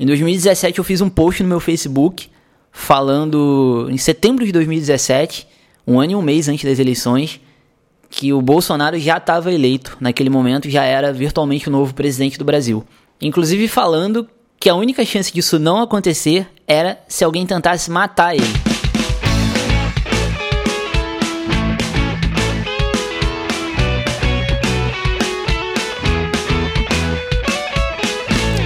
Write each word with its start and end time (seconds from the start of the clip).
Em 0.00 0.06
2017 0.06 0.78
eu 0.78 0.84
fiz 0.84 1.02
um 1.02 1.10
post 1.10 1.42
no 1.42 1.48
meu 1.50 1.60
Facebook 1.60 2.30
falando 2.72 3.86
em 3.90 3.98
setembro 3.98 4.46
de 4.46 4.50
2017, 4.50 5.46
um 5.86 6.00
ano 6.00 6.12
e 6.12 6.14
um 6.16 6.22
mês 6.22 6.48
antes 6.48 6.64
das 6.64 6.78
eleições, 6.78 7.38
que 8.08 8.32
o 8.32 8.40
Bolsonaro 8.40 8.98
já 8.98 9.18
estava 9.18 9.52
eleito 9.52 9.98
naquele 10.00 10.30
momento, 10.30 10.70
já 10.70 10.84
era 10.84 11.12
virtualmente 11.12 11.68
o 11.68 11.70
novo 11.70 11.92
presidente 11.92 12.38
do 12.38 12.46
Brasil. 12.46 12.82
Inclusive 13.20 13.68
falando 13.68 14.26
que 14.58 14.70
a 14.70 14.74
única 14.74 15.04
chance 15.04 15.30
disso 15.30 15.58
não 15.58 15.82
acontecer 15.82 16.48
era 16.66 16.98
se 17.06 17.22
alguém 17.22 17.44
tentasse 17.44 17.90
matar 17.90 18.34
ele. 18.34 18.69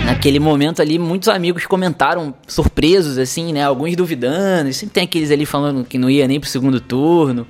Naquele 0.05 0.39
momento 0.39 0.81
ali, 0.81 0.99
muitos 0.99 1.29
amigos 1.29 1.67
comentaram 1.67 2.35
surpresos, 2.47 3.19
assim, 3.19 3.53
né? 3.53 3.65
Alguns 3.65 3.97
duvidando, 3.97 4.73
sempre 4.73 4.95
tem 4.95 5.05
aqueles 5.05 5.31
ali 5.31 5.47
falando 5.47 5.85
que 5.85 5.99
não 5.99 6.09
ia 6.09 6.29
nem 6.29 6.39
pro 6.39 6.49
segundo 6.49 6.81
turno. 6.81 7.47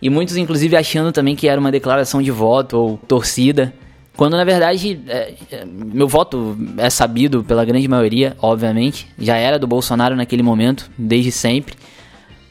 E 0.00 0.10
muitos, 0.10 0.36
inclusive, 0.36 0.76
achando 0.76 1.12
também 1.12 1.34
que 1.34 1.48
era 1.48 1.60
uma 1.60 1.72
declaração 1.72 2.20
de 2.20 2.30
voto 2.30 2.76
ou 2.76 2.98
torcida. 2.98 3.72
Quando, 4.16 4.36
na 4.36 4.44
verdade, 4.44 5.00
é, 5.08 5.34
é, 5.50 5.64
meu 5.64 6.06
voto 6.06 6.56
é 6.76 6.88
sabido 6.90 7.42
pela 7.42 7.64
grande 7.64 7.88
maioria, 7.88 8.36
obviamente. 8.40 9.08
Já 9.18 9.36
era 9.36 9.58
do 9.58 9.66
Bolsonaro 9.66 10.14
naquele 10.14 10.42
momento, 10.42 10.90
desde 10.96 11.32
sempre. 11.32 11.74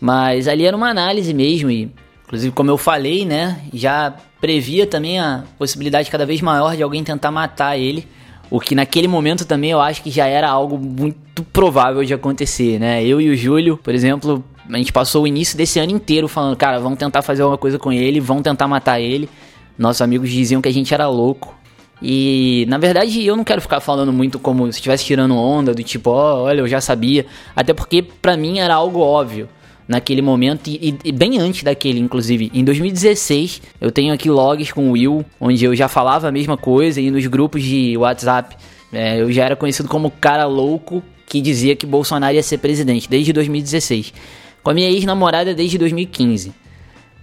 Mas 0.02 0.48
ali 0.48 0.66
era 0.66 0.76
uma 0.76 0.90
análise 0.90 1.34
mesmo 1.34 1.70
e, 1.70 1.92
inclusive, 2.26 2.54
como 2.54 2.72
eu 2.72 2.78
falei, 2.78 3.24
né? 3.24 3.62
Já 3.72 4.14
previa 4.42 4.86
também 4.86 5.20
a 5.20 5.44
possibilidade 5.58 6.10
cada 6.10 6.26
vez 6.26 6.42
maior 6.42 6.76
de 6.76 6.84
alguém 6.84 7.04
tentar 7.04 7.32
matar 7.32 7.78
ele 7.78 8.06
o 8.50 8.60
que 8.60 8.76
naquele 8.76 9.08
momento 9.08 9.46
também 9.46 9.72
eu 9.72 9.82
acho 9.82 10.02
que 10.04 10.12
já 10.12 10.28
era 10.28 10.50
algo 10.50 10.78
muito 10.78 11.44
provável 11.44 12.04
de 12.04 12.14
acontecer, 12.14 12.80
né? 12.80 13.04
Eu 13.04 13.20
e 13.20 13.30
o 13.30 13.36
Júlio, 13.36 13.78
por 13.78 13.94
exemplo, 13.94 14.44
a 14.70 14.78
gente 14.78 14.94
passou 14.94 15.24
o 15.24 15.28
início 15.28 15.58
desse 15.58 15.80
ano 15.80 15.92
inteiro 15.92 16.28
falando, 16.28 16.56
cara, 16.56 16.80
vamos 16.80 17.00
tentar 17.00 17.22
fazer 17.22 17.42
alguma 17.42 17.58
coisa 17.58 17.80
com 17.80 17.92
ele, 17.92 18.20
vamos 18.20 18.44
tentar 18.44 18.68
matar 18.68 19.00
ele. 19.00 19.30
Nossos 19.78 20.02
amigos 20.02 20.30
diziam 20.30 20.62
que 20.62 20.70
a 20.70 20.74
gente 20.74 20.94
era 20.94 21.08
louco. 21.08 21.56
E 22.02 22.66
na 22.68 22.78
verdade 22.78 23.26
eu 23.26 23.36
não 23.36 23.44
quero 23.44 23.62
ficar 23.62 23.80
falando 23.80 24.12
muito 24.12 24.38
como 24.38 24.66
se 24.66 24.78
estivesse 24.80 25.06
tirando 25.06 25.36
onda, 25.36 25.74
do 25.74 25.84
tipo, 25.84 26.12
ó, 26.12 26.36
oh, 26.36 26.44
olha, 26.44 26.60
eu 26.60 26.68
já 26.68 26.82
sabia. 26.82 27.26
Até 27.56 27.74
porque 27.74 28.02
para 28.02 28.38
mim 28.38 28.60
era 28.60 28.76
algo 28.76 29.00
óbvio 29.00 29.48
naquele 29.94 30.22
momento 30.22 30.68
e, 30.68 30.98
e, 31.04 31.12
bem 31.12 31.40
antes 31.40 31.64
daquele, 31.64 32.00
inclusive. 32.00 32.52
Em 32.54 32.64
2016, 32.64 33.62
eu 33.80 33.92
tenho 33.92 34.14
aqui 34.14 34.30
logs 34.30 34.72
com 34.72 34.90
o 34.90 34.92
Will, 34.94 35.24
onde 35.40 35.64
eu 35.64 35.76
já 35.76 35.88
falava 35.88 36.28
a 36.28 36.32
mesma 36.32 36.58
coisa 36.58 37.00
e 37.00 37.10
nos 37.12 37.26
grupos 37.28 37.64
de 37.64 37.96
WhatsApp 37.98 38.56
é, 38.92 39.22
eu 39.22 39.32
já 39.32 39.46
era 39.46 39.56
conhecido 39.56 39.88
como 39.88 40.12
cara 40.12 40.46
louco 40.46 41.04
que 41.26 41.42
dizia 41.42 41.76
que 41.76 41.86
Bolsonaro 41.86 42.36
ia 42.36 42.44
ser 42.44 42.58
presidente 42.60 43.10
desde 43.10 43.34
2016. 43.34 44.14
Com 44.62 44.70
a 44.70 44.74
minha 44.74 44.90
ex-namorada 44.90 45.54
desde 45.54 45.78
2015. 45.78 46.54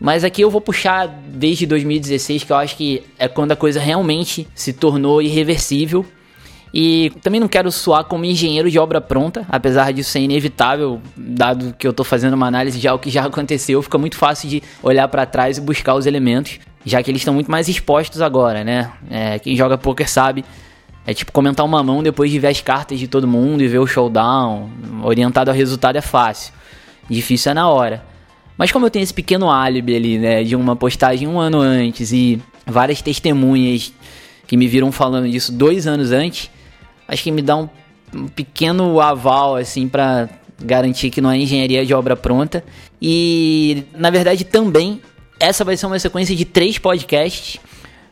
Mas 0.00 0.24
aqui 0.24 0.42
eu 0.42 0.50
vou 0.50 0.60
puxar 0.60 1.06
desde 1.06 1.66
2016, 1.66 2.44
que 2.44 2.52
eu 2.52 2.56
acho 2.56 2.76
que 2.76 3.02
é 3.18 3.28
quando 3.28 3.52
a 3.52 3.56
coisa 3.56 3.78
realmente 3.78 4.48
se 4.54 4.72
tornou 4.72 5.20
irreversível 5.20 6.04
e 6.72 7.10
também 7.20 7.40
não 7.40 7.48
quero 7.48 7.70
soar 7.72 8.04
como 8.04 8.24
engenheiro 8.24 8.70
de 8.70 8.78
obra 8.78 9.00
pronta, 9.00 9.44
apesar 9.48 9.92
disso 9.92 10.10
ser 10.10 10.20
inevitável, 10.20 11.00
dado 11.16 11.74
que 11.76 11.86
eu 11.86 11.90
estou 11.90 12.04
fazendo 12.04 12.34
uma 12.34 12.46
análise 12.46 12.78
de 12.78 12.86
algo 12.86 13.02
que 13.02 13.10
já 13.10 13.24
aconteceu, 13.26 13.82
fica 13.82 13.98
muito 13.98 14.16
fácil 14.16 14.48
de 14.48 14.62
olhar 14.82 15.08
para 15.08 15.26
trás 15.26 15.58
e 15.58 15.60
buscar 15.60 15.94
os 15.94 16.06
elementos, 16.06 16.60
já 16.84 17.02
que 17.02 17.10
eles 17.10 17.20
estão 17.20 17.34
muito 17.34 17.50
mais 17.50 17.68
expostos 17.68 18.22
agora, 18.22 18.62
né? 18.62 18.92
É, 19.10 19.38
quem 19.38 19.56
joga 19.56 19.76
poker 19.76 20.08
sabe, 20.08 20.44
é 21.06 21.12
tipo 21.12 21.32
comentar 21.32 21.66
uma 21.66 21.82
mão 21.82 22.02
depois 22.02 22.30
de 22.30 22.38
ver 22.38 22.48
as 22.48 22.60
cartas 22.60 22.98
de 22.98 23.08
todo 23.08 23.26
mundo 23.26 23.62
e 23.62 23.68
ver 23.68 23.78
o 23.78 23.86
showdown, 23.86 24.70
orientado 25.02 25.50
ao 25.50 25.56
resultado 25.56 25.96
é 25.96 26.00
fácil, 26.00 26.52
difícil 27.08 27.50
é 27.50 27.54
na 27.54 27.68
hora. 27.68 28.04
Mas 28.56 28.70
como 28.70 28.86
eu 28.86 28.90
tenho 28.90 29.02
esse 29.02 29.14
pequeno 29.14 29.50
álibi 29.50 29.96
ali, 29.96 30.18
né, 30.18 30.44
de 30.44 30.54
uma 30.54 30.76
postagem 30.76 31.26
um 31.26 31.40
ano 31.40 31.60
antes 31.60 32.12
e 32.12 32.40
várias 32.66 33.00
testemunhas 33.02 33.92
que 34.46 34.56
me 34.56 34.68
viram 34.68 34.92
falando 34.92 35.28
disso 35.28 35.50
dois 35.50 35.86
anos 35.86 36.12
antes, 36.12 36.50
acho 37.10 37.24
que 37.24 37.30
me 37.30 37.42
dá 37.42 37.56
um, 37.56 37.68
um 38.14 38.28
pequeno 38.28 39.00
aval, 39.00 39.56
assim, 39.56 39.88
para 39.88 40.28
garantir 40.62 41.10
que 41.10 41.20
não 41.20 41.30
é 41.30 41.36
engenharia 41.36 41.84
de 41.84 41.92
obra 41.92 42.16
pronta. 42.16 42.62
E, 43.02 43.84
na 43.94 44.10
verdade, 44.10 44.44
também, 44.44 45.02
essa 45.38 45.64
vai 45.64 45.76
ser 45.76 45.86
uma 45.86 45.98
sequência 45.98 46.36
de 46.36 46.44
três 46.44 46.78
podcasts, 46.78 47.58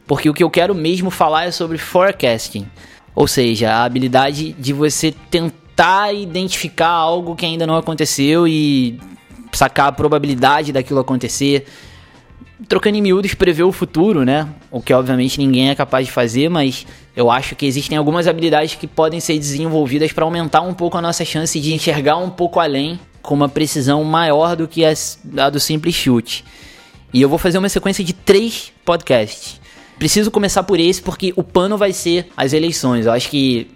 porque 0.06 0.28
o 0.28 0.34
que 0.34 0.42
eu 0.42 0.50
quero 0.50 0.74
mesmo 0.74 1.10
falar 1.10 1.46
é 1.46 1.50
sobre 1.50 1.78
forecasting. 1.78 2.66
Ou 3.14 3.28
seja, 3.28 3.72
a 3.72 3.84
habilidade 3.84 4.52
de 4.52 4.72
você 4.72 5.14
tentar 5.30 6.12
identificar 6.12 6.88
algo 6.88 7.36
que 7.36 7.46
ainda 7.46 7.66
não 7.66 7.76
aconteceu 7.76 8.48
e 8.48 8.98
sacar 9.52 9.88
a 9.88 9.92
probabilidade 9.92 10.72
daquilo 10.72 11.00
acontecer. 11.00 11.66
Trocando 12.66 12.96
em 12.96 13.02
miúdos, 13.02 13.34
prever 13.34 13.62
o 13.62 13.70
futuro, 13.70 14.24
né? 14.24 14.48
O 14.70 14.82
que 14.82 14.92
obviamente 14.92 15.38
ninguém 15.38 15.70
é 15.70 15.74
capaz 15.76 16.06
de 16.06 16.12
fazer, 16.12 16.48
mas 16.48 16.86
eu 17.14 17.30
acho 17.30 17.54
que 17.54 17.64
existem 17.64 17.96
algumas 17.96 18.26
habilidades 18.26 18.74
que 18.74 18.86
podem 18.86 19.20
ser 19.20 19.38
desenvolvidas 19.38 20.12
para 20.12 20.24
aumentar 20.24 20.62
um 20.62 20.74
pouco 20.74 20.98
a 20.98 21.02
nossa 21.02 21.24
chance 21.24 21.60
de 21.60 21.72
enxergar 21.72 22.16
um 22.16 22.30
pouco 22.30 22.58
além 22.58 22.98
com 23.22 23.34
uma 23.34 23.48
precisão 23.48 24.02
maior 24.02 24.56
do 24.56 24.66
que 24.66 24.82
a 24.84 25.50
do 25.50 25.60
simples 25.60 25.94
chute. 25.94 26.44
E 27.12 27.22
eu 27.22 27.28
vou 27.28 27.38
fazer 27.38 27.58
uma 27.58 27.68
sequência 27.68 28.02
de 28.02 28.12
três 28.12 28.72
podcasts. 28.84 29.60
Preciso 29.98 30.30
começar 30.30 30.62
por 30.62 30.78
esse 30.78 31.02
porque 31.02 31.32
o 31.36 31.42
pano 31.42 31.76
vai 31.76 31.92
ser 31.92 32.28
as 32.36 32.52
eleições. 32.52 33.06
Eu 33.06 33.12
acho 33.12 33.28
que 33.28 33.68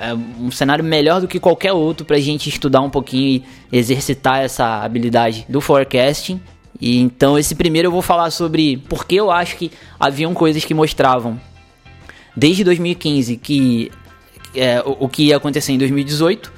é 0.00 0.14
um 0.14 0.50
cenário 0.50 0.84
melhor 0.84 1.20
do 1.20 1.28
que 1.28 1.40
qualquer 1.40 1.72
outro 1.72 2.06
para 2.06 2.16
a 2.16 2.20
gente 2.20 2.48
estudar 2.48 2.80
um 2.80 2.90
pouquinho 2.90 3.42
e 3.72 3.76
exercitar 3.78 4.40
essa 4.40 4.82
habilidade 4.82 5.44
do 5.48 5.60
forecasting. 5.60 6.40
E 6.80 6.98
então 6.98 7.38
esse 7.38 7.54
primeiro 7.54 7.88
eu 7.88 7.92
vou 7.92 8.02
falar 8.02 8.30
sobre 8.30 8.78
por 8.88 9.04
que 9.04 9.16
eu 9.16 9.30
acho 9.30 9.56
que 9.56 9.70
haviam 9.98 10.32
coisas 10.32 10.64
que 10.64 10.72
mostravam 10.72 11.40
desde 12.36 12.64
2015 12.64 13.36
que 13.36 13.90
é, 14.54 14.80
o, 14.80 15.04
o 15.04 15.08
que 15.08 15.24
ia 15.24 15.36
acontecer 15.36 15.72
em 15.72 15.78
2018, 15.78 16.52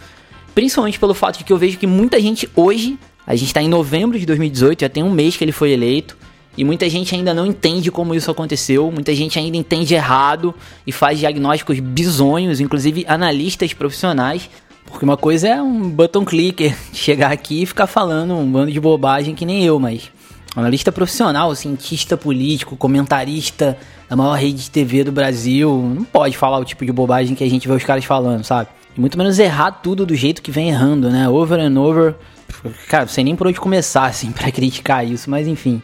principalmente 0.55 0.99
pelo 0.99 1.15
fato 1.15 1.39
de 1.39 1.45
que 1.45 1.53
eu 1.53 1.59
vejo 1.59 1.79
que 1.79 1.87
muita 1.87 2.21
gente 2.21 2.49
hoje, 2.55 2.99
a 3.27 3.35
gente 3.35 3.49
está 3.49 3.63
em 3.63 3.69
novembro 3.69 4.19
de 4.19 4.27
2018, 4.27 4.83
já 4.83 4.89
tem 4.89 5.03
um 5.03 5.11
mês 5.11 5.37
que 5.37 5.45
ele 5.45 5.53
foi 5.53 5.73
eleito, 5.73 6.17
e 6.57 6.65
muita 6.65 6.89
gente 6.89 7.15
ainda 7.15 7.33
não 7.33 7.47
entende 7.47 7.91
como 7.91 8.15
isso 8.15 8.31
aconteceu, 8.31 8.91
muita 8.93 9.15
gente 9.15 9.39
ainda 9.39 9.57
entende 9.57 9.95
errado 9.95 10.55
e 10.87 10.93
faz 10.93 11.19
diagnósticos 11.19 11.81
bizonhos, 11.81 12.61
inclusive 12.61 13.07
analistas 13.09 13.73
profissionais. 13.73 14.51
Porque 14.93 15.05
uma 15.05 15.17
coisa 15.17 15.49
é 15.49 15.61
um 15.61 15.89
button 15.89 16.25
clicker 16.25 16.77
chegar 16.93 17.33
aqui 17.33 17.63
e 17.63 17.67
ficar 17.67 17.89
falando 17.89 18.35
um 18.35 18.51
bando 18.51 18.71
de 18.71 18.79
bobagem 18.79 19.35
que 19.35 19.45
nem 19.45 19.65
eu, 19.65 19.81
mas 19.81 20.11
analista 20.55 20.93
profissional, 20.93 21.55
cientista 21.55 22.17
político, 22.17 22.77
comentarista 22.77 23.77
da 24.09 24.15
maior 24.15 24.35
rede 24.35 24.65
de 24.65 24.71
TV 24.71 25.03
do 25.03 25.11
Brasil, 25.11 25.93
não 25.97 26.05
pode 26.05 26.37
falar 26.37 26.59
o 26.59 26.65
tipo 26.65 26.85
de 26.85 26.93
bobagem 26.93 27.35
que 27.35 27.43
a 27.43 27.49
gente 27.49 27.67
vê 27.67 27.75
os 27.75 27.83
caras 27.83 28.05
falando, 28.05 28.45
sabe? 28.45 28.69
E 28.97 29.01
muito 29.01 29.17
menos 29.17 29.39
errar 29.39 29.73
tudo 29.73 30.05
do 30.05 30.15
jeito 30.15 30.43
que 30.43 30.51
vem 30.51 30.69
errando, 30.69 31.11
né? 31.11 31.29
Over 31.29 31.59
and 31.59 31.81
over. 31.81 32.15
Cara, 32.89 33.05
não 33.05 33.13
sei 33.13 33.25
nem 33.25 33.35
por 33.35 33.47
onde 33.47 33.59
começar, 33.59 34.05
assim, 34.05 34.31
para 34.33 34.53
criticar 34.53 35.07
isso, 35.07 35.31
mas 35.31 35.49
enfim. 35.49 35.81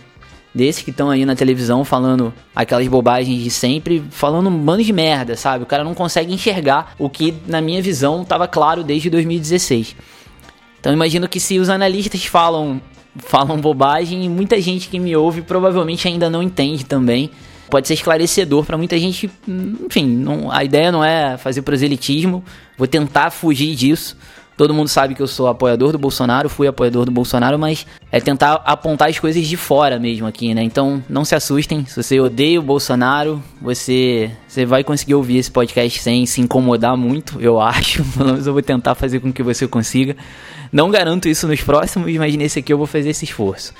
Desses 0.58 0.82
que 0.82 0.90
estão 0.90 1.08
aí 1.08 1.24
na 1.24 1.36
televisão 1.36 1.84
falando 1.84 2.34
aquelas 2.52 2.88
bobagens 2.88 3.40
de 3.44 3.48
sempre, 3.48 4.02
falando 4.10 4.48
um 4.48 4.58
bando 4.58 4.82
de 4.82 4.92
merda, 4.92 5.36
sabe? 5.36 5.62
O 5.62 5.66
cara 5.68 5.84
não 5.84 5.94
consegue 5.94 6.34
enxergar 6.34 6.96
o 6.98 7.08
que, 7.08 7.32
na 7.46 7.60
minha 7.60 7.80
visão, 7.80 8.22
estava 8.22 8.48
claro 8.48 8.82
desde 8.82 9.08
2016. 9.08 9.94
Então 10.80 10.92
imagino 10.92 11.28
que 11.28 11.38
se 11.38 11.60
os 11.60 11.68
analistas 11.68 12.24
falam 12.24 12.82
falam 13.18 13.60
bobagem 13.60 14.28
muita 14.28 14.60
gente 14.60 14.88
que 14.88 14.98
me 14.98 15.14
ouve 15.14 15.42
provavelmente 15.42 16.08
ainda 16.08 16.28
não 16.28 16.42
entende 16.42 16.84
também. 16.84 17.30
Pode 17.70 17.86
ser 17.86 17.94
esclarecedor 17.94 18.64
para 18.64 18.76
muita 18.76 18.98
gente. 18.98 19.30
Enfim, 19.46 20.08
não, 20.08 20.50
a 20.50 20.64
ideia 20.64 20.90
não 20.90 21.04
é 21.04 21.36
fazer 21.36 21.62
proselitismo, 21.62 22.42
vou 22.76 22.88
tentar 22.88 23.30
fugir 23.30 23.76
disso. 23.76 24.16
Todo 24.58 24.74
mundo 24.74 24.88
sabe 24.88 25.14
que 25.14 25.22
eu 25.22 25.28
sou 25.28 25.46
apoiador 25.46 25.92
do 25.92 25.98
Bolsonaro, 25.98 26.48
fui 26.48 26.66
apoiador 26.66 27.04
do 27.04 27.12
Bolsonaro, 27.12 27.56
mas 27.56 27.86
é 28.10 28.20
tentar 28.20 28.54
apontar 28.64 29.08
as 29.08 29.16
coisas 29.16 29.46
de 29.46 29.56
fora 29.56 30.00
mesmo 30.00 30.26
aqui, 30.26 30.52
né? 30.52 30.64
Então 30.64 31.00
não 31.08 31.24
se 31.24 31.36
assustem, 31.36 31.86
se 31.86 31.94
você 31.94 32.18
odeia 32.18 32.58
o 32.58 32.62
Bolsonaro, 32.62 33.40
você, 33.62 34.32
você 34.48 34.66
vai 34.66 34.82
conseguir 34.82 35.14
ouvir 35.14 35.36
esse 35.36 35.48
podcast 35.48 36.00
sem 36.00 36.26
se 36.26 36.40
incomodar 36.40 36.96
muito, 36.96 37.40
eu 37.40 37.60
acho. 37.60 38.02
Pelo 38.18 38.30
menos 38.30 38.48
eu 38.48 38.52
vou 38.52 38.60
tentar 38.60 38.96
fazer 38.96 39.20
com 39.20 39.32
que 39.32 39.44
você 39.44 39.64
consiga. 39.68 40.16
Não 40.72 40.90
garanto 40.90 41.28
isso 41.28 41.46
nos 41.46 41.60
próximos, 41.62 42.12
mas 42.16 42.34
nesse 42.34 42.58
aqui 42.58 42.72
eu 42.72 42.78
vou 42.78 42.86
fazer 42.88 43.10
esse 43.10 43.24
esforço. 43.24 43.72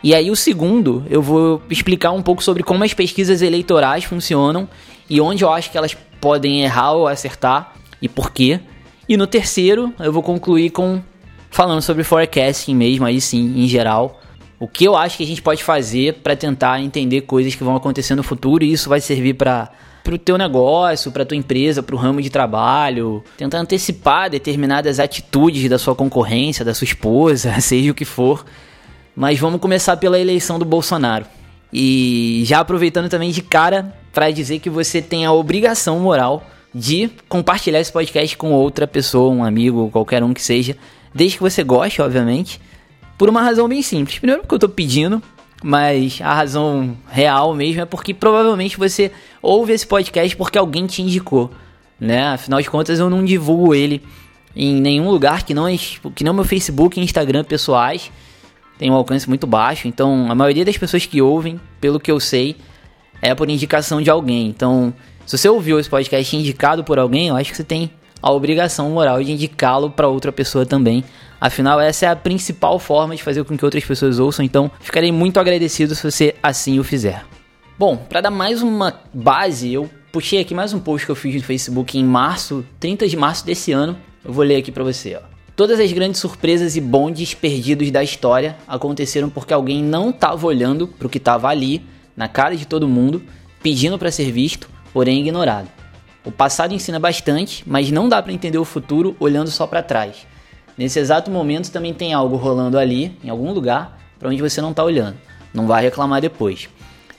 E 0.00 0.14
aí 0.14 0.30
o 0.30 0.36
segundo, 0.36 1.04
eu 1.10 1.20
vou 1.20 1.60
explicar 1.68 2.12
um 2.12 2.22
pouco 2.22 2.40
sobre 2.40 2.62
como 2.62 2.84
as 2.84 2.94
pesquisas 2.94 3.42
eleitorais 3.42 4.04
funcionam 4.04 4.68
e 5.08 5.20
onde 5.20 5.42
eu 5.42 5.50
acho 5.52 5.72
que 5.72 5.76
elas 5.76 5.96
podem 6.20 6.62
errar 6.62 6.92
ou 6.92 7.08
acertar 7.08 7.74
e 8.00 8.08
por 8.08 8.30
quê. 8.30 8.60
E 9.10 9.16
no 9.16 9.26
terceiro, 9.26 9.92
eu 9.98 10.12
vou 10.12 10.22
concluir 10.22 10.70
com 10.70 11.02
falando 11.50 11.82
sobre 11.82 12.04
forecasting 12.04 12.76
mesmo, 12.76 13.04
aí 13.04 13.20
sim, 13.20 13.54
em 13.56 13.66
geral. 13.66 14.20
O 14.56 14.68
que 14.68 14.84
eu 14.84 14.96
acho 14.96 15.16
que 15.16 15.24
a 15.24 15.26
gente 15.26 15.42
pode 15.42 15.64
fazer 15.64 16.20
para 16.22 16.36
tentar 16.36 16.80
entender 16.80 17.22
coisas 17.22 17.52
que 17.56 17.64
vão 17.64 17.74
acontecer 17.74 18.14
no 18.14 18.22
futuro 18.22 18.62
e 18.62 18.70
isso 18.70 18.88
vai 18.88 19.00
servir 19.00 19.34
para 19.34 19.68
pro 20.04 20.16
teu 20.16 20.38
negócio, 20.38 21.10
pra 21.10 21.24
tua 21.24 21.36
empresa, 21.36 21.82
pro 21.82 21.96
ramo 21.96 22.22
de 22.22 22.30
trabalho, 22.30 23.24
tentar 23.36 23.58
antecipar 23.58 24.30
determinadas 24.30 25.00
atitudes 25.00 25.68
da 25.68 25.76
sua 25.76 25.96
concorrência, 25.96 26.64
da 26.64 26.72
sua 26.72 26.84
esposa, 26.84 27.52
seja 27.60 27.90
o 27.90 27.94
que 27.94 28.04
for. 28.04 28.44
Mas 29.16 29.40
vamos 29.40 29.60
começar 29.60 29.96
pela 29.96 30.20
eleição 30.20 30.56
do 30.56 30.64
Bolsonaro. 30.64 31.26
E 31.72 32.44
já 32.46 32.60
aproveitando 32.60 33.08
também 33.08 33.32
de 33.32 33.42
cara 33.42 33.92
para 34.12 34.30
dizer 34.30 34.60
que 34.60 34.70
você 34.70 35.02
tem 35.02 35.26
a 35.26 35.32
obrigação 35.32 35.98
moral 35.98 36.46
de 36.74 37.10
compartilhar 37.28 37.80
esse 37.80 37.92
podcast 37.92 38.36
com 38.36 38.52
outra 38.52 38.86
pessoa, 38.86 39.32
um 39.32 39.44
amigo, 39.44 39.90
qualquer 39.90 40.22
um 40.22 40.32
que 40.32 40.42
seja, 40.42 40.76
desde 41.14 41.36
que 41.36 41.42
você 41.42 41.64
goste, 41.64 42.00
obviamente, 42.00 42.60
por 43.18 43.28
uma 43.28 43.42
razão 43.42 43.68
bem 43.68 43.82
simples. 43.82 44.18
Primeiro 44.18 44.42
porque 44.42 44.54
eu 44.54 44.58
tô 44.58 44.68
pedindo, 44.68 45.22
mas 45.62 46.20
a 46.22 46.32
razão 46.32 46.96
real 47.08 47.54
mesmo 47.54 47.82
é 47.82 47.84
porque 47.84 48.14
provavelmente 48.14 48.78
você 48.78 49.10
ouve 49.42 49.72
esse 49.72 49.86
podcast 49.86 50.36
porque 50.36 50.58
alguém 50.58 50.86
te 50.86 51.02
indicou, 51.02 51.50
né? 51.98 52.28
Afinal 52.28 52.62
de 52.62 52.70
contas, 52.70 52.98
eu 52.98 53.10
não 53.10 53.24
divulgo 53.24 53.74
ele 53.74 54.02
em 54.54 54.80
nenhum 54.80 55.10
lugar 55.10 55.44
que 55.44 55.54
não 55.54 55.66
é, 55.66 55.76
que 55.76 56.24
não 56.24 56.32
meu 56.32 56.44
Facebook 56.44 56.98
e 56.98 57.02
Instagram 57.02 57.44
pessoais. 57.44 58.10
Tem 58.78 58.90
um 58.90 58.94
alcance 58.94 59.28
muito 59.28 59.46
baixo, 59.46 59.86
então 59.86 60.30
a 60.30 60.34
maioria 60.34 60.64
das 60.64 60.78
pessoas 60.78 61.04
que 61.04 61.20
ouvem, 61.20 61.60
pelo 61.80 62.00
que 62.00 62.10
eu 62.10 62.18
sei, 62.18 62.56
é 63.20 63.34
por 63.34 63.50
indicação 63.50 64.00
de 64.00 64.08
alguém. 64.08 64.46
Então, 64.46 64.94
se 65.26 65.38
você 65.38 65.48
ouviu 65.48 65.78
esse 65.78 65.88
podcast 65.88 66.36
indicado 66.36 66.82
por 66.82 66.98
alguém, 66.98 67.28
eu 67.28 67.36
acho 67.36 67.50
que 67.50 67.56
você 67.56 67.64
tem 67.64 67.90
a 68.22 68.30
obrigação 68.30 68.90
moral 68.90 69.22
de 69.22 69.32
indicá-lo 69.32 69.90
para 69.90 70.08
outra 70.08 70.32
pessoa 70.32 70.66
também. 70.66 71.04
Afinal, 71.40 71.80
essa 71.80 72.06
é 72.06 72.08
a 72.08 72.16
principal 72.16 72.78
forma 72.78 73.16
de 73.16 73.22
fazer 73.22 73.44
com 73.44 73.56
que 73.56 73.64
outras 73.64 73.84
pessoas 73.84 74.18
ouçam, 74.18 74.44
então 74.44 74.70
ficarei 74.80 75.10
muito 75.10 75.40
agradecido 75.40 75.94
se 75.94 76.02
você 76.02 76.34
assim 76.42 76.78
o 76.78 76.84
fizer. 76.84 77.24
Bom, 77.78 77.96
para 77.96 78.20
dar 78.20 78.30
mais 78.30 78.60
uma 78.60 79.00
base, 79.14 79.72
eu 79.72 79.88
puxei 80.12 80.40
aqui 80.40 80.54
mais 80.54 80.74
um 80.74 80.80
post 80.80 81.06
que 81.06 81.12
eu 81.12 81.16
fiz 81.16 81.34
no 81.34 81.42
Facebook 81.42 81.98
em 81.98 82.04
março, 82.04 82.64
30 82.78 83.08
de 83.08 83.16
março 83.16 83.46
desse 83.46 83.72
ano. 83.72 83.96
Eu 84.22 84.34
vou 84.34 84.44
ler 84.44 84.56
aqui 84.56 84.70
para 84.70 84.84
você, 84.84 85.16
ó. 85.16 85.30
Todas 85.56 85.80
as 85.80 85.92
grandes 85.92 86.20
surpresas 86.20 86.76
e 86.76 86.80
bondes 86.80 87.34
perdidos 87.34 87.90
da 87.90 88.02
história 88.02 88.56
aconteceram 88.66 89.28
porque 89.30 89.52
alguém 89.52 89.82
não 89.82 90.10
estava 90.10 90.46
olhando 90.46 90.86
para 90.86 91.06
o 91.06 91.10
que 91.10 91.18
estava 91.18 91.48
ali, 91.48 91.82
na 92.16 92.28
cara 92.28 92.56
de 92.56 92.66
todo 92.66 92.88
mundo, 92.88 93.22
pedindo 93.62 93.98
para 93.98 94.10
ser 94.10 94.30
visto, 94.30 94.68
porém 94.92 95.20
ignorado. 95.20 95.68
O 96.24 96.30
passado 96.30 96.74
ensina 96.74 96.98
bastante, 96.98 97.64
mas 97.66 97.90
não 97.90 98.08
dá 98.08 98.22
para 98.22 98.32
entender 98.32 98.58
o 98.58 98.64
futuro 98.64 99.16
olhando 99.18 99.50
só 99.50 99.66
para 99.66 99.82
trás. 99.82 100.26
Nesse 100.76 100.98
exato 100.98 101.30
momento 101.30 101.70
também 101.70 101.94
tem 101.94 102.12
algo 102.12 102.36
rolando 102.36 102.78
ali, 102.78 103.16
em 103.24 103.30
algum 103.30 103.52
lugar, 103.52 103.98
para 104.18 104.28
onde 104.28 104.40
você 104.40 104.60
não 104.60 104.70
está 104.70 104.84
olhando. 104.84 105.16
Não 105.52 105.66
vai 105.66 105.82
reclamar 105.82 106.20
depois. 106.20 106.68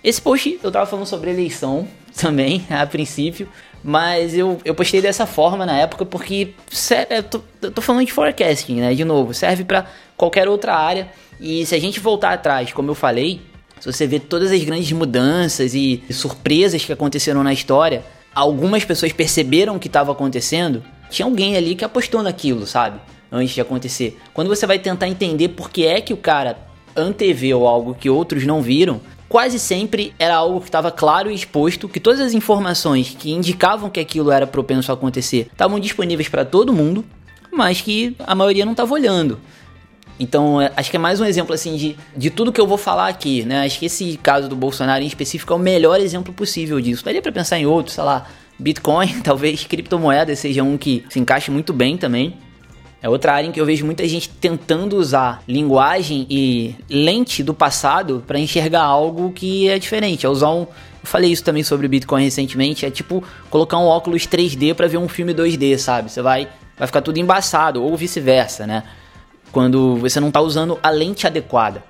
Esse 0.04 0.22
post 0.22 0.60
eu 0.64 0.72
tava 0.72 0.86
falando 0.86 1.06
sobre 1.06 1.32
eleição 1.32 1.88
também, 2.16 2.66
a 2.70 2.86
princípio, 2.86 3.48
mas 3.84 4.36
eu, 4.36 4.60
eu 4.64 4.76
postei 4.76 5.02
dessa 5.02 5.26
forma 5.26 5.66
na 5.66 5.78
época 5.78 6.06
porque 6.06 6.54
eu 7.10 7.24
tô, 7.24 7.42
eu 7.62 7.72
tô 7.72 7.82
falando 7.82 8.06
de 8.06 8.12
forecasting, 8.12 8.80
né? 8.80 8.94
De 8.94 9.04
novo, 9.04 9.34
serve 9.34 9.64
para 9.64 9.86
qualquer 10.16 10.48
outra 10.48 10.76
área. 10.76 11.10
E 11.40 11.66
se 11.66 11.74
a 11.74 11.80
gente 11.80 12.00
voltar 12.00 12.34
atrás, 12.34 12.72
como 12.72 12.92
eu 12.92 12.96
falei, 12.96 13.42
se 13.82 13.92
você 13.92 14.06
vê 14.06 14.20
todas 14.20 14.52
as 14.52 14.64
grandes 14.64 14.92
mudanças 14.92 15.74
e 15.74 16.04
surpresas 16.12 16.86
que 16.86 16.94
aconteceram 16.94 17.44
na 17.44 17.52
história, 17.52 18.04
algumas 18.34 18.86
pessoas 18.86 19.12
perceberam 19.12 19.76
o 19.76 19.80
que 19.80 19.88
estava 19.88 20.12
acontecendo, 20.12 20.84
tinha 21.10 21.26
alguém 21.26 21.58
ali 21.58 21.74
que 21.74 21.84
apostou 21.84 22.22
naquilo, 22.22 22.68
sabe? 22.68 23.00
Antes 23.32 23.56
de 23.56 23.60
acontecer. 23.60 24.20
Quando 24.36 24.50
você 24.50 24.68
vai 24.68 24.78
tentar 24.78 25.08
entender 25.08 25.50
por 25.50 25.72
que 25.72 25.88
é 25.88 26.00
que 26.00 26.14
o 26.14 26.18
cara 26.18 26.60
anteveu 26.96 27.66
algo 27.66 27.96
que 27.96 28.08
outros 28.08 28.46
não 28.46 28.62
viram, 28.62 29.02
quase 29.28 29.58
sempre 29.58 30.14
era 30.20 30.36
algo 30.36 30.60
que 30.60 30.68
estava 30.68 30.92
claro 30.92 31.32
e 31.32 31.34
exposto, 31.34 31.90
que 31.90 32.00
todas 32.00 32.20
as 32.20 32.36
informações 32.36 33.16
que 33.18 33.32
indicavam 33.32 33.90
que 33.90 34.00
aquilo 34.00 34.30
era 34.30 34.46
propenso 34.46 34.92
a 34.92 34.94
acontecer 34.94 35.48
estavam 35.52 35.80
disponíveis 35.80 36.30
para 36.30 36.46
todo 36.46 36.72
mundo, 36.72 37.04
mas 37.52 37.82
que 37.82 38.16
a 38.20 38.36
maioria 38.36 38.64
não 38.64 38.74
estava 38.74 38.94
olhando. 38.94 39.40
Então, 40.22 40.62
é, 40.62 40.72
acho 40.78 40.92
que 40.92 40.96
é 40.96 41.00
mais 41.00 41.20
um 41.20 41.26
exemplo 41.26 41.52
assim 41.52 41.76
de, 41.76 41.98
de 42.16 42.30
tudo 42.30 42.52
que 42.52 42.62
eu 42.62 42.68
vou 42.68 42.78
falar 42.78 43.08
aqui, 43.08 43.44
né? 43.44 43.66
Acho 43.66 43.80
que 43.80 43.88
esse 43.88 44.20
caso 44.22 44.48
do 44.48 44.56
Bolsonaro 44.56 45.04
em 45.04 45.08
específico 45.08 45.52
é 45.52 45.56
o 45.56 45.60
melhor 45.60 46.00
exemplo 46.00 46.32
possível 46.32 46.80
disso. 46.80 47.04
Daria 47.04 47.24
para 47.24 47.32
pensar 47.32 47.58
em 47.58 47.66
outros, 47.66 47.96
sei 47.96 48.04
lá, 48.04 48.28
Bitcoin, 48.60 49.22
talvez 49.26 49.64
criptomoedas 49.64 50.38
seja 50.38 50.62
um 50.62 50.78
que 50.78 51.04
se 51.10 51.20
encaixe 51.20 51.50
muito 51.50 51.74
bem 51.74 51.98
também. 51.98 52.38
É 53.02 53.10
outra 53.10 53.34
área 53.34 53.48
em 53.48 53.52
que 53.52 53.60
eu 53.60 53.66
vejo 53.66 53.84
muita 53.84 54.08
gente 54.08 54.30
tentando 54.30 54.96
usar 54.96 55.42
linguagem 55.48 56.28
e 56.30 56.76
lente 56.88 57.42
do 57.42 57.52
passado 57.52 58.24
para 58.28 58.38
enxergar 58.38 58.84
algo 58.84 59.32
que 59.32 59.68
é 59.70 59.80
diferente. 59.80 60.28
É 60.28 60.30
usar 60.30 60.52
um. 60.52 60.62
Eu 60.62 60.68
falei 61.02 61.32
isso 61.32 61.44
também 61.44 61.64
sobre 61.64 61.88
Bitcoin 61.88 62.24
recentemente. 62.24 62.86
É 62.86 62.92
tipo 62.92 63.24
colocar 63.50 63.80
um 63.80 63.86
óculos 63.86 64.28
3D 64.28 64.76
para 64.76 64.88
ver 64.88 64.98
um 64.98 65.10
filme 65.10 65.34
2D, 65.34 65.80
sabe? 65.80 66.12
Você 66.12 66.22
vai, 66.22 66.48
vai 66.78 66.86
ficar 66.86 67.02
tudo 67.02 67.18
embaçado, 67.18 67.84
ou 67.84 67.98
vice-versa, 67.98 68.68
né? 68.68 68.84
Quando 69.52 69.98
você 69.98 70.20
não 70.20 70.30
está 70.30 70.42
usando 70.42 70.80
a 70.82 70.90
lente 70.90 71.28
adequada. 71.28 71.84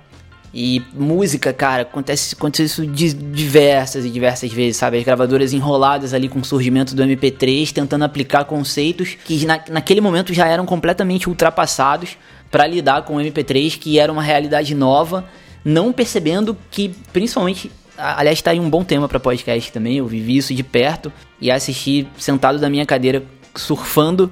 E 0.54 0.82
música, 0.94 1.54
cara, 1.54 1.84
acontece, 1.84 2.36
acontece 2.36 2.64
isso 2.64 2.86
diversas 2.86 4.04
e 4.04 4.10
diversas 4.10 4.52
vezes, 4.52 4.76
sabe? 4.78 4.98
As 4.98 5.04
gravadoras 5.04 5.54
enroladas 5.54 6.14
ali 6.14 6.28
com 6.28 6.40
o 6.40 6.46
surgimento 6.46 6.94
do 6.94 7.02
MP3, 7.02 7.72
tentando 7.72 8.04
aplicar 8.04 8.44
conceitos 8.44 9.16
que 9.24 9.46
na, 9.46 9.62
naquele 9.70 10.02
momento 10.02 10.34
já 10.34 10.48
eram 10.48 10.66
completamente 10.66 11.30
ultrapassados 11.30 12.18
para 12.50 12.68
lidar 12.68 13.04
com 13.04 13.16
o 13.16 13.20
MP3, 13.20 13.80
que 13.80 13.98
era 13.98 14.12
uma 14.12 14.22
realidade 14.22 14.76
nova, 14.76 15.24
não 15.64 15.94
percebendo 15.94 16.58
que, 16.70 16.90
principalmente, 17.14 17.72
aliás, 17.98 18.40
está 18.40 18.52
aí 18.52 18.60
um 18.60 18.70
bom 18.70 18.84
tema 18.84 19.08
para 19.08 19.22
podcast 19.22 19.72
também. 19.72 19.98
Eu 19.98 20.06
vivi 20.06 20.36
isso 20.36 20.54
de 20.54 20.64
perto 20.64 21.14
e 21.40 21.50
assisti 21.50 22.06
sentado 22.18 22.60
da 22.60 22.70
minha 22.70 22.86
cadeira 22.86 23.24
surfando 23.56 24.30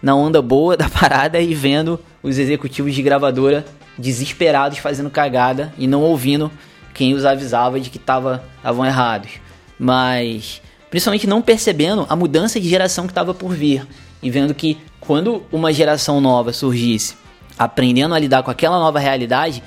na 0.00 0.14
onda 0.14 0.40
boa 0.40 0.76
da 0.78 0.88
parada 0.88 1.38
e 1.38 1.54
vendo 1.54 2.00
os 2.22 2.38
executivos 2.38 2.94
de 2.94 3.02
gravadora 3.02 3.64
desesperados 3.98 4.78
fazendo 4.78 5.10
cagada 5.10 5.72
e 5.76 5.86
não 5.86 6.02
ouvindo 6.02 6.50
quem 6.94 7.14
os 7.14 7.24
avisava 7.24 7.80
de 7.80 7.90
que 7.90 7.98
estavam 7.98 8.40
errados. 8.84 9.32
Mas 9.78 10.60
principalmente 10.90 11.26
não 11.26 11.42
percebendo 11.42 12.06
a 12.08 12.16
mudança 12.16 12.60
de 12.60 12.68
geração 12.68 13.06
que 13.06 13.12
estava 13.12 13.34
por 13.34 13.54
vir 13.54 13.86
e 14.22 14.30
vendo 14.30 14.54
que 14.54 14.78
quando 15.00 15.44
uma 15.52 15.72
geração 15.72 16.20
nova 16.20 16.52
surgisse, 16.52 17.16
aprendendo 17.58 18.14
a 18.14 18.18
lidar 18.18 18.42
com 18.42 18.50
aquela 18.50 18.78
nova 18.78 18.98
realidade, 18.98 19.62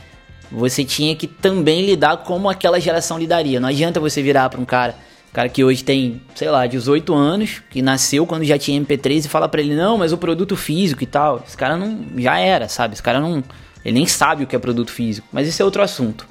você 0.51 0.83
tinha 0.83 1.15
que 1.15 1.27
também 1.27 1.85
lidar 1.85 2.17
como 2.17 2.49
aquela 2.49 2.79
geração 2.79 3.17
lidaria. 3.17 3.59
Não 3.59 3.69
adianta 3.69 3.99
você 3.99 4.21
virar 4.21 4.49
para 4.49 4.59
um 4.59 4.65
cara 4.65 4.95
cara 5.33 5.49
que 5.49 5.63
hoje 5.63 5.83
tem, 5.83 6.21
sei 6.35 6.49
lá, 6.49 6.67
18 6.67 7.13
anos, 7.13 7.61
que 7.69 7.81
nasceu 7.81 8.25
quando 8.25 8.43
já 8.43 8.57
tinha 8.57 8.79
MP3 8.79 9.25
e 9.25 9.27
fala 9.27 9.47
para 9.47 9.61
ele, 9.61 9.75
não, 9.75 9.97
mas 9.97 10.11
o 10.11 10.17
produto 10.17 10.55
físico 10.55 11.03
e 11.03 11.07
tal. 11.07 11.43
Esse 11.47 11.55
cara 11.55 11.77
não. 11.77 12.05
Já 12.17 12.37
era, 12.37 12.67
sabe? 12.67 12.93
Esse 12.93 13.03
cara 13.03 13.19
não. 13.19 13.43
Ele 13.83 13.93
nem 13.95 14.05
sabe 14.05 14.43
o 14.43 14.47
que 14.47 14.55
é 14.55 14.59
produto 14.59 14.91
físico. 14.91 15.27
Mas 15.31 15.47
esse 15.47 15.61
é 15.61 15.65
outro 15.65 15.81
assunto. 15.81 16.27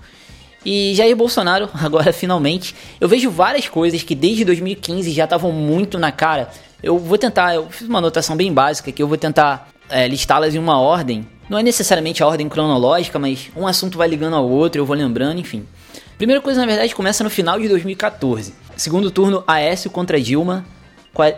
E 0.65 0.95
Jair 0.95 1.17
Bolsonaro, 1.17 1.69
agora 1.83 2.13
finalmente, 2.13 2.75
eu 3.01 3.09
vejo 3.09 3.31
várias 3.31 3.69
coisas 3.69 4.03
que 4.03 4.15
desde 4.15 4.45
2015 4.45 5.11
já 5.11 5.25
estavam 5.25 5.51
muito 5.51 5.99
na 5.99 6.13
cara. 6.13 6.51
Eu 6.83 6.99
vou 6.99 7.19
tentar, 7.19 7.55
eu 7.55 7.69
fiz 7.71 7.89
uma 7.89 7.99
anotação 7.99 8.37
bem 8.37 8.53
básica 8.53 8.93
que 8.93 9.03
eu 9.03 9.09
vou 9.09 9.17
tentar 9.17 9.71
é, 9.89 10.07
listá-las 10.07 10.55
em 10.55 10.59
uma 10.59 10.79
ordem. 10.79 11.27
Não 11.49 11.59
é 11.59 11.63
necessariamente 11.63 12.23
a 12.23 12.27
ordem 12.27 12.49
cronológica, 12.49 13.19
mas 13.19 13.51
um 13.57 13.67
assunto 13.67 13.99
vai 13.99 14.09
ligando 14.09 14.37
ao 14.37 14.49
outro, 14.49 14.81
eu 14.81 14.87
vou 14.87 14.97
lembrando, 14.97 15.41
enfim. 15.41 15.67
Primeira 16.17 16.41
coisa, 16.41 16.61
na 16.61 16.67
verdade, 16.67 16.95
começa 16.95 17.25
no 17.25 17.31
final 17.31 17.59
de 17.59 17.67
2014. 17.67 18.55
Segundo 18.81 19.11
turno, 19.11 19.45
Aécio 19.47 19.91
contra 19.91 20.19
Dilma. 20.19 20.65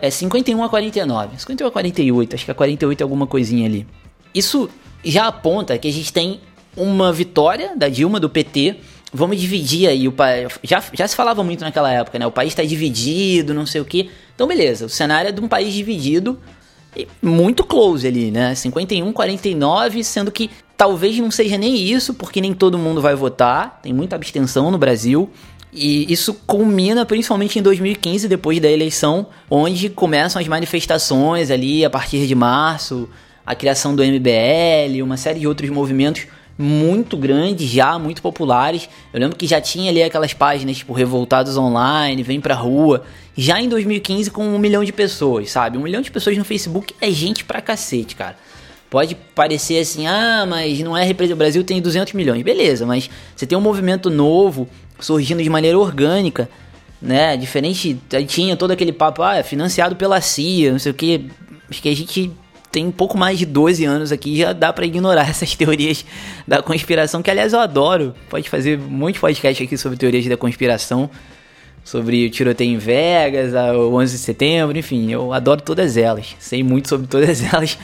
É 0.01 0.09
51 0.09 0.63
a 0.63 0.69
49. 0.69 1.39
51 1.39 1.67
a 1.67 1.71
48, 1.71 2.35
acho 2.35 2.45
que 2.45 2.51
a 2.51 2.53
48 2.53 3.01
é 3.01 3.03
alguma 3.03 3.27
coisinha 3.27 3.67
ali. 3.67 3.85
Isso 4.33 4.69
já 5.03 5.27
aponta 5.27 5.77
que 5.77 5.89
a 5.89 5.91
gente 5.91 6.13
tem 6.13 6.39
uma 6.77 7.11
vitória 7.11 7.73
da 7.75 7.89
Dilma, 7.89 8.17
do 8.17 8.29
PT. 8.29 8.77
Vamos 9.13 9.41
dividir 9.41 9.89
aí 9.89 10.07
o 10.07 10.13
país. 10.13 10.57
Já, 10.63 10.81
já 10.93 11.05
se 11.05 11.17
falava 11.17 11.43
muito 11.43 11.65
naquela 11.65 11.91
época, 11.91 12.17
né? 12.17 12.25
O 12.25 12.31
país 12.31 12.53
está 12.53 12.63
dividido, 12.63 13.53
não 13.53 13.65
sei 13.65 13.81
o 13.81 13.85
quê. 13.85 14.09
Então, 14.33 14.47
beleza. 14.47 14.85
O 14.85 14.89
cenário 14.89 15.27
é 15.27 15.31
de 15.33 15.41
um 15.41 15.47
país 15.49 15.73
dividido 15.73 16.39
e 16.95 17.05
muito 17.21 17.65
close 17.65 18.07
ali, 18.07 18.31
né? 18.31 18.55
51, 18.55 19.11
49, 19.11 20.01
sendo 20.05 20.31
que 20.31 20.49
talvez 20.77 21.19
não 21.19 21.29
seja 21.29 21.57
nem 21.57 21.75
isso, 21.75 22.13
porque 22.13 22.39
nem 22.39 22.53
todo 22.53 22.77
mundo 22.77 23.01
vai 23.01 23.15
votar. 23.15 23.81
Tem 23.83 23.91
muita 23.91 24.15
abstenção 24.15 24.71
no 24.71 24.77
Brasil. 24.77 25.29
E 25.73 26.11
isso 26.11 26.35
culmina 26.45 27.05
principalmente 27.05 27.57
em 27.57 27.61
2015, 27.61 28.27
depois 28.27 28.59
da 28.59 28.69
eleição, 28.69 29.27
onde 29.49 29.89
começam 29.89 30.39
as 30.39 30.47
manifestações 30.47 31.49
ali 31.49 31.83
a 31.83 31.89
partir 31.89 32.27
de 32.27 32.35
março, 32.35 33.09
a 33.45 33.55
criação 33.55 33.95
do 33.95 34.03
MBL, 34.03 35.01
uma 35.03 35.17
série 35.17 35.39
de 35.39 35.47
outros 35.47 35.69
movimentos 35.69 36.27
muito 36.57 37.17
grandes 37.17 37.67
já, 37.69 37.97
muito 37.97 38.21
populares. 38.21 38.87
Eu 39.11 39.19
lembro 39.19 39.35
que 39.35 39.47
já 39.47 39.59
tinha 39.59 39.89
ali 39.89 40.03
aquelas 40.03 40.33
páginas 40.33 40.77
tipo 40.77 40.93
Revoltados 40.93 41.57
Online, 41.57 42.21
Vem 42.21 42.39
Pra 42.39 42.53
Rua, 42.53 43.03
já 43.35 43.59
em 43.59 43.67
2015 43.67 44.29
com 44.29 44.45
um 44.45 44.59
milhão 44.59 44.83
de 44.83 44.93
pessoas, 44.93 45.49
sabe? 45.49 45.77
Um 45.77 45.81
milhão 45.81 46.01
de 46.01 46.11
pessoas 46.11 46.37
no 46.37 46.45
Facebook 46.45 46.93
é 47.01 47.09
gente 47.09 47.43
pra 47.43 47.61
cacete, 47.61 48.15
cara. 48.15 48.37
Pode 48.93 49.15
parecer 49.33 49.79
assim, 49.79 50.05
ah, 50.05 50.45
mas 50.47 50.79
não 50.81 50.95
é 50.95 51.03
representativo. 51.03 51.33
O 51.33 51.37
Brasil 51.39 51.63
tem 51.63 51.81
200 51.81 52.13
milhões. 52.13 52.43
Beleza, 52.43 52.85
mas 52.85 53.09
você 53.35 53.43
tem 53.43 53.57
um 53.57 53.61
movimento 53.61 54.07
novo 54.07 54.69
surgindo 54.99 55.41
de 55.41 55.49
maneira 55.49 55.79
orgânica. 55.79 56.47
né? 57.01 57.35
Diferente, 57.35 57.99
tinha 58.27 58.55
todo 58.55 58.69
aquele 58.69 58.93
papo, 58.93 59.23
ah, 59.23 59.37
é 59.37 59.41
financiado 59.41 59.95
pela 59.95 60.21
CIA, 60.21 60.73
não 60.73 60.77
sei 60.77 60.91
o 60.91 60.93
que. 60.93 61.25
Acho 61.67 61.81
que 61.81 61.89
a 61.89 61.95
gente 61.95 62.31
tem 62.71 62.85
um 62.85 62.91
pouco 62.91 63.17
mais 63.17 63.39
de 63.39 63.47
12 63.47 63.83
anos 63.83 64.11
aqui, 64.11 64.37
já 64.37 64.53
dá 64.53 64.71
para 64.71 64.85
ignorar 64.85 65.25
essas 65.27 65.55
teorias 65.55 66.05
da 66.47 66.61
conspiração, 66.61 67.23
que 67.23 67.31
aliás 67.31 67.51
eu 67.51 67.61
adoro. 67.61 68.13
Pode 68.29 68.47
fazer 68.47 68.77
muitos 68.77 69.19
podcasts 69.19 69.65
aqui 69.65 69.75
sobre 69.75 69.97
teorias 69.97 70.23
da 70.27 70.37
conspiração, 70.37 71.09
sobre 71.83 72.27
o 72.27 72.29
tiroteio 72.29 72.75
em 72.75 72.77
Vegas, 72.77 73.53
o 73.75 73.95
11 73.95 74.13
de 74.13 74.19
setembro, 74.19 74.77
enfim, 74.77 75.11
eu 75.11 75.33
adoro 75.33 75.61
todas 75.61 75.97
elas. 75.97 76.35
Sei 76.37 76.61
muito 76.61 76.89
sobre 76.89 77.07
todas 77.07 77.41
elas, 77.51 77.75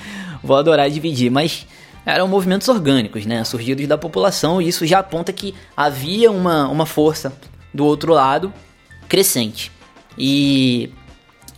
vou 0.43 0.57
adorar 0.57 0.89
dividir, 0.89 1.29
mas 1.29 1.65
eram 2.05 2.27
movimentos 2.27 2.67
orgânicos, 2.67 3.25
né, 3.25 3.43
surgidos 3.43 3.85
da 3.87 3.97
população, 3.97 4.61
e 4.61 4.67
isso 4.67 4.85
já 4.85 4.99
aponta 4.99 5.31
que 5.31 5.53
havia 5.75 6.31
uma, 6.31 6.67
uma 6.67 6.85
força 6.85 7.33
do 7.73 7.85
outro 7.85 8.13
lado 8.13 8.53
crescente. 9.07 9.71
E 10.17 10.91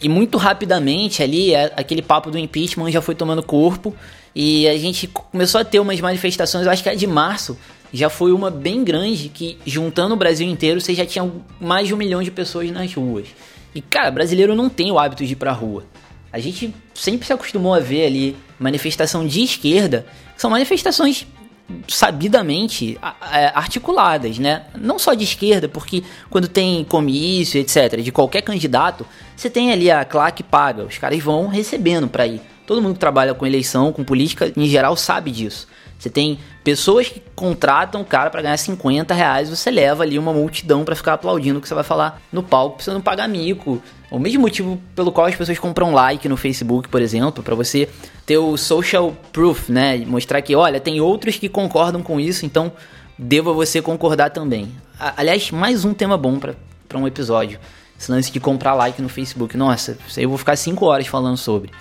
e 0.02 0.10
muito 0.10 0.38
rapidamente 0.38 1.22
ali, 1.22 1.56
aquele 1.56 2.02
papo 2.02 2.32
do 2.32 2.38
impeachment 2.38 2.90
já 2.90 3.02
foi 3.02 3.14
tomando 3.14 3.44
corpo 3.44 3.96
e 4.34 4.68
a 4.68 4.76
gente 4.76 5.08
começou 5.08 5.62
a 5.62 5.64
ter 5.64 5.80
umas 5.80 6.00
manifestações, 6.02 6.66
eu 6.66 6.72
acho 6.72 6.82
que 6.82 6.90
a 6.90 6.96
de 6.96 7.06
março 7.06 7.56
já 7.94 8.10
foi 8.10 8.32
uma 8.32 8.50
bem 8.50 8.84
grande, 8.84 9.30
que 9.30 9.60
juntando 9.66 10.16
o 10.16 10.18
Brasil 10.18 10.48
inteiro, 10.48 10.82
você 10.82 10.96
já 10.96 11.06
tinha 11.06 11.30
mais 11.60 11.88
de 11.88 11.94
um 11.94 11.98
milhão 11.98 12.24
de 12.24 12.32
pessoas 12.32 12.72
nas 12.72 12.92
ruas. 12.94 13.28
E 13.76 13.82
cara, 13.82 14.10
brasileiro 14.10 14.56
não 14.56 14.70
tem 14.70 14.92
o 14.92 14.98
hábito 14.98 15.24
de 15.24 15.34
ir 15.34 15.36
pra 15.36 15.52
rua. 15.52 15.84
A 16.34 16.40
gente 16.40 16.74
sempre 16.96 17.28
se 17.28 17.34
acostumou 17.34 17.74
a 17.74 17.80
ver 17.80 18.06
ali 18.06 18.38
manifestação 18.62 19.26
de 19.26 19.44
esquerda, 19.44 20.06
que 20.36 20.42
são 20.42 20.50
manifestações 20.50 21.28
sabidamente 21.88 22.98
articuladas, 23.54 24.38
né? 24.38 24.64
Não 24.78 25.00
só 25.00 25.14
de 25.14 25.24
esquerda, 25.24 25.70
porque 25.70 26.04
quando 26.30 26.48
tem 26.48 26.84
comício, 26.84 27.60
etc., 27.60 28.02
de 28.02 28.12
qualquer 28.12 28.42
candidato, 28.42 29.06
você 29.36 29.50
tem 29.50 29.72
ali 29.72 29.90
a 29.90 30.04
claque 30.04 30.44
paga, 30.44 30.84
os 30.84 30.98
caras 30.98 31.24
vão 31.24 31.48
recebendo 31.48 32.08
para 32.08 32.28
ir. 32.28 32.42
Todo 32.68 32.82
mundo 32.82 32.94
que 32.94 33.00
trabalha 33.00 33.34
com 33.34 33.46
eleição, 33.46 33.92
com 33.92 34.04
política, 34.04 34.52
em 34.56 34.68
geral, 34.68 34.96
sabe 34.96 35.32
disso. 35.32 35.68
Você 35.98 36.10
tem 36.10 36.40
pessoas 36.64 37.08
que 37.08 37.22
contratam 37.36 38.02
o 38.02 38.06
cara 38.06 38.30
para 38.30 38.42
ganhar 38.42 38.58
50 38.58 39.14
reais, 39.14 39.50
você 39.50 39.70
leva 39.72 40.04
ali 40.04 40.20
uma 40.20 40.34
multidão 40.34 40.84
para 40.84 40.96
ficar 40.96 41.14
aplaudindo 41.14 41.60
o 41.60 41.62
que 41.62 41.68
você 41.68 41.74
vai 41.74 41.84
falar 41.84 42.22
no 42.32 42.44
palco, 42.44 42.78
pra 42.78 42.86
você 42.86 42.92
não 42.92 43.02
pagar 43.02 43.28
mico. 43.30 43.82
O 44.12 44.20
mesmo 44.20 44.42
motivo 44.42 44.78
pelo 44.94 45.10
qual 45.10 45.28
as 45.28 45.36
pessoas 45.36 45.58
compram 45.58 45.94
like 45.94 46.28
no 46.28 46.36
Facebook, 46.36 46.90
por 46.90 47.02
exemplo, 47.02 47.42
para 47.42 47.56
você 47.56 47.88
ter 48.26 48.38
o 48.38 48.58
social 48.58 49.16
proof, 49.32 49.70
né? 49.70 49.98
Mostrar 50.06 50.42
que, 50.42 50.54
olha, 50.54 50.82
tem 50.82 51.00
outros 51.00 51.38
que 51.38 51.48
concordam 51.48 52.04
com 52.04 52.20
isso, 52.20 52.46
então 52.46 52.74
deva 53.18 53.54
você 53.54 53.82
concordar 53.82 54.30
também. 54.32 54.70
Aliás, 55.00 55.50
mais 55.52 55.86
um 55.86 55.94
tema 55.94 56.18
bom 56.18 56.38
para 56.38 57.00
um 57.00 57.08
episódio. 57.08 57.58
Esse 57.98 58.12
lance 58.12 58.30
de 58.32 58.40
comprar 58.40 58.74
like 58.74 59.02
no 59.02 59.08
Facebook. 59.08 59.56
Nossa, 59.56 59.98
isso 60.06 60.20
aí 60.20 60.26
eu 60.26 60.30
vou 60.30 60.38
ficar 60.38 60.58
5 60.58 60.86
horas 60.86 61.08
falando 61.08 61.38
sobre. 61.38 61.72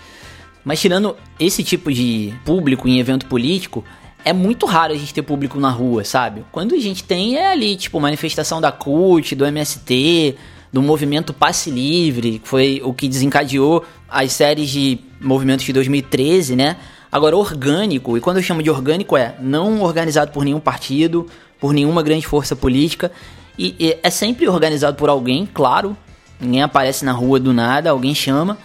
Mas 0.64 0.80
tirando 0.80 1.16
esse 1.38 1.64
tipo 1.64 1.92
de 1.92 2.32
público 2.44 2.86
em 2.86 3.00
evento 3.00 3.26
político, 3.26 3.82
é 4.24 4.32
muito 4.32 4.66
raro 4.66 4.92
a 4.92 4.96
gente 4.96 5.12
ter 5.12 5.22
público 5.22 5.58
na 5.58 5.70
rua, 5.70 6.04
sabe? 6.04 6.44
Quando 6.52 6.76
a 6.76 6.78
gente 6.78 7.02
tem 7.02 7.36
é 7.36 7.50
ali, 7.50 7.74
tipo, 7.74 7.98
manifestação 7.98 8.60
da 8.60 8.70
CUT, 8.70 9.34
do 9.34 9.44
MST, 9.44 10.36
do 10.72 10.80
movimento 10.80 11.32
Passe 11.32 11.70
Livre, 11.70 12.38
que 12.38 12.48
foi 12.48 12.80
o 12.84 12.92
que 12.92 13.08
desencadeou 13.08 13.84
as 14.08 14.32
séries 14.32 14.70
de 14.70 14.98
movimentos 15.20 15.64
de 15.64 15.72
2013, 15.72 16.54
né? 16.54 16.76
Agora, 17.10 17.36
orgânico, 17.36 18.16
e 18.16 18.20
quando 18.20 18.36
eu 18.36 18.42
chamo 18.42 18.62
de 18.62 18.70
orgânico 18.70 19.16
é 19.16 19.34
não 19.40 19.82
organizado 19.82 20.30
por 20.30 20.44
nenhum 20.44 20.60
partido, 20.60 21.26
por 21.58 21.72
nenhuma 21.72 22.02
grande 22.02 22.26
força 22.26 22.54
política, 22.54 23.10
e, 23.58 23.74
e 23.78 23.98
é 24.02 24.10
sempre 24.10 24.48
organizado 24.48 24.96
por 24.96 25.08
alguém, 25.08 25.48
claro, 25.52 25.96
ninguém 26.40 26.62
aparece 26.62 27.04
na 27.04 27.12
rua 27.12 27.40
do 27.40 27.52
nada, 27.52 27.90
alguém 27.90 28.14
chama, 28.14 28.56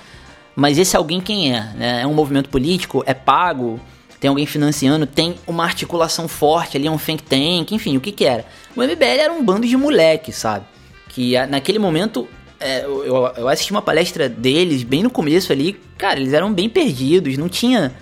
mas 0.56 0.78
esse 0.78 0.96
alguém 0.96 1.20
quem 1.20 1.56
é? 1.56 1.62
Né? 1.76 2.02
É 2.04 2.08
um 2.08 2.14
movimento 2.14 2.50
político? 2.50 3.04
É 3.06 3.14
pago? 3.14 3.80
tem 4.26 4.30
alguém 4.30 4.48
financiando, 4.48 5.06
tem 5.06 5.36
uma 5.46 5.64
articulação 5.64 6.28
forte 6.28 6.78
ali, 6.78 6.88
é 6.88 6.92
um 6.92 6.98
think 6.98 7.22
tank, 7.22 7.72
enfim, 7.72 7.96
o 7.96 8.02
que 8.02 8.12
que 8.12 8.26
era? 8.26 8.44
O 8.76 8.82
MBL 8.82 9.04
era 9.04 9.32
um 9.32 9.44
bando 9.44 9.68
de 9.68 9.78
moleque, 9.78 10.32
sabe? 10.32 10.66
Que 11.16 11.34
naquele 11.48 11.80
momento, 11.80 12.28
é, 12.60 12.84
eu, 12.84 13.32
eu 13.38 13.48
assisti 13.48 13.72
uma 13.72 13.82
palestra 13.82 14.28
deles 14.28 14.84
bem 14.84 15.02
no 15.02 15.10
começo 15.10 15.54
ali, 15.54 15.80
cara, 15.98 16.20
eles 16.20 16.34
eram 16.34 16.54
bem 16.54 16.68
perdidos, 16.70 17.38
não 17.38 17.48
tinha... 17.48 17.94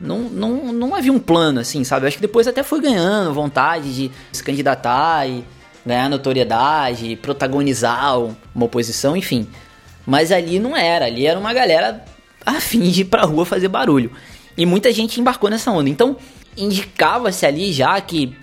Não, 0.00 0.20
não, 0.20 0.72
não 0.72 0.94
havia 0.94 1.12
um 1.12 1.18
plano, 1.18 1.60
assim, 1.60 1.84
sabe? 1.84 2.04
Eu 2.04 2.08
acho 2.08 2.16
que 2.16 2.22
depois 2.22 2.46
até 2.46 2.62
foi 2.62 2.80
ganhando 2.80 3.34
vontade 3.34 3.94
de 3.94 4.10
se 4.32 4.42
candidatar 4.42 5.28
e 5.28 5.44
ganhar 5.84 6.08
notoriedade, 6.08 7.16
protagonizar 7.16 8.18
uma 8.18 8.64
oposição, 8.64 9.14
enfim. 9.14 9.46
Mas 10.06 10.32
ali 10.32 10.58
não 10.58 10.74
era, 10.74 11.04
ali 11.04 11.26
era 11.26 11.38
uma 11.38 11.52
galera 11.52 12.02
afim 12.44 12.90
de 12.90 13.02
ir 13.02 13.04
pra 13.04 13.24
rua 13.24 13.44
fazer 13.44 13.68
barulho. 13.68 14.10
E 14.56 14.64
muita 14.64 14.90
gente 14.92 15.20
embarcou 15.20 15.50
nessa 15.50 15.70
onda. 15.70 15.90
Então, 15.90 16.16
indicava-se 16.56 17.44
ali 17.44 17.70
já 17.70 18.00
que 18.00 18.34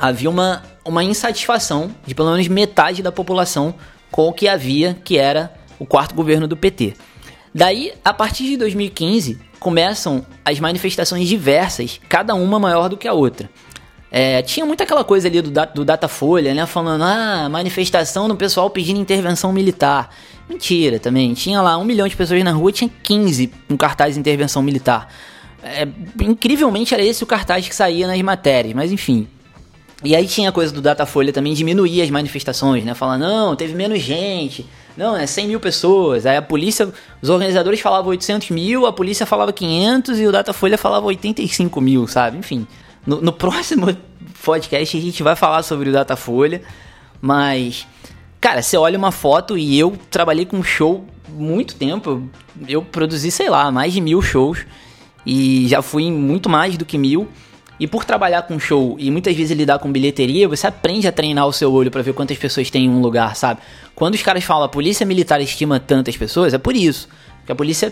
havia 0.00 0.30
uma, 0.30 0.62
uma 0.82 1.04
insatisfação 1.04 1.94
de 2.06 2.14
pelo 2.14 2.30
menos 2.32 2.48
metade 2.48 3.02
da 3.02 3.12
população 3.12 3.74
com 4.10 4.28
o 4.28 4.32
que 4.32 4.48
havia, 4.48 4.96
que 5.04 5.18
era 5.18 5.52
o 5.78 5.84
quarto 5.84 6.14
governo 6.14 6.48
do 6.48 6.56
PT. 6.56 6.94
Daí, 7.54 7.92
a 8.02 8.14
partir 8.14 8.44
de 8.44 8.56
2015, 8.56 9.38
começam 9.58 10.24
as 10.44 10.58
manifestações 10.58 11.28
diversas, 11.28 12.00
cada 12.08 12.34
uma 12.34 12.58
maior 12.58 12.88
do 12.88 12.96
que 12.96 13.06
a 13.06 13.12
outra. 13.12 13.50
É, 14.10 14.42
tinha 14.42 14.66
muita 14.66 14.82
aquela 14.82 15.04
coisa 15.04 15.28
ali 15.28 15.40
do, 15.40 15.50
do 15.50 15.84
Datafolha, 15.84 16.52
né? 16.52 16.66
Falando, 16.66 17.04
ah, 17.04 17.48
manifestação 17.48 18.26
do 18.26 18.34
pessoal 18.34 18.68
pedindo 18.68 18.98
intervenção 18.98 19.52
militar. 19.52 20.12
Mentira 20.48 20.98
também. 20.98 21.32
Tinha 21.34 21.62
lá 21.62 21.78
um 21.78 21.84
milhão 21.84 22.08
de 22.08 22.16
pessoas 22.16 22.42
na 22.42 22.50
rua, 22.50 22.72
tinha 22.72 22.90
15 23.04 23.52
com 23.68 23.76
cartaz 23.76 24.14
de 24.14 24.20
intervenção 24.20 24.62
militar. 24.62 25.08
É, 25.62 25.86
incrivelmente 26.20 26.92
era 26.92 27.04
esse 27.04 27.22
o 27.22 27.26
cartaz 27.26 27.68
que 27.68 27.74
saía 27.74 28.06
nas 28.06 28.20
matérias, 28.22 28.74
mas 28.74 28.90
enfim. 28.90 29.28
E 30.02 30.16
aí 30.16 30.26
tinha 30.26 30.48
a 30.48 30.52
coisa 30.52 30.72
do 30.72 30.80
Datafolha 30.80 31.32
também 31.32 31.52
diminuir 31.52 32.00
as 32.00 32.08
manifestações, 32.08 32.84
né? 32.84 32.94
Falar, 32.94 33.18
não, 33.18 33.54
teve 33.54 33.74
menos 33.74 34.00
gente, 34.00 34.66
não, 34.96 35.16
é 35.16 35.26
100 35.26 35.48
mil 35.48 35.60
pessoas. 35.60 36.24
Aí 36.24 36.36
a 36.36 36.42
polícia, 36.42 36.90
os 37.20 37.28
organizadores 37.28 37.80
falavam 37.80 38.10
800 38.10 38.50
mil, 38.50 38.86
a 38.86 38.92
polícia 38.92 39.26
falava 39.26 39.52
500 39.52 40.18
e 40.18 40.26
o 40.26 40.32
Datafolha 40.32 40.78
falava 40.78 41.06
85 41.06 41.80
mil, 41.80 42.06
sabe? 42.06 42.38
Enfim, 42.38 42.66
no, 43.06 43.20
no 43.20 43.32
próximo 43.34 43.94
podcast 44.42 44.96
a 44.96 45.00
gente 45.00 45.22
vai 45.22 45.36
falar 45.36 45.62
sobre 45.62 45.90
o 45.90 45.92
Datafolha, 45.92 46.62
mas, 47.20 47.86
cara, 48.40 48.62
você 48.62 48.76
olha 48.76 48.98
uma 48.98 49.12
foto 49.12 49.58
e 49.58 49.78
eu 49.78 49.98
trabalhei 50.10 50.46
com 50.46 50.62
show 50.62 51.04
muito 51.28 51.74
tempo, 51.74 52.28
eu 52.66 52.82
produzi, 52.82 53.30
sei 53.30 53.48
lá, 53.48 53.70
mais 53.70 53.92
de 53.92 54.00
mil 54.00 54.20
shows 54.20 54.64
e 55.24 55.68
já 55.68 55.82
fui 55.82 56.04
em 56.04 56.12
muito 56.12 56.48
mais 56.48 56.76
do 56.76 56.84
que 56.84 56.98
mil. 56.98 57.28
E 57.80 57.86
por 57.86 58.04
trabalhar 58.04 58.42
com 58.42 58.60
show 58.60 58.94
e 58.98 59.10
muitas 59.10 59.34
vezes 59.34 59.56
lidar 59.56 59.78
com 59.78 59.90
bilheteria, 59.90 60.46
você 60.46 60.66
aprende 60.66 61.08
a 61.08 61.12
treinar 61.12 61.46
o 61.46 61.52
seu 61.52 61.72
olho 61.72 61.90
para 61.90 62.02
ver 62.02 62.12
quantas 62.12 62.36
pessoas 62.36 62.68
tem 62.68 62.84
em 62.84 62.90
um 62.90 63.00
lugar, 63.00 63.34
sabe? 63.34 63.60
Quando 63.94 64.14
os 64.14 64.22
caras 64.22 64.44
falam 64.44 64.64
a 64.64 64.68
polícia 64.68 65.06
militar 65.06 65.40
estima 65.40 65.80
tantas 65.80 66.14
pessoas, 66.14 66.52
é 66.52 66.58
por 66.58 66.76
isso. 66.76 67.08
Porque 67.38 67.52
a 67.52 67.54
polícia 67.54 67.90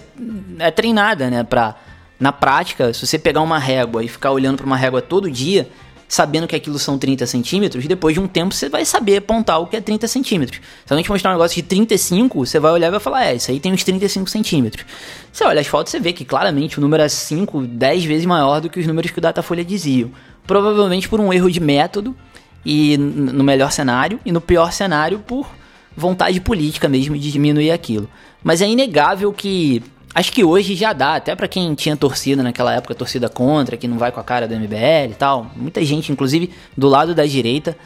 é 0.59 0.71
treinada, 0.71 1.31
né? 1.31 1.43
Pra, 1.43 1.75
na 2.21 2.31
prática, 2.33 2.93
se 2.93 3.07
você 3.07 3.19
pegar 3.19 3.41
uma 3.41 3.59
régua 3.59 4.05
e 4.05 4.09
ficar 4.09 4.31
olhando 4.31 4.59
para 4.59 4.67
uma 4.67 4.77
régua 4.77 5.01
todo 5.01 5.31
dia, 5.31 5.71
sabendo 6.09 6.49
que 6.49 6.57
aquilo 6.57 6.79
são 6.79 6.99
30 6.99 7.27
centímetros, 7.27 7.87
depois 7.87 8.15
de 8.15 8.21
um 8.21 8.27
tempo 8.27 8.55
você 8.55 8.69
vai 8.69 8.85
saber 8.85 9.19
apontar 9.19 9.61
o 9.61 9.67
que 9.67 9.77
é 9.77 9.81
30 9.81 10.09
centímetros. 10.09 10.61
Se 10.87 10.93
alguém 10.93 11.05
te 11.05 11.11
mostrar 11.11 11.31
um 11.31 11.35
negócio 11.35 11.55
de 11.55 11.63
35, 11.63 12.47
você 12.47 12.59
vai 12.59 12.73
olhar 12.73 12.89
e 12.89 12.91
vai 12.91 13.01
falar, 13.01 13.27
é, 13.27 13.35
isso 13.35 13.51
aí 13.51 13.61
tem 13.61 13.73
uns 13.73 13.85
35 13.85 14.31
centímetros. 14.31 14.87
Você 15.31 15.45
olha 15.45 15.61
as 15.61 15.67
fotos, 15.67 15.91
você 15.91 16.01
vê 16.01 16.15
que 16.15 16.25
claramente 16.25 16.79
o 16.79 16.81
número 16.81 17.03
é 17.03 17.09
5, 17.09 17.61
10 17.63 18.05
vezes 18.07 18.25
maior 18.25 18.61
do 18.61 18.71
que 18.71 18.81
os 18.81 18.87
números 18.87 19.11
que 19.11 19.19
o 19.19 19.21
Datafolha 19.21 19.65
diziam. 19.65 20.11
Provavelmente 20.47 21.09
por 21.09 21.21
um 21.21 21.31
erro 21.31 21.51
de 21.51 21.61
método, 21.61 22.17
e 22.65 22.97
no 22.97 23.45
melhor 23.45 23.71
cenário, 23.71 24.19
e 24.25 24.33
no 24.33 24.41
pior 24.41 24.73
cenário 24.73 25.21
por 25.21 25.49
vontade 25.97 26.41
política 26.41 26.89
mesmo 26.89 27.17
de 27.17 27.31
diminuir 27.31 27.71
aquilo. 27.71 28.09
Mas 28.43 28.63
é 28.63 28.69
inegável 28.69 29.33
que 29.33 29.83
Acho 30.19 30.33
que 30.33 30.43
hoje 30.43 30.75
já 30.75 30.93
dá, 30.93 31.15
até 31.15 31.37
para 31.37 31.47
quem 31.47 31.73
tinha 31.77 31.97
torcida 31.97 32.43
naquela 32.43 32.75
época, 32.75 32.93
torcida 32.93 33.29
contra, 33.29 33.77
que 33.77 33.87
não 33.87 33.99
vai 33.99 34.11
com 34.11 34.19
a 34.19 34.25
cara 34.25 34.49
do 34.49 34.57
MBL 34.57 35.13
e 35.13 35.15
tal. 35.17 35.49
Muita 35.55 35.85
gente, 35.85 36.11
inclusive 36.11 36.51
do 36.77 36.89
lado 36.89 37.15
da 37.15 37.25
direita. 37.25 37.79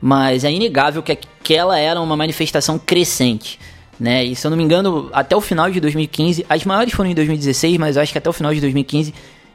Mas 0.00 0.42
é 0.42 0.50
inegável 0.50 1.00
que 1.00 1.12
aquela 1.12 1.78
era 1.78 2.00
uma 2.00 2.16
manifestação 2.16 2.76
crescente. 2.76 3.56
Né? 4.00 4.24
E 4.24 4.34
se 4.34 4.44
eu 4.44 4.50
não 4.50 4.58
me 4.58 4.64
engano, 4.64 5.10
até 5.12 5.36
o 5.36 5.40
final 5.40 5.70
de 5.70 5.78
2015, 5.78 6.44
as 6.48 6.64
maiores 6.64 6.92
foram 6.92 7.08
em 7.08 7.14
2016, 7.14 7.78
mas 7.78 7.94
eu 7.94 8.02
acho 8.02 8.10
que 8.10 8.18
até 8.18 8.28
o 8.28 8.32
final 8.32 8.52
de 8.52 8.60
2015 8.60 9.14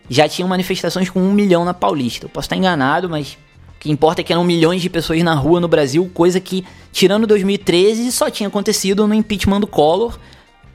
já 0.10 0.26
tinham 0.30 0.48
manifestações 0.48 1.10
com 1.10 1.20
um 1.20 1.34
milhão 1.34 1.66
na 1.66 1.74
Paulista. 1.74 2.28
Eu 2.28 2.30
posso 2.30 2.46
estar 2.46 2.56
enganado, 2.56 3.10
mas 3.10 3.34
o 3.76 3.80
que 3.82 3.92
importa 3.92 4.22
é 4.22 4.24
que 4.24 4.32
eram 4.32 4.46
milhões 4.46 4.82
de 4.82 4.90
pessoas 4.90 5.22
na 5.22 5.34
rua 5.34 5.60
no 5.60 5.68
Brasil, 5.68 6.10
coisa 6.14 6.40
que, 6.40 6.64
tirando 6.94 7.28
2013, 7.28 8.10
só 8.14 8.30
tinha 8.30 8.48
acontecido 8.48 9.06
no 9.06 9.14
impeachment 9.14 9.60
do 9.60 9.68
Collor 9.68 10.18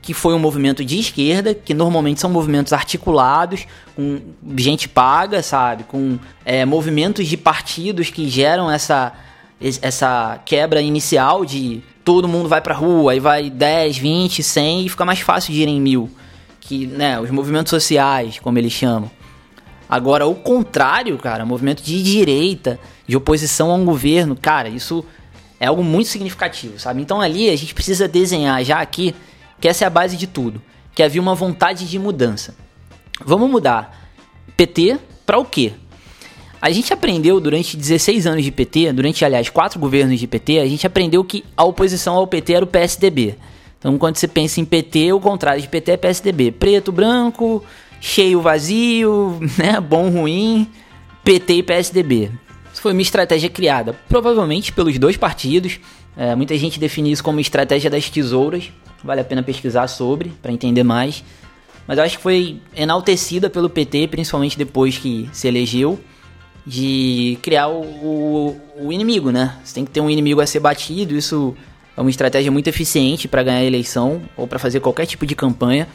que 0.01 0.13
foi 0.13 0.33
um 0.33 0.39
movimento 0.39 0.83
de 0.83 0.99
esquerda, 0.99 1.53
que 1.53 1.73
normalmente 1.73 2.19
são 2.19 2.29
movimentos 2.29 2.73
articulados, 2.73 3.67
com 3.95 4.19
gente 4.57 4.89
paga, 4.89 5.43
sabe? 5.43 5.83
Com 5.83 6.17
é, 6.43 6.65
movimentos 6.65 7.27
de 7.27 7.37
partidos 7.37 8.09
que 8.09 8.27
geram 8.27 8.71
essa, 8.71 9.13
essa 9.81 10.39
quebra 10.43 10.81
inicial 10.81 11.45
de 11.45 11.83
todo 12.03 12.27
mundo 12.27 12.49
vai 12.49 12.61
pra 12.61 12.73
rua, 12.73 13.11
aí 13.11 13.19
vai 13.19 13.49
10, 13.49 13.97
20, 13.97 14.41
100 14.41 14.85
e 14.85 14.89
fica 14.89 15.05
mais 15.05 15.19
fácil 15.19 15.53
de 15.53 15.61
ir 15.61 15.67
em 15.67 15.79
mil. 15.79 16.09
Que, 16.59 16.87
né, 16.87 17.19
os 17.19 17.29
movimentos 17.29 17.69
sociais, 17.69 18.39
como 18.39 18.57
eles 18.57 18.71
chamam. 18.71 19.09
Agora, 19.87 20.25
o 20.25 20.33
contrário, 20.33 21.17
cara, 21.17 21.45
movimento 21.45 21.83
de 21.83 22.01
direita, 22.01 22.79
de 23.05 23.15
oposição 23.15 23.69
a 23.69 23.75
um 23.75 23.85
governo, 23.85 24.35
cara, 24.35 24.69
isso 24.69 25.05
é 25.59 25.67
algo 25.67 25.83
muito 25.83 26.07
significativo, 26.07 26.79
sabe? 26.79 27.01
Então 27.01 27.21
ali 27.21 27.49
a 27.49 27.55
gente 27.55 27.73
precisa 27.73 28.07
desenhar 28.07 28.63
já 28.63 28.79
aqui 28.79 29.13
que 29.61 29.67
essa 29.67 29.85
é 29.85 29.87
a 29.87 29.89
base 29.89 30.17
de 30.17 30.27
tudo, 30.27 30.61
que 30.93 31.03
havia 31.03 31.21
uma 31.21 31.35
vontade 31.35 31.87
de 31.87 31.99
mudança. 31.99 32.55
Vamos 33.23 33.49
mudar 33.49 34.09
PT 34.57 34.97
para 35.25 35.37
o 35.37 35.45
quê? 35.45 35.73
A 36.61 36.69
gente 36.69 36.93
aprendeu 36.93 37.39
durante 37.39 37.77
16 37.77 38.27
anos 38.27 38.43
de 38.43 38.51
PT, 38.51 38.93
durante, 38.93 39.23
aliás, 39.23 39.49
quatro 39.49 39.79
governos 39.79 40.19
de 40.19 40.27
PT, 40.27 40.59
a 40.59 40.65
gente 40.67 40.85
aprendeu 40.85 41.23
que 41.23 41.43
a 41.55 41.63
oposição 41.63 42.15
ao 42.15 42.27
PT 42.27 42.53
era 42.53 42.65
o 42.65 42.67
PSDB. 42.67 43.35
Então, 43.79 43.97
quando 43.97 44.17
você 44.17 44.27
pensa 44.27 44.61
em 44.61 44.65
PT, 44.65 45.11
o 45.11 45.19
contrário 45.19 45.59
de 45.59 45.67
PT 45.67 45.93
é 45.93 45.97
PSDB. 45.97 46.51
Preto, 46.51 46.91
branco, 46.91 47.63
cheio, 47.99 48.39
vazio, 48.39 49.39
né? 49.57 49.79
Bom, 49.79 50.09
ruim, 50.09 50.67
PT 51.23 51.53
e 51.53 51.63
PSDB. 51.63 52.31
Isso 52.71 52.81
foi 52.81 52.93
uma 52.93 53.01
estratégia 53.01 53.49
criada, 53.49 53.93
provavelmente 54.07 54.71
pelos 54.71 54.99
dois 54.99 55.17
partidos. 55.17 55.79
É, 56.15 56.35
muita 56.35 56.55
gente 56.57 56.79
define 56.79 57.11
isso 57.11 57.23
como 57.23 57.39
estratégia 57.39 57.89
das 57.89 58.07
tesouras. 58.07 58.71
Vale 59.03 59.21
a 59.21 59.23
pena 59.23 59.41
pesquisar 59.41 59.87
sobre, 59.87 60.31
para 60.41 60.51
entender 60.51 60.83
mais. 60.83 61.23
Mas 61.87 61.97
eu 61.97 62.03
acho 62.03 62.17
que 62.17 62.23
foi 62.23 62.61
enaltecida 62.75 63.49
pelo 63.49 63.69
PT, 63.69 64.07
principalmente 64.07 64.57
depois 64.57 64.97
que 64.97 65.29
se 65.33 65.47
elegeu 65.47 65.99
de 66.65 67.39
criar 67.41 67.67
o, 67.67 67.81
o, 67.81 68.61
o, 68.79 68.93
inimigo, 68.93 69.31
né? 69.31 69.57
Você 69.63 69.73
tem 69.73 69.85
que 69.85 69.91
ter 69.91 69.99
um 69.99 70.09
inimigo 70.09 70.41
a 70.41 70.45
ser 70.45 70.59
batido, 70.59 71.15
isso 71.15 71.55
é 71.97 72.01
uma 72.01 72.09
estratégia 72.09 72.51
muito 72.51 72.67
eficiente 72.67 73.27
para 73.27 73.41
ganhar 73.41 73.59
a 73.59 73.63
eleição 73.63 74.21
ou 74.37 74.47
para 74.47 74.59
fazer 74.59 74.79
qualquer 74.79 75.05
tipo 75.05 75.25
de 75.25 75.35
campanha. 75.35 75.87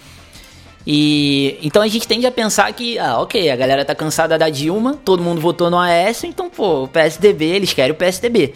E 0.87 1.59
então 1.63 1.83
a 1.83 1.89
gente 1.89 2.07
tende 2.07 2.27
a 2.27 2.33
pensar 2.33 2.73
que, 2.73 2.99
ah, 2.99 3.19
ok, 3.19 3.51
a 3.51 3.57
galera 3.57 3.85
tá 3.85 3.95
cansada 3.95 4.39
da 4.39 4.49
Dilma, 4.49 4.95
todo 5.05 5.23
mundo 5.23 5.41
votou 5.41 5.71
no 5.71 5.79
AS, 5.79 6.25
então, 6.25 6.49
pô, 6.49 6.85
o 6.85 6.89
PSDB, 6.89 7.45
eles 7.45 7.73
querem 7.73 7.93
o 7.93 7.95
PSDB. 7.95 8.55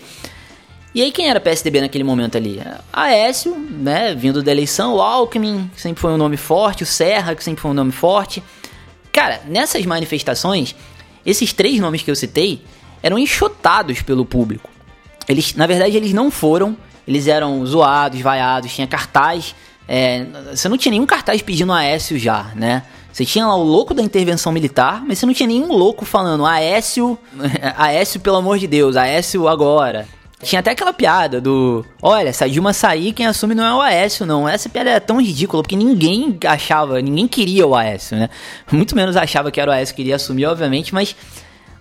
E 0.94 1.02
aí 1.02 1.12
quem 1.12 1.28
era 1.28 1.38
PSDB 1.38 1.80
naquele 1.80 2.02
momento 2.02 2.36
ali? 2.36 2.60
Aécio, 2.92 3.56
né, 3.56 4.14
vindo 4.14 4.42
da 4.42 4.50
eleição, 4.50 4.94
o 4.94 5.00
Alckmin, 5.00 5.70
que 5.74 5.80
sempre 5.80 6.00
foi 6.00 6.12
um 6.12 6.16
nome 6.16 6.36
forte, 6.36 6.82
o 6.82 6.86
Serra, 6.86 7.34
que 7.34 7.44
sempre 7.44 7.62
foi 7.62 7.70
um 7.70 7.74
nome 7.74 7.92
forte. 7.92 8.42
Cara, 9.12 9.40
nessas 9.46 9.86
manifestações, 9.86 10.74
esses 11.24 11.52
três 11.52 11.78
nomes 11.78 12.02
que 12.02 12.10
eu 12.10 12.16
citei 12.16 12.62
eram 13.02 13.18
enxotados 13.18 14.02
pelo 14.02 14.24
público. 14.24 14.68
Eles, 15.28 15.54
na 15.54 15.66
verdade, 15.66 15.96
eles 15.96 16.12
não 16.12 16.30
foram, 16.30 16.76
eles 17.06 17.28
eram 17.28 17.64
zoados, 17.64 18.20
vaiados, 18.20 18.74
tinha 18.74 18.86
cartaz. 18.86 19.54
É, 19.86 20.26
você 20.52 20.68
não 20.68 20.76
tinha 20.76 20.90
nenhum 20.90 21.06
cartaz 21.06 21.40
pedindo 21.40 21.72
Aécio 21.72 22.18
já, 22.18 22.50
né? 22.54 22.82
Você 23.12 23.24
tinha 23.24 23.46
lá 23.46 23.56
o 23.56 23.62
louco 23.62 23.92
da 23.92 24.02
intervenção 24.02 24.52
militar, 24.52 25.02
mas 25.06 25.18
você 25.18 25.26
não 25.26 25.34
tinha 25.34 25.46
nenhum 25.46 25.72
louco 25.72 26.04
falando 26.04 26.46
Aécio, 26.46 27.18
Aécio 27.76 28.20
pelo 28.20 28.36
amor 28.36 28.58
de 28.58 28.66
Deus, 28.66 28.96
Aécio 28.96 29.48
agora. 29.48 30.06
Tinha 30.42 30.60
até 30.60 30.70
aquela 30.70 30.92
piada 30.92 31.40
do. 31.40 31.84
Olha, 32.00 32.32
se 32.32 32.42
a 32.42 32.48
Dilma 32.48 32.72
sair, 32.72 33.12
quem 33.12 33.26
assume 33.26 33.54
não 33.54 33.64
é 33.64 33.74
o 33.74 33.80
Aécio, 33.80 34.24
não. 34.24 34.48
Essa 34.48 34.70
piada 34.70 34.88
é 34.88 34.98
tão 34.98 35.20
ridícula, 35.20 35.62
porque 35.62 35.76
ninguém 35.76 36.38
achava, 36.46 37.00
ninguém 37.02 37.28
queria 37.28 37.66
o 37.66 37.74
Aécio, 37.74 38.16
né? 38.16 38.30
Muito 38.72 38.96
menos 38.96 39.16
achava 39.16 39.50
que 39.50 39.60
era 39.60 39.70
o 39.70 39.74
Aécio 39.74 39.94
que 39.94 40.00
iria 40.00 40.16
assumir, 40.16 40.46
obviamente, 40.46 40.94
mas. 40.94 41.14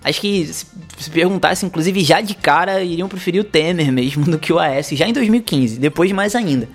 Acho 0.02 0.22
que 0.22 0.46
se 0.46 1.10
perguntasse, 1.12 1.66
inclusive, 1.66 2.02
já 2.06 2.22
de 2.22 2.34
cara, 2.34 2.82
iriam 2.82 3.10
preferir 3.10 3.42
o 3.42 3.44
Temer 3.44 3.92
mesmo 3.92 4.24
do 4.24 4.40
que 4.40 4.54
o 4.54 4.58
Aécio, 4.58 4.96
já 4.96 5.06
em 5.06 5.12
2015, 5.12 5.78
depois 5.78 6.10
mais 6.14 6.36
ainda. 6.36 6.70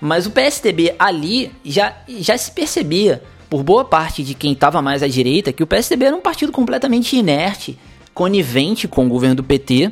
Mas 0.00 0.24
o 0.24 0.30
PSDB 0.30 0.94
ali 0.96 1.50
já, 1.64 1.96
já 2.08 2.38
se 2.38 2.52
percebia, 2.52 3.24
por 3.48 3.64
boa 3.64 3.84
parte 3.84 4.22
de 4.22 4.34
quem 4.34 4.52
estava 4.52 4.80
mais 4.80 5.02
à 5.02 5.08
direita, 5.08 5.52
que 5.52 5.64
o 5.64 5.66
PSDB 5.66 6.04
era 6.04 6.16
um 6.16 6.20
partido 6.20 6.52
completamente 6.52 7.16
inerte, 7.16 7.76
conivente 8.14 8.86
com 8.86 9.04
o 9.04 9.08
governo 9.08 9.34
do 9.34 9.42
PT 9.42 9.90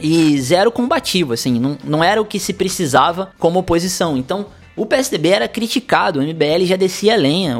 e 0.00 0.40
zero 0.40 0.72
combativo, 0.72 1.32
assim, 1.32 1.58
não, 1.58 1.78
não 1.84 2.04
era 2.04 2.20
o 2.20 2.24
que 2.24 2.38
se 2.38 2.52
precisava 2.52 3.30
como 3.38 3.58
oposição. 3.58 4.16
Então, 4.16 4.46
o 4.76 4.86
PSDB 4.86 5.28
era 5.28 5.48
criticado, 5.48 6.20
o 6.20 6.22
MBL 6.22 6.64
já 6.64 6.76
descia 6.76 7.14
a 7.14 7.16
lenha. 7.16 7.56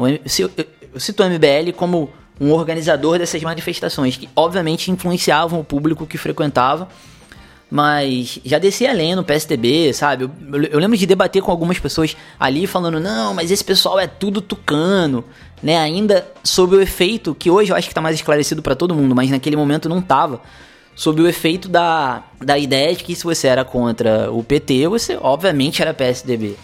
Eu 0.93 0.99
cito 0.99 1.23
o 1.23 1.29
MBL 1.29 1.71
como 1.75 2.09
um 2.39 2.51
organizador 2.51 3.19
dessas 3.19 3.41
manifestações, 3.43 4.17
que 4.17 4.27
obviamente 4.35 4.89
influenciavam 4.89 5.59
o 5.59 5.63
público 5.63 6.07
que 6.07 6.17
frequentava, 6.17 6.87
mas 7.69 8.39
já 8.43 8.57
descia 8.57 8.89
a 8.89 8.93
lenha 8.93 9.15
no 9.15 9.23
PSDB, 9.23 9.93
sabe? 9.93 10.23
Eu, 10.23 10.63
eu, 10.63 10.79
lembro 10.79 10.97
de 10.97 11.05
debater 11.05 11.41
com 11.41 11.51
algumas 11.51 11.79
pessoas 11.79 12.17
ali 12.39 12.65
falando, 12.65 12.99
não, 12.99 13.33
mas 13.33 13.51
esse 13.51 13.63
pessoal 13.63 13.99
é 13.99 14.07
tudo 14.07 14.41
tucano, 14.41 15.23
né? 15.61 15.77
Ainda 15.77 16.27
sob 16.43 16.75
o 16.75 16.81
efeito, 16.81 17.35
que 17.35 17.49
hoje 17.49 17.71
eu 17.71 17.75
acho 17.75 17.87
que 17.87 17.93
tá 17.93 18.01
mais 18.01 18.15
esclarecido 18.15 18.61
para 18.61 18.75
todo 18.75 18.95
mundo, 18.95 19.15
mas 19.15 19.29
naquele 19.29 19.55
momento 19.55 19.87
não 19.87 20.01
tava 20.01 20.41
sob 20.95 21.21
o 21.21 21.27
efeito 21.27 21.67
da, 21.67 22.23
da 22.39 22.57
ideia 22.57 22.95
de 22.95 23.03
que 23.03 23.15
se 23.15 23.23
você 23.23 23.47
era 23.47 23.63
contra 23.63 24.31
o 24.31 24.43
PT, 24.43 24.87
você 24.87 25.17
obviamente 25.21 25.81
era 25.81 25.93
PSDB. 25.93 26.55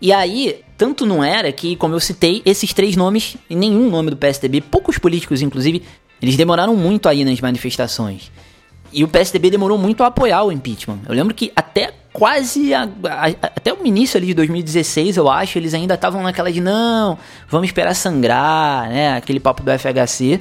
E 0.00 0.12
aí, 0.12 0.60
tanto 0.76 1.04
não 1.04 1.24
era 1.24 1.50
que, 1.50 1.74
como 1.76 1.94
eu 1.94 2.00
citei, 2.00 2.40
esses 2.46 2.72
três 2.72 2.94
nomes, 2.94 3.36
e 3.50 3.56
nenhum 3.56 3.90
nome 3.90 4.10
do 4.10 4.16
PSDB, 4.16 4.60
poucos 4.60 4.96
políticos 4.96 5.42
inclusive, 5.42 5.82
eles 6.22 6.36
demoraram 6.36 6.76
muito 6.76 7.08
aí 7.08 7.24
nas 7.24 7.40
manifestações. 7.40 8.30
E 8.92 9.04
o 9.04 9.08
PSDB 9.08 9.50
demorou 9.50 9.76
muito 9.76 10.02
a 10.02 10.06
apoiar 10.06 10.44
o 10.44 10.52
impeachment. 10.52 11.00
Eu 11.06 11.14
lembro 11.14 11.34
que 11.34 11.52
até 11.54 11.92
quase 12.12 12.72
a, 12.72 12.84
a, 12.84 13.26
até 13.26 13.72
o 13.72 13.86
início 13.86 14.16
ali 14.16 14.28
de 14.28 14.34
2016, 14.34 15.16
eu 15.16 15.28
acho, 15.28 15.58
eles 15.58 15.74
ainda 15.74 15.94
estavam 15.94 16.22
naquela 16.22 16.50
de 16.50 16.60
não, 16.60 17.18
vamos 17.48 17.68
esperar 17.68 17.94
sangrar, 17.94 18.88
né, 18.88 19.16
aquele 19.16 19.38
papo 19.38 19.62
do 19.62 19.70
FHC. 19.70 20.40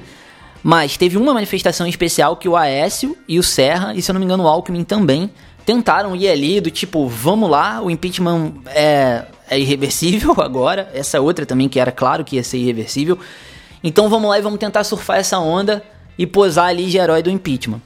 Mas 0.64 0.98
teve 0.98 1.18
uma 1.18 1.34
manifestação 1.34 1.88
especial 1.88 2.36
que 2.36 2.50
o 2.50 2.56
Aécio 2.56 3.18
e 3.28 3.40
o 3.40 3.44
Serra, 3.44 3.94
e 3.96 4.02
se 4.02 4.10
eu 4.10 4.14
não 4.14 4.20
me 4.20 4.26
engano 4.26 4.44
o 4.44 4.48
Alckmin 4.48 4.84
também, 4.84 5.30
tentaram 5.66 6.16
ir 6.16 6.30
ali 6.30 6.62
do 6.62 6.72
tipo, 6.72 7.08
vamos 7.08 7.50
lá, 7.50 7.82
o 7.82 7.92
impeachment 7.92 8.54
é, 8.68 9.26
é 9.50 9.60
irreversível 9.60 10.34
agora. 10.42 10.90
Essa 10.94 11.20
outra 11.22 11.46
também 11.46 11.68
que 11.68 11.80
era 11.80 11.92
claro 11.92 12.24
que 12.24 12.38
ia 12.38 12.44
ser 12.44 12.58
irreversível. 12.58 13.20
Então 13.84 14.10
vamos 14.10 14.30
lá 14.30 14.40
e 14.40 14.42
vamos 14.42 14.60
tentar 14.60 14.84
surfar 14.84 15.18
essa 15.18 15.40
onda 15.40 15.84
e 16.18 16.26
posar 16.26 16.68
ali 16.68 16.88
de 16.88 16.98
herói 16.98 17.22
do 17.22 17.30
impeachment. 17.30 17.82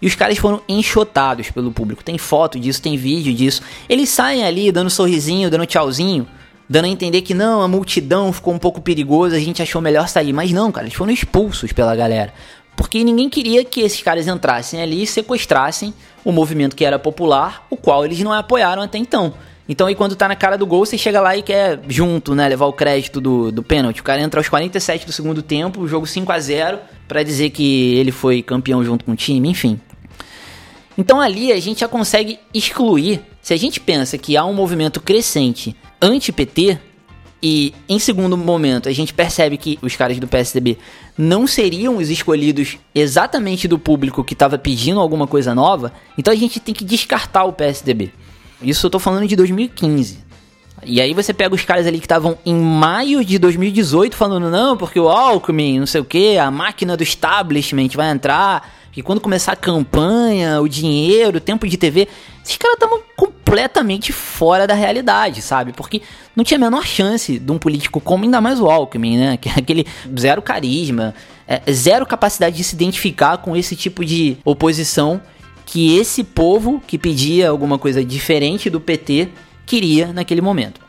E 0.00 0.06
os 0.06 0.14
caras 0.14 0.36
foram 0.36 0.60
enxotados 0.68 1.50
pelo 1.50 1.72
público. 1.72 2.04
Tem 2.04 2.18
foto 2.18 2.58
disso, 2.58 2.82
tem 2.82 2.96
vídeo 2.96 3.32
disso. 3.32 3.62
Eles 3.88 4.08
saem 4.08 4.44
ali 4.44 4.70
dando 4.70 4.90
sorrisinho, 4.90 5.50
dando 5.50 5.64
tchauzinho 5.64 6.26
dando 6.68 6.86
a 6.86 6.88
entender 6.88 7.22
que 7.22 7.34
não, 7.34 7.62
a 7.62 7.68
multidão 7.68 8.32
ficou 8.32 8.52
um 8.52 8.58
pouco 8.58 8.80
perigosa, 8.80 9.36
a 9.36 9.40
gente 9.40 9.62
achou 9.62 9.80
melhor 9.80 10.08
sair. 10.08 10.32
Mas 10.32 10.52
não, 10.52 10.72
cara, 10.72 10.86
eles 10.86 10.96
foram 10.96 11.12
expulsos 11.12 11.72
pela 11.72 11.94
galera. 11.94 12.32
Porque 12.76 13.02
ninguém 13.02 13.30
queria 13.30 13.64
que 13.64 13.80
esses 13.80 14.02
caras 14.02 14.28
entrassem 14.28 14.82
ali 14.82 15.02
e 15.02 15.06
sequestrassem 15.06 15.94
o 16.24 16.30
movimento 16.30 16.76
que 16.76 16.84
era 16.84 16.98
popular, 16.98 17.66
o 17.70 17.76
qual 17.76 18.04
eles 18.04 18.20
não 18.20 18.32
apoiaram 18.32 18.82
até 18.82 18.98
então. 18.98 19.32
Então 19.68 19.86
aí 19.86 19.94
quando 19.94 20.14
tá 20.14 20.28
na 20.28 20.36
cara 20.36 20.56
do 20.56 20.66
gol, 20.66 20.84
você 20.84 20.96
chega 20.96 21.20
lá 21.20 21.36
e 21.36 21.42
quer 21.42 21.80
junto, 21.88 22.34
né, 22.34 22.48
levar 22.48 22.66
o 22.66 22.72
crédito 22.72 23.20
do, 23.20 23.50
do 23.50 23.62
pênalti. 23.62 24.00
O 24.00 24.04
cara 24.04 24.20
entra 24.20 24.38
aos 24.38 24.48
47 24.48 25.06
do 25.06 25.12
segundo 25.12 25.42
tempo, 25.42 25.80
o 25.80 25.88
jogo 25.88 26.06
5 26.06 26.30
a 26.30 26.38
0 26.38 26.78
para 27.08 27.22
dizer 27.22 27.50
que 27.50 27.94
ele 27.94 28.12
foi 28.12 28.42
campeão 28.42 28.84
junto 28.84 29.04
com 29.04 29.12
o 29.12 29.16
time, 29.16 29.48
enfim. 29.48 29.80
Então 30.96 31.20
ali 31.20 31.52
a 31.52 31.60
gente 31.60 31.80
já 31.80 31.88
consegue 31.88 32.38
excluir, 32.54 33.22
se 33.42 33.52
a 33.52 33.56
gente 33.56 33.80
pensa 33.80 34.16
que 34.16 34.36
há 34.36 34.44
um 34.44 34.52
movimento 34.52 35.00
crescente 35.00 35.74
anti-PT, 36.00 36.78
e 37.42 37.74
em 37.88 37.98
segundo 37.98 38.36
momento 38.36 38.88
a 38.88 38.92
gente 38.92 39.12
percebe 39.12 39.56
que 39.56 39.78
os 39.82 39.94
caras 39.94 40.18
do 40.18 40.26
PSDB 40.26 40.78
não 41.16 41.46
seriam 41.46 41.98
os 41.98 42.08
escolhidos 42.08 42.78
exatamente 42.94 43.68
do 43.68 43.78
público 43.78 44.24
que 44.24 44.32
estava 44.32 44.58
pedindo 44.58 45.00
alguma 45.00 45.26
coisa 45.26 45.54
nova, 45.54 45.92
então 46.16 46.32
a 46.32 46.36
gente 46.36 46.58
tem 46.58 46.74
que 46.74 46.84
descartar 46.84 47.44
o 47.44 47.52
PSDB. 47.52 48.12
Isso 48.62 48.86
eu 48.86 48.90
tô 48.90 48.98
falando 48.98 49.28
de 49.28 49.36
2015. 49.36 50.24
E 50.84 51.00
aí 51.00 51.14
você 51.14 51.32
pega 51.32 51.54
os 51.54 51.64
caras 51.64 51.86
ali 51.86 51.98
que 51.98 52.04
estavam 52.04 52.38
em 52.44 52.54
maio 52.54 53.24
de 53.24 53.38
2018 53.38 54.16
falando, 54.16 54.50
não, 54.50 54.76
porque 54.76 55.00
o 55.00 55.08
Alckmin, 55.08 55.78
não 55.78 55.86
sei 55.86 56.00
o 56.00 56.04
que, 56.04 56.38
a 56.38 56.50
máquina 56.50 56.96
do 56.96 57.02
establishment 57.02 57.88
vai 57.94 58.10
entrar, 58.10 58.72
e 58.96 59.02
quando 59.02 59.20
começar 59.20 59.52
a 59.52 59.56
campanha, 59.56 60.60
o 60.60 60.68
dinheiro, 60.68 61.36
o 61.36 61.40
tempo 61.40 61.68
de 61.68 61.76
TV, 61.76 62.08
esses 62.42 62.56
caras 62.56 62.76
estavam 62.76 63.02
completamente 63.14 64.10
fora 64.10 64.66
da 64.66 64.72
realidade, 64.72 65.42
sabe? 65.42 65.72
Porque 65.72 66.00
não 66.34 66.42
tinha 66.42 66.56
a 66.56 66.60
menor 66.60 66.86
chance 66.86 67.38
de 67.38 67.52
um 67.52 67.58
político 67.58 68.00
como 68.00 68.24
ainda 68.24 68.40
mais 68.40 68.58
o 68.58 68.70
Alckmin, 68.70 69.18
né? 69.18 69.36
Que 69.40 69.50
é 69.50 69.52
aquele 69.58 69.86
zero 70.18 70.40
carisma, 70.40 71.14
é, 71.46 71.60
zero 71.70 72.06
capacidade 72.06 72.56
de 72.56 72.64
se 72.64 72.74
identificar 72.74 73.36
com 73.38 73.54
esse 73.54 73.76
tipo 73.76 74.02
de 74.02 74.38
oposição 74.44 75.20
que 75.66 75.98
esse 75.98 76.24
povo 76.24 76.80
que 76.86 76.96
pedia 76.96 77.50
alguma 77.50 77.78
coisa 77.78 78.02
diferente 78.02 78.70
do 78.70 78.80
PT 78.80 79.28
queria 79.66 80.12
naquele 80.12 80.40
momento. 80.40 80.85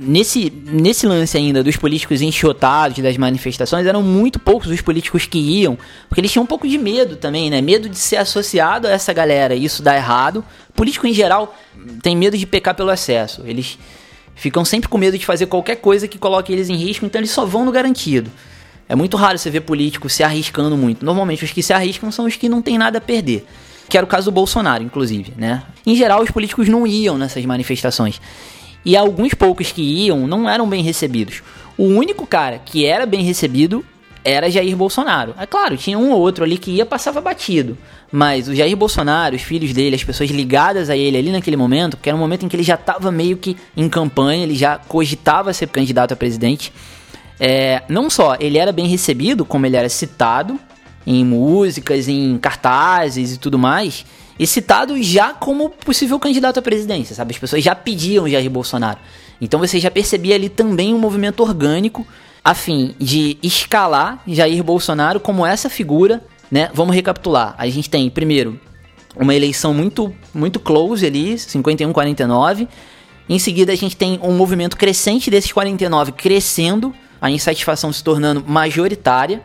Nesse, 0.00 0.50
nesse 0.50 1.06
lance 1.06 1.36
ainda 1.36 1.62
dos 1.62 1.76
políticos 1.76 2.22
enxotados 2.22 2.98
das 3.00 3.18
manifestações, 3.18 3.86
eram 3.86 4.02
muito 4.02 4.38
poucos 4.38 4.70
os 4.70 4.80
políticos 4.80 5.26
que 5.26 5.38
iam, 5.38 5.76
porque 6.08 6.22
eles 6.22 6.32
tinham 6.32 6.42
um 6.42 6.46
pouco 6.46 6.66
de 6.66 6.78
medo 6.78 7.16
também, 7.16 7.50
né? 7.50 7.60
Medo 7.60 7.86
de 7.86 7.98
ser 7.98 8.16
associado 8.16 8.88
a 8.88 8.90
essa 8.90 9.12
galera 9.12 9.54
e 9.54 9.64
isso 9.64 9.82
dar 9.82 9.96
errado. 9.96 10.42
Político 10.74 11.06
em 11.06 11.12
geral 11.12 11.54
tem 12.02 12.16
medo 12.16 12.38
de 12.38 12.46
pecar 12.46 12.74
pelo 12.74 12.90
excesso. 12.90 13.42
Eles 13.44 13.78
ficam 14.34 14.64
sempre 14.64 14.88
com 14.88 14.96
medo 14.96 15.18
de 15.18 15.26
fazer 15.26 15.44
qualquer 15.46 15.76
coisa 15.76 16.08
que 16.08 16.18
coloque 16.18 16.50
eles 16.50 16.70
em 16.70 16.76
risco, 16.76 17.04
então 17.04 17.20
eles 17.20 17.30
só 17.30 17.44
vão 17.44 17.66
no 17.66 17.70
garantido. 17.70 18.30
É 18.88 18.96
muito 18.96 19.18
raro 19.18 19.38
você 19.38 19.50
ver 19.50 19.60
político 19.60 20.08
se 20.08 20.22
arriscando 20.22 20.76
muito. 20.78 21.04
Normalmente 21.04 21.44
os 21.44 21.52
que 21.52 21.62
se 21.62 21.74
arriscam 21.74 22.10
são 22.10 22.24
os 22.24 22.36
que 22.36 22.48
não 22.48 22.62
têm 22.62 22.78
nada 22.78 22.98
a 22.98 23.00
perder. 23.00 23.46
Que 23.88 23.96
era 23.96 24.04
o 24.04 24.08
caso 24.08 24.30
do 24.30 24.34
Bolsonaro, 24.34 24.82
inclusive, 24.82 25.34
né? 25.36 25.62
Em 25.86 25.94
geral, 25.94 26.22
os 26.22 26.30
políticos 26.30 26.68
não 26.68 26.86
iam 26.86 27.18
nessas 27.18 27.44
manifestações. 27.44 28.20
E 28.84 28.96
alguns 28.96 29.34
poucos 29.34 29.72
que 29.72 29.82
iam 29.82 30.26
não 30.26 30.48
eram 30.48 30.68
bem 30.68 30.82
recebidos. 30.82 31.42
O 31.76 31.84
único 31.84 32.26
cara 32.26 32.58
que 32.58 32.84
era 32.84 33.06
bem 33.06 33.22
recebido 33.22 33.84
era 34.24 34.50
Jair 34.50 34.76
Bolsonaro. 34.76 35.34
É 35.38 35.46
claro, 35.46 35.76
tinha 35.76 35.98
um 35.98 36.10
ou 36.10 36.20
outro 36.20 36.44
ali 36.44 36.58
que 36.58 36.70
ia 36.70 36.84
passava 36.84 37.20
batido. 37.20 37.76
Mas 38.12 38.48
o 38.48 38.54
Jair 38.54 38.76
Bolsonaro, 38.76 39.36
os 39.36 39.42
filhos 39.42 39.72
dele, 39.72 39.96
as 39.96 40.04
pessoas 40.04 40.30
ligadas 40.30 40.90
a 40.90 40.96
ele 40.96 41.16
ali 41.16 41.30
naquele 41.30 41.56
momento, 41.56 41.96
porque 41.96 42.08
era 42.08 42.16
um 42.16 42.20
momento 42.20 42.44
em 42.44 42.48
que 42.48 42.56
ele 42.56 42.62
já 42.62 42.74
estava 42.74 43.10
meio 43.10 43.36
que 43.36 43.56
em 43.76 43.88
campanha, 43.88 44.42
ele 44.42 44.54
já 44.54 44.76
cogitava 44.76 45.52
ser 45.52 45.68
candidato 45.68 46.12
a 46.12 46.16
presidente. 46.16 46.72
É, 47.38 47.82
não 47.88 48.10
só 48.10 48.36
ele 48.38 48.58
era 48.58 48.72
bem 48.72 48.86
recebido, 48.86 49.44
como 49.44 49.64
ele 49.64 49.76
era 49.76 49.88
citado 49.88 50.58
em 51.06 51.24
músicas, 51.24 52.08
em 52.08 52.36
cartazes 52.36 53.34
e 53.34 53.38
tudo 53.38 53.58
mais, 53.58 54.04
e 54.40 54.46
citado 54.46 55.00
já 55.02 55.34
como 55.34 55.68
possível 55.68 56.18
candidato 56.18 56.58
à 56.58 56.62
presidência, 56.62 57.14
sabe? 57.14 57.34
As 57.34 57.38
pessoas 57.38 57.62
já 57.62 57.74
pediam 57.74 58.26
Jair 58.26 58.48
Bolsonaro. 58.48 58.98
Então 59.38 59.60
você 59.60 59.78
já 59.78 59.90
percebia 59.90 60.34
ali 60.34 60.48
também 60.48 60.94
um 60.94 60.98
movimento 60.98 61.40
orgânico 61.40 62.06
a 62.42 62.54
fim 62.54 62.94
de 62.98 63.36
escalar 63.42 64.22
Jair 64.26 64.64
Bolsonaro 64.64 65.20
como 65.20 65.44
essa 65.44 65.68
figura, 65.68 66.24
né? 66.50 66.70
Vamos 66.72 66.94
recapitular. 66.94 67.54
A 67.58 67.68
gente 67.68 67.90
tem, 67.90 68.08
primeiro, 68.08 68.58
uma 69.14 69.34
eleição 69.34 69.74
muito 69.74 70.10
muito 70.32 70.58
close 70.58 71.04
ali, 71.04 71.38
51 71.38 71.92
49. 71.92 72.66
Em 73.28 73.38
seguida 73.38 73.74
a 73.74 73.76
gente 73.76 73.94
tem 73.94 74.18
um 74.22 74.32
movimento 74.32 74.74
crescente 74.74 75.30
desses 75.30 75.52
49 75.52 76.12
crescendo, 76.12 76.94
a 77.20 77.30
insatisfação 77.30 77.92
se 77.92 78.02
tornando 78.02 78.42
majoritária. 78.46 79.42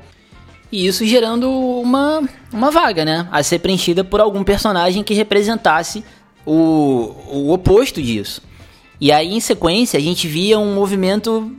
E 0.76 0.88
isso 0.88 1.06
gerando 1.06 1.50
uma, 1.50 2.22
uma 2.52 2.70
vaga, 2.70 3.06
né? 3.06 3.30
A 3.32 3.42
ser 3.42 3.60
preenchida 3.60 4.04
por 4.04 4.20
algum 4.20 4.44
personagem 4.44 5.04
que 5.04 5.14
representasse 5.14 6.04
o, 6.46 7.16
o 7.32 7.54
oposto 7.54 8.02
disso. 8.02 8.42
E 9.00 9.10
aí, 9.10 9.34
em 9.34 9.40
sequência, 9.40 9.98
a 9.98 10.02
gente 10.02 10.28
via 10.28 10.60
um 10.60 10.76
movimento 10.76 11.50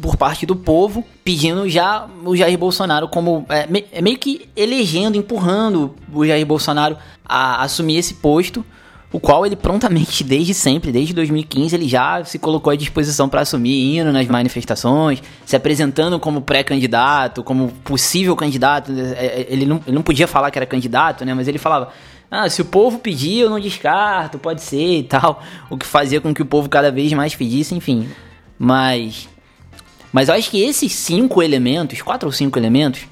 por 0.00 0.16
parte 0.16 0.46
do 0.46 0.54
povo, 0.54 1.04
pedindo 1.24 1.68
já 1.68 2.06
o 2.24 2.36
Jair 2.36 2.56
Bolsonaro 2.56 3.08
como. 3.08 3.44
É, 3.48 3.66
me, 3.66 3.84
é 3.90 4.00
meio 4.00 4.16
que 4.16 4.48
elegendo, 4.54 5.18
empurrando 5.18 5.96
o 6.14 6.24
Jair 6.24 6.46
Bolsonaro 6.46 6.96
a 7.24 7.64
assumir 7.64 7.96
esse 7.96 8.14
posto, 8.14 8.64
o 9.12 9.18
qual 9.18 9.44
ele 9.44 9.56
prontamente, 9.56 10.22
desde 10.22 10.54
sempre, 10.54 10.92
desde 10.92 11.12
2015, 11.12 11.74
ele 11.74 11.88
já 11.88 12.24
se 12.24 12.38
colocou 12.38 12.72
à 12.72 12.76
disposição 12.76 13.28
para 13.28 13.40
assumir, 13.40 13.98
indo 13.98 14.12
nas 14.12 14.26
manifestações, 14.26 15.22
se 15.44 15.56
apresentando 15.56 16.18
como 16.20 16.40
pré-candidato, 16.42 17.42
como 17.42 17.68
possível 17.84 18.36
candidato. 18.36 18.92
É, 18.92 19.26
é, 19.26 19.46
ele 19.48 19.66
não, 19.66 19.80
ele 19.86 19.96
não 19.96 20.02
podia 20.02 20.28
falar 20.28 20.50
que 20.50 20.58
era 20.58 20.66
candidato, 20.66 21.24
né? 21.24 21.34
Mas 21.34 21.48
ele 21.48 21.58
falava. 21.58 21.90
Ah, 22.30 22.48
se 22.48 22.62
o 22.62 22.64
povo 22.64 23.00
pedir, 23.00 23.40
eu 23.40 23.50
não 23.50 23.58
descarto, 23.58 24.38
pode 24.38 24.62
ser 24.62 24.98
e 24.98 25.02
tal. 25.02 25.42
O 25.68 25.76
que 25.76 25.84
fazia 25.84 26.20
com 26.20 26.32
que 26.32 26.40
o 26.40 26.46
povo 26.46 26.68
cada 26.68 26.88
vez 26.92 27.12
mais 27.12 27.34
pedisse, 27.34 27.74
enfim. 27.74 28.08
Mas 28.56 29.28
mas 30.12 30.28
eu 30.28 30.34
acho 30.34 30.50
que 30.50 30.62
esses 30.62 30.92
cinco 30.92 31.42
elementos, 31.42 32.02
quatro 32.02 32.28
ou 32.28 32.32
cinco 32.32 32.58
elementos, 32.58 33.02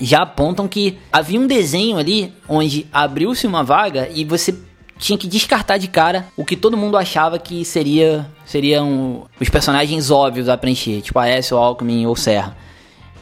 já 0.00 0.22
apontam 0.22 0.68
que 0.68 0.98
havia 1.12 1.40
um 1.40 1.46
desenho 1.46 1.96
ali 1.98 2.32
onde 2.48 2.86
abriu-se 2.92 3.46
uma 3.46 3.64
vaga 3.64 4.08
e 4.14 4.24
você 4.24 4.56
tinha 4.98 5.18
que 5.18 5.26
descartar 5.26 5.78
de 5.78 5.88
cara 5.88 6.26
o 6.36 6.44
que 6.44 6.56
todo 6.56 6.76
mundo 6.76 6.96
achava 6.96 7.38
que 7.38 7.64
seria 7.64 8.26
seriam 8.44 9.26
os 9.40 9.48
personagens 9.48 10.10
óbvios 10.10 10.48
a 10.48 10.56
preencher, 10.56 11.00
tipo 11.00 11.18
Aécio, 11.18 11.56
Alckmin 11.56 12.06
ou 12.06 12.16
Serra. 12.16 12.56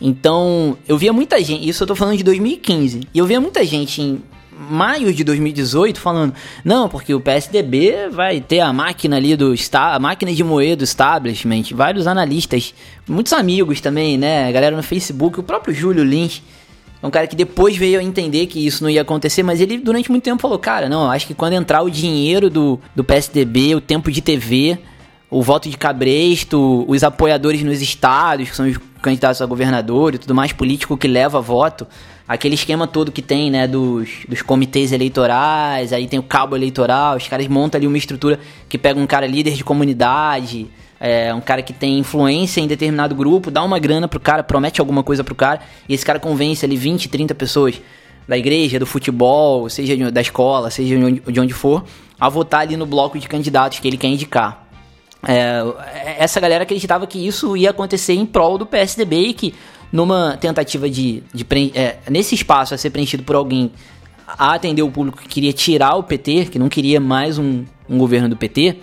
Então, 0.01 0.77
eu 0.87 0.99
via 0.99 1.12
muita 1.12 1.43
gente, 1.43 1.69
isso 1.69 1.83
eu 1.83 1.87
tô 1.87 1.95
falando 1.95 2.17
de 2.17 2.25
2015, 2.25 3.01
e 3.12 3.19
eu 3.19 3.27
via 3.27 3.41
muita 3.41 3.65
gente 3.65 4.03
em 4.03 4.23
maio 4.71 5.12
de 5.12 5.23
2018 5.23 6.01
falando, 6.01 6.35
não, 6.65 6.89
porque 6.89 7.15
o 7.15 7.21
PSDB 7.21 8.09
vai 8.11 8.41
ter 8.41 8.61
a 8.61 8.73
máquina 8.73 9.17
ali 9.17 9.37
do 9.37 9.55
a 9.75 9.99
máquina 9.99 10.33
de 10.33 10.43
moer 10.43 10.77
do 10.77 10.85
establishment, 10.85 11.65
vários 11.75 12.07
analistas, 12.07 12.75
muitos 13.07 13.33
amigos 13.33 13.81
também, 13.81 14.17
né, 14.17 14.51
galera 14.53 14.77
no 14.77 14.83
Facebook, 14.83 15.39
o 15.39 15.43
próprio 15.43 15.75
Júlio 15.75 16.05
Lins, 16.05 16.43
um 17.07 17.11
cara 17.11 17.27
que 17.27 17.37
depois 17.37 17.77
veio 17.77 18.01
a 18.01 18.03
entender 18.03 18.47
que 18.47 18.64
isso 18.66 18.83
não 18.83 18.90
ia 18.90 19.03
acontecer, 19.03 19.42
mas 19.42 19.61
ele 19.61 19.79
durante 19.79 20.11
muito 20.11 20.25
tempo 20.25 20.40
falou, 20.40 20.59
cara, 20.59 20.88
não, 20.88 21.11
acho 21.11 21.27
que 21.27 21.35
quando 21.35 21.55
entrar 21.55 21.83
o 21.83 21.90
dinheiro 21.90 22.51
do, 22.51 22.79
do 22.95 23.05
PSDB, 23.05 23.75
o 23.75 23.81
tempo 23.81 24.11
de 24.11 24.21
TV, 24.21 24.79
o 25.31 25.42
voto 25.42 25.69
de 25.69 25.77
cabresto, 25.77 26.85
os 26.88 27.03
apoiadores 27.03 27.62
nos 27.62 27.81
estados, 27.83 28.51
que 28.51 28.57
são 28.57 28.69
os 28.69 28.79
candidatos 29.03 29.40
a 29.40 29.47
governador 29.47 30.14
e 30.14 30.19
tudo 30.19 30.35
mais 30.35 30.53
político 30.53 30.97
que 30.97 31.07
leva 31.07 31.40
voto, 31.40 31.87
aquele 32.27 32.55
esquema 32.55 32.87
todo 32.87 33.12
que 33.12 33.23
tem, 33.23 33.51
né, 33.51 33.66
dos, 33.66 34.25
dos 34.29 34.42
comitês 34.42 34.92
eleitorais, 34.92 35.92
aí 35.92 36.07
tem 36.07 36.19
o 36.19 36.23
cabo 36.23 36.57
eleitoral, 36.57 37.16
os 37.16 37.29
caras 37.29 37.47
montam 37.47 37.79
ali 37.79 37.87
uma 37.87 37.99
estrutura 37.99 38.38
que 38.69 38.77
pega 38.77 38.99
um 38.99 39.07
cara 39.07 39.27
líder 39.27 39.55
de 39.55 39.64
comunidade, 39.64 40.69
é, 40.99 41.33
um 41.35 41.41
cara 41.41 41.63
que 41.63 41.73
tem 41.73 41.99
influência 41.99 42.61
em 42.61 42.67
determinado 42.67 43.15
grupo, 43.15 43.51
dá 43.51 43.63
uma 43.63 43.79
grana 43.79 44.09
pro 44.09 44.19
cara, 44.19 44.43
promete 44.43 44.81
alguma 44.81 45.03
coisa 45.03 45.23
pro 45.23 45.35
cara, 45.35 45.61
e 45.89 45.95
esse 45.95 46.05
cara 46.05 46.19
convence 46.19 46.65
ali 46.65 46.77
20, 46.77 47.09
30 47.09 47.35
pessoas 47.35 47.81
da 48.27 48.37
igreja, 48.37 48.79
do 48.79 48.87
futebol, 48.87 49.69
seja 49.69 50.11
da 50.11 50.21
escola, 50.21 50.71
seja 50.71 50.97
de 50.97 51.05
onde, 51.05 51.21
de 51.21 51.41
onde 51.41 51.55
for, 51.55 51.85
a 52.19 52.29
votar 52.29 52.63
ali 52.63 52.77
no 52.77 52.87
bloco 52.87 53.19
de 53.19 53.29
candidatos 53.29 53.79
que 53.79 53.87
ele 53.87 53.97
quer 53.97 54.09
indicar. 54.09 54.67
É, 55.27 55.63
essa 56.19 56.41
galera 56.41 56.65
acreditava 56.65 57.07
que 57.07 57.19
isso 57.19 57.57
ia 57.57 57.71
acontecer 57.71 58.15
em 58.15 58.27
prol 58.27 58.59
do 58.59 58.67
PSDB 58.67 59.17
e 59.29 59.35
que 59.35 59.55
numa 59.93 60.37
tentativa 60.37 60.89
de, 60.89 61.23
de 61.33 61.47
é, 61.75 61.97
nesse 62.11 62.35
espaço 62.35 62.75
a 62.75 62.79
ser 62.79 62.91
preenchido 62.91 63.23
por 63.23 63.37
alguém 63.37 63.71
a 64.27 64.55
atender 64.55 64.83
o 64.83 64.91
público 64.91 65.19
que 65.19 65.29
queria 65.29 65.53
tirar 65.53 65.95
o 65.95 66.03
PT, 66.03 66.47
que 66.47 66.59
não 66.59 66.69
queria 66.69 67.01
mais 67.01 67.39
um, 67.39 67.65
um 67.89 67.97
governo 67.97 68.29
do 68.29 68.37
PT, 68.37 68.79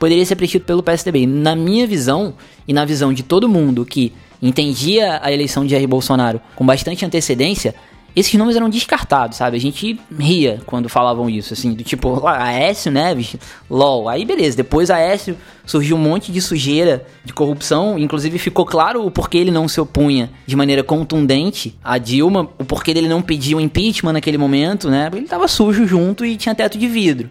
poderia 0.00 0.24
ser 0.24 0.34
preenchido 0.34 0.64
pelo 0.64 0.82
PSDB. 0.82 1.26
Na 1.26 1.54
minha 1.54 1.86
visão 1.86 2.34
e 2.66 2.72
na 2.72 2.86
visão 2.86 3.12
de 3.12 3.22
todo 3.22 3.46
mundo 3.46 3.84
que 3.84 4.14
entendia 4.40 5.20
a 5.22 5.30
eleição 5.30 5.62
de 5.62 5.72
Jair 5.72 5.86
Bolsonaro 5.86 6.40
com 6.56 6.64
bastante 6.64 7.04
antecedência, 7.04 7.74
esses 8.16 8.32
nomes 8.34 8.56
eram 8.56 8.70
descartados, 8.70 9.36
sabe? 9.36 9.58
A 9.58 9.60
gente 9.60 10.00
ria 10.18 10.60
quando 10.64 10.88
falavam 10.88 11.28
isso, 11.28 11.52
assim, 11.52 11.74
do 11.74 11.84
tipo, 11.84 12.26
ah, 12.26 12.44
Aécio 12.44 12.90
Neves, 12.90 13.36
LOL. 13.68 14.08
Aí 14.08 14.24
beleza, 14.24 14.56
depois 14.56 14.90
Aécio 14.90 15.36
surgiu 15.66 15.96
um 15.96 16.00
monte 16.00 16.32
de 16.32 16.40
sujeira, 16.40 17.06
de 17.22 17.34
corrupção, 17.34 17.98
inclusive 17.98 18.38
ficou 18.38 18.64
claro 18.64 19.04
o 19.04 19.10
porquê 19.10 19.36
ele 19.36 19.50
não 19.50 19.68
se 19.68 19.80
opunha 19.80 20.30
de 20.46 20.56
maneira 20.56 20.82
contundente 20.82 21.78
a 21.84 21.98
Dilma, 21.98 22.48
o 22.58 22.64
porquê 22.64 22.92
ele 22.92 23.06
não 23.06 23.20
pediu 23.20 23.60
impeachment 23.60 24.14
naquele 24.14 24.38
momento, 24.38 24.88
né? 24.88 25.10
Ele 25.12 25.28
tava 25.28 25.46
sujo 25.46 25.86
junto 25.86 26.24
e 26.24 26.38
tinha 26.38 26.54
teto 26.54 26.78
de 26.78 26.88
vidro. 26.88 27.30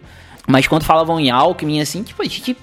Mas 0.50 0.66
quando 0.66 0.84
falavam 0.84 1.18
em 1.20 1.30
Alckmin, 1.30 1.80
assim, 1.80 2.02
tipo, 2.02 2.20
a 2.22 2.24
gente 2.24 2.56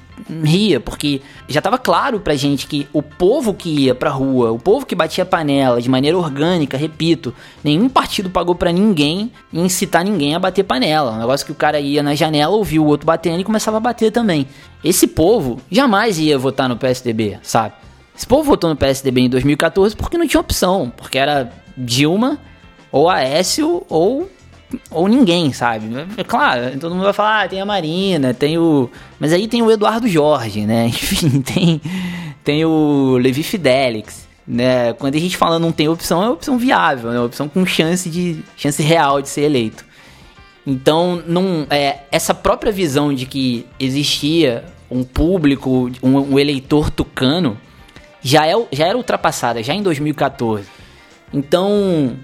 ria, 0.44 0.80
porque 0.80 1.22
já 1.48 1.62
tava 1.62 1.78
claro 1.78 2.20
pra 2.20 2.36
gente 2.36 2.68
que 2.68 2.88
o 2.92 3.02
povo 3.02 3.54
que 3.54 3.70
ia 3.70 3.96
pra 3.96 4.10
rua, 4.10 4.52
o 4.52 4.60
povo 4.60 4.86
que 4.86 4.96
batia 4.96 5.26
panela 5.26 5.82
de 5.82 5.90
maneira 5.90 6.18
orgânica, 6.18 6.78
repito, 6.78 7.34
nenhum 7.64 7.88
partido 7.88 8.30
pagou 8.30 8.56
para 8.56 8.72
ninguém 8.72 9.32
incitar 9.54 10.04
ninguém 10.04 10.36
a 10.36 10.40
bater 10.40 10.64
panela. 10.64 11.12
Um 11.12 11.20
negócio 11.20 11.46
que 11.46 11.52
o 11.52 11.56
cara 11.56 11.80
ia 11.80 12.02
na 12.04 12.16
janela, 12.16 12.56
ouvia 12.56 12.82
o 12.82 12.86
outro 12.86 13.06
batendo 13.06 13.40
e 13.40 13.44
começava 13.44 13.78
a 13.78 13.80
bater 13.80 14.12
também. 14.12 14.48
Esse 14.84 15.08
povo 15.08 15.62
jamais 15.72 16.20
ia 16.20 16.38
votar 16.38 16.68
no 16.68 16.78
PSDB, 16.78 17.40
sabe? 17.42 17.76
Esse 18.16 18.26
povo 18.26 18.44
votou 18.44 18.70
no 18.70 18.76
PSDB 18.76 19.22
em 19.22 19.30
2014 19.30 19.96
porque 19.96 20.18
não 20.18 20.28
tinha 20.28 20.42
opção, 20.42 20.92
porque 20.96 21.18
era 21.18 21.52
Dilma 21.78 22.40
ou 22.92 23.10
Aécio 23.10 23.86
ou 23.88 24.28
ou 24.92 25.08
ninguém, 25.08 25.54
sabe? 25.54 25.88
É 26.18 26.24
claro, 26.24 26.78
todo 26.80 26.94
mundo 26.94 27.04
vai 27.04 27.14
falar, 27.14 27.44
ah, 27.44 27.48
tem 27.48 27.62
a 27.62 27.66
Marina, 27.66 28.34
tem 28.34 28.58
o. 28.58 28.90
Mas 29.20 29.32
aí 29.32 29.48
tem 29.48 29.62
o 29.62 29.72
Eduardo 29.72 30.08
Jorge, 30.08 30.66
né? 30.66 30.88
Enfim, 30.88 31.42
tem, 31.42 31.82
tem 32.44 32.66
o 32.66 33.18
Levi 33.18 33.44
Fidelix. 33.44 34.28
Né? 34.48 34.94
Quando 34.94 35.16
a 35.16 35.20
gente 35.20 35.36
fala 35.36 35.60
não 35.60 35.74
tem 35.74 35.90
opção, 35.90 36.24
é 36.24 36.30
opção 36.30 36.58
viável, 36.58 37.12
né? 37.12 37.20
opção 37.20 37.50
com 37.50 37.66
chance 37.66 38.10
de 38.10 38.42
chance 38.56 38.82
real 38.82 39.22
de 39.22 39.28
ser 39.28 39.42
eleito. 39.42 39.86
Então, 40.66 41.22
não, 41.28 41.68
é, 41.70 42.00
essa 42.12 42.34
própria 42.34 42.72
visão 42.72 43.14
de 43.14 43.26
que 43.26 43.66
existia 43.80 44.66
um 44.90 45.04
público, 45.04 45.92
um, 46.02 46.34
um 46.34 46.40
eleitor 46.40 46.90
tucano, 46.90 47.58
já, 48.22 48.48
é, 48.48 48.54
já 48.72 48.88
era 48.88 48.98
ultrapassada, 48.98 49.62
já 49.62 49.74
em 49.74 49.84
2014. 49.84 50.68
Então, 51.34 52.18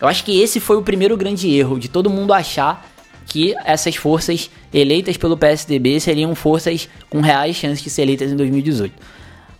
eu 0.00 0.06
acho 0.08 0.24
que 0.24 0.40
esse 0.40 0.60
foi 0.60 0.76
o 0.76 0.82
primeiro 0.82 1.16
grande 1.16 1.50
erro 1.54 1.78
de 1.78 1.88
todo 1.88 2.10
mundo 2.10 2.32
achar 2.32 2.86
que 3.26 3.54
essas 3.64 3.96
forças 3.96 4.50
eleitas 4.72 5.16
pelo 5.16 5.36
PSDB 5.36 5.98
seriam 6.00 6.34
forças 6.34 6.88
com 7.10 7.20
reais 7.20 7.56
chances 7.56 7.82
de 7.82 7.90
ser 7.90 8.02
eleitas 8.02 8.30
em 8.30 8.36
2018. 8.36 8.94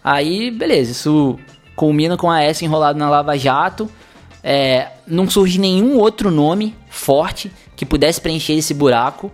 Aí, 0.02 0.50
beleza, 0.50 0.92
isso 0.92 1.38
culmina 1.74 2.16
com 2.16 2.30
a 2.30 2.42
S 2.42 2.64
enrolado 2.64 2.98
na 2.98 3.10
Lava 3.10 3.36
Jato. 3.36 3.90
É, 4.42 4.88
não 5.06 5.28
surge 5.28 5.58
nenhum 5.58 5.98
outro 5.98 6.30
nome 6.30 6.74
forte 6.88 7.50
que 7.74 7.84
pudesse 7.84 8.20
preencher 8.20 8.52
esse 8.52 8.72
buraco. 8.72 9.32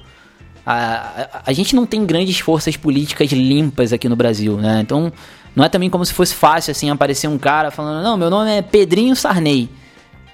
A, 0.64 0.74
a, 0.74 1.42
a, 1.46 1.52
gente 1.52 1.76
não 1.76 1.84
tem 1.84 2.06
grandes 2.06 2.38
forças 2.38 2.76
políticas 2.76 3.30
limpas 3.30 3.92
aqui 3.92 4.08
no 4.08 4.16
Brasil, 4.16 4.56
né? 4.56 4.80
Então, 4.80 5.12
não 5.54 5.64
é 5.64 5.68
também 5.68 5.90
como 5.90 6.06
se 6.06 6.14
fosse 6.14 6.34
fácil, 6.34 6.70
assim, 6.70 6.88
aparecer 6.88 7.28
um 7.28 7.36
cara 7.36 7.70
falando, 7.70 8.02
não, 8.02 8.16
meu 8.16 8.30
nome 8.30 8.50
é 8.50 8.62
Pedrinho 8.62 9.14
Sarney. 9.14 9.68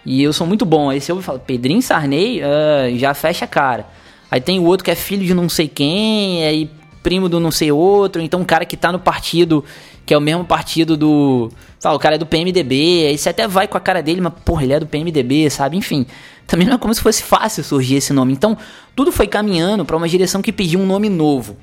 E 0.04 0.22
eu 0.22 0.32
sou 0.32 0.46
muito 0.46 0.64
bom. 0.64 0.90
Aí 0.90 1.00
se 1.00 1.10
eu 1.12 1.20
falo, 1.20 1.38
Pedrinho 1.38 1.82
Sarney, 1.82 2.40
uh, 2.40 2.96
já 2.98 3.14
fecha 3.14 3.44
a 3.44 3.48
cara. 3.48 3.86
Aí 4.30 4.40
tem 4.40 4.58
o 4.58 4.64
outro 4.64 4.84
que 4.84 4.90
é 4.90 4.94
filho 4.94 5.24
de 5.24 5.34
não 5.34 5.48
sei 5.48 5.68
quem, 5.68 6.44
aí 6.44 6.70
primo 7.02 7.28
do 7.28 7.40
não 7.40 7.50
sei 7.50 7.72
outro. 7.72 8.20
Então 8.20 8.40
um 8.40 8.44
cara 8.44 8.64
que 8.64 8.76
tá 8.76 8.92
no 8.92 8.98
partido, 8.98 9.64
que 10.04 10.12
é 10.12 10.18
o 10.18 10.20
mesmo 10.20 10.44
partido 10.44 10.96
do. 10.96 11.50
Sabe, 11.78 11.96
o 11.96 11.98
cara 11.98 12.16
é 12.16 12.18
do 12.18 12.26
PMDB. 12.26 13.06
Aí 13.08 13.18
você 13.18 13.28
até 13.28 13.46
vai 13.46 13.68
com 13.68 13.76
a 13.76 13.80
cara 13.80 14.02
dele, 14.02 14.20
mas 14.20 14.32
porra, 14.44 14.64
ele 14.64 14.72
é 14.72 14.80
do 14.80 14.86
PMDB, 14.86 15.50
sabe? 15.50 15.76
Enfim. 15.76 16.06
Também 16.46 16.66
não 16.66 16.76
é 16.76 16.78
como 16.78 16.94
se 16.94 17.02
fosse 17.02 17.22
fácil 17.22 17.62
surgir 17.62 17.96
esse 17.96 18.10
nome. 18.10 18.32
Então, 18.32 18.56
tudo 18.96 19.12
foi 19.12 19.26
caminhando 19.26 19.84
para 19.84 19.94
uma 19.94 20.08
direção 20.08 20.40
que 20.40 20.50
pediu 20.50 20.80
um 20.80 20.86
nome 20.86 21.10
novo. 21.10 21.58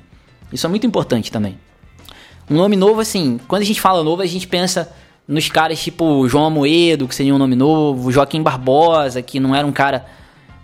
Isso 0.52 0.64
é 0.64 0.70
muito 0.70 0.86
importante 0.86 1.32
também. 1.32 1.58
Um 2.48 2.54
nome 2.54 2.76
novo, 2.76 3.00
assim, 3.00 3.40
quando 3.48 3.62
a 3.62 3.64
gente 3.64 3.80
fala 3.80 4.04
novo, 4.04 4.22
a 4.22 4.26
gente 4.26 4.46
pensa 4.46 4.92
nos 5.26 5.48
caras 5.48 5.82
tipo 5.82 6.28
João 6.28 6.46
Amoedo, 6.46 7.08
que 7.08 7.14
seria 7.14 7.34
um 7.34 7.38
nome 7.38 7.56
novo, 7.56 8.12
Joaquim 8.12 8.42
Barbosa, 8.42 9.20
que 9.22 9.40
não 9.40 9.54
era 9.54 9.66
um 9.66 9.72
cara 9.72 10.06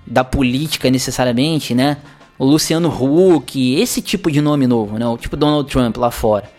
da 0.06 0.24
política 0.24 0.90
necessariamente, 0.90 1.74
né? 1.74 1.96
O 2.38 2.44
Luciano 2.44 2.88
Huck, 2.88 3.74
esse 3.74 4.00
tipo 4.02 4.30
de 4.30 4.40
nome 4.40 4.66
novo, 4.66 4.98
né? 4.98 5.06
O 5.06 5.16
tipo 5.16 5.36
Donald 5.36 5.70
Trump 5.70 5.96
lá 5.96 6.10
fora. 6.10 6.50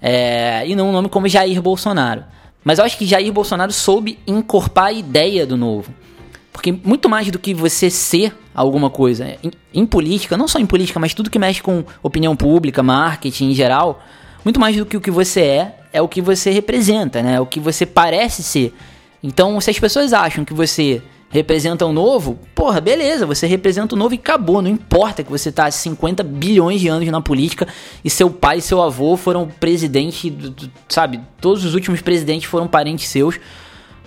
É, 0.00 0.66
e 0.66 0.76
não 0.76 0.90
um 0.90 0.92
nome 0.92 1.08
como 1.08 1.28
Jair 1.28 1.60
Bolsonaro. 1.60 2.24
Mas 2.64 2.78
eu 2.78 2.84
acho 2.84 2.98
que 2.98 3.06
Jair 3.06 3.32
Bolsonaro 3.32 3.72
soube 3.72 4.18
encorpar 4.26 4.86
a 4.86 4.92
ideia 4.92 5.46
do 5.46 5.56
novo. 5.56 5.92
Porque 6.52 6.72
muito 6.72 7.08
mais 7.08 7.30
do 7.30 7.38
que 7.38 7.54
você 7.54 7.90
ser 7.90 8.36
alguma 8.54 8.88
coisa 8.88 9.36
em, 9.42 9.50
em 9.74 9.86
política, 9.86 10.36
não 10.36 10.48
só 10.48 10.58
em 10.58 10.66
política, 10.66 10.98
mas 10.98 11.12
tudo 11.12 11.30
que 11.30 11.38
mexe 11.38 11.62
com 11.62 11.84
opinião 12.02 12.34
pública, 12.34 12.82
marketing 12.82 13.50
em 13.50 13.54
geral, 13.54 14.02
muito 14.46 14.60
mais 14.60 14.76
do 14.76 14.86
que 14.86 14.96
o 14.96 15.00
que 15.00 15.10
você 15.10 15.40
é, 15.40 15.74
é 15.92 16.00
o 16.00 16.06
que 16.06 16.22
você 16.22 16.52
representa, 16.52 17.20
né? 17.20 17.34
É 17.34 17.40
o 17.40 17.46
que 17.46 17.58
você 17.58 17.84
parece 17.84 18.44
ser. 18.44 18.72
Então, 19.20 19.60
se 19.60 19.72
as 19.72 19.78
pessoas 19.80 20.12
acham 20.12 20.44
que 20.44 20.54
você 20.54 21.02
representa 21.28 21.84
o 21.84 21.88
um 21.88 21.92
novo, 21.92 22.38
porra, 22.54 22.80
beleza, 22.80 23.26
você 23.26 23.48
representa 23.48 23.96
o 23.96 23.98
novo 23.98 24.14
e 24.14 24.18
acabou. 24.18 24.62
Não 24.62 24.70
importa 24.70 25.24
que 25.24 25.30
você 25.32 25.50
tá 25.50 25.66
há 25.66 25.70
50 25.72 26.22
bilhões 26.22 26.80
de 26.80 26.86
anos 26.86 27.08
na 27.08 27.20
política 27.20 27.66
e 28.04 28.08
seu 28.08 28.30
pai 28.30 28.58
e 28.58 28.62
seu 28.62 28.80
avô 28.80 29.16
foram 29.16 29.48
presidente, 29.48 30.32
sabe? 30.88 31.20
Todos 31.40 31.64
os 31.64 31.74
últimos 31.74 32.00
presidentes 32.00 32.48
foram 32.48 32.68
parentes 32.68 33.08
seus. 33.08 33.40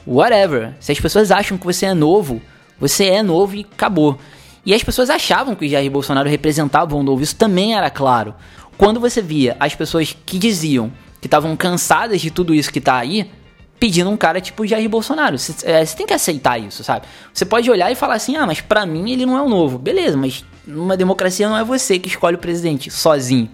Whatever. 0.07 0.73
Se 0.79 0.93
as 0.93 1.01
pessoas 1.01 1.31
acham 1.31 1.57
que 1.57 1.65
você 1.65 1.87
é 1.87 1.93
novo, 1.93 2.41
você 2.79 3.07
é 3.07 3.21
novo 3.21 3.57
e 3.57 3.67
acabou. 3.69 4.17
E 4.65 4.73
as 4.73 4.83
pessoas 4.83 5.09
achavam 5.09 5.53
que 5.53 5.65
o 5.65 5.69
Jair 5.69 5.91
Bolsonaro 5.91 6.29
representava 6.29 6.95
o 6.95 7.03
novo, 7.03 7.21
isso 7.21 7.35
também 7.35 7.75
era 7.75 7.89
claro 7.89 8.33
quando 8.79 8.97
você 8.97 9.21
via 9.21 9.57
as 9.59 9.75
pessoas 9.75 10.15
que 10.25 10.39
diziam 10.39 10.89
que 11.19 11.27
estavam 11.27 11.53
cansadas 11.57 12.21
de 12.21 12.31
tudo 12.31 12.55
isso 12.55 12.71
que 12.71 12.79
tá 12.79 12.95
aí, 12.95 13.29
pedindo 13.77 14.09
um 14.09 14.15
cara 14.15 14.39
tipo 14.39 14.65
Jair 14.65 14.87
Bolsonaro. 14.87 15.37
Você 15.37 15.69
é, 15.69 15.83
tem 15.83 16.07
que 16.07 16.13
aceitar 16.13 16.57
isso, 16.57 16.81
sabe? 16.81 17.05
Você 17.33 17.43
pode 17.43 17.69
olhar 17.69 17.91
e 17.91 17.95
falar 17.95 18.13
assim: 18.13 18.37
ah, 18.37 18.47
mas 18.47 18.61
pra 18.61 18.85
mim 18.85 19.11
ele 19.11 19.25
não 19.25 19.37
é 19.37 19.41
o 19.41 19.49
novo. 19.49 19.77
Beleza, 19.77 20.15
mas 20.15 20.45
numa 20.65 20.95
democracia 20.95 21.49
não 21.49 21.57
é 21.57 21.63
você 21.63 21.99
que 21.99 22.07
escolhe 22.07 22.37
o 22.37 22.39
presidente 22.39 22.89
sozinho. 22.89 23.49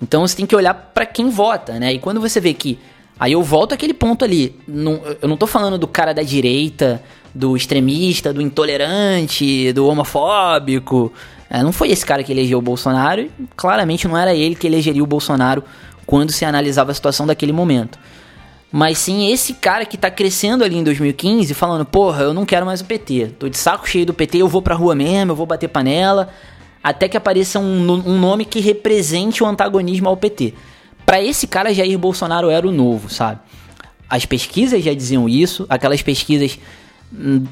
Então 0.00 0.26
você 0.26 0.34
tem 0.34 0.46
que 0.46 0.56
olhar 0.56 0.72
para 0.72 1.04
quem 1.04 1.28
vota, 1.28 1.78
né? 1.78 1.92
E 1.92 1.98
quando 1.98 2.18
você 2.18 2.40
vê 2.40 2.54
que. 2.54 2.78
Aí 3.18 3.32
eu 3.32 3.42
volto 3.42 3.72
àquele 3.72 3.94
ponto 3.94 4.24
ali. 4.24 4.54
Não, 4.66 5.00
eu 5.20 5.28
não 5.28 5.36
tô 5.36 5.46
falando 5.46 5.76
do 5.76 5.88
cara 5.88 6.12
da 6.12 6.22
direita, 6.22 7.02
do 7.34 7.56
extremista, 7.56 8.32
do 8.32 8.40
intolerante, 8.40 9.72
do 9.72 9.86
homofóbico. 9.86 11.12
É, 11.50 11.62
não 11.62 11.72
foi 11.72 11.90
esse 11.90 12.04
cara 12.04 12.22
que 12.22 12.30
elegeu 12.30 12.58
o 12.58 12.62
Bolsonaro, 12.62 13.28
claramente 13.56 14.06
não 14.06 14.16
era 14.16 14.34
ele 14.34 14.54
que 14.54 14.66
elegeria 14.66 15.02
o 15.02 15.06
Bolsonaro 15.06 15.64
quando 16.04 16.30
se 16.30 16.44
analisava 16.44 16.90
a 16.90 16.94
situação 16.94 17.26
daquele 17.26 17.52
momento. 17.52 17.98
Mas 18.70 18.98
sim 18.98 19.32
esse 19.32 19.54
cara 19.54 19.86
que 19.86 19.96
tá 19.96 20.10
crescendo 20.10 20.62
ali 20.62 20.76
em 20.76 20.84
2015 20.84 21.54
falando, 21.54 21.86
porra, 21.86 22.24
eu 22.24 22.34
não 22.34 22.44
quero 22.44 22.66
mais 22.66 22.82
o 22.82 22.84
PT. 22.84 23.34
Tô 23.38 23.48
de 23.48 23.56
saco 23.56 23.88
cheio 23.88 24.04
do 24.04 24.12
PT, 24.12 24.38
eu 24.38 24.48
vou 24.48 24.60
pra 24.60 24.74
rua 24.74 24.94
mesmo, 24.94 25.32
eu 25.32 25.36
vou 25.36 25.46
bater 25.46 25.68
panela. 25.68 26.28
Até 26.82 27.08
que 27.08 27.16
apareça 27.16 27.58
um, 27.58 27.90
um 27.90 28.18
nome 28.18 28.44
que 28.44 28.60
represente 28.60 29.42
o 29.42 29.46
antagonismo 29.46 30.08
ao 30.08 30.16
PT. 30.16 30.54
Para 31.08 31.22
esse 31.22 31.46
cara, 31.46 31.72
Jair 31.72 31.98
Bolsonaro 31.98 32.50
era 32.50 32.68
o 32.68 32.70
novo, 32.70 33.08
sabe? 33.08 33.40
As 34.10 34.26
pesquisas 34.26 34.84
já 34.84 34.92
diziam 34.92 35.26
isso, 35.26 35.64
aquelas 35.66 36.02
pesquisas 36.02 36.58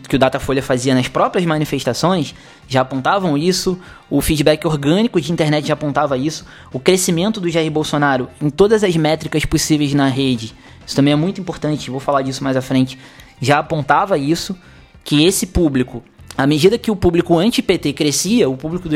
que 0.07 0.17
o 0.17 0.19
Datafolha 0.19 0.63
fazia 0.63 0.95
nas 0.95 1.09
próprias 1.09 1.47
manifestações 1.47 2.35
já 2.69 2.83
apontavam 2.83 3.35
isso, 3.35 3.81
o 4.11 4.21
feedback 4.21 4.67
orgânico 4.67 5.19
de 5.19 5.33
internet 5.33 5.69
já 5.69 5.73
apontava 5.73 6.19
isso, 6.19 6.45
o 6.71 6.79
crescimento 6.79 7.41
do 7.41 7.49
Jair 7.49 7.71
Bolsonaro 7.71 8.29
em 8.43 8.51
todas 8.51 8.85
as 8.85 8.95
métricas 8.95 9.47
possíveis 9.47 9.95
na 9.95 10.07
rede, 10.07 10.55
isso 10.87 10.95
também 10.95 11.15
é 11.15 11.17
muito 11.17 11.41
importante, 11.41 11.91
vou 11.91 11.99
falar 11.99 12.21
disso 12.21 12.45
mais 12.45 12.59
à 12.59 12.61
frente, 12.61 12.99
já 13.41 13.61
apontava 13.61 14.19
isso, 14.19 14.55
que 15.03 15.25
esse 15.25 15.47
público, 15.47 16.05
à 16.37 16.47
medida 16.47 16.77
que 16.77 16.91
o 16.91 16.97
público 16.97 17.39
anti-PT 17.39 17.93
crescia, 17.93 18.49
o 18.49 18.57
público 18.57 18.89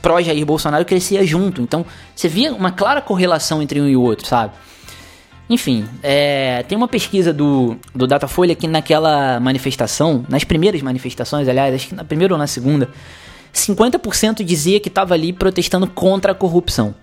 pró-Jair 0.00 0.46
Bolsonaro 0.46 0.84
crescia 0.84 1.26
junto, 1.26 1.60
então 1.60 1.84
você 2.14 2.28
via 2.28 2.52
uma 2.52 2.70
clara 2.70 3.00
correlação 3.00 3.60
entre 3.62 3.80
um 3.80 3.88
e 3.88 3.96
o 3.96 4.02
outro, 4.02 4.26
sabe? 4.26 4.52
Enfim, 5.48 5.86
é, 6.02 6.64
tem 6.64 6.76
uma 6.76 6.88
pesquisa 6.88 7.32
do, 7.32 7.76
do 7.94 8.06
Datafolha 8.06 8.54
que 8.54 8.66
naquela 8.66 9.38
manifestação, 9.38 10.24
nas 10.28 10.42
primeiras 10.42 10.82
manifestações, 10.82 11.48
aliás, 11.48 11.74
acho 11.74 11.88
que 11.88 11.94
na 11.94 12.02
primeira 12.02 12.34
ou 12.34 12.38
na 12.38 12.48
segunda, 12.48 12.90
50% 13.54 14.42
dizia 14.42 14.80
que 14.80 14.88
estava 14.88 15.14
ali 15.14 15.32
protestando 15.32 15.86
contra 15.86 16.32
a 16.32 16.34
corrupção. 16.34 16.94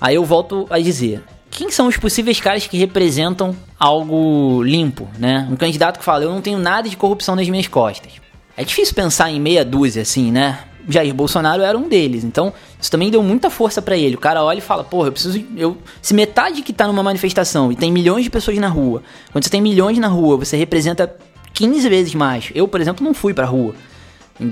Aí 0.00 0.16
eu 0.16 0.24
volto 0.24 0.66
a 0.68 0.78
dizer, 0.78 1.22
quem 1.50 1.70
são 1.70 1.86
os 1.86 1.96
possíveis 1.96 2.40
caras 2.40 2.66
que 2.66 2.76
representam 2.76 3.56
algo 3.78 4.62
limpo, 4.62 5.08
né? 5.18 5.46
Um 5.50 5.56
candidato 5.56 5.98
que 5.98 6.04
fala, 6.04 6.24
eu 6.24 6.30
não 6.30 6.42
tenho 6.42 6.58
nada 6.58 6.88
de 6.88 6.96
corrupção 6.96 7.34
nas 7.34 7.48
minhas 7.48 7.68
costas. 7.68 8.21
É 8.56 8.64
difícil 8.64 8.94
pensar 8.94 9.30
em 9.30 9.40
meia 9.40 9.64
dúzia 9.64 10.02
assim, 10.02 10.30
né? 10.30 10.64
Jair 10.88 11.14
Bolsonaro 11.14 11.62
era 11.62 11.78
um 11.78 11.88
deles. 11.88 12.24
Então, 12.24 12.52
isso 12.80 12.90
também 12.90 13.10
deu 13.10 13.22
muita 13.22 13.48
força 13.48 13.80
para 13.80 13.96
ele. 13.96 14.16
O 14.16 14.18
cara 14.18 14.42
olha 14.42 14.58
e 14.58 14.62
fala: 14.62 14.84
"Porra, 14.84 15.08
eu 15.08 15.12
preciso 15.12 15.44
eu 15.56 15.78
se 16.00 16.12
metade 16.12 16.62
que 16.62 16.72
tá 16.72 16.86
numa 16.86 17.02
manifestação 17.02 17.70
e 17.70 17.76
tem 17.76 17.90
milhões 17.90 18.24
de 18.24 18.30
pessoas 18.30 18.58
na 18.58 18.68
rua. 18.68 19.02
Quando 19.30 19.44
você 19.44 19.50
tem 19.50 19.60
milhões 19.60 19.98
na 19.98 20.08
rua, 20.08 20.36
você 20.36 20.56
representa 20.56 21.14
15 21.54 21.88
vezes 21.88 22.14
mais. 22.14 22.50
Eu, 22.54 22.66
por 22.66 22.80
exemplo, 22.80 23.04
não 23.04 23.14
fui 23.14 23.32
pra 23.32 23.44
rua. 23.44 23.74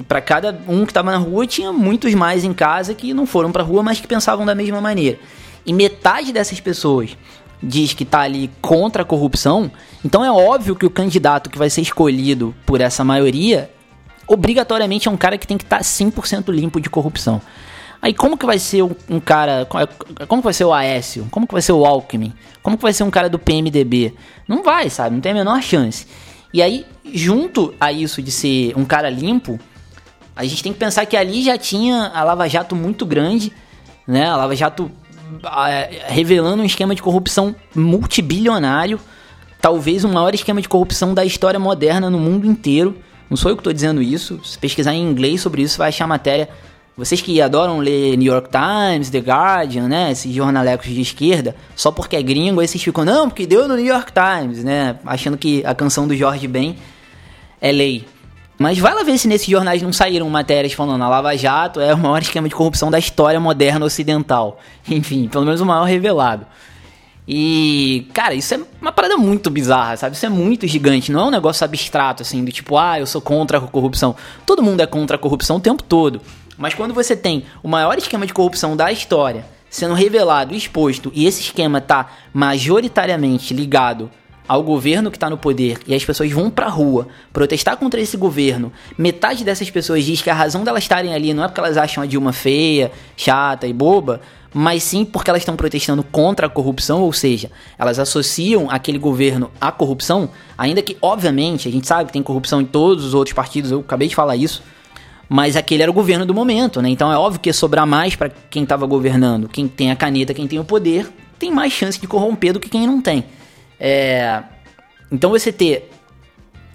Para 0.07 0.21
cada 0.21 0.61
um 0.69 0.87
que 0.87 0.93
tava 0.93 1.11
na 1.11 1.19
rua, 1.19 1.47
tinha 1.47 1.73
muitos 1.73 2.15
mais 2.15 2.45
em 2.45 2.53
casa 2.53 2.95
que 2.95 3.13
não 3.13 3.27
foram 3.27 3.51
pra 3.51 3.63
rua, 3.63 3.83
mas 3.83 3.99
que 3.99 4.07
pensavam 4.07 4.47
da 4.47 4.55
mesma 4.55 4.81
maneira. 4.81 5.19
E 5.67 5.73
metade 5.73 6.33
dessas 6.33 6.61
pessoas 6.61 7.17
diz 7.63 7.93
que 7.93 8.05
tá 8.05 8.21
ali 8.21 8.51
contra 8.63 9.03
a 9.03 9.05
corrupção, 9.05 9.71
então 10.05 10.25
é 10.25 10.31
óbvio 10.33 10.75
que 10.75 10.87
o 10.87 10.91
candidato 10.91 11.51
que 11.51 11.59
vai 11.59 11.69
ser 11.69 11.83
escolhido 11.83 12.55
por 12.65 12.81
essa 12.81 13.05
maioria 13.05 13.71
obrigatoriamente 14.31 15.09
é 15.09 15.11
um 15.11 15.17
cara 15.17 15.37
que 15.37 15.47
tem 15.47 15.59
que 15.59 15.65
estar 15.65 15.79
tá 15.79 15.83
100% 15.83 16.53
limpo 16.53 16.81
de 16.81 16.89
corrupção. 16.89 17.43
Aí 18.01 18.15
como 18.15 18.39
que 18.39 18.47
vai 18.47 18.59
ser 18.59 18.83
um, 18.83 19.21
cara, 19.21 19.67
como 20.29 20.41
que 20.41 20.45
vai 20.45 20.55
ser 20.55 20.65
o 20.65 20.73
Aécio? 20.73 21.27
Como 21.31 21.47
que 21.47 21.53
vai 21.53 21.61
ser 21.61 21.73
o 21.73 21.85
Alckmin? 21.85 22.33
Como 22.63 22.77
que 22.77 22.83
vai 22.83 22.93
ser 22.93 23.03
um 23.03 23.11
cara 23.11 23.29
do 23.29 23.39
PMDB? 23.39 24.15
Não 24.49 24.63
vai, 24.63 24.89
sabe? 24.89 25.15
Não 25.15 25.21
tem 25.21 25.33
a 25.33 25.35
menor 25.35 25.61
chance. 25.61 26.07
E 26.55 26.63
aí, 26.63 26.87
junto 27.13 27.75
a 27.81 27.93
isso 27.93 28.23
de 28.23 28.31
ser 28.31 28.73
um 28.77 28.85
cara 28.85 29.11
limpo, 29.11 29.59
a 30.35 30.45
gente 30.45 30.63
tem 30.63 30.73
que 30.73 30.79
pensar 30.79 31.05
que 31.07 31.17
ali 31.17 31.43
já 31.43 31.59
tinha 31.59 32.11
a 32.15 32.25
Lava 32.25 32.49
Jato 32.49 32.75
muito 32.75 33.05
grande, 33.05 33.53
né? 34.07 34.27
A 34.27 34.37
Lava 34.37 34.57
Jato 34.57 34.91
revelando 36.07 36.63
um 36.63 36.67
esquema 36.67 36.95
de 36.95 37.03
corrupção 37.03 37.55
multibilionário, 37.75 38.99
talvez 39.61 40.05
o 40.05 40.09
maior 40.09 40.35
esquema 40.35 40.63
de 40.63 40.69
corrupção 40.69 41.15
da 41.15 41.25
história 41.25 41.61
moderna 41.61 42.09
no 42.09 42.19
mundo 42.19 42.47
inteiro. 42.47 42.97
Não 43.31 43.37
sou 43.37 43.53
eu 43.53 43.57
que 43.57 43.61
estou 43.61 43.73
dizendo 43.73 44.03
isso. 44.03 44.41
Se 44.45 44.59
pesquisar 44.59 44.93
em 44.93 45.03
inglês 45.03 45.41
sobre 45.41 45.63
isso, 45.63 45.79
vai 45.79 45.89
achar 45.89 46.07
matéria. 46.07 46.49
Vocês 46.97 47.23
que 47.23 47.41
adoram 47.41 47.79
ler 47.79 48.17
New 48.17 48.31
York 48.31 48.51
Times, 48.51 49.09
The 49.09 49.21
Guardian, 49.21 49.89
né? 49.89 50.11
Esses 50.11 50.35
jornalecos 50.35 50.89
de 50.89 51.01
esquerda, 51.01 51.55
só 51.77 51.93
porque 51.93 52.17
é 52.17 52.23
gringo, 52.23 52.61
aí 52.61 52.67
vocês 52.67 52.83
ficam, 52.83 53.05
não, 53.05 53.29
porque 53.29 53.47
deu 53.47 53.69
no 53.69 53.77
New 53.77 53.87
York 53.87 54.13
Times, 54.13 54.65
né? 54.65 54.97
Achando 55.07 55.39
que 55.39 55.65
a 55.65 55.75
canção 55.75 56.09
do 56.09 56.17
Jorge 56.17 56.49
Ben 56.49 56.77
é 57.61 57.71
lei. 57.71 58.05
Mas 58.59 58.79
vai 58.79 58.93
lá 58.93 59.03
ver 59.03 59.17
se 59.17 59.27
nesses 59.27 59.49
jornais 59.49 59.81
não 59.81 59.93
saíram 59.93 60.29
matérias 60.29 60.75
falando 60.75 61.03
a 61.03 61.09
Lava 61.09 61.35
Jato 61.35 61.81
é 61.81 61.95
o 61.95 61.99
maior 61.99 62.21
esquema 62.21 62.47
de 62.47 62.55
corrupção 62.55 62.91
da 62.91 62.99
história 62.99 63.41
moderna 63.41 63.87
ocidental. 63.87 64.61
Enfim, 64.87 65.29
pelo 65.29 65.47
menos 65.47 65.63
o 65.63 65.65
maior 65.65 65.85
revelado. 65.85 66.45
E, 67.33 68.09
cara, 68.13 68.35
isso 68.35 68.53
é 68.55 68.61
uma 68.83 68.91
parada 68.91 69.17
muito 69.17 69.51
bizarra, 69.51 69.97
sabe? 69.97 70.17
Isso 70.17 70.27
é 70.27 70.29
muito 70.29 70.67
gigante. 70.67 71.13
Não 71.13 71.21
é 71.21 71.25
um 71.27 71.31
negócio 71.31 71.65
abstrato, 71.65 72.25
assim, 72.25 72.45
do 72.45 72.51
tipo, 72.51 72.77
ah, 72.77 72.99
eu 72.99 73.07
sou 73.07 73.21
contra 73.21 73.59
a 73.59 73.61
corrupção. 73.61 74.17
Todo 74.45 74.65
mundo 74.65 74.81
é 74.81 74.87
contra 74.87 75.15
a 75.15 75.19
corrupção 75.19 75.59
o 75.59 75.61
tempo 75.61 75.81
todo. 75.81 76.21
Mas 76.59 76.75
quando 76.75 76.93
você 76.93 77.15
tem 77.15 77.45
o 77.63 77.69
maior 77.69 77.97
esquema 77.97 78.27
de 78.27 78.35
corrupção 78.35 78.77
da 78.77 78.91
história 78.91 79.45
sendo 79.71 79.95
revelado, 79.95 80.53
exposto, 80.57 81.13
e 81.15 81.25
esse 81.25 81.43
esquema 81.43 81.81
tá 81.81 82.11
majoritariamente 82.35 83.55
ligado 83.55 84.11
ao 84.49 84.65
governo 84.65 85.13
que 85.13 85.17
está 85.17 85.31
no 85.31 85.39
poder 85.39 85.79
e 85.87 85.95
as 85.95 86.05
pessoas 86.05 86.33
vão 86.33 86.51
pra 86.51 86.67
rua 86.67 87.07
protestar 87.33 87.77
contra 87.77 88.01
esse 88.01 88.17
governo, 88.17 88.73
metade 88.99 89.45
dessas 89.45 89.71
pessoas 89.71 90.05
diz 90.05 90.21
que 90.21 90.29
a 90.29 90.35
razão 90.35 90.65
delas 90.65 90.83
estarem 90.83 91.15
ali 91.15 91.33
não 91.33 91.45
é 91.45 91.47
porque 91.47 91.61
elas 91.61 91.77
acham 91.77 92.03
a 92.03 92.07
Dilma 92.07 92.33
feia, 92.33 92.91
chata 93.17 93.69
e 93.69 93.73
boba, 93.73 94.21
mas 94.53 94.83
sim 94.83 95.05
porque 95.05 95.31
elas 95.31 95.43
estão 95.43 95.57
protestando 95.57 96.03
contra 96.03 96.47
a 96.47 96.51
corrupção, 96.51 97.03
ou 97.03 97.13
seja, 97.13 97.51
elas 97.79 97.99
associam 97.99 98.69
aquele 98.71 98.99
governo 98.99 99.51
à 99.61 99.71
corrupção, 99.71 100.31
ainda 100.59 100.83
que, 100.83 100.97
obviamente, 101.01 101.69
a 101.69 101.73
gente 101.73 101.87
sabe 101.87 102.07
que 102.07 102.13
tem 102.13 102.23
corrupção 102.23 102.61
em 102.61 102.65
todos 102.65 103.05
os 103.05 103.15
outros 103.15 103.35
partidos, 103.35 103.71
eu 103.71 103.81
acabei 103.81 104.09
de 104.09 104.15
falar 104.15 104.37
isso, 104.37 104.63
mas 105.29 105.57
aquele 105.57 105.83
era 105.83 105.91
o 105.91 105.95
governo 105.95 106.27
do 106.27 106.35
momento, 106.35 106.83
né? 106.83 106.89
Então 106.89 107.13
é 107.13 107.17
óbvio 107.17 107.41
que 107.41 107.49
ia 107.49 107.55
sobrar 107.55 107.87
mais 107.87 108.17
para 108.17 108.29
quem 108.29 108.65
estava 108.65 108.85
governando. 108.85 109.49
Quem 109.49 109.69
tem 109.69 109.93
a 109.93 109.95
caneta, 109.95 110.35
quem 110.35 110.49
tem 110.49 110.59
o 110.59 110.65
poder, 110.65 111.09
tem 111.39 111.53
mais 111.53 111.73
chance 111.73 112.01
de 112.01 112.09
corromper 112.09 112.53
do 112.53 112.59
que 112.59 112.69
quem 112.69 112.85
não 112.85 113.01
tem. 113.01 113.25
É... 113.79 114.43
Então 115.13 115.31
você 115.31 115.53
ter 115.53 115.89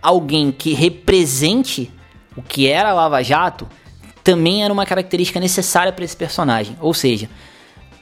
alguém 0.02 0.54
que 0.54 0.74
represente 0.74 1.92
o 2.38 2.42
que 2.42 2.68
era 2.68 2.94
Lava 2.94 3.22
Jato 3.22 3.68
também 4.24 4.64
era 4.64 4.74
uma 4.74 4.86
característica 4.86 5.40
necessária 5.40 5.92
para 5.92 6.06
esse 6.06 6.16
personagem. 6.16 6.78
Ou 6.80 6.94
seja, 6.94 7.30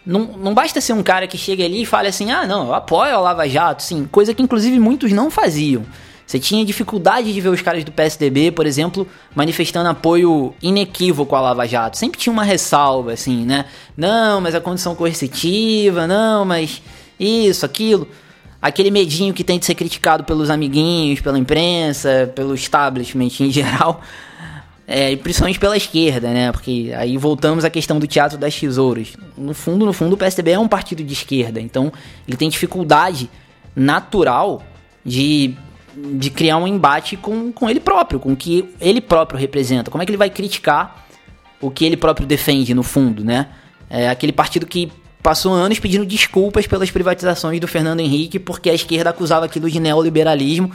não, 0.05 0.21
não 0.37 0.53
basta 0.53 0.81
ser 0.81 0.93
um 0.93 1.03
cara 1.03 1.27
que 1.27 1.37
chega 1.37 1.63
ali 1.63 1.83
e 1.83 1.85
fale 1.85 2.07
assim: 2.07 2.31
ah, 2.31 2.45
não, 2.45 2.67
eu 2.67 2.73
apoio 2.73 3.15
a 3.15 3.19
Lava 3.19 3.47
Jato, 3.47 3.83
sim, 3.83 4.07
coisa 4.11 4.33
que 4.33 4.41
inclusive 4.41 4.79
muitos 4.79 5.11
não 5.11 5.31
faziam. 5.31 5.83
Você 6.25 6.39
tinha 6.39 6.63
dificuldade 6.65 7.33
de 7.33 7.41
ver 7.41 7.49
os 7.49 7.61
caras 7.61 7.83
do 7.83 7.91
PSDB, 7.91 8.51
por 8.51 8.65
exemplo, 8.65 9.05
manifestando 9.35 9.89
apoio 9.89 10.53
inequívoco 10.61 11.35
à 11.35 11.41
Lava 11.41 11.67
Jato. 11.67 11.97
Sempre 11.97 12.17
tinha 12.17 12.31
uma 12.31 12.43
ressalva, 12.43 13.11
assim, 13.11 13.45
né? 13.45 13.65
Não, 13.95 14.39
mas 14.39 14.55
a 14.55 14.61
condição 14.61 14.95
coercitiva, 14.95 16.07
não, 16.07 16.45
mas 16.45 16.81
isso, 17.19 17.65
aquilo 17.65 18.07
aquele 18.63 18.89
medinho 18.89 19.33
que 19.33 19.43
tem 19.43 19.59
de 19.59 19.65
ser 19.65 19.75
criticado 19.75 20.23
pelos 20.23 20.49
amiguinhos, 20.49 21.19
pela 21.19 21.37
imprensa, 21.37 22.31
pelo 22.33 22.55
establishment 22.55 23.29
em 23.41 23.51
geral, 23.51 23.99
é, 24.85 25.15
principalmente 25.15 25.59
pela 25.59 25.77
esquerda, 25.77 26.29
né? 26.29 26.51
Porque 26.51 26.91
aí 26.95 27.17
voltamos 27.17 27.63
à 27.63 27.69
questão 27.69 27.99
do 27.99 28.07
teatro 28.07 28.37
das 28.37 28.59
tesouras. 28.59 29.13
No 29.37 29.53
fundo, 29.53 29.85
no 29.85 29.93
fundo, 29.93 30.13
o 30.13 30.17
PSDB 30.17 30.51
é 30.51 30.59
um 30.59 30.67
partido 30.67 31.03
de 31.03 31.13
esquerda, 31.13 31.61
então 31.61 31.91
ele 32.27 32.35
tem 32.35 32.49
dificuldade 32.49 33.29
natural 33.75 34.61
de, 35.05 35.55
de 35.95 36.29
criar 36.29 36.57
um 36.57 36.67
embate 36.67 37.15
com, 37.15 37.51
com 37.51 37.69
ele 37.69 37.79
próprio, 37.79 38.19
com 38.19 38.33
o 38.33 38.35
que 38.35 38.69
ele 38.79 38.99
próprio 39.01 39.39
representa. 39.39 39.89
Como 39.89 40.01
é 40.01 40.05
que 40.05 40.11
ele 40.11 40.17
vai 40.17 40.29
criticar 40.29 41.05
o 41.61 41.71
que 41.71 41.85
ele 41.85 41.95
próprio 41.95 42.27
defende, 42.27 42.73
no 42.73 42.83
fundo, 42.83 43.23
né? 43.23 43.47
É 43.89 44.09
aquele 44.09 44.33
partido 44.33 44.65
que 44.65 44.91
passou 45.21 45.53
anos 45.53 45.79
pedindo 45.79 46.05
desculpas 46.05 46.67
pelas 46.67 46.91
privatizações 46.91 47.59
do 47.61 47.67
Fernando 47.67 48.01
Henrique, 48.01 48.37
porque 48.37 48.69
a 48.69 48.73
esquerda 48.73 49.11
acusava 49.11 49.45
aquilo 49.45 49.69
de 49.71 49.79
neoliberalismo. 49.79 50.69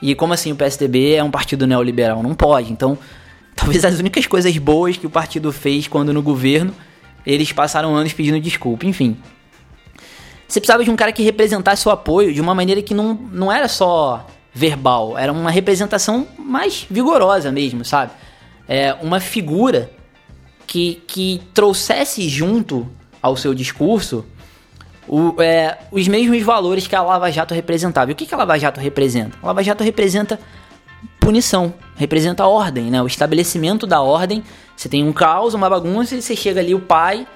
E 0.00 0.14
como 0.14 0.32
assim 0.32 0.52
o 0.52 0.54
PSDB 0.54 1.14
é 1.14 1.24
um 1.24 1.30
partido 1.30 1.66
neoliberal? 1.66 2.22
Não 2.22 2.34
pode. 2.34 2.72
Então, 2.72 2.96
talvez 3.58 3.84
as 3.84 3.98
únicas 3.98 4.26
coisas 4.26 4.56
boas 4.56 4.96
que 4.96 5.06
o 5.06 5.10
partido 5.10 5.52
fez 5.52 5.88
quando 5.88 6.12
no 6.12 6.22
governo, 6.22 6.72
eles 7.26 7.52
passaram 7.52 7.94
anos 7.94 8.12
pedindo 8.12 8.40
desculpa. 8.40 8.86
Enfim. 8.86 9.16
Você 10.46 10.60
precisava 10.60 10.84
de 10.84 10.90
um 10.90 10.96
cara 10.96 11.12
que 11.12 11.22
representasse 11.22 11.86
o 11.86 11.90
apoio 11.90 12.32
de 12.32 12.40
uma 12.40 12.54
maneira 12.54 12.80
que 12.80 12.94
não, 12.94 13.14
não 13.14 13.52
era 13.52 13.68
só 13.68 14.26
verbal, 14.54 15.18
era 15.18 15.30
uma 15.30 15.50
representação 15.50 16.26
mais 16.38 16.86
vigorosa 16.90 17.52
mesmo, 17.52 17.84
sabe? 17.84 18.12
É 18.66 18.94
uma 19.02 19.20
figura 19.20 19.90
que, 20.66 21.02
que 21.06 21.42
trouxesse 21.52 22.28
junto 22.28 22.88
ao 23.20 23.36
seu 23.36 23.52
discurso 23.52 24.24
o, 25.06 25.40
é, 25.42 25.78
os 25.90 26.06
mesmos 26.08 26.42
valores 26.42 26.86
que 26.86 26.94
a 26.94 27.02
Lava 27.02 27.30
Jato 27.30 27.54
representava. 27.54 28.10
E 28.10 28.14
o 28.14 28.16
que, 28.16 28.26
que 28.26 28.34
a 28.34 28.38
Lava 28.38 28.58
Jato 28.58 28.80
representa? 28.80 29.36
A 29.42 29.46
Lava 29.46 29.62
Jato 29.62 29.82
representa 29.82 30.38
punição, 31.28 31.74
representa 31.94 32.42
a 32.42 32.48
ordem, 32.48 32.90
né? 32.90 33.02
o 33.02 33.06
estabelecimento 33.06 33.86
da 33.86 34.00
ordem. 34.00 34.42
Você 34.74 34.88
tem 34.88 35.06
um 35.06 35.12
caos, 35.12 35.52
uma 35.52 35.68
bagunça, 35.68 36.16
e 36.16 36.22
você 36.22 36.34
chega 36.34 36.58
ali, 36.58 36.74
o 36.74 36.80
pai, 36.80 37.26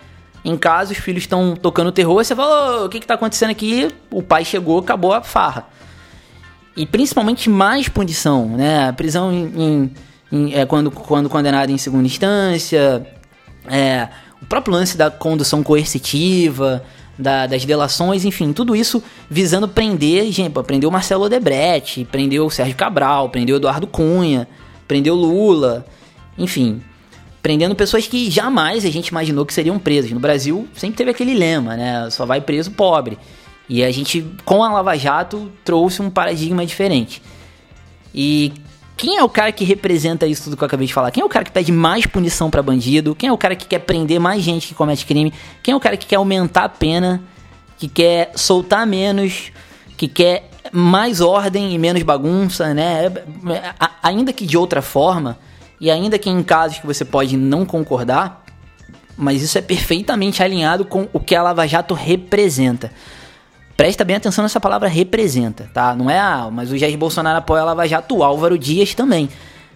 em 0.42 0.56
casa, 0.56 0.92
os 0.92 0.98
filhos 0.98 1.24
estão 1.24 1.54
tocando 1.54 1.92
terror, 1.92 2.24
você 2.24 2.34
fala: 2.34 2.86
o 2.86 2.88
que 2.88 2.96
está 2.96 3.12
acontecendo 3.12 3.50
aqui? 3.50 3.90
O 4.10 4.22
pai 4.22 4.46
chegou, 4.46 4.78
acabou 4.78 5.12
a 5.12 5.20
farra. 5.22 5.68
E 6.74 6.86
principalmente 6.86 7.50
mais 7.50 7.86
punição, 7.86 8.56
né? 8.56 8.92
Prisão 8.92 9.30
em, 9.30 9.92
em, 10.32 10.54
é, 10.54 10.64
quando, 10.64 10.90
quando 10.90 11.28
condenado 11.28 11.68
em 11.68 11.76
segunda 11.76 12.06
instância, 12.06 13.06
é, 13.68 14.08
o 14.40 14.46
próprio 14.46 14.72
lance 14.72 14.96
da 14.96 15.10
condução 15.10 15.62
coercitiva, 15.62 16.82
da, 17.18 17.46
das 17.46 17.64
delações, 17.64 18.24
enfim, 18.24 18.52
tudo 18.52 18.74
isso 18.74 19.02
visando 19.28 19.68
prender, 19.68 20.30
gente, 20.32 20.52
prendeu 20.62 20.88
o 20.88 20.92
Marcelo 20.92 21.24
Odebrecht, 21.24 22.04
prendeu 22.06 22.46
o 22.46 22.50
Sérgio 22.50 22.76
Cabral, 22.76 23.28
prendeu 23.28 23.56
o 23.56 23.58
Eduardo 23.58 23.86
Cunha, 23.86 24.48
prendeu 24.88 25.14
Lula, 25.14 25.86
enfim, 26.36 26.82
prendendo 27.42 27.74
pessoas 27.74 28.06
que 28.06 28.30
jamais 28.30 28.84
a 28.84 28.90
gente 28.90 29.08
imaginou 29.08 29.44
que 29.44 29.52
seriam 29.52 29.78
presas. 29.78 30.10
No 30.10 30.20
Brasil 30.20 30.68
sempre 30.74 30.96
teve 30.96 31.10
aquele 31.10 31.34
lema, 31.34 31.76
né? 31.76 32.08
Só 32.10 32.24
vai 32.24 32.40
preso 32.40 32.70
pobre. 32.70 33.18
E 33.68 33.82
a 33.82 33.90
gente, 33.90 34.24
com 34.44 34.62
a 34.62 34.72
Lava 34.72 34.96
Jato, 34.96 35.50
trouxe 35.64 36.02
um 36.02 36.10
paradigma 36.10 36.64
diferente. 36.64 37.22
E 38.14 38.52
quem 39.02 39.16
é 39.16 39.24
o 39.24 39.28
cara 39.28 39.50
que 39.50 39.64
representa 39.64 40.28
isso 40.28 40.44
tudo 40.44 40.56
que 40.56 40.62
eu 40.62 40.66
acabei 40.66 40.86
de 40.86 40.94
falar? 40.94 41.10
Quem 41.10 41.22
é 41.22 41.24
o 41.24 41.28
cara 41.28 41.44
que 41.44 41.50
pede 41.50 41.72
mais 41.72 42.06
punição 42.06 42.48
para 42.48 42.62
bandido? 42.62 43.16
Quem 43.16 43.30
é 43.30 43.32
o 43.32 43.36
cara 43.36 43.56
que 43.56 43.66
quer 43.66 43.80
prender 43.80 44.20
mais 44.20 44.44
gente 44.44 44.68
que 44.68 44.74
comete 44.74 45.04
crime? 45.04 45.34
Quem 45.60 45.72
é 45.72 45.76
o 45.76 45.80
cara 45.80 45.96
que 45.96 46.06
quer 46.06 46.14
aumentar 46.14 46.62
a 46.62 46.68
pena? 46.68 47.20
Que 47.76 47.88
quer 47.88 48.30
soltar 48.36 48.86
menos? 48.86 49.50
Que 49.96 50.06
quer 50.06 50.48
mais 50.70 51.20
ordem 51.20 51.74
e 51.74 51.78
menos 51.78 52.00
bagunça, 52.04 52.72
né? 52.72 53.12
Ainda 54.00 54.32
que 54.32 54.46
de 54.46 54.56
outra 54.56 54.80
forma, 54.80 55.36
e 55.80 55.90
ainda 55.90 56.16
que 56.16 56.30
em 56.30 56.40
casos 56.40 56.78
que 56.78 56.86
você 56.86 57.04
pode 57.04 57.36
não 57.36 57.66
concordar, 57.66 58.44
mas 59.16 59.42
isso 59.42 59.58
é 59.58 59.62
perfeitamente 59.62 60.44
alinhado 60.44 60.84
com 60.84 61.08
o 61.12 61.18
que 61.18 61.34
a 61.34 61.42
Lava 61.42 61.66
Jato 61.66 61.92
representa. 61.92 62.92
Presta 63.82 64.04
bem 64.04 64.14
atenção 64.14 64.44
nessa 64.44 64.60
palavra 64.60 64.88
representa, 64.88 65.68
tá? 65.74 65.92
Não 65.92 66.08
é, 66.08 66.16
ah, 66.16 66.48
mas 66.52 66.70
o 66.70 66.78
Jair 66.78 66.96
Bolsonaro 66.96 67.38
apoia 67.38 67.62
a 67.62 67.64
Lava 67.64 67.84
Jato, 67.84 68.18
o 68.18 68.22
Álvaro 68.22 68.56
Dias 68.56 68.94
também. 68.94 69.28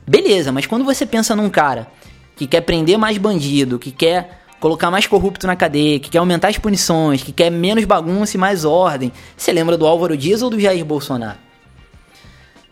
Beleza, 0.07 0.53
mas 0.53 0.65
quando 0.65 0.85
você 0.85 1.05
pensa 1.05 1.35
num 1.35 1.51
cara 1.51 1.89
que 2.37 2.47
quer 2.47 2.61
prender 2.61 2.97
mais 2.97 3.19
bandido, 3.19 3.81
que 3.81 3.91
quer 3.91 4.43
colocar 4.61 4.93
mais 4.93 5.09
corrupto 5.09 5.45
na 5.49 5.57
cadeia, 5.57 5.99
que 5.99 6.09
quer 6.09 6.19
aumentar 6.19 6.47
as 6.47 6.57
punições, 6.57 7.25
que 7.25 7.33
quer 7.33 7.51
menos 7.51 7.85
bagunça 7.85 8.37
e 8.37 8.39
mais 8.39 8.65
ordem, 8.65 9.11
você 9.37 9.53
lembra 9.53 9.77
do 9.77 9.85
Álvaro 9.85 10.17
Dias 10.17 10.41
ou 10.41 10.51
do 10.51 10.61
Jair 10.61 10.85
Bolsonaro? 10.85 11.39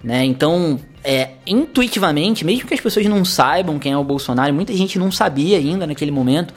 Né? 0.05 0.25
Então, 0.25 0.79
é, 1.03 1.31
intuitivamente, 1.44 2.44
mesmo 2.44 2.68
que 2.68 2.75
as 2.75 2.81
pessoas 2.81 3.07
não 3.07 3.25
saibam 3.25 3.77
quem 3.81 3.90
é 3.90 3.99
o 3.99 4.05
Bolsonaro, 4.05 4.55
muita 4.55 4.73
gente 4.73 5.01
não 5.01 5.11
sabia 5.11 5.59
ainda 5.59 5.85
naquele 5.85 6.12
momento, 6.12 6.55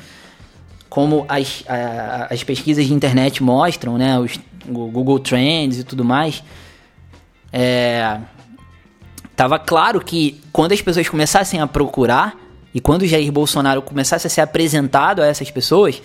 como 0.97 1.27
as, 1.29 1.63
a, 1.69 2.33
as 2.33 2.43
pesquisas 2.43 2.87
de 2.87 2.91
internet 2.91 3.43
mostram, 3.43 3.99
né, 3.99 4.17
os 4.17 4.39
Google 4.67 5.19
Trends 5.19 5.77
e 5.77 5.83
tudo 5.83 6.03
mais, 6.03 6.43
é, 7.53 8.17
tava 9.35 9.59
claro 9.59 10.01
que 10.01 10.41
quando 10.51 10.71
as 10.71 10.81
pessoas 10.81 11.07
começassem 11.07 11.61
a 11.61 11.67
procurar 11.67 12.35
e 12.73 12.81
quando 12.81 13.03
o 13.03 13.05
Jair 13.05 13.31
Bolsonaro 13.31 13.79
começasse 13.79 14.25
a 14.25 14.29
ser 14.31 14.41
apresentado 14.41 15.21
a 15.21 15.27
essas 15.27 15.51
pessoas, 15.51 16.01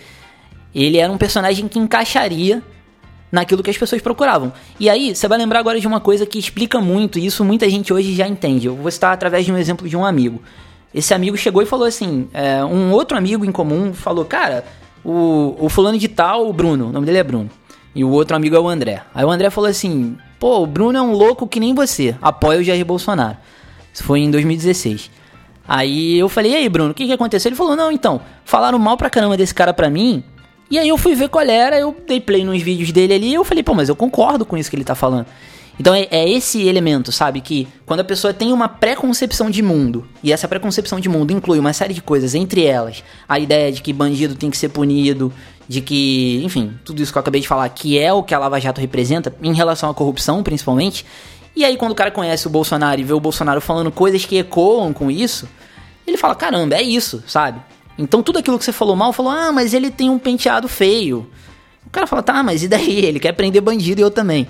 ele 0.75 0.99
era 0.99 1.11
um 1.11 1.17
personagem 1.17 1.69
que 1.69 1.79
encaixaria 1.79 2.63
naquilo 3.31 3.63
que 3.63 3.71
as 3.71 3.79
pessoas 3.79 4.03
procuravam. 4.03 4.53
E 4.79 4.91
aí, 4.91 5.17
você 5.17 5.27
vai 5.27 5.39
lembrar 5.39 5.61
agora 5.61 5.81
de 5.81 5.87
uma 5.87 6.01
coisa 6.01 6.27
que 6.27 6.39
explica 6.39 6.83
muito, 6.83 7.19
e 7.19 7.25
isso 7.25 7.43
muita 7.47 7.67
gente 7.71 7.95
hoje 7.95 8.15
já 8.15 8.29
entende. 8.29 8.67
Eu 8.67 8.77
vou 8.77 8.91
citar 8.91 9.15
através 9.15 9.47
de 9.47 9.53
um 9.53 9.57
exemplo 9.57 9.89
de 9.89 9.97
um 9.97 10.05
amigo. 10.05 10.43
Esse 10.95 11.15
amigo 11.15 11.35
chegou 11.39 11.63
e 11.63 11.67
falou 11.67 11.87
assim: 11.87 12.29
é, 12.35 12.63
um 12.63 12.93
outro 12.93 13.17
amigo 13.17 13.43
em 13.47 13.51
comum 13.51 13.95
falou, 13.95 14.27
cara, 14.27 14.63
o, 15.05 15.57
o 15.59 15.69
fulano 15.69 15.99
de 15.99 16.09
tal, 16.09 16.49
o 16.49 16.53
Bruno, 16.53 16.89
o 16.89 16.93
nome 16.93 17.07
dele 17.07 17.19
é 17.19 17.23
Bruno, 17.23 17.51
e 17.95 18.05
o 18.05 18.11
outro 18.11 18.37
amigo 18.37 18.57
é 18.57 18.61
o 18.61 18.69
André. 18.69 19.03
Aí 19.15 19.25
o 19.25 19.31
André 19.31 19.51
falou 19.51 19.69
assim: 19.69 20.17
pô, 20.39 20.63
o 20.63 20.67
Bruno 20.67 20.99
é 20.99 21.03
um 21.03 21.13
louco 21.13 21.47
que 21.47 21.61
nem 21.61 21.75
você, 21.75 22.17
apoia 22.21 22.61
o 22.61 22.63
Jair 22.63 22.85
Bolsonaro. 22.85 23.37
Isso 23.93 24.05
foi 24.05 24.21
em 24.21 24.31
2016. 24.31 25.11
Aí 25.67 26.19
eu 26.19 26.29
falei, 26.29 26.53
e 26.53 26.57
aí, 26.57 26.69
Bruno, 26.69 26.91
o 26.91 26.95
que, 26.95 27.07
que 27.07 27.13
aconteceu? 27.13 27.49
Ele 27.49 27.57
falou, 27.57 27.77
não, 27.77 27.93
então, 27.93 28.21
falaram 28.45 28.79
mal 28.79 28.97
pra 28.97 29.09
caramba 29.09 29.37
desse 29.37 29.55
cara 29.55 29.73
pra 29.73 29.89
mim. 29.89 30.25
E 30.71 30.79
aí 30.79 30.89
eu 30.89 30.97
fui 30.97 31.15
ver 31.15 31.29
qual 31.29 31.45
era, 31.45 31.79
eu 31.79 31.95
dei 32.07 32.21
play 32.21 32.45
nos 32.45 32.61
vídeos 32.63 32.91
dele 32.91 33.15
ali 33.15 33.29
e 33.29 33.35
eu 33.35 33.45
falei, 33.45 33.63
pô, 33.63 33.75
mas 33.75 33.89
eu 33.89 33.97
concordo 33.97 34.45
com 34.45 34.57
isso 34.57 34.71
que 34.71 34.77
ele 34.77 34.85
tá 34.85 34.95
falando. 34.95 35.27
Então 35.79 35.95
é, 35.95 36.07
é, 36.11 36.29
esse 36.29 36.63
elemento, 36.67 37.11
sabe? 37.11 37.41
Que 37.41 37.67
quando 37.87 38.01
a 38.01 38.05
pessoa 38.05 38.33
tem 38.33 38.53
uma 38.53 38.69
pré-concepção 38.69 39.51
de 39.51 39.63
mundo, 39.63 40.07
e 40.23 40.33
essa 40.33 40.47
pré-concepção 40.47 41.01
de 41.01 41.09
mundo 41.09 41.33
inclui 41.33 41.59
uma 41.59 41.73
série 41.73 41.95
de 41.95 42.03
coisas, 42.03 42.35
entre 42.35 42.65
elas 42.65 43.03
a 43.29 43.39
ideia 43.39 43.73
de 43.73 43.83
que 43.83 43.93
bandido 43.93 44.35
tem 44.35 44.51
que 44.51 44.57
ser 44.57 44.69
punido, 44.69 45.33
de 45.69 45.81
que, 45.81 46.43
enfim, 46.45 46.75
tudo 46.85 47.03
isso 47.03 47.11
que 47.13 47.19
eu 47.19 47.21
acabei 47.21 47.41
de 47.41 47.49
falar, 47.49 47.69
que 47.71 47.99
é 47.99 48.13
o 48.13 48.23
que 48.23 48.35
a 48.35 48.39
Lava 48.39 48.61
Jato 48.61 48.81
representa, 48.81 49.35
em 49.43 49.55
relação 49.55 49.89
à 49.89 49.95
corrupção 49.95 50.43
principalmente. 50.43 51.07
E 51.55 51.65
aí 51.65 51.77
quando 51.77 51.93
o 51.93 51.95
cara 51.97 52.11
conhece 52.11 52.47
o 52.47 52.51
Bolsonaro 52.51 53.01
e 53.01 53.05
vê 53.05 53.13
o 53.13 53.21
Bolsonaro 53.21 53.61
falando 53.61 53.91
coisas 53.91 54.25
que 54.25 54.37
ecoam 54.37 54.93
com 54.93 55.11
isso, 55.11 55.49
ele 56.07 56.17
fala: 56.17 56.35
caramba, 56.35 56.77
é 56.77 56.83
isso, 56.83 57.23
sabe? 57.27 57.61
Então 57.99 58.23
tudo 58.23 58.39
aquilo 58.39 58.59
que 58.59 58.65
você 58.65 58.73
falou 58.73 58.97
mal, 58.97 59.13
falou, 59.13 59.33
ah, 59.33 59.53
mas 59.53 59.75
ele 59.75 59.91
tem 59.91 60.11
um 60.11 60.19
penteado 60.19 60.69
feio. 60.69 61.29
O 61.87 61.91
cara 61.91 62.07
fala, 62.07 62.23
tá, 62.23 62.43
mas 62.43 62.63
e 62.63 62.69
daí? 62.69 63.05
Ele 63.05 63.21
quer 63.21 63.33
prender 63.33 63.61
bandido 63.61 64.01
e 64.01 64.03
eu 64.03 64.11
também. 64.11 64.49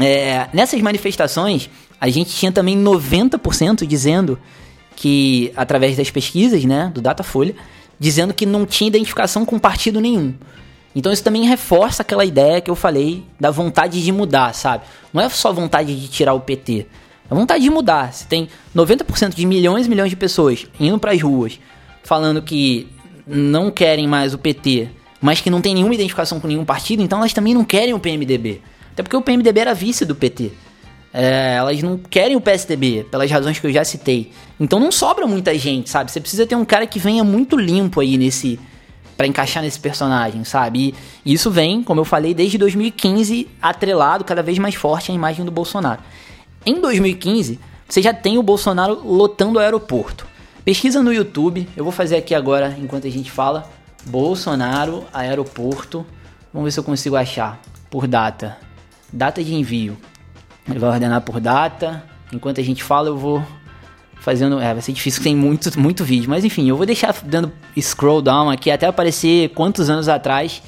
É, 0.00 0.48
nessas 0.52 0.80
manifestações, 0.80 1.68
a 2.00 2.08
gente 2.08 2.30
tinha 2.30 2.50
também 2.50 2.76
90% 2.82 3.86
dizendo 3.86 4.38
que, 4.96 5.52
através 5.56 5.96
das 5.96 6.10
pesquisas, 6.10 6.64
né, 6.64 6.90
do 6.94 7.00
Datafolha, 7.00 7.54
dizendo 7.98 8.34
que 8.34 8.46
não 8.46 8.66
tinha 8.66 8.88
identificação 8.88 9.44
com 9.44 9.58
partido 9.58 10.00
nenhum. 10.00 10.34
Então 10.94 11.12
isso 11.12 11.24
também 11.24 11.46
reforça 11.46 12.02
aquela 12.02 12.24
ideia 12.24 12.60
que 12.60 12.70
eu 12.70 12.74
falei 12.74 13.24
da 13.40 13.50
vontade 13.50 14.02
de 14.02 14.12
mudar, 14.12 14.52
sabe? 14.54 14.84
Não 15.12 15.22
é 15.22 15.28
só 15.28 15.52
vontade 15.52 15.98
de 15.98 16.08
tirar 16.08 16.34
o 16.34 16.40
PT, 16.40 16.86
é 17.30 17.34
vontade 17.34 17.64
de 17.64 17.70
mudar. 17.70 18.12
Se 18.12 18.26
tem 18.26 18.48
90% 18.76 19.34
de 19.34 19.46
milhões 19.46 19.86
e 19.86 19.88
milhões 19.88 20.10
de 20.10 20.16
pessoas 20.16 20.66
indo 20.78 20.98
para 20.98 21.12
as 21.12 21.22
ruas 21.22 21.58
falando 22.02 22.42
que 22.42 22.88
não 23.26 23.70
querem 23.70 24.06
mais 24.06 24.34
o 24.34 24.38
PT, 24.38 24.88
mas 25.20 25.40
que 25.40 25.48
não 25.48 25.60
tem 25.60 25.74
nenhuma 25.74 25.94
identificação 25.94 26.40
com 26.40 26.48
nenhum 26.48 26.64
partido, 26.64 27.02
então 27.02 27.20
elas 27.20 27.32
também 27.32 27.54
não 27.54 27.64
querem 27.64 27.94
o 27.94 27.98
PMDB. 27.98 28.60
Até 28.92 29.02
porque 29.02 29.16
o 29.16 29.22
PMDB 29.22 29.60
era 29.60 29.74
vice 29.74 30.04
do 30.04 30.14
PT. 30.14 30.52
É, 31.12 31.56
elas 31.56 31.82
não 31.82 31.98
querem 31.98 32.36
o 32.36 32.40
PSDB, 32.40 33.06
pelas 33.10 33.30
razões 33.30 33.58
que 33.58 33.66
eu 33.66 33.72
já 33.72 33.84
citei. 33.84 34.32
Então 34.58 34.80
não 34.80 34.90
sobra 34.90 35.26
muita 35.26 35.56
gente, 35.58 35.90
sabe? 35.90 36.10
Você 36.10 36.20
precisa 36.20 36.46
ter 36.46 36.54
um 36.54 36.64
cara 36.64 36.86
que 36.86 36.98
venha 36.98 37.22
muito 37.22 37.56
limpo 37.56 38.00
aí 38.00 38.16
nesse. 38.16 38.58
para 39.16 39.26
encaixar 39.26 39.62
nesse 39.62 39.78
personagem, 39.78 40.42
sabe? 40.44 40.94
E 41.24 41.32
isso 41.32 41.50
vem, 41.50 41.82
como 41.82 42.00
eu 42.00 42.04
falei, 42.04 42.32
desde 42.32 42.56
2015, 42.56 43.46
atrelado 43.60 44.24
cada 44.24 44.42
vez 44.42 44.58
mais 44.58 44.74
forte 44.74 45.12
à 45.12 45.14
imagem 45.14 45.44
do 45.44 45.50
Bolsonaro. 45.50 46.00
Em 46.64 46.80
2015, 46.80 47.60
você 47.88 48.00
já 48.00 48.14
tem 48.14 48.38
o 48.38 48.42
Bolsonaro 48.42 49.02
lotando 49.04 49.58
o 49.58 49.62
aeroporto. 49.62 50.26
Pesquisa 50.64 51.02
no 51.02 51.12
YouTube, 51.12 51.68
eu 51.76 51.84
vou 51.84 51.92
fazer 51.92 52.16
aqui 52.16 52.34
agora 52.34 52.74
enquanto 52.80 53.06
a 53.06 53.10
gente 53.10 53.30
fala. 53.30 53.70
Bolsonaro, 54.06 55.04
aeroporto. 55.12 56.06
Vamos 56.52 56.66
ver 56.66 56.70
se 56.70 56.80
eu 56.80 56.84
consigo 56.84 57.16
achar 57.16 57.60
por 57.90 58.06
data. 58.06 58.56
Data 59.12 59.42
de 59.42 59.54
envio. 59.54 59.96
Ele 60.68 60.78
vai 60.78 60.90
ordenar 60.90 61.20
por 61.20 61.40
data. 61.40 62.02
Enquanto 62.32 62.60
a 62.60 62.64
gente 62.64 62.82
fala, 62.82 63.08
eu 63.08 63.16
vou 63.16 63.44
fazendo. 64.16 64.60
É, 64.60 64.72
vai 64.72 64.82
ser 64.82 64.92
difícil, 64.92 65.22
tem 65.22 65.36
muito, 65.36 65.78
muito 65.78 66.04
vídeo. 66.04 66.30
Mas 66.30 66.44
enfim, 66.44 66.68
eu 66.68 66.76
vou 66.76 66.86
deixar 66.86 67.14
dando 67.24 67.52
scroll 67.78 68.22
down 68.22 68.50
aqui 68.50 68.70
até 68.70 68.86
aparecer 68.86 69.50
quantos 69.50 69.90
anos 69.90 70.08
atrás. 70.08 70.62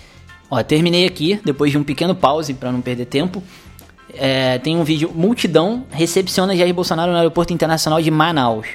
Ó, 0.51 0.63
terminei 0.63 1.07
aqui, 1.07 1.41
depois 1.45 1.71
de 1.73 1.79
um 1.79 1.85
pequeno 1.85 2.15
pause 2.15 2.53
para 2.53 2.71
não 2.71 2.81
perder 2.81 3.07
tempo. 3.07 3.43
É, 4.13 4.59
tem 4.59 4.77
um 4.77 4.85
vídeo: 4.85 5.11
Multidão 5.15 5.85
recepciona 5.91 6.57
Jair 6.57 6.75
Bolsonaro 6.75 7.13
no 7.13 7.19
Aeroporto 7.19 7.53
Internacional 7.53 8.03
de 8.03 8.11
Manaus. 8.11 8.67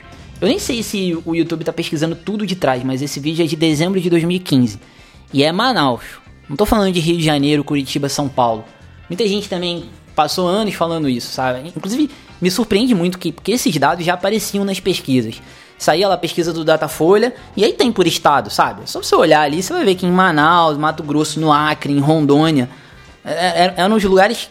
Eu 0.42 0.48
nem 0.48 0.58
sei 0.58 0.82
se 0.82 1.18
o 1.26 1.36
YouTube 1.36 1.66
tá 1.66 1.74
pesquisando 1.74 2.16
tudo 2.16 2.48
de 2.48 2.56
trás, 2.56 2.82
mas 2.84 3.02
esse 3.02 3.20
vídeo 3.20 3.44
é 3.44 3.48
de 3.48 3.58
dezembro 3.58 4.00
de 4.00 4.10
2015. 4.10 4.80
E 5.34 5.44
é 5.44 5.52
Manaus. 5.52 6.04
Não 6.48 6.56
tô 6.56 6.66
falando 6.66 6.94
de 6.94 7.00
Rio 7.00 7.18
de 7.18 7.24
Janeiro, 7.24 7.64
Curitiba, 7.64 8.08
São 8.08 8.30
Paulo. 8.30 8.64
Muita 9.10 9.28
gente 9.28 9.50
também 9.50 9.90
passou 10.16 10.48
anos 10.48 10.74
falando 10.76 11.10
isso, 11.10 11.32
sabe? 11.32 11.70
Inclusive, 11.76 12.10
me 12.42 12.52
surpreende 12.52 12.94
muito 12.94 13.18
que 13.18 13.32
porque 13.32 13.52
esses 13.52 13.76
dados 13.78 14.06
já 14.06 14.14
apareciam 14.14 14.64
nas 14.64 14.80
pesquisas. 14.80 15.42
Saía 15.78 16.08
lá 16.08 16.16
a 16.16 16.18
pesquisa 16.18 16.52
do 16.52 16.64
Datafolha 16.64 17.34
e 17.56 17.64
aí 17.64 17.74
tem 17.74 17.92
por 17.92 18.06
estado, 18.06 18.50
sabe? 18.50 18.82
Só 18.86 19.02
você 19.02 19.16
olhar 19.16 19.42
ali, 19.42 19.64
você 19.64 19.72
vai 19.72 19.86
ver 19.86 19.96
que 19.96 20.06
em 20.06 20.12
Manaus, 20.12 20.78
Mato 20.78 21.02
Grosso, 21.04 21.40
no 21.40 21.52
Acre, 21.52 21.94
em 21.94 22.00
Rondônia, 22.00 22.70
é, 23.24 23.66
é, 23.66 23.74
eram 23.78 23.96
os 23.96 24.04
lugares 24.04 24.50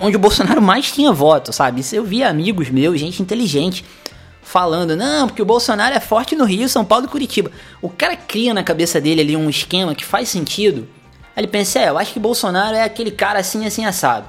onde 0.00 0.16
o 0.16 0.18
Bolsonaro 0.18 0.62
mais 0.62 0.90
tinha 0.90 1.12
voto, 1.12 1.52
sabe? 1.52 1.82
Isso 1.82 1.94
eu 1.94 2.02
via 2.02 2.28
amigos 2.28 2.70
meus, 2.70 2.98
gente 2.98 3.22
inteligente, 3.22 3.84
falando, 4.42 4.96
não, 4.96 5.28
porque 5.28 5.42
o 5.42 5.44
Bolsonaro 5.44 5.94
é 5.94 6.00
forte 6.00 6.34
no 6.34 6.44
Rio, 6.44 6.68
São 6.68 6.84
Paulo 6.84 7.04
e 7.04 7.08
Curitiba. 7.08 7.50
O 7.82 7.88
cara 7.88 8.16
cria 8.16 8.54
na 8.54 8.64
cabeça 8.64 9.00
dele 9.00 9.20
ali 9.20 9.36
um 9.36 9.50
esquema 9.50 9.94
que 9.94 10.04
faz 10.04 10.28
sentido. 10.28 10.88
Aí 11.40 11.44
ele 11.44 11.48
pensa, 11.48 11.78
é, 11.78 11.88
eu 11.88 11.96
acho 11.96 12.12
que 12.12 12.20
Bolsonaro 12.20 12.76
é 12.76 12.82
aquele 12.82 13.10
cara 13.10 13.38
assim, 13.38 13.64
assim, 13.64 13.86
assado. 13.86 14.28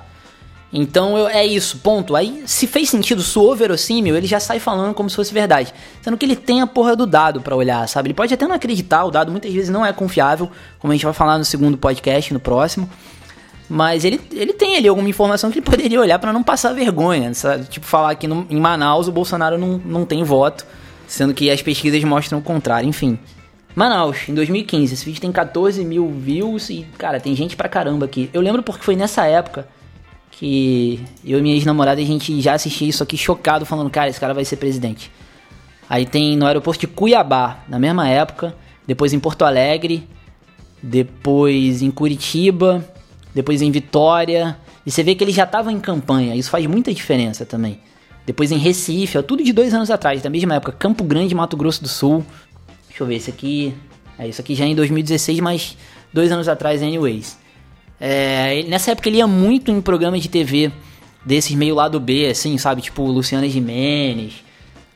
Então 0.71 1.17
eu, 1.17 1.27
é 1.27 1.45
isso, 1.45 1.79
ponto. 1.79 2.15
Aí, 2.15 2.43
se 2.45 2.65
fez 2.65 2.89
sentido, 2.89 3.21
soou 3.21 3.53
verossímil, 3.53 4.15
ele 4.15 4.25
já 4.25 4.39
sai 4.39 4.61
falando 4.61 4.93
como 4.93 5.09
se 5.09 5.17
fosse 5.17 5.33
verdade. 5.33 5.73
Sendo 6.01 6.15
que 6.15 6.25
ele 6.25 6.37
tem 6.37 6.61
a 6.61 6.67
porra 6.67 6.95
do 6.95 7.05
dado 7.05 7.41
para 7.41 7.53
olhar, 7.53 7.85
sabe? 7.89 8.07
Ele 8.07 8.13
pode 8.13 8.33
até 8.33 8.47
não 8.47 8.55
acreditar, 8.55 9.03
o 9.03 9.11
dado 9.11 9.29
muitas 9.29 9.51
vezes 9.51 9.69
não 9.69 9.85
é 9.85 9.91
confiável, 9.91 10.49
como 10.79 10.93
a 10.93 10.95
gente 10.95 11.03
vai 11.03 11.13
falar 11.13 11.37
no 11.37 11.43
segundo 11.43 11.77
podcast, 11.77 12.33
no 12.33 12.39
próximo. 12.39 12.89
Mas 13.67 14.05
ele, 14.05 14.21
ele 14.31 14.53
tem 14.53 14.77
ali 14.77 14.87
alguma 14.87 15.09
informação 15.09 15.51
que 15.51 15.59
ele 15.59 15.65
poderia 15.65 15.99
olhar 15.99 16.17
para 16.17 16.31
não 16.31 16.41
passar 16.41 16.71
vergonha, 16.71 17.33
sabe? 17.33 17.65
Tipo, 17.65 17.85
falar 17.85 18.15
que 18.15 18.25
no, 18.25 18.47
em 18.49 18.57
Manaus 18.57 19.09
o 19.09 19.11
Bolsonaro 19.11 19.57
não, 19.57 19.81
não 19.83 20.05
tem 20.05 20.23
voto, 20.23 20.65
sendo 21.09 21.33
que 21.33 21.51
as 21.51 21.61
pesquisas 21.61 22.01
mostram 22.05 22.39
o 22.39 22.41
contrário, 22.41 22.87
enfim. 22.87 23.19
Manaus, 23.75 24.27
em 24.27 24.33
2015, 24.33 24.93
esse 24.93 25.05
vídeo 25.05 25.21
tem 25.21 25.31
14 25.31 25.83
mil 25.85 26.09
views 26.09 26.69
e, 26.69 26.85
cara, 26.97 27.19
tem 27.19 27.35
gente 27.35 27.55
pra 27.55 27.69
caramba 27.69 28.05
aqui. 28.05 28.29
Eu 28.33 28.41
lembro 28.41 28.61
porque 28.61 28.83
foi 28.83 28.95
nessa 28.95 29.25
época 29.25 29.67
que 30.31 30.99
eu 31.23 31.39
e 31.39 31.41
minha 31.41 31.55
ex-namorada 31.55 32.01
a 32.01 32.05
gente 32.05 32.41
já 32.41 32.53
assistia 32.53 32.89
isso 32.89 33.03
aqui 33.03 33.17
chocado, 33.17 33.65
falando, 33.65 33.89
cara, 33.89 34.09
esse 34.09 34.19
cara 34.19 34.33
vai 34.33 34.43
ser 34.43 34.57
presidente. 34.57 35.11
Aí 35.89 36.05
tem 36.05 36.35
no 36.35 36.45
aeroporto 36.45 36.81
de 36.81 36.87
Cuiabá, 36.87 37.59
na 37.67 37.77
mesma 37.77 38.07
época, 38.07 38.55
depois 38.87 39.13
em 39.13 39.19
Porto 39.19 39.43
Alegre, 39.43 40.07
depois 40.81 41.81
em 41.81 41.91
Curitiba, 41.91 42.83
depois 43.33 43.61
em 43.61 43.71
Vitória. 43.71 44.57
E 44.85 44.91
você 44.91 45.03
vê 45.03 45.15
que 45.15 45.23
ele 45.23 45.31
já 45.31 45.43
estava 45.43 45.71
em 45.71 45.79
campanha, 45.79 46.35
isso 46.35 46.49
faz 46.49 46.65
muita 46.65 46.93
diferença 46.93 47.45
também. 47.45 47.79
Depois 48.25 48.51
em 48.51 48.57
Recife, 48.57 49.17
é 49.17 49.21
tudo 49.21 49.43
de 49.43 49.51
dois 49.51 49.73
anos 49.73 49.89
atrás, 49.89 50.21
da 50.21 50.29
mesma 50.29 50.55
época. 50.55 50.71
Campo 50.71 51.03
Grande, 51.03 51.33
Mato 51.33 51.57
Grosso 51.57 51.81
do 51.81 51.89
Sul. 51.89 52.25
Deixa 53.01 53.03
eu 53.03 53.07
ver, 53.07 53.15
esse 53.15 53.29
aqui. 53.31 53.73
É, 54.19 54.27
isso 54.27 54.41
aqui 54.41 54.53
já 54.53 54.65
é 54.65 54.67
em 54.67 54.75
2016, 54.75 55.39
mas 55.39 55.75
dois 56.13 56.31
anos 56.31 56.47
atrás, 56.47 56.83
anyways. 56.83 57.35
É, 57.99 58.63
nessa 58.67 58.91
época 58.91 59.09
ele 59.09 59.17
ia 59.17 59.25
muito 59.25 59.71
em 59.71 59.81
programas 59.81 60.21
de 60.21 60.29
TV 60.29 60.71
desses 61.25 61.55
meio 61.55 61.73
lado 61.73 61.99
B, 61.99 62.27
assim, 62.27 62.55
sabe? 62.59 62.81
Tipo 62.81 63.03
Luciana 63.03 63.49
Gimenez. 63.49 64.43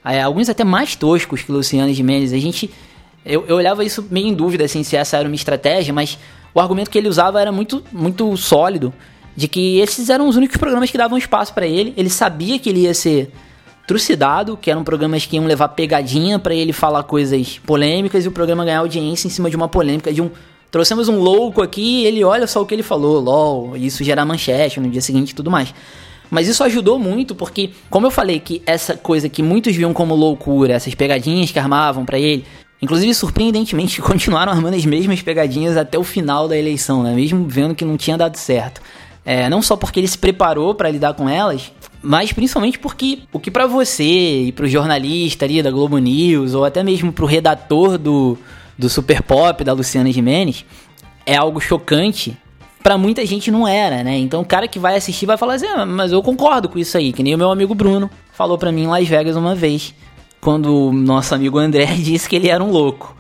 É, 0.04 0.22
alguns 0.22 0.50
até 0.50 0.64
mais 0.64 0.96
toscos 0.96 1.42
que 1.42 1.52
Luciana 1.52 1.92
Gimenez. 1.92 2.32
A 2.32 2.38
gente. 2.38 2.70
Eu, 3.26 3.44
eu 3.48 3.56
olhava 3.56 3.84
isso 3.84 4.06
meio 4.12 4.28
em 4.28 4.36
dúvida, 4.36 4.66
assim, 4.66 4.84
se 4.84 4.96
essa 4.96 5.18
era 5.18 5.28
uma 5.28 5.36
estratégia, 5.36 5.92
mas 5.92 6.20
o 6.54 6.60
argumento 6.60 6.92
que 6.92 6.98
ele 7.00 7.08
usava 7.08 7.42
era 7.42 7.52
muito, 7.52 7.84
muito 7.92 8.38
sólido, 8.38 8.94
de 9.36 9.48
que 9.48 9.80
esses 9.80 10.12
eram 10.12 10.28
os 10.28 10.36
únicos 10.36 10.58
programas 10.58 10.92
que 10.92 10.98
davam 10.98 11.18
espaço 11.18 11.56
para 11.56 11.66
ele. 11.66 11.92
Ele 11.98 12.10
sabia 12.12 12.60
que 12.60 12.70
ele 12.70 12.82
ia 12.82 12.94
ser 12.94 13.32
trucidado, 13.88 14.58
que 14.58 14.72
eram 14.72 14.84
programas 14.84 15.26
que 15.26 15.36
iam 15.36 15.46
levar 15.46 15.70
pegadinha 15.70 16.40
para 16.40 16.54
ele 16.54 16.74
falar 16.74 17.04
coisas 17.04 17.60
polêmicas 17.60 18.26
e 18.26 18.28
o 18.28 18.32
programa 18.32 18.66
ganhar 18.66 18.80
audiência 18.80 19.28
em 19.28 19.30
cima 19.30 19.50
de 19.50 19.56
uma 19.56 19.68
polêmica, 19.68 20.12
de 20.12 20.22
um 20.22 20.30
trouxemos 20.72 21.08
um 21.08 21.20
louco 21.20 21.62
aqui, 21.62 22.04
ele 22.04 22.22
olha 22.22 22.46
só 22.48 22.62
o 22.62 22.66
que 22.66 22.76
ele 22.76 22.84
falou, 22.84 23.22
lol, 23.22 23.78
isso 23.78 24.04
gera 24.04 24.26
manchete 24.26 24.78
no 24.78 24.90
dia 24.90 25.00
seguinte 25.00 25.30
e 25.30 25.34
tudo 25.36 25.50
mais. 25.50 25.74
Mas 26.30 26.50
isso 26.50 26.64
ajudou 26.66 27.00
muito 27.00 27.34
porque, 27.34 27.70
como 27.90 28.08
eu 28.08 28.12
falei 28.12 28.42
que 28.42 28.62
essa 28.66 28.98
coisa 28.98 29.30
que 29.30 29.42
muitos 29.42 29.74
viam 29.74 29.94
como 29.94 30.14
loucura, 30.16 30.74
essas 30.74 30.94
pegadinhas 30.94 31.50
que 31.50 31.60
armavam 31.60 32.04
para 32.04 32.20
ele, 32.20 32.44
Inclusive, 32.82 33.14
surpreendentemente, 33.14 34.00
continuaram 34.04 34.52
armando 34.52 34.76
as 34.76 34.86
mesmas 34.86 35.22
pegadinhas 35.22 35.78
até 35.78 35.98
o 35.98 36.04
final 36.04 36.48
da 36.48 36.58
eleição, 36.58 37.02
né? 37.02 37.14
Mesmo 37.14 37.48
vendo 37.48 37.74
que 37.74 37.86
não 37.86 37.98
tinha 37.98 38.18
dado 38.18 38.36
certo. 38.36 38.82
É, 39.26 39.50
não 39.50 39.62
só 39.62 39.76
porque 39.76 40.00
ele 40.00 40.08
se 40.08 40.18
preparou 40.18 40.76
para 40.76 40.90
lidar 40.90 41.16
com 41.16 41.28
elas, 41.28 41.72
mas 42.02 42.32
principalmente 42.32 42.78
porque 42.78 43.24
o 43.34 43.40
que 43.40 43.50
para 43.50 43.66
você 43.66 44.44
e 44.44 44.52
pro 44.52 44.68
jornalista 44.68 45.46
ali 45.46 45.64
da 45.64 45.72
Globo 45.72 45.98
News, 45.98 46.54
ou 46.54 46.64
até 46.64 46.84
mesmo 46.84 47.12
pro 47.12 47.26
redator 47.26 47.98
do, 47.98 48.38
do 48.78 48.88
Super 48.88 49.24
Pop, 49.24 49.64
da 49.64 49.74
Luciana 49.74 50.12
Jimenez, 50.12 50.64
é 51.26 51.36
algo 51.36 51.60
chocante, 51.60 52.38
para 52.84 53.00
muita 53.00 53.26
gente 53.26 53.50
não 53.50 53.68
era, 53.68 54.04
né? 54.04 54.16
Então 54.20 54.42
o 54.42 54.46
cara 54.46 54.68
que 54.68 54.78
vai 54.78 54.96
assistir 54.96 55.26
vai 55.26 55.38
falar 55.38 55.56
assim, 55.56 55.66
ah, 55.66 55.88
mas 55.88 56.12
eu 56.12 56.22
concordo 56.22 56.70
com 56.70 56.78
isso 56.78 56.96
aí, 56.96 57.12
que 57.12 57.24
nem 57.24 57.34
o 57.34 57.38
meu 57.38 57.50
amigo 57.50 57.74
Bruno 57.74 58.12
falou 58.32 58.60
para 58.60 58.72
mim 58.72 58.84
em 58.84 58.88
Las 58.88 59.08
Vegas 59.08 59.36
uma 59.36 59.56
vez 59.56 59.96
quando 60.40 60.90
o 60.90 60.94
nosso 60.94 61.34
amigo 61.34 61.58
André 61.58 61.88
disse 61.98 62.30
que 62.30 62.36
ele 62.36 62.50
era 62.50 62.64
um 62.64 62.70
louco. 62.70 63.18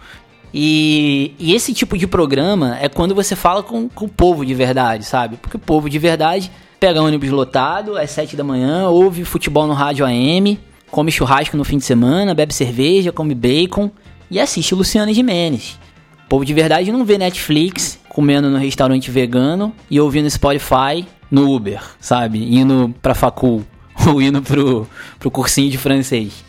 E, 0.58 1.36
e, 1.38 1.54
esse 1.54 1.74
tipo 1.74 1.98
de 1.98 2.08
programa 2.08 2.78
é 2.80 2.88
quando 2.88 3.14
você 3.14 3.36
fala 3.36 3.62
com, 3.62 3.90
com, 3.90 4.06
o 4.06 4.10
povo 4.10 4.46
de 4.46 4.54
verdade, 4.54 5.04
sabe? 5.04 5.36
Porque 5.36 5.58
o 5.58 5.60
povo 5.60 5.90
de 5.90 6.00
verdade 6.00 6.50
pega 6.80 7.02
ônibus 7.02 7.30
lotado 7.30 7.98
às 7.98 8.10
7 8.12 8.38
da 8.38 8.44
manhã, 8.44 8.88
ouve 8.88 9.26
futebol 9.26 9.68
no 9.68 9.74
rádio 9.74 10.06
AM, 10.06 10.58
come 10.90 11.12
churrasco 11.12 11.58
no 11.58 11.66
fim 11.66 11.78
de 11.78 11.84
semana, 11.84 12.34
bebe 12.34 12.54
cerveja, 12.54 13.12
come 13.12 13.36
bacon 13.36 13.92
e 14.32 14.40
assiste 14.40 14.74
Luciano 14.74 15.14
Gimenez. 15.14 15.78
O 16.26 16.30
povo 16.30 16.46
de 16.46 16.54
verdade 16.54 16.90
não 16.90 17.04
vê 17.04 17.18
Netflix 17.18 18.00
comendo 18.08 18.50
no 18.50 18.58
restaurante 18.58 19.12
vegano 19.12 19.74
e 19.92 20.00
ouvindo 20.00 20.30
Spotify 20.30 21.06
no 21.30 21.54
Uber, 21.54 21.82
sabe? 22.00 22.56
Indo 22.56 22.96
pra 23.02 23.14
facul 23.14 23.62
ou 24.08 24.22
indo 24.22 24.42
pro, 24.42 24.88
pro 25.20 25.30
cursinho 25.30 25.70
de 25.70 25.78
francês. 25.78 26.46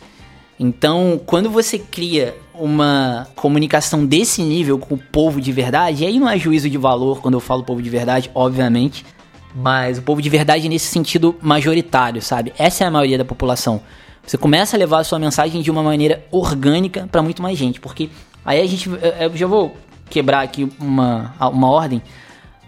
Então, 0.58 1.20
quando 1.26 1.50
você 1.50 1.78
cria 1.78 2.36
uma 2.54 3.28
comunicação 3.36 4.06
desse 4.06 4.42
nível 4.42 4.78
com 4.78 4.94
o 4.94 4.98
povo 4.98 5.40
de 5.40 5.52
verdade, 5.52 6.04
e 6.04 6.06
aí 6.06 6.18
não 6.18 6.28
é 6.28 6.38
juízo 6.38 6.70
de 6.70 6.78
valor 6.78 7.20
quando 7.20 7.34
eu 7.34 7.40
falo 7.40 7.62
povo 7.62 7.82
de 7.82 7.90
verdade, 7.90 8.30
obviamente, 8.34 9.04
mas 9.54 9.98
o 9.98 10.02
povo 10.02 10.22
de 10.22 10.30
verdade 10.30 10.68
nesse 10.68 10.86
sentido 10.86 11.36
majoritário, 11.42 12.22
sabe? 12.22 12.52
Essa 12.58 12.84
é 12.84 12.86
a 12.86 12.90
maioria 12.90 13.18
da 13.18 13.24
população. 13.24 13.82
Você 14.26 14.38
começa 14.38 14.76
a 14.76 14.78
levar 14.78 15.00
a 15.00 15.04
sua 15.04 15.18
mensagem 15.18 15.60
de 15.60 15.70
uma 15.70 15.82
maneira 15.82 16.24
orgânica 16.30 17.06
para 17.12 17.22
muito 17.22 17.42
mais 17.42 17.56
gente, 17.56 17.78
porque 17.78 18.10
Aí 18.46 18.60
a 18.60 18.66
gente. 18.66 18.88
Eu 18.88 19.36
já 19.36 19.46
vou 19.48 19.76
quebrar 20.08 20.42
aqui 20.42 20.70
uma, 20.78 21.34
uma 21.40 21.68
ordem. 21.68 22.00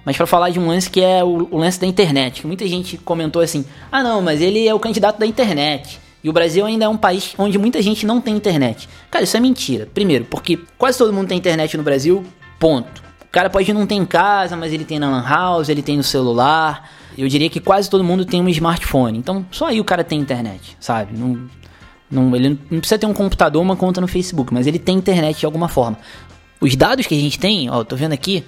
Mas 0.05 0.17
para 0.17 0.27
falar 0.27 0.51
de 0.51 0.59
um 0.59 0.67
lance 0.67 0.91
que 0.91 1.01
é 1.01 1.23
o, 1.23 1.47
o, 1.53 1.57
lance 1.57 1.79
da 1.79 1.87
internet, 1.87 2.41
que 2.41 2.47
muita 2.49 2.67
gente 2.67 2.99
comentou 2.99 3.41
assim: 3.41 3.65
ah, 3.93 4.03
não, 4.03 4.21
mas 4.21 4.43
ele 4.43 4.67
é 4.67 4.75
o 4.75 4.81
candidato 4.81 5.21
da 5.21 5.27
internet. 5.27 6.01
O 6.29 6.33
Brasil 6.33 6.65
ainda 6.65 6.85
é 6.85 6.89
um 6.89 6.97
país 6.97 7.35
onde 7.39 7.59
muita 7.59 7.81
gente 7.81 8.07
não 8.07 8.21
tem 8.21 8.37
internet. 8.37 8.89
Cara, 9.11 9.25
isso 9.25 9.37
é 9.37 9.41
mentira. 9.41 9.89
Primeiro, 9.93 10.25
porque 10.25 10.59
quase 10.77 10.99
todo 10.99 11.13
mundo 11.13 11.29
tem 11.29 11.39
internet 11.39 11.77
no 11.77 11.83
Brasil, 11.83 12.25
ponto. 12.59 13.03
O 13.23 13.31
cara 13.31 13.51
pode 13.51 13.73
não 13.73 13.87
ter 13.87 13.95
em 13.95 14.07
casa, 14.07 14.57
mas 14.57 14.73
ele 14.73 14.85
tem 14.85 14.99
na 14.99 15.11
Lan 15.11 15.23
House, 15.23 15.69
ele 15.69 15.83
tem 15.83 15.97
no 15.97 16.03
celular. 16.03 16.91
Eu 17.17 17.29
diria 17.29 17.51
que 17.51 17.61
quase 17.61 17.91
todo 17.91 18.03
mundo 18.03 18.25
tem 18.25 18.41
um 18.41 18.49
smartphone. 18.49 19.19
Então, 19.19 19.45
só 19.51 19.67
aí 19.67 19.81
o 19.81 19.85
cara 19.85 20.03
tem 20.03 20.19
internet, 20.19 20.77
sabe? 20.81 21.17
Não, 21.17 21.49
não, 22.11 22.35
ele 22.35 22.59
não 22.71 22.79
precisa 22.79 22.99
ter 22.99 23.07
um 23.07 23.13
computador, 23.13 23.61
uma 23.61 23.77
conta 23.77 24.01
no 24.01 24.09
Facebook, 24.09 24.53
mas 24.53 24.67
ele 24.67 24.79
tem 24.79 24.97
internet 24.97 25.41
de 25.41 25.47
alguma 25.47 25.69
forma. 25.69 25.99
Os 26.61 26.75
dados 26.75 27.07
que 27.07 27.15
a 27.15 27.19
gente 27.19 27.39
tem, 27.39 27.71
ó, 27.71 27.85
tô 27.85 27.97
vendo 27.97 28.13
aqui, 28.13 28.45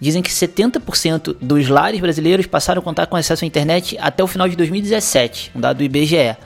dizem 0.00 0.22
que 0.22 0.30
70% 0.30 1.36
dos 1.40 1.68
lares 1.68 2.00
brasileiros 2.00 2.46
passaram 2.46 2.80
a 2.80 2.84
contar 2.84 3.06
com 3.06 3.16
acesso 3.16 3.44
à 3.44 3.46
internet 3.46 3.96
até 4.00 4.22
o 4.22 4.26
final 4.26 4.48
de 4.48 4.56
2017, 4.56 5.52
um 5.54 5.60
dado 5.60 5.78
do 5.78 5.84
IBGE. 5.84 6.36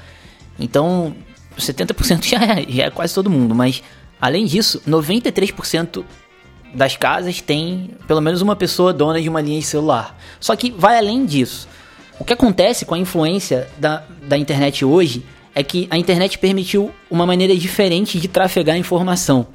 Então, 0.60 1.14
70% 1.58 2.24
já 2.28 2.44
é, 2.44 2.66
já 2.68 2.84
é 2.84 2.90
quase 2.90 3.14
todo 3.14 3.30
mundo, 3.30 3.54
mas 3.54 3.82
além 4.20 4.44
disso, 4.44 4.82
93% 4.86 6.04
das 6.74 6.96
casas 6.96 7.40
tem 7.40 7.90
pelo 8.06 8.20
menos 8.20 8.40
uma 8.40 8.54
pessoa 8.54 8.92
dona 8.92 9.20
de 9.20 9.28
uma 9.28 9.40
linha 9.40 9.58
de 9.58 9.66
celular. 9.66 10.16
Só 10.38 10.54
que 10.54 10.70
vai 10.70 10.98
além 10.98 11.24
disso. 11.24 11.68
O 12.18 12.24
que 12.24 12.32
acontece 12.32 12.84
com 12.84 12.94
a 12.94 12.98
influência 12.98 13.68
da, 13.78 14.04
da 14.22 14.36
internet 14.36 14.84
hoje 14.84 15.24
é 15.54 15.62
que 15.62 15.88
a 15.90 15.98
internet 15.98 16.38
permitiu 16.38 16.90
uma 17.10 17.26
maneira 17.26 17.56
diferente 17.56 18.20
de 18.20 18.28
trafegar 18.28 18.76
informação. 18.76 19.48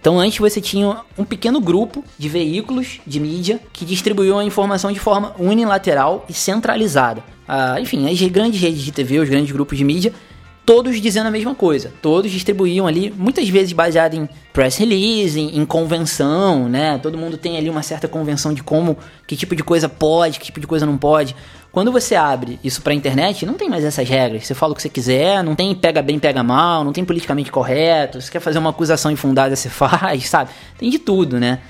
Então 0.00 0.18
antes 0.18 0.38
você 0.38 0.60
tinha 0.60 0.98
um 1.16 1.24
pequeno 1.24 1.60
grupo 1.60 2.04
de 2.16 2.28
veículos 2.28 3.00
de 3.06 3.18
mídia 3.18 3.60
que 3.72 3.84
distribuíam 3.84 4.38
a 4.38 4.44
informação 4.44 4.92
de 4.92 4.98
forma 4.98 5.34
unilateral 5.38 6.24
e 6.28 6.32
centralizada. 6.32 7.22
Ah, 7.46 7.80
enfim, 7.80 8.08
as 8.08 8.20
grandes 8.28 8.60
redes 8.60 8.82
de 8.82 8.92
TV, 8.92 9.18
os 9.18 9.28
grandes 9.28 9.50
grupos 9.50 9.78
de 9.78 9.84
mídia, 9.84 10.12
todos 10.68 11.00
dizendo 11.00 11.28
a 11.28 11.30
mesma 11.30 11.54
coisa. 11.54 11.90
Todos 12.02 12.30
distribuíam 12.30 12.86
ali, 12.86 13.10
muitas 13.16 13.48
vezes 13.48 13.72
baseado 13.72 14.12
em 14.12 14.28
press 14.52 14.76
release, 14.76 15.40
em, 15.40 15.58
em, 15.58 15.64
convenção, 15.64 16.68
né? 16.68 16.98
Todo 16.98 17.16
mundo 17.16 17.38
tem 17.38 17.56
ali 17.56 17.70
uma 17.70 17.82
certa 17.82 18.06
convenção 18.06 18.52
de 18.52 18.62
como, 18.62 18.98
que 19.26 19.34
tipo 19.34 19.56
de 19.56 19.64
coisa 19.64 19.88
pode, 19.88 20.38
que 20.38 20.44
tipo 20.44 20.60
de 20.60 20.66
coisa 20.66 20.84
não 20.84 20.98
pode. 20.98 21.34
Quando 21.72 21.90
você 21.90 22.14
abre 22.14 22.60
isso 22.62 22.82
pra 22.82 22.92
internet, 22.92 23.46
não 23.46 23.54
tem 23.54 23.70
mais 23.70 23.82
essas 23.82 24.06
regras. 24.06 24.46
Você 24.46 24.54
fala 24.54 24.74
o 24.74 24.76
que 24.76 24.82
você 24.82 24.90
quiser, 24.90 25.42
não 25.42 25.54
tem 25.54 25.74
pega 25.74 26.02
bem, 26.02 26.18
pega 26.18 26.42
mal, 26.42 26.84
não 26.84 26.92
tem 26.92 27.02
politicamente 27.02 27.50
correto. 27.50 28.20
Se 28.20 28.30
quer 28.30 28.40
fazer 28.40 28.58
uma 28.58 28.68
acusação 28.68 29.10
infundada, 29.10 29.56
você 29.56 29.70
faz, 29.72 30.28
sabe? 30.28 30.50
Tem 30.76 30.90
de 30.90 30.98
tudo, 30.98 31.40
né? 31.40 31.60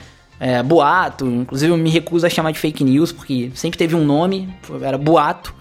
É, 0.40 0.61
boato, 0.61 1.24
inclusive 1.24 1.72
eu 1.72 1.76
me 1.76 1.88
recuso 1.88 2.26
a 2.26 2.28
chamar 2.28 2.51
de 2.51 2.59
fake 2.59 2.82
news, 2.82 3.12
porque 3.12 3.53
sempre 3.55 3.78
teve 3.78 3.94
um 3.94 4.05
nome, 4.05 4.53
era 4.82 4.99
boato. 4.99 5.55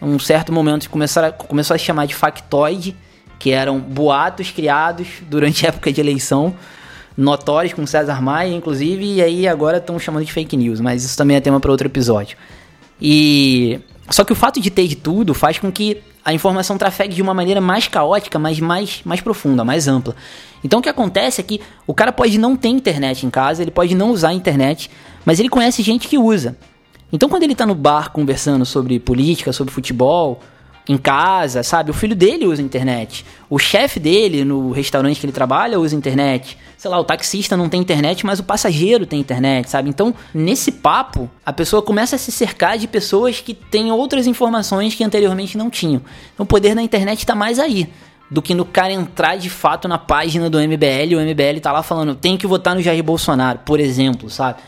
Um 0.00 0.18
certo 0.18 0.52
momento 0.52 0.88
começaram 0.88 1.32
começou 1.32 1.74
a 1.74 1.78
chamar 1.78 2.06
de 2.06 2.14
factoide, 2.14 2.96
que 3.38 3.50
eram 3.50 3.78
boatos 3.78 4.50
criados 4.50 5.08
durante 5.22 5.64
a 5.66 5.68
época 5.68 5.92
de 5.92 6.00
eleição, 6.00 6.54
notórios 7.16 7.72
com 7.72 7.86
César 7.86 8.20
Maia, 8.22 8.54
inclusive, 8.54 9.04
e 9.14 9.22
aí 9.22 9.48
agora 9.48 9.78
estão 9.78 9.98
chamando 9.98 10.24
de 10.24 10.32
fake 10.32 10.56
news, 10.56 10.80
mas 10.80 11.04
isso 11.04 11.16
também 11.16 11.36
é 11.36 11.40
tema 11.40 11.60
para 11.60 11.70
outro 11.70 11.86
episódio. 11.86 12.36
E 13.00 13.80
só 14.10 14.24
que 14.24 14.32
o 14.32 14.36
fato 14.36 14.60
de 14.60 14.70
ter 14.70 14.86
de 14.86 14.96
tudo 14.96 15.34
faz 15.34 15.58
com 15.58 15.70
que 15.70 16.02
a 16.24 16.32
informação 16.32 16.76
trafegue 16.76 17.14
de 17.14 17.22
uma 17.22 17.32
maneira 17.32 17.60
mais 17.60 17.88
caótica, 17.88 18.38
mas 18.38 18.60
mais, 18.60 19.00
mais 19.04 19.20
profunda, 19.20 19.64
mais 19.64 19.88
ampla. 19.88 20.14
Então 20.62 20.80
o 20.80 20.82
que 20.82 20.88
acontece 20.88 21.40
é 21.40 21.44
que 21.44 21.60
o 21.86 21.94
cara 21.94 22.12
pode 22.12 22.38
não 22.38 22.56
ter 22.56 22.68
internet 22.68 23.24
em 23.24 23.30
casa, 23.30 23.62
ele 23.62 23.70
pode 23.70 23.94
não 23.94 24.10
usar 24.10 24.30
a 24.30 24.34
internet, 24.34 24.90
mas 25.24 25.40
ele 25.40 25.48
conhece 25.48 25.82
gente 25.82 26.08
que 26.08 26.18
usa. 26.18 26.56
Então 27.12 27.28
quando 27.28 27.42
ele 27.42 27.54
tá 27.54 27.66
no 27.66 27.74
bar 27.74 28.10
conversando 28.10 28.64
sobre 28.64 28.98
política, 28.98 29.52
sobre 29.52 29.72
futebol, 29.72 30.40
em 30.88 30.98
casa, 30.98 31.62
sabe? 31.62 31.90
O 31.90 31.94
filho 31.94 32.16
dele 32.16 32.46
usa 32.46 32.60
internet. 32.60 33.24
O 33.48 33.58
chefe 33.58 34.00
dele 34.00 34.44
no 34.44 34.72
restaurante 34.72 35.20
que 35.20 35.26
ele 35.26 35.32
trabalha 35.32 35.78
usa 35.78 35.94
internet. 35.94 36.58
Sei 36.76 36.90
lá, 36.90 36.98
o 36.98 37.04
taxista 37.04 37.56
não 37.56 37.68
tem 37.68 37.80
internet, 37.80 38.24
mas 38.26 38.40
o 38.40 38.42
passageiro 38.42 39.06
tem 39.06 39.20
internet, 39.20 39.70
sabe? 39.70 39.88
Então, 39.88 40.14
nesse 40.34 40.72
papo, 40.72 41.30
a 41.44 41.52
pessoa 41.52 41.80
começa 41.80 42.16
a 42.16 42.18
se 42.18 42.32
cercar 42.32 42.78
de 42.78 42.88
pessoas 42.88 43.40
que 43.40 43.54
têm 43.54 43.92
outras 43.92 44.26
informações 44.26 44.94
que 44.94 45.04
anteriormente 45.04 45.56
não 45.56 45.70
tinham. 45.70 46.02
Então, 46.34 46.44
o 46.44 46.46
poder 46.46 46.74
da 46.74 46.82
internet 46.82 47.20
está 47.20 47.34
mais 47.34 47.58
aí 47.58 47.88
do 48.30 48.40
que 48.40 48.54
no 48.54 48.64
cara 48.64 48.92
entrar 48.92 49.36
de 49.36 49.50
fato 49.50 49.86
na 49.86 49.98
página 49.98 50.48
do 50.48 50.58
MBL. 50.58 51.16
O 51.16 51.20
MBL 51.20 51.60
tá 51.60 51.70
lá 51.70 51.82
falando, 51.82 52.14
tem 52.14 52.36
que 52.36 52.46
votar 52.46 52.74
no 52.74 52.82
Jair 52.82 53.02
Bolsonaro, 53.02 53.60
por 53.64 53.78
exemplo, 53.78 54.30
sabe? 54.30 54.60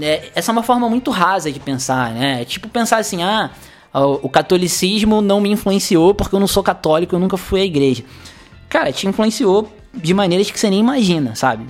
É, 0.00 0.30
essa 0.34 0.50
é 0.50 0.52
uma 0.52 0.62
forma 0.62 0.88
muito 0.88 1.10
rasa 1.10 1.50
de 1.50 1.60
pensar, 1.60 2.12
né? 2.12 2.42
É 2.42 2.44
tipo 2.44 2.68
pensar 2.68 2.98
assim, 2.98 3.22
ah, 3.22 3.50
o 3.92 4.28
catolicismo 4.28 5.20
não 5.20 5.40
me 5.40 5.50
influenciou 5.50 6.14
porque 6.14 6.34
eu 6.34 6.40
não 6.40 6.46
sou 6.46 6.62
católico, 6.62 7.14
eu 7.14 7.18
nunca 7.18 7.36
fui 7.36 7.60
à 7.60 7.64
igreja. 7.64 8.04
Cara, 8.68 8.92
te 8.92 9.06
influenciou 9.06 9.72
de 9.94 10.12
maneiras 10.14 10.50
que 10.50 10.58
você 10.58 10.70
nem 10.70 10.80
imagina, 10.80 11.34
sabe? 11.34 11.64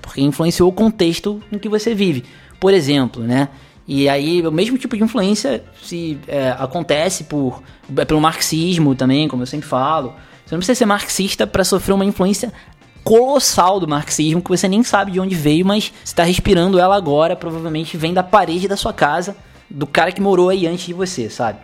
Porque 0.00 0.20
influenciou 0.20 0.68
o 0.68 0.72
contexto 0.72 1.42
em 1.50 1.58
que 1.58 1.68
você 1.68 1.94
vive. 1.94 2.24
Por 2.60 2.72
exemplo, 2.72 3.22
né? 3.22 3.48
E 3.86 4.08
aí, 4.08 4.46
o 4.46 4.52
mesmo 4.52 4.78
tipo 4.78 4.96
de 4.96 5.02
influência 5.02 5.64
se 5.82 6.18
é, 6.28 6.54
acontece 6.58 7.24
por 7.24 7.62
é, 7.96 8.04
pelo 8.04 8.20
marxismo 8.20 8.94
também, 8.94 9.26
como 9.26 9.42
eu 9.42 9.46
sempre 9.46 9.66
falo. 9.66 10.14
Você 10.46 10.54
não 10.54 10.58
precisa 10.58 10.78
ser 10.78 10.86
marxista 10.86 11.46
para 11.46 11.64
sofrer 11.64 11.92
uma 11.92 12.04
influência 12.04 12.52
colossal 13.04 13.80
do 13.80 13.88
marxismo 13.88 14.42
que 14.42 14.48
você 14.48 14.68
nem 14.68 14.82
sabe 14.82 15.12
de 15.12 15.20
onde 15.20 15.34
veio, 15.34 15.66
mas 15.66 15.92
está 16.04 16.22
respirando 16.22 16.78
ela 16.78 16.96
agora, 16.96 17.36
provavelmente 17.36 17.96
vem 17.96 18.14
da 18.14 18.22
parede 18.22 18.68
da 18.68 18.76
sua 18.76 18.92
casa 18.92 19.36
do 19.68 19.86
cara 19.86 20.12
que 20.12 20.20
morou 20.20 20.50
aí 20.50 20.66
antes 20.66 20.86
de 20.86 20.92
você, 20.92 21.30
sabe? 21.30 21.58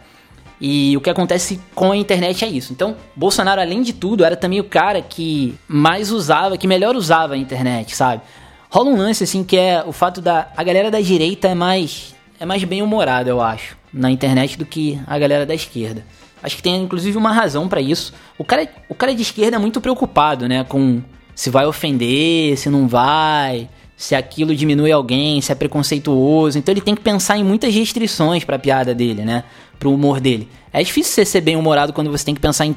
E 0.61 0.97
o 0.97 1.01
que 1.01 1.11
acontece 1.11 1.61
com 1.74 1.93
a 1.93 1.97
internet 1.97 2.45
é 2.45 2.49
isso. 2.49 2.72
Então, 2.72 2.97
Bolsonaro, 3.14 3.61
além 3.61 3.82
de 3.82 3.93
tudo, 3.93 4.24
era 4.24 4.36
também 4.36 4.59
o 4.59 4.64
cara 4.64 5.01
que 5.01 5.55
mais 5.68 6.11
usava, 6.11 6.59
que 6.59 6.66
melhor 6.66 6.97
usava 6.97 7.34
a 7.34 7.36
internet, 7.36 7.95
sabe? 7.95 8.22
Rola 8.68 8.91
um 8.91 8.97
lance 8.97 9.24
assim 9.24 9.45
que 9.45 9.57
é 9.57 9.82
o 9.86 9.93
fato 9.93 10.20
da 10.20 10.49
a 10.57 10.62
galera 10.62 10.91
da 10.91 11.01
direita 11.01 11.49
é 11.49 11.55
mais 11.55 12.14
é 12.41 12.45
mais 12.45 12.62
bem 12.64 12.82
humorada, 12.82 13.30
eu 13.30 13.41
acho, 13.41 13.76
na 13.93 14.11
internet 14.11 14.59
do 14.59 14.66
que 14.66 15.01
a 15.07 15.18
galera 15.18 15.47
da 15.47 15.55
esquerda. 15.55 16.05
Acho 16.43 16.57
que 16.57 16.62
tem 16.62 16.82
inclusive 16.82 17.16
uma 17.16 17.32
razão 17.32 17.68
para 17.68 17.80
isso. 17.80 18.12
O 18.36 18.45
cara, 18.45 18.68
o 18.89 18.95
cara 18.95 19.14
de 19.14 19.22
esquerda 19.22 19.57
é 19.57 19.59
muito 19.59 19.80
preocupado, 19.80 20.49
né, 20.49 20.64
com 20.64 21.03
se 21.39 21.51
vai 21.51 21.66
ofender, 21.66 22.59
se 22.59 22.68
não 22.68 22.89
vai, 22.89 23.68
se 23.97 24.16
aquilo 24.16 24.57
diminui 24.57 24.91
alguém, 24.91 25.41
se 25.41 25.53
é 25.53 25.55
preconceituoso. 25.55 26.59
Então 26.59 26.72
ele 26.72 26.80
tem 26.80 26.97
que 26.97 27.01
pensar 27.01 27.39
em 27.39 27.45
muitas 27.45 27.72
restrições 27.72 28.43
para 28.43 28.57
a 28.57 28.59
piada 28.59 28.93
dele, 28.93 29.24
né? 29.24 29.45
Pro 29.78 29.95
humor 29.95 30.18
dele. 30.18 30.49
É 30.72 30.82
difícil 30.82 31.12
você 31.12 31.24
ser 31.24 31.41
bem-humorado 31.41 31.93
quando 31.93 32.11
você 32.11 32.24
tem 32.24 32.34
que 32.34 32.41
pensar 32.41 32.66
em 32.66 32.74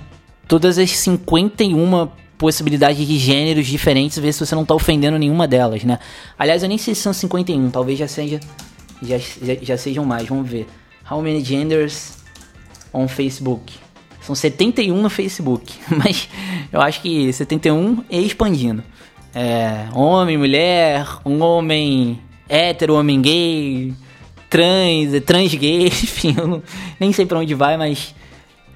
todas 0.47 0.77
as 0.77 0.91
51 0.91 2.07
possibilidades 2.37 3.07
de 3.07 3.17
gêneros 3.17 3.65
diferentes, 3.65 4.19
ver 4.19 4.31
se 4.31 4.45
você 4.45 4.53
não 4.53 4.63
tá 4.63 4.75
ofendendo 4.75 5.17
nenhuma 5.17 5.47
delas, 5.47 5.83
né? 5.83 5.97
Aliás, 6.37 6.61
eu 6.61 6.69
nem 6.69 6.77
sei 6.77 6.93
se 6.93 7.01
são 7.01 7.13
51, 7.13 7.71
talvez 7.71 7.97
já 7.97 8.07
seja 8.07 8.39
já, 9.01 9.17
já, 9.17 9.55
já 9.59 9.75
sejam 9.75 10.05
mais, 10.05 10.27
vamos 10.27 10.47
ver. 10.47 10.67
How 11.09 11.19
many 11.19 11.43
genders 11.43 12.19
on 12.93 13.07
Facebook? 13.07 13.73
São 14.21 14.35
71 14.35 15.01
no 15.01 15.09
Facebook, 15.09 15.73
mas 15.89 16.29
eu 16.71 16.79
acho 16.81 17.01
que 17.01 17.31
71 17.33 18.03
e 18.09 18.25
expandindo. 18.25 18.83
É, 19.33 19.87
homem, 19.93 20.37
mulher, 20.37 21.07
um 21.25 21.41
homem 21.41 22.19
hétero, 22.47 22.95
homem 22.95 23.21
gay, 23.21 23.93
trans, 24.49 25.23
trans 25.25 25.55
gay, 25.55 25.87
enfim, 25.87 26.35
eu 26.37 26.47
não, 26.47 26.63
nem 26.99 27.11
sei 27.13 27.25
para 27.25 27.39
onde 27.39 27.55
vai, 27.55 27.77
mas 27.77 28.13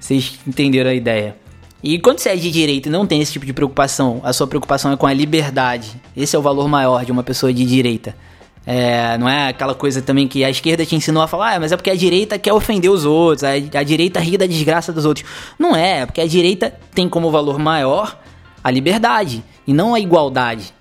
vocês 0.00 0.38
entenderam 0.46 0.90
a 0.90 0.94
ideia. 0.94 1.36
E 1.82 1.98
quando 1.98 2.18
você 2.18 2.30
é 2.30 2.36
de 2.36 2.50
direita 2.50 2.88
e 2.88 2.92
não 2.92 3.06
tem 3.06 3.20
esse 3.20 3.32
tipo 3.32 3.44
de 3.44 3.52
preocupação, 3.52 4.20
a 4.24 4.32
sua 4.32 4.46
preocupação 4.46 4.90
é 4.92 4.96
com 4.96 5.06
a 5.06 5.12
liberdade. 5.12 6.00
Esse 6.16 6.34
é 6.34 6.38
o 6.38 6.42
valor 6.42 6.68
maior 6.68 7.04
de 7.04 7.12
uma 7.12 7.22
pessoa 7.22 7.52
de 7.52 7.64
direita. 7.64 8.16
É, 8.66 9.16
não 9.16 9.28
é 9.28 9.48
aquela 9.48 9.74
coisa 9.74 10.02
também 10.02 10.26
que 10.26 10.44
a 10.44 10.50
esquerda 10.50 10.84
te 10.84 10.96
ensinou 10.96 11.22
a 11.22 11.28
falar, 11.28 11.54
ah, 11.54 11.60
mas 11.60 11.70
é 11.70 11.76
porque 11.76 11.90
a 11.90 11.94
direita 11.94 12.36
quer 12.36 12.52
ofender 12.52 12.90
os 12.90 13.04
outros, 13.04 13.44
a, 13.44 13.50
a 13.52 13.82
direita 13.84 14.18
ri 14.18 14.36
da 14.36 14.46
desgraça 14.46 14.92
dos 14.92 15.04
outros. 15.04 15.24
Não 15.56 15.76
é, 15.76 16.00
é 16.00 16.06
porque 16.06 16.20
a 16.20 16.26
direita 16.26 16.74
tem 16.92 17.08
como 17.08 17.30
valor 17.30 17.58
maior 17.60 18.18
a 18.64 18.70
liberdade 18.70 19.44
e 19.64 19.72
não 19.72 19.94
a 19.94 20.00
igualdade. 20.00 20.74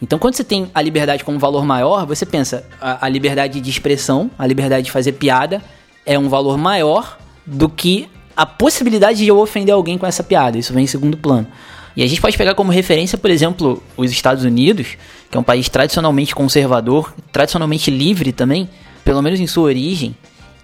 Então, 0.00 0.18
quando 0.18 0.34
você 0.34 0.44
tem 0.44 0.70
a 0.72 0.80
liberdade 0.80 1.24
como 1.24 1.38
valor 1.38 1.64
maior, 1.64 2.06
você 2.06 2.24
pensa 2.24 2.64
a, 2.80 3.06
a 3.06 3.08
liberdade 3.08 3.60
de 3.60 3.70
expressão, 3.70 4.30
a 4.38 4.46
liberdade 4.46 4.84
de 4.84 4.92
fazer 4.92 5.12
piada 5.12 5.60
é 6.06 6.16
um 6.18 6.28
valor 6.28 6.56
maior 6.56 7.18
do 7.44 7.68
que 7.68 8.08
a 8.36 8.46
possibilidade 8.46 9.18
de 9.18 9.28
eu 9.28 9.38
ofender 9.38 9.74
alguém 9.74 9.96
com 9.98 10.06
essa 10.06 10.22
piada. 10.22 10.58
Isso 10.58 10.72
vem 10.72 10.84
em 10.84 10.86
segundo 10.86 11.16
plano. 11.16 11.46
E 11.96 12.02
a 12.02 12.06
gente 12.06 12.20
pode 12.20 12.36
pegar 12.36 12.54
como 12.54 12.72
referência, 12.72 13.16
por 13.16 13.30
exemplo, 13.30 13.82
os 13.96 14.10
Estados 14.10 14.44
Unidos, 14.44 14.96
que 15.30 15.36
é 15.36 15.40
um 15.40 15.44
país 15.44 15.68
tradicionalmente 15.68 16.34
conservador, 16.34 17.14
tradicionalmente 17.30 17.90
livre 17.90 18.32
também, 18.32 18.68
pelo 19.04 19.22
menos 19.22 19.38
em 19.38 19.46
sua 19.46 19.64
origem, 19.64 20.16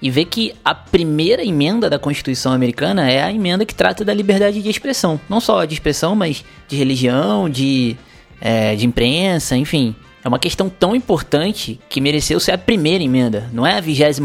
e 0.02 0.10
ver 0.10 0.24
que 0.24 0.54
a 0.64 0.74
primeira 0.74 1.44
emenda 1.44 1.88
da 1.88 1.98
Constituição 1.98 2.52
americana 2.52 3.08
é 3.08 3.22
a 3.22 3.32
emenda 3.32 3.64
que 3.64 3.74
trata 3.74 4.04
da 4.04 4.14
liberdade 4.14 4.62
de 4.62 4.68
expressão. 4.68 5.20
Não 5.28 5.40
só 5.40 5.64
de 5.64 5.74
expressão, 5.74 6.16
mas 6.16 6.44
de 6.66 6.76
religião, 6.76 7.48
de 7.48 7.96
é, 8.40 8.74
de 8.74 8.86
imprensa, 8.86 9.56
enfim. 9.56 9.94
É 10.24 10.28
uma 10.28 10.38
questão 10.38 10.68
tão 10.68 10.94
importante 10.94 11.80
que 11.88 12.00
mereceu 12.00 12.40
ser 12.40 12.52
a 12.52 12.58
primeira 12.58 13.02
emenda, 13.02 13.48
não 13.52 13.66
é 13.66 13.76
a 13.76 13.80
28 13.80 14.20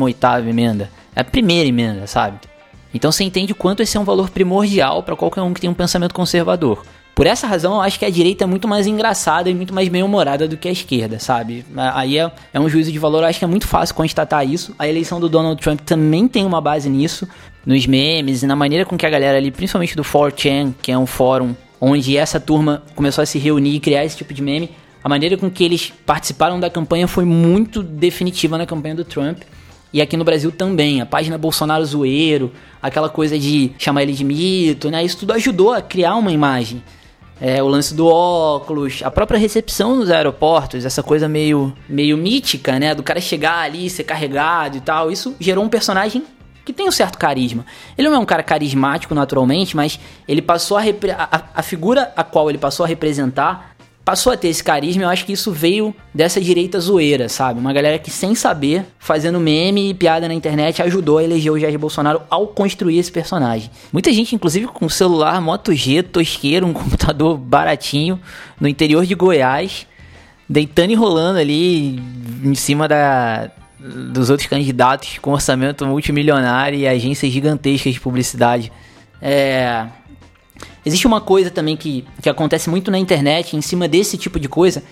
emenda, 0.47 0.89
é 1.15 1.21
a 1.21 1.23
primeira 1.23 1.67
emenda, 1.67 2.05
sabe? 2.07 2.39
Então 2.93 3.11
você 3.11 3.23
entende 3.23 3.51
o 3.51 3.55
quanto 3.55 3.81
esse 3.81 3.95
é 3.95 3.99
um 3.99 4.03
valor 4.05 4.29
primordial 4.29 5.03
para 5.03 5.15
qualquer 5.15 5.41
um 5.41 5.53
que 5.53 5.61
tem 5.61 5.69
um 5.69 5.73
pensamento 5.73 6.13
conservador. 6.13 6.85
Por 7.15 7.25
essa 7.25 7.47
razão, 7.47 7.75
eu 7.75 7.81
acho 7.81 7.97
que 7.97 8.03
a 8.03 8.09
direita 8.09 8.43
é 8.43 8.47
muito 8.47 8.67
mais 8.67 8.85
engraçada 8.85 9.49
e 9.49 9.53
muito 9.53 9.73
mais 9.73 9.87
bem-humorada 9.87 10.49
do 10.49 10.57
que 10.57 10.67
a 10.67 10.71
esquerda, 10.71 11.17
sabe? 11.17 11.65
Aí 11.93 12.17
é, 12.17 12.29
é, 12.53 12.59
um 12.59 12.67
juízo 12.67 12.91
de 12.91 12.99
valor, 12.99 13.23
eu 13.23 13.27
acho 13.29 13.39
que 13.39 13.45
é 13.45 13.47
muito 13.47 13.65
fácil 13.65 13.95
constatar 13.95 14.45
isso. 14.45 14.75
A 14.77 14.85
eleição 14.85 15.17
do 15.17 15.29
Donald 15.29 15.59
Trump 15.61 15.79
também 15.79 16.27
tem 16.27 16.45
uma 16.45 16.59
base 16.59 16.89
nisso, 16.89 17.25
nos 17.65 17.87
memes 17.87 18.43
e 18.43 18.45
na 18.45 18.53
maneira 18.53 18.83
com 18.83 18.97
que 18.97 19.05
a 19.05 19.09
galera 19.09 19.37
ali, 19.37 19.49
principalmente 19.49 19.95
do 19.95 20.03
4chan, 20.03 20.73
que 20.81 20.91
é 20.91 20.97
um 20.97 21.05
fórum 21.05 21.55
onde 21.79 22.17
essa 22.17 22.37
turma 22.37 22.83
começou 22.95 23.21
a 23.21 23.25
se 23.25 23.39
reunir 23.39 23.75
e 23.75 23.79
criar 23.79 24.03
esse 24.03 24.17
tipo 24.17 24.33
de 24.33 24.41
meme, 24.41 24.71
a 25.01 25.07
maneira 25.07 25.37
com 25.37 25.49
que 25.49 25.63
eles 25.63 25.93
participaram 26.05 26.59
da 26.59 26.69
campanha 26.69 27.07
foi 27.07 27.23
muito 27.23 27.81
definitiva 27.81 28.57
na 28.57 28.65
campanha 28.65 28.95
do 28.95 29.05
Trump. 29.05 29.37
E 29.93 30.01
aqui 30.01 30.17
no 30.17 30.25
Brasil 30.25 30.51
também, 30.51 30.99
a 30.99 31.05
página 31.05 31.37
Bolsonaro 31.37 31.85
Zoeiro, 31.85 32.51
aquela 32.81 33.07
coisa 33.07 33.39
de 33.39 33.71
chamar 33.77 34.03
ele 34.03 34.11
de 34.11 34.25
mito, 34.25 34.91
né? 34.91 35.01
Isso 35.01 35.19
tudo 35.19 35.31
ajudou 35.31 35.71
a 35.71 35.81
criar 35.81 36.17
uma 36.17 36.33
imagem 36.33 36.83
é, 37.39 37.61
o 37.61 37.67
lance 37.67 37.93
do 37.93 38.07
óculos, 38.07 39.01
a 39.03 39.11
própria 39.11 39.37
recepção 39.37 39.95
nos 39.95 40.09
aeroportos, 40.09 40.85
essa 40.85 41.03
coisa 41.03 41.27
meio, 41.27 41.73
meio 41.87 42.17
mítica, 42.17 42.79
né? 42.79 42.95
Do 42.95 43.03
cara 43.03 43.19
chegar 43.19 43.59
ali, 43.59 43.89
ser 43.89 44.03
carregado 44.03 44.77
e 44.77 44.81
tal. 44.81 45.11
Isso 45.11 45.35
gerou 45.39 45.63
um 45.63 45.69
personagem 45.69 46.23
que 46.63 46.73
tem 46.73 46.87
um 46.87 46.91
certo 46.91 47.17
carisma. 47.17 47.65
Ele 47.97 48.09
não 48.09 48.15
é 48.15 48.19
um 48.19 48.25
cara 48.25 48.41
carismático 48.41 49.13
naturalmente, 49.13 49.75
mas 49.75 49.99
ele 50.27 50.41
passou 50.41 50.77
a, 50.77 50.81
a, 50.81 51.41
a 51.55 51.61
figura 51.61 52.11
a 52.15 52.23
qual 52.23 52.49
ele 52.49 52.57
passou 52.57 52.83
a 52.83 52.87
representar 52.87 53.74
passou 54.05 54.31
a 54.31 54.37
ter 54.37 54.49
esse 54.49 54.63
carisma, 54.63 55.01
eu 55.01 55.09
acho 55.09 55.25
que 55.25 55.33
isso 55.33 55.51
veio 55.51 55.93
dessa 56.13 56.39
direita 56.39 56.79
zoeira, 56.79 57.27
sabe? 57.27 57.59
Uma 57.59 57.73
galera 57.73 57.97
que 57.97 58.11
sem 58.11 58.35
saber, 58.35 58.85
fazendo 58.99 59.39
meme 59.39 59.89
e 59.89 59.93
piada 59.95 60.27
na 60.27 60.33
internet, 60.33 60.79
ajudou 60.83 61.17
a 61.17 61.23
eleger 61.23 61.51
o 61.51 61.59
Jair 61.59 61.79
Bolsonaro 61.79 62.21
ao 62.29 62.47
construir 62.47 62.99
esse 62.99 63.11
personagem. 63.11 63.71
Muita 63.91 64.13
gente, 64.13 64.35
inclusive 64.35 64.67
com 64.67 64.87
celular 64.87 65.41
Moto 65.41 65.73
G, 65.73 66.03
tosqueiro, 66.03 66.67
um 66.67 66.71
computador 66.73 67.35
baratinho, 67.35 68.19
no 68.61 68.67
interior 68.67 69.07
de 69.07 69.15
Goiás, 69.15 69.87
deitando 70.47 70.91
e 70.91 70.95
rolando 70.95 71.39
ali 71.39 71.99
em 72.43 72.53
cima 72.53 72.87
da, 72.87 73.49
dos 73.79 74.29
outros 74.29 74.47
candidatos 74.47 75.17
com 75.17 75.31
orçamento 75.31 75.83
multimilionário 75.83 76.77
e 76.77 76.87
agências 76.87 77.31
gigantescas 77.31 77.95
de 77.95 77.99
publicidade. 77.99 78.71
É, 79.19 79.87
Existe 80.85 81.07
uma 81.07 81.19
coisa 81.19 81.49
também 81.49 81.75
que, 81.75 82.05
que 82.21 82.29
acontece 82.29 82.69
muito 82.69 82.91
na 82.91 82.99
internet, 82.99 83.55
em 83.55 83.61
cima 83.61 83.87
desse 83.87 84.17
tipo 84.17 84.39
de 84.39 84.47
coisa, 84.47 84.83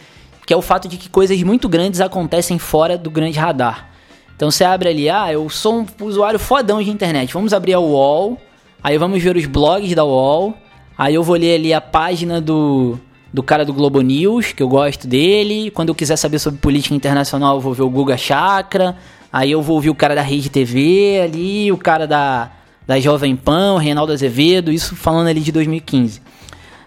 que 0.45 0.53
é 0.53 0.57
o 0.57 0.61
fato 0.61 0.87
de 0.87 0.97
que 0.97 1.07
coisas 1.07 1.41
muito 1.43 1.69
grandes 1.69 2.01
acontecem 2.01 2.57
fora 2.57 2.97
do 2.97 3.11
grande 3.11 3.37
radar. 3.37 3.89
Então 4.35 4.49
você 4.49 4.63
abre 4.63 4.89
ali, 4.89 5.09
ah, 5.09 5.31
eu 5.31 5.47
sou 5.49 5.81
um 5.81 6.05
usuário 6.05 6.39
fodão 6.39 6.81
de 6.81 6.89
internet, 6.89 7.31
vamos 7.31 7.53
abrir 7.53 7.73
a 7.73 7.79
UOL, 7.79 8.37
aí 8.83 8.97
vamos 8.97 9.21
ver 9.21 9.37
os 9.37 9.45
blogs 9.45 9.93
da 9.93 10.03
UOL, 10.03 10.55
aí 10.97 11.13
eu 11.13 11.21
vou 11.21 11.35
ler 11.35 11.55
ali 11.55 11.71
a 11.71 11.79
página 11.79 12.41
do, 12.41 12.97
do 13.31 13.43
cara 13.43 13.63
do 13.63 13.71
Globo 13.71 14.01
News, 14.01 14.51
que 14.51 14.63
eu 14.63 14.67
gosto 14.67 15.07
dele, 15.07 15.69
quando 15.69 15.89
eu 15.89 15.95
quiser 15.95 16.15
saber 16.15 16.39
sobre 16.39 16.59
política 16.59 16.95
internacional 16.95 17.55
eu 17.55 17.61
vou 17.61 17.73
ver 17.73 17.83
o 17.83 17.89
Guga 17.89 18.17
Chakra, 18.17 18.97
aí 19.31 19.51
eu 19.51 19.61
vou 19.61 19.75
ouvir 19.75 19.91
o 19.91 19.95
cara 19.95 20.15
da 20.15 20.23
Rede 20.23 20.49
TV 20.49 21.21
ali, 21.23 21.71
o 21.71 21.77
cara 21.77 22.07
da 22.07 22.51
da 22.85 22.99
Jovem 22.99 23.35
Pan, 23.35 23.79
Reinaldo 23.79 24.11
Azevedo, 24.11 24.71
isso 24.71 24.95
falando 24.95 25.27
ali 25.27 25.39
de 25.39 25.51
2015. 25.51 26.21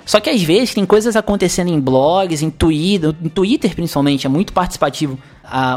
Só 0.05 0.21
que 0.21 0.31
às 0.31 0.41
vezes 0.43 0.73
tem 0.73 0.87
coisas 0.87 1.17
acontecendo 1.17 1.69
em 1.69 1.81
blogs, 1.81 2.41
em 2.41 2.49
Twitter, 2.51 3.15
em 3.23 3.29
Twitter 3.29 3.75
principalmente, 3.75 4.25
é 4.27 4.31
muito 4.31 4.53
participativo. 4.53 5.19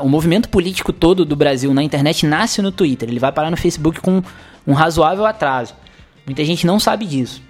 o 0.04 0.08
movimento 0.08 0.50
político 0.50 0.94
todo 0.94 1.26
do 1.26 1.36
Brasil 1.36 1.74
na 1.74 1.82
internet 1.82 2.26
nasce 2.28 2.62
no 2.62 2.72
Twitter, 2.72 3.10
ele 3.10 3.20
vai 3.20 3.32
parar 3.32 3.50
no 3.50 3.58
Facebook 3.58 4.00
com 4.00 4.22
um 4.68 4.74
razoável 4.74 5.26
atraso. 5.26 5.74
Muita 6.26 6.46
gente 6.46 6.68
não 6.68 6.80
sabe 6.80 7.08
disso. 7.08 7.42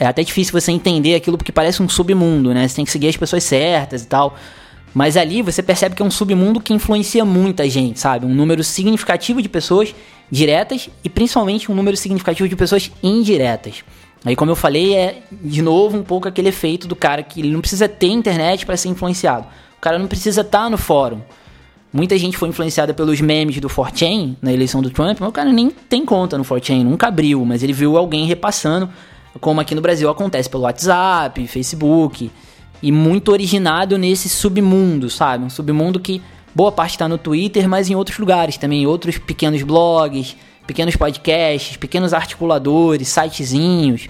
É 0.00 0.06
até 0.06 0.24
difícil 0.24 0.58
você 0.58 0.72
entender 0.72 1.14
aquilo 1.14 1.36
porque 1.36 1.52
parece 1.52 1.82
um 1.82 1.88
submundo, 1.88 2.54
né? 2.54 2.66
Você 2.66 2.76
tem 2.76 2.84
que 2.84 2.90
seguir 2.90 3.08
as 3.08 3.16
pessoas 3.16 3.44
certas 3.44 4.02
e 4.02 4.06
tal. 4.06 4.34
Mas 4.94 5.16
ali 5.16 5.42
você 5.42 5.60
percebe 5.60 5.96
que 5.96 6.02
é 6.02 6.04
um 6.04 6.10
submundo 6.10 6.60
que 6.60 6.72
influencia 6.72 7.24
muita 7.24 7.68
gente, 7.68 7.98
sabe? 7.98 8.24
Um 8.24 8.34
número 8.34 8.62
significativo 8.62 9.42
de 9.42 9.48
pessoas 9.48 9.92
diretas 10.30 10.88
e 11.02 11.08
principalmente 11.10 11.70
um 11.70 11.74
número 11.74 11.96
significativo 11.96 12.48
de 12.48 12.54
pessoas 12.54 12.92
indiretas. 13.02 13.84
Aí, 14.24 14.36
como 14.36 14.52
eu 14.52 14.56
falei, 14.56 14.94
é 14.94 15.22
de 15.30 15.60
novo 15.60 15.98
um 15.98 16.02
pouco 16.02 16.28
aquele 16.28 16.48
efeito 16.48 16.86
do 16.86 16.94
cara 16.96 17.22
que 17.22 17.40
ele 17.40 17.50
não 17.50 17.60
precisa 17.60 17.88
ter 17.88 18.06
internet 18.06 18.64
para 18.64 18.76
ser 18.76 18.88
influenciado. 18.88 19.46
O 19.76 19.80
cara 19.80 19.98
não 19.98 20.06
precisa 20.06 20.40
estar 20.40 20.64
tá 20.64 20.70
no 20.70 20.78
fórum. 20.78 21.20
Muita 21.92 22.16
gente 22.16 22.36
foi 22.36 22.48
influenciada 22.48 22.94
pelos 22.94 23.20
memes 23.20 23.60
do 23.60 23.68
4chan 23.68 24.36
na 24.40 24.52
eleição 24.52 24.80
do 24.80 24.90
Trump, 24.90 25.18
mas 25.20 25.28
o 25.28 25.32
cara 25.32 25.52
nem 25.52 25.70
tem 25.70 26.04
conta 26.04 26.38
no 26.38 26.44
4chan, 26.44 26.82
nunca 26.82 27.08
abriu, 27.08 27.44
mas 27.44 27.62
ele 27.62 27.72
viu 27.72 27.96
alguém 27.96 28.26
repassando, 28.26 28.88
como 29.40 29.60
aqui 29.60 29.74
no 29.74 29.80
Brasil 29.80 30.08
acontece 30.08 30.48
pelo 30.48 30.64
WhatsApp, 30.64 31.46
Facebook, 31.46 32.30
e 32.86 32.92
muito 32.92 33.32
originado 33.32 33.98
nesse 33.98 34.28
submundo, 34.28 35.10
sabe? 35.10 35.44
Um 35.44 35.50
submundo 35.50 35.98
que 35.98 36.22
Boa 36.54 36.70
parte 36.70 36.92
está 36.92 37.08
no 37.08 37.18
Twitter, 37.18 37.68
mas 37.68 37.90
em 37.90 37.96
outros 37.96 38.16
lugares 38.16 38.56
também, 38.56 38.86
outros 38.86 39.18
pequenos 39.18 39.60
blogs, 39.64 40.36
pequenos 40.64 40.94
podcasts, 40.94 41.76
pequenos 41.76 42.14
articuladores, 42.14 43.08
sitezinhos, 43.08 44.06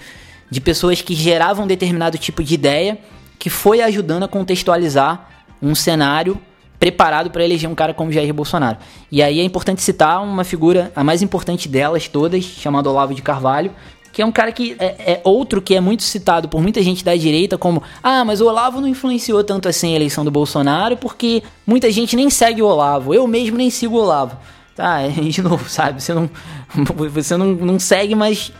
de 0.47 0.61
pessoas 0.61 1.01
que 1.01 1.15
geravam 1.15 1.65
determinado 1.65 2.19
tipo 2.19 2.43
de 2.43 2.53
ideia 2.53 2.99
que 3.39 3.49
foi 3.49 3.81
ajudando 3.81 4.23
a 4.23 4.27
contextualizar 4.27 5.27
um 5.59 5.73
cenário 5.73 6.39
preparado 6.79 7.31
para 7.31 7.43
eleger 7.43 7.67
um 7.67 7.73
cara 7.73 7.95
como 7.95 8.11
Jair 8.11 8.31
Bolsonaro. 8.31 8.77
E 9.11 9.23
aí 9.23 9.39
é 9.39 9.43
importante 9.43 9.81
citar 9.81 10.21
uma 10.21 10.43
figura, 10.43 10.91
a 10.95 11.03
mais 11.03 11.23
importante 11.23 11.67
delas 11.67 12.07
todas, 12.07 12.43
chamada 12.43 12.91
Olavo 12.91 13.15
de 13.15 13.23
Carvalho, 13.23 13.71
que 14.15 14.21
é 14.21 14.25
um 14.25 14.31
cara 14.31 14.49
que 14.49 14.77
é, 14.79 14.85
é, 14.85 15.21
outro 15.25 15.61
que 15.61 15.75
é 15.75 15.81
muito 15.81 16.01
citado 16.01 16.47
por 16.47 16.61
muita 16.61 16.81
gente 16.81 17.03
da 17.03 17.13
direita 17.13 17.57
como 17.57 17.83
ah, 18.01 18.23
mas 18.23 18.39
o 18.39 18.45
Olavo 18.45 18.79
não 18.79 18.87
influenciou 18.87 19.43
tanto 19.43 19.67
assim 19.67 19.91
a 19.91 19.95
eleição 19.97 20.23
do 20.23 20.31
Bolsonaro 20.31 20.95
porque 20.95 21.43
muita 21.67 21.91
gente 21.91 22.15
nem 22.15 22.29
segue 22.29 22.61
o 22.61 22.65
Olavo. 22.65 23.13
Eu 23.13 23.27
mesmo 23.27 23.57
nem 23.57 23.69
sigo 23.69 23.97
o 23.97 23.99
Olavo. 23.99 24.37
Tá, 24.73 25.05
de 25.11 25.41
novo, 25.41 25.69
sabe? 25.69 26.01
Você 26.01 26.13
não, 26.13 26.29
você 27.13 27.35
não, 27.35 27.47
não 27.47 27.77
segue, 27.77 28.15
mas 28.15 28.53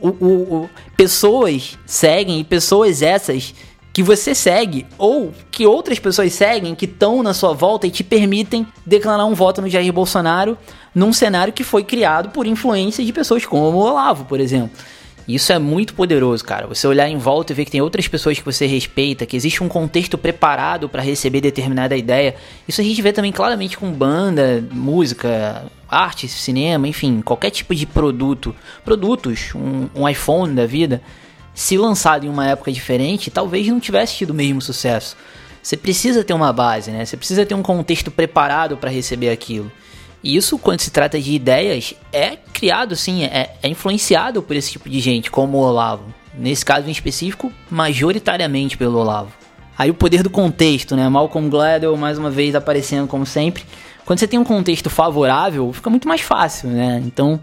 o, 0.00 0.08
o, 0.08 0.08
o, 0.08 0.70
pessoas 0.96 1.78
seguem 1.84 2.40
e 2.40 2.44
pessoas 2.44 3.02
essas 3.02 3.54
que 3.96 4.02
você 4.02 4.34
segue 4.34 4.84
ou 4.98 5.32
que 5.50 5.66
outras 5.66 5.98
pessoas 5.98 6.30
seguem 6.34 6.74
que 6.74 6.84
estão 6.84 7.22
na 7.22 7.32
sua 7.32 7.54
volta 7.54 7.86
e 7.86 7.90
te 7.90 8.04
permitem 8.04 8.66
declarar 8.84 9.24
um 9.24 9.32
voto 9.32 9.62
no 9.62 9.70
Jair 9.70 9.90
Bolsonaro 9.90 10.58
num 10.94 11.14
cenário 11.14 11.50
que 11.50 11.64
foi 11.64 11.82
criado 11.82 12.28
por 12.28 12.46
influência 12.46 13.02
de 13.02 13.10
pessoas 13.10 13.46
como 13.46 13.78
o 13.78 13.80
Olavo, 13.80 14.26
por 14.26 14.38
exemplo. 14.38 14.76
Isso 15.26 15.50
é 15.50 15.58
muito 15.58 15.94
poderoso, 15.94 16.44
cara. 16.44 16.66
Você 16.66 16.86
olhar 16.86 17.08
em 17.08 17.16
volta 17.16 17.54
e 17.54 17.56
ver 17.56 17.64
que 17.64 17.70
tem 17.70 17.80
outras 17.80 18.06
pessoas 18.06 18.38
que 18.38 18.44
você 18.44 18.66
respeita, 18.66 19.24
que 19.24 19.34
existe 19.34 19.64
um 19.64 19.68
contexto 19.68 20.18
preparado 20.18 20.90
para 20.90 21.00
receber 21.00 21.40
determinada 21.40 21.96
ideia. 21.96 22.34
Isso 22.68 22.82
a 22.82 22.84
gente 22.84 23.00
vê 23.00 23.14
também 23.14 23.32
claramente 23.32 23.78
com 23.78 23.90
banda, 23.90 24.62
música, 24.72 25.64
arte, 25.88 26.28
cinema, 26.28 26.86
enfim, 26.86 27.22
qualquer 27.22 27.48
tipo 27.48 27.74
de 27.74 27.86
produto. 27.86 28.54
Produtos, 28.84 29.54
um, 29.54 29.88
um 29.94 30.06
iPhone 30.06 30.54
da 30.54 30.66
vida, 30.66 31.00
se 31.56 31.78
lançado 31.78 32.26
em 32.26 32.28
uma 32.28 32.46
época 32.46 32.70
diferente, 32.70 33.30
talvez 33.30 33.66
não 33.66 33.80
tivesse 33.80 34.14
tido 34.14 34.30
o 34.30 34.34
mesmo 34.34 34.60
sucesso. 34.60 35.16
Você 35.62 35.74
precisa 35.74 36.22
ter 36.22 36.34
uma 36.34 36.52
base, 36.52 36.90
né? 36.90 37.02
Você 37.04 37.16
precisa 37.16 37.46
ter 37.46 37.54
um 37.54 37.62
contexto 37.62 38.10
preparado 38.10 38.76
para 38.76 38.90
receber 38.90 39.30
aquilo. 39.30 39.72
E 40.22 40.36
isso, 40.36 40.58
quando 40.58 40.80
se 40.80 40.90
trata 40.90 41.18
de 41.18 41.32
ideias, 41.32 41.94
é 42.12 42.36
criado, 42.52 42.94
sim, 42.94 43.24
é, 43.24 43.54
é 43.62 43.68
influenciado 43.68 44.42
por 44.42 44.54
esse 44.54 44.72
tipo 44.72 44.88
de 44.88 45.00
gente, 45.00 45.30
como 45.30 45.56
o 45.56 45.60
Olavo. 45.62 46.04
Nesse 46.38 46.62
caso 46.62 46.88
em 46.88 46.92
específico, 46.92 47.50
majoritariamente 47.70 48.76
pelo 48.76 48.98
Olavo. 48.98 49.32
Aí 49.78 49.90
o 49.90 49.94
poder 49.94 50.22
do 50.22 50.28
contexto, 50.28 50.94
né? 50.94 51.08
Malcolm 51.08 51.48
Gladwell, 51.48 51.96
mais 51.96 52.18
uma 52.18 52.30
vez, 52.30 52.54
aparecendo 52.54 53.08
como 53.08 53.24
sempre. 53.24 53.64
Quando 54.04 54.18
você 54.18 54.28
tem 54.28 54.38
um 54.38 54.44
contexto 54.44 54.90
favorável, 54.90 55.72
fica 55.72 55.88
muito 55.88 56.06
mais 56.06 56.20
fácil, 56.20 56.68
né? 56.68 57.02
Então, 57.04 57.40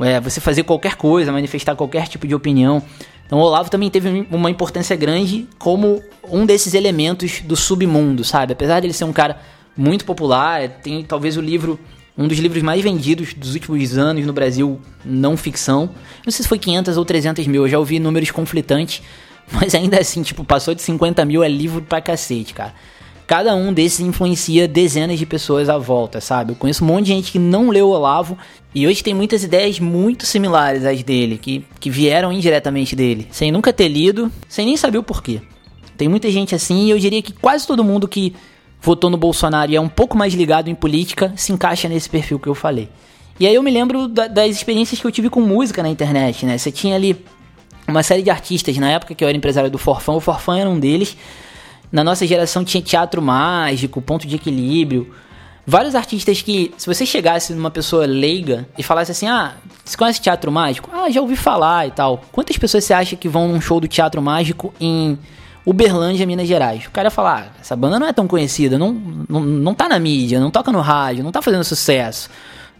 é, 0.00 0.20
você 0.20 0.40
fazer 0.40 0.62
qualquer 0.62 0.96
coisa, 0.96 1.32
manifestar 1.32 1.74
qualquer 1.74 2.08
tipo 2.08 2.26
de 2.26 2.34
opinião. 2.34 2.82
Então, 3.26 3.38
o 3.38 3.42
Olavo 3.42 3.70
também 3.70 3.90
teve 3.90 4.26
uma 4.30 4.50
importância 4.50 4.94
grande 4.94 5.48
como 5.58 6.02
um 6.28 6.44
desses 6.44 6.74
elementos 6.74 7.40
do 7.40 7.56
submundo, 7.56 8.24
sabe? 8.24 8.52
Apesar 8.52 8.80
de 8.80 8.86
ele 8.86 8.92
ser 8.92 9.04
um 9.04 9.12
cara 9.12 9.38
muito 9.76 10.04
popular, 10.04 10.68
tem 10.68 11.02
talvez 11.02 11.36
o 11.36 11.40
livro 11.40 11.78
um 12.16 12.28
dos 12.28 12.38
livros 12.38 12.62
mais 12.62 12.82
vendidos 12.82 13.32
dos 13.32 13.54
últimos 13.54 13.96
anos 13.96 14.26
no 14.26 14.32
Brasil, 14.32 14.78
não 15.04 15.36
ficção. 15.36 15.88
Não 16.24 16.30
sei 16.30 16.42
se 16.42 16.48
foi 16.48 16.58
500 16.58 16.96
ou 16.96 17.04
300 17.04 17.46
mil, 17.46 17.62
eu 17.62 17.68
já 17.68 17.78
ouvi 17.78 17.98
números 17.98 18.30
conflitantes, 18.30 19.02
mas 19.50 19.74
ainda 19.74 19.98
assim, 19.98 20.22
tipo, 20.22 20.44
passou 20.44 20.74
de 20.74 20.82
50 20.82 21.24
mil 21.24 21.42
é 21.42 21.48
livro 21.48 21.80
pra 21.82 22.00
cacete, 22.00 22.52
cara. 22.52 22.74
Cada 23.32 23.54
um 23.54 23.72
desses 23.72 24.00
influencia 24.00 24.68
dezenas 24.68 25.18
de 25.18 25.24
pessoas 25.24 25.70
à 25.70 25.78
volta, 25.78 26.20
sabe? 26.20 26.52
Eu 26.52 26.56
conheço 26.56 26.84
um 26.84 26.86
monte 26.86 27.06
de 27.06 27.12
gente 27.12 27.32
que 27.32 27.38
não 27.38 27.70
leu 27.70 27.88
Olavo 27.88 28.36
e 28.74 28.86
hoje 28.86 29.02
tem 29.02 29.14
muitas 29.14 29.42
ideias 29.42 29.80
muito 29.80 30.26
similares 30.26 30.84
às 30.84 31.02
dele, 31.02 31.38
que, 31.38 31.64
que 31.80 31.88
vieram 31.88 32.30
indiretamente 32.30 32.94
dele, 32.94 33.26
sem 33.30 33.50
nunca 33.50 33.72
ter 33.72 33.88
lido, 33.88 34.30
sem 34.46 34.66
nem 34.66 34.76
saber 34.76 34.98
o 34.98 35.02
porquê. 35.02 35.40
Tem 35.96 36.10
muita 36.10 36.30
gente 36.30 36.54
assim 36.54 36.84
e 36.84 36.90
eu 36.90 36.98
diria 36.98 37.22
que 37.22 37.32
quase 37.32 37.66
todo 37.66 37.82
mundo 37.82 38.06
que 38.06 38.34
votou 38.82 39.08
no 39.08 39.16
Bolsonaro 39.16 39.72
e 39.72 39.76
é 39.76 39.80
um 39.80 39.88
pouco 39.88 40.14
mais 40.14 40.34
ligado 40.34 40.68
em 40.68 40.74
política 40.74 41.32
se 41.34 41.54
encaixa 41.54 41.88
nesse 41.88 42.10
perfil 42.10 42.38
que 42.38 42.50
eu 42.50 42.54
falei. 42.54 42.90
E 43.40 43.46
aí 43.46 43.54
eu 43.54 43.62
me 43.62 43.70
lembro 43.70 44.08
da, 44.08 44.28
das 44.28 44.50
experiências 44.50 45.00
que 45.00 45.06
eu 45.06 45.10
tive 45.10 45.30
com 45.30 45.40
música 45.40 45.82
na 45.82 45.88
internet, 45.88 46.44
né? 46.44 46.58
Você 46.58 46.70
tinha 46.70 46.96
ali 46.96 47.16
uma 47.88 48.02
série 48.02 48.20
de 48.20 48.28
artistas, 48.28 48.76
na 48.76 48.90
época 48.90 49.14
que 49.14 49.24
eu 49.24 49.28
era 49.28 49.34
empresário 49.34 49.70
do 49.70 49.78
Forfã, 49.78 50.12
o 50.12 50.20
Forfã 50.20 50.58
era 50.58 50.68
um 50.68 50.78
deles. 50.78 51.16
Na 51.92 52.02
nossa 52.02 52.26
geração 52.26 52.64
tinha 52.64 52.82
Teatro 52.82 53.20
Mágico, 53.20 54.00
Ponto 54.00 54.26
de 54.26 54.36
Equilíbrio. 54.36 55.12
Vários 55.66 55.94
artistas 55.94 56.40
que, 56.40 56.72
se 56.78 56.86
você 56.86 57.04
chegasse 57.04 57.52
numa 57.52 57.70
pessoa 57.70 58.06
leiga 58.06 58.66
e 58.78 58.82
falasse 58.82 59.12
assim: 59.12 59.28
Ah, 59.28 59.52
você 59.84 59.96
conhece 59.96 60.20
Teatro 60.20 60.50
Mágico? 60.50 60.90
Ah, 60.90 61.10
já 61.10 61.20
ouvi 61.20 61.36
falar 61.36 61.86
e 61.86 61.90
tal. 61.90 62.22
Quantas 62.32 62.56
pessoas 62.56 62.84
você 62.84 62.94
acha 62.94 63.14
que 63.14 63.28
vão 63.28 63.46
num 63.46 63.60
show 63.60 63.78
do 63.78 63.86
Teatro 63.86 64.22
Mágico 64.22 64.72
em 64.80 65.18
Uberlândia, 65.66 66.26
Minas 66.26 66.48
Gerais? 66.48 66.86
O 66.86 66.90
cara 66.90 67.08
ia 67.08 67.10
falar: 67.10 67.52
ah, 67.52 67.60
essa 67.60 67.76
banda 67.76 67.98
não 67.98 68.06
é 68.06 68.12
tão 68.12 68.26
conhecida, 68.26 68.78
não, 68.78 68.92
não, 69.28 69.40
não 69.40 69.74
tá 69.74 69.86
na 69.86 69.98
mídia, 69.98 70.40
não 70.40 70.50
toca 70.50 70.72
no 70.72 70.80
rádio, 70.80 71.22
não 71.22 71.30
tá 71.30 71.42
fazendo 71.42 71.62
sucesso. 71.62 72.30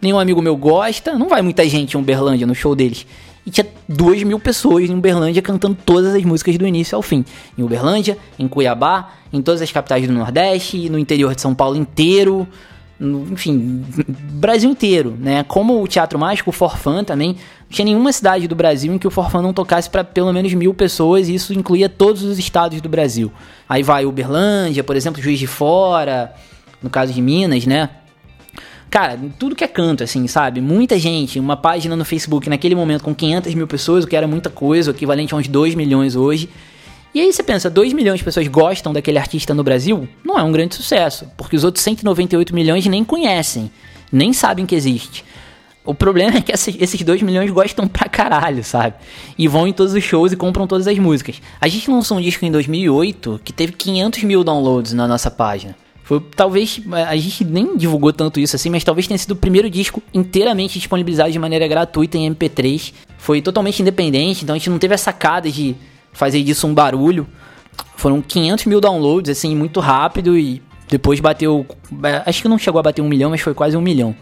Nenhum 0.01 0.19
amigo 0.19 0.41
meu 0.41 0.57
gosta, 0.57 1.13
não 1.13 1.29
vai 1.29 1.41
muita 1.43 1.69
gente 1.69 1.93
em 1.93 1.99
Uberlândia 1.99 2.47
no 2.47 2.55
show 2.55 2.75
deles 2.75 3.05
e 3.45 3.51
tinha 3.51 3.67
2 3.87 4.23
mil 4.23 4.39
pessoas 4.39 4.89
em 4.89 4.93
Uberlândia 4.93 5.41
cantando 5.41 5.77
todas 5.85 6.15
as 6.15 6.23
músicas 6.23 6.57
do 6.57 6.65
início 6.65 6.95
ao 6.95 7.01
fim. 7.01 7.25
Em 7.57 7.63
Uberlândia, 7.63 8.17
em 8.39 8.47
Cuiabá, 8.47 9.11
em 9.31 9.41
todas 9.41 9.61
as 9.61 9.71
capitais 9.71 10.07
do 10.07 10.13
Nordeste, 10.13 10.89
no 10.89 10.97
interior 10.97 11.35
de 11.35 11.41
São 11.41 11.53
Paulo 11.53 11.75
inteiro, 11.75 12.47
no, 12.99 13.33
enfim, 13.33 13.83
Brasil 14.33 14.69
inteiro, 14.69 15.15
né? 15.19 15.43
Como 15.43 15.81
o 15.81 15.87
Teatro 15.87 16.17
Mágico, 16.17 16.51
o 16.51 16.53
Forfã 16.53 17.03
também, 17.03 17.29
não 17.33 17.69
tinha 17.69 17.85
nenhuma 17.85 18.13
cidade 18.13 18.47
do 18.47 18.55
Brasil 18.55 18.93
em 18.93 18.97
que 18.97 19.07
o 19.07 19.11
Forfã 19.11 19.41
não 19.41 19.51
tocasse 19.51 19.89
para 19.89 20.03
pelo 20.03 20.31
menos 20.31 20.53
mil 20.53 20.73
pessoas, 20.73 21.27
e 21.27 21.35
isso 21.35 21.53
incluía 21.53 21.89
todos 21.89 22.23
os 22.23 22.39
estados 22.39 22.79
do 22.79 22.87
Brasil. 22.87 23.31
Aí 23.67 23.83
vai 23.83 24.05
Uberlândia, 24.05 24.83
por 24.83 24.95
exemplo, 24.95 25.21
Juiz 25.21 25.39
de 25.39 25.47
Fora, 25.47 26.33
no 26.81 26.89
caso 26.89 27.11
de 27.11 27.21
Minas, 27.21 27.65
né? 27.65 27.89
Cara, 28.93 29.19
tudo 29.39 29.55
que 29.55 29.63
é 29.63 29.67
canto, 29.67 30.03
assim, 30.03 30.27
sabe? 30.27 30.61
Muita 30.61 30.99
gente, 30.99 31.39
uma 31.39 31.57
página 31.57 31.95
no 31.95 32.05
Facebook 32.05 32.47
naquele 32.47 32.75
momento 32.75 33.03
com 33.03 33.15
500 33.15 33.55
mil 33.55 33.65
pessoas, 33.65 34.03
o 34.03 34.07
que 34.07 34.15
era 34.15 34.27
muita 34.27 34.51
coisa, 34.51 34.91
o 34.91 34.93
equivalente 34.93 35.33
a 35.33 35.37
uns 35.37 35.47
2 35.47 35.73
milhões 35.73 36.15
hoje. 36.15 36.47
E 37.11 37.19
aí 37.19 37.33
você 37.33 37.41
pensa, 37.41 37.71
2 37.71 37.91
milhões 37.91 38.19
de 38.19 38.23
pessoas 38.23 38.47
gostam 38.47 38.93
daquele 38.93 39.17
artista 39.17 39.51
no 39.51 39.63
Brasil? 39.63 40.07
Não 40.23 40.37
é 40.37 40.43
um 40.43 40.51
grande 40.51 40.75
sucesso, 40.75 41.27
porque 41.35 41.55
os 41.55 41.63
outros 41.63 41.83
198 41.83 42.53
milhões 42.53 42.85
nem 42.85 43.03
conhecem, 43.03 43.71
nem 44.11 44.31
sabem 44.31 44.63
que 44.63 44.75
existe. 44.75 45.25
O 45.83 45.95
problema 45.95 46.37
é 46.37 46.41
que 46.41 46.51
esses 46.51 47.01
2 47.01 47.23
milhões 47.23 47.49
gostam 47.49 47.87
pra 47.87 48.07
caralho, 48.07 48.63
sabe? 48.63 48.93
E 49.35 49.47
vão 49.47 49.67
em 49.67 49.73
todos 49.73 49.93
os 49.93 50.03
shows 50.03 50.31
e 50.31 50.35
compram 50.35 50.67
todas 50.67 50.87
as 50.87 50.99
músicas. 50.99 51.41
A 51.59 51.67
gente 51.67 51.89
lançou 51.89 52.19
um 52.19 52.21
disco 52.21 52.45
em 52.45 52.51
2008 52.51 53.41
que 53.43 53.51
teve 53.51 53.71
500 53.71 54.21
mil 54.21 54.43
downloads 54.43 54.93
na 54.93 55.07
nossa 55.07 55.31
página. 55.31 55.75
Foi 56.03 56.19
talvez 56.35 56.81
a 57.07 57.15
gente 57.15 57.45
nem 57.45 57.77
divulgou 57.77 58.11
tanto 58.11 58.39
isso 58.39 58.55
assim, 58.55 58.69
mas 58.69 58.83
talvez 58.83 59.07
tenha 59.07 59.17
sido 59.17 59.31
o 59.31 59.35
primeiro 59.35 59.69
disco 59.69 60.03
inteiramente 60.13 60.77
disponibilizado 60.77 61.31
de 61.31 61.39
maneira 61.39 61.65
gratuita 61.67 62.17
em 62.17 62.29
MP3. 62.29 62.93
Foi 63.17 63.41
totalmente 63.41 63.81
independente, 63.81 64.43
então 64.43 64.53
a 64.53 64.57
gente 64.57 64.69
não 64.69 64.77
teve 64.77 64.93
a 64.93 64.97
sacada 64.97 65.49
de 65.49 65.75
fazer 66.11 66.43
disso 66.43 66.67
um 66.67 66.73
barulho. 66.73 67.25
Foram 67.95 68.21
500 68.21 68.65
mil 68.65 68.81
downloads, 68.81 69.31
assim, 69.31 69.55
muito 69.55 69.79
rápido 69.79 70.37
e 70.37 70.61
depois 70.89 71.21
bateu. 71.21 71.65
Acho 72.25 72.41
que 72.41 72.49
não 72.49 72.57
chegou 72.57 72.79
a 72.79 72.83
bater 72.83 73.01
um 73.01 73.07
milhão, 73.07 73.29
mas 73.29 73.39
foi 73.39 73.53
quase 73.53 73.77
um 73.77 73.81
milhão. 73.81 74.13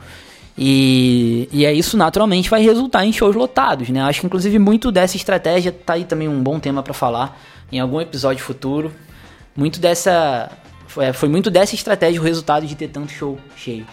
E, 0.55 1.49
e 1.51 1.65
é 1.65 1.73
isso 1.73 1.97
naturalmente 1.97 2.49
vai 2.49 2.61
resultar 2.61 3.05
em 3.05 3.11
shows 3.11 3.35
lotados, 3.35 3.89
né? 3.89 4.01
Acho 4.03 4.19
que 4.21 4.27
inclusive 4.27 4.59
muito 4.59 4.91
dessa 4.91 5.17
estratégia 5.17 5.71
tá 5.71 5.93
aí 5.93 6.03
também 6.03 6.27
um 6.27 6.43
bom 6.43 6.59
tema 6.59 6.83
para 6.83 6.93
falar 6.93 7.41
em 7.71 7.79
algum 7.79 7.99
episódio 7.99 8.43
futuro. 8.43 8.91
Muito 9.55 9.79
dessa 9.79 10.51
foi, 10.91 11.05
é, 11.05 11.13
foi 11.13 11.29
muito 11.29 11.49
dessa 11.49 11.73
estratégia 11.73 12.19
o 12.19 12.23
resultado 12.23 12.67
de 12.67 12.75
ter 12.75 12.89
tanto 12.89 13.11
show 13.11 13.39
cheio. 13.55 13.85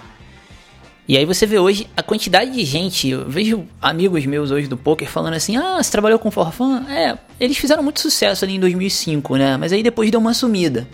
E 1.07 1.17
aí 1.17 1.25
você 1.25 1.47
vê 1.47 1.59
hoje 1.59 1.89
a 1.97 2.03
quantidade 2.03 2.51
de 2.51 2.63
gente, 2.65 3.09
eu 3.09 3.25
vejo 3.27 3.67
amigos 3.81 4.27
meus 4.27 4.51
hoje 4.51 4.69
do 4.69 4.77
poker 4.77 5.09
falando 5.09 5.35
assim: 5.35 5.57
"Ah, 5.57 5.83
você 5.83 5.91
trabalhou 5.91 6.19
com 6.19 6.31
Forfan?" 6.31 6.85
É, 6.91 7.17
eles 7.41 7.57
fizeram 7.57 7.83
muito 7.83 8.01
sucesso 8.01 8.45
ali 8.45 8.57
em 8.57 8.61
2005, 8.61 9.37
né? 9.37 9.57
Mas 9.57 9.73
aí 9.73 9.83
depois 9.83 10.11
deu 10.11 10.21
uma 10.21 10.35
sumida. 10.35 10.87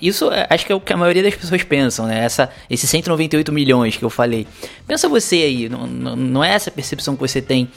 Isso 0.00 0.32
é, 0.32 0.46
acho 0.48 0.64
que 0.64 0.72
é 0.72 0.74
o 0.74 0.80
que 0.80 0.92
a 0.92 0.96
maioria 0.96 1.22
das 1.22 1.34
pessoas 1.34 1.62
pensam, 1.62 2.06
né? 2.06 2.24
Essa, 2.24 2.50
esses 2.68 2.88
198 2.88 3.52
milhões 3.52 3.96
que 3.96 4.04
eu 4.04 4.10
falei. 4.10 4.46
Pensa 4.86 5.08
você 5.08 5.36
aí, 5.36 5.68
não, 5.68 5.86
não, 5.86 6.16
não 6.16 6.44
é 6.44 6.50
essa 6.50 6.70
percepção 6.70 7.14
que 7.14 7.20
você 7.20 7.40
tem 7.40 7.68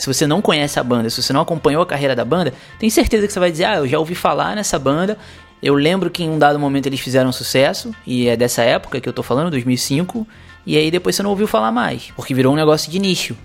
se 0.00 0.06
você 0.06 0.26
não 0.26 0.40
conhece 0.40 0.80
a 0.80 0.82
banda, 0.82 1.10
se 1.10 1.22
você 1.22 1.30
não 1.30 1.42
acompanhou 1.42 1.82
a 1.82 1.86
carreira 1.86 2.16
da 2.16 2.24
banda, 2.24 2.54
tem 2.78 2.88
certeza 2.88 3.26
que 3.26 3.32
você 3.32 3.38
vai 3.38 3.50
dizer: 3.50 3.64
Ah, 3.64 3.76
eu 3.76 3.86
já 3.86 3.98
ouvi 3.98 4.14
falar 4.14 4.56
nessa 4.56 4.78
banda 4.78 5.18
eu 5.62 5.74
lembro 5.74 6.10
que 6.10 6.22
em 6.22 6.30
um 6.30 6.38
dado 6.38 6.58
momento 6.58 6.86
eles 6.86 7.00
fizeram 7.00 7.30
sucesso, 7.32 7.94
e 8.06 8.28
é 8.28 8.36
dessa 8.36 8.62
época 8.62 9.00
que 9.00 9.08
eu 9.08 9.12
tô 9.12 9.22
falando, 9.22 9.50
2005, 9.50 10.26
e 10.66 10.76
aí 10.76 10.90
depois 10.90 11.16
você 11.16 11.22
não 11.22 11.30
ouviu 11.30 11.46
falar 11.46 11.72
mais, 11.72 12.12
porque 12.16 12.34
virou 12.34 12.52
um 12.52 12.56
negócio 12.56 12.90
de 12.90 12.98
nicho. 12.98 13.36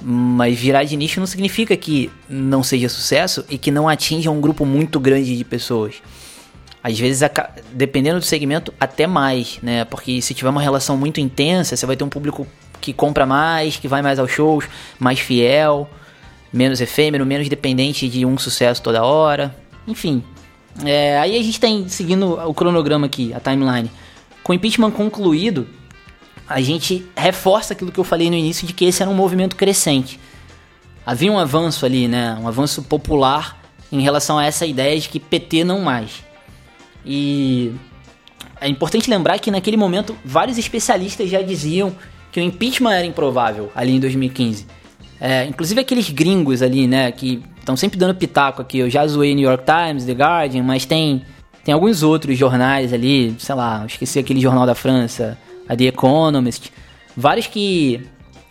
Mas 0.00 0.58
virar 0.58 0.84
de 0.84 0.94
nicho 0.96 1.20
não 1.20 1.26
significa 1.26 1.74
que 1.76 2.10
não 2.28 2.62
seja 2.62 2.88
sucesso 2.88 3.44
e 3.48 3.56
que 3.56 3.70
não 3.70 3.88
atinja 3.88 4.30
um 4.30 4.40
grupo 4.40 4.66
muito 4.66 5.00
grande 5.00 5.36
de 5.36 5.44
pessoas. 5.44 5.94
Às 6.82 6.98
vezes, 6.98 7.28
dependendo 7.72 8.20
do 8.20 8.24
segmento, 8.24 8.72
até 8.78 9.06
mais, 9.06 9.58
né? 9.62 9.84
Porque 9.86 10.20
se 10.20 10.34
tiver 10.34 10.50
uma 10.50 10.60
relação 10.60 10.96
muito 10.96 11.18
intensa, 11.18 11.74
você 11.74 11.86
vai 11.86 11.96
ter 11.96 12.04
um 12.04 12.10
público 12.10 12.46
que 12.80 12.92
compra 12.92 13.24
mais, 13.24 13.76
que 13.76 13.88
vai 13.88 14.02
mais 14.02 14.18
aos 14.18 14.30
shows, 14.30 14.68
mais 14.98 15.18
fiel, 15.18 15.88
menos 16.52 16.80
efêmero, 16.80 17.24
menos 17.24 17.48
dependente 17.48 18.08
de 18.08 18.24
um 18.24 18.36
sucesso 18.36 18.82
toda 18.82 19.02
hora. 19.02 19.56
Enfim, 19.88 20.22
é, 20.84 21.18
aí 21.18 21.38
a 21.38 21.42
gente 21.42 21.58
tem, 21.58 21.88
seguindo 21.88 22.34
o 22.34 22.54
cronograma 22.54 23.06
aqui, 23.06 23.32
a 23.32 23.40
timeline, 23.40 23.90
com 24.42 24.52
o 24.52 24.54
impeachment 24.54 24.90
concluído, 24.90 25.66
a 26.48 26.60
gente 26.60 27.04
reforça 27.16 27.72
aquilo 27.72 27.90
que 27.90 27.98
eu 27.98 28.04
falei 28.04 28.30
no 28.30 28.36
início 28.36 28.66
de 28.66 28.72
que 28.72 28.84
esse 28.84 29.02
era 29.02 29.10
um 29.10 29.14
movimento 29.14 29.56
crescente. 29.56 30.20
Havia 31.04 31.30
um 31.32 31.38
avanço 31.38 31.84
ali, 31.84 32.06
né? 32.06 32.36
Um 32.40 32.46
avanço 32.46 32.82
popular 32.82 33.60
em 33.90 34.00
relação 34.00 34.38
a 34.38 34.44
essa 34.44 34.66
ideia 34.66 34.98
de 34.98 35.08
que 35.08 35.18
PT 35.18 35.64
não 35.64 35.80
mais. 35.80 36.24
E 37.04 37.72
é 38.60 38.68
importante 38.68 39.08
lembrar 39.08 39.38
que 39.38 39.50
naquele 39.50 39.76
momento 39.76 40.16
vários 40.24 40.58
especialistas 40.58 41.28
já 41.28 41.42
diziam 41.42 41.94
que 42.32 42.40
o 42.40 42.42
impeachment 42.42 42.92
era 42.92 43.06
improvável 43.06 43.70
ali 43.74 43.92
em 43.92 44.00
2015. 44.00 44.66
É, 45.20 45.44
inclusive 45.46 45.80
aqueles 45.80 46.10
gringos 46.10 46.62
ali, 46.62 46.86
né, 46.86 47.10
que 47.10 47.42
estão 47.66 47.76
sempre 47.76 47.98
dando 47.98 48.14
pitaco 48.14 48.62
aqui. 48.62 48.78
Eu 48.78 48.88
já 48.88 49.04
zoei 49.06 49.34
New 49.34 49.48
York 49.48 49.64
Times, 49.64 50.04
The 50.04 50.12
Guardian, 50.12 50.62
mas 50.62 50.86
tem, 50.86 51.22
tem 51.64 51.74
alguns 51.74 52.04
outros 52.04 52.38
jornais 52.38 52.92
ali, 52.92 53.34
sei 53.40 53.54
lá, 53.56 53.84
esqueci 53.86 54.20
aquele 54.20 54.40
jornal 54.40 54.64
da 54.64 54.74
França, 54.74 55.36
a 55.68 55.76
The 55.76 55.84
Economist. 55.86 56.72
Vários 57.16 57.48
que, 57.48 58.06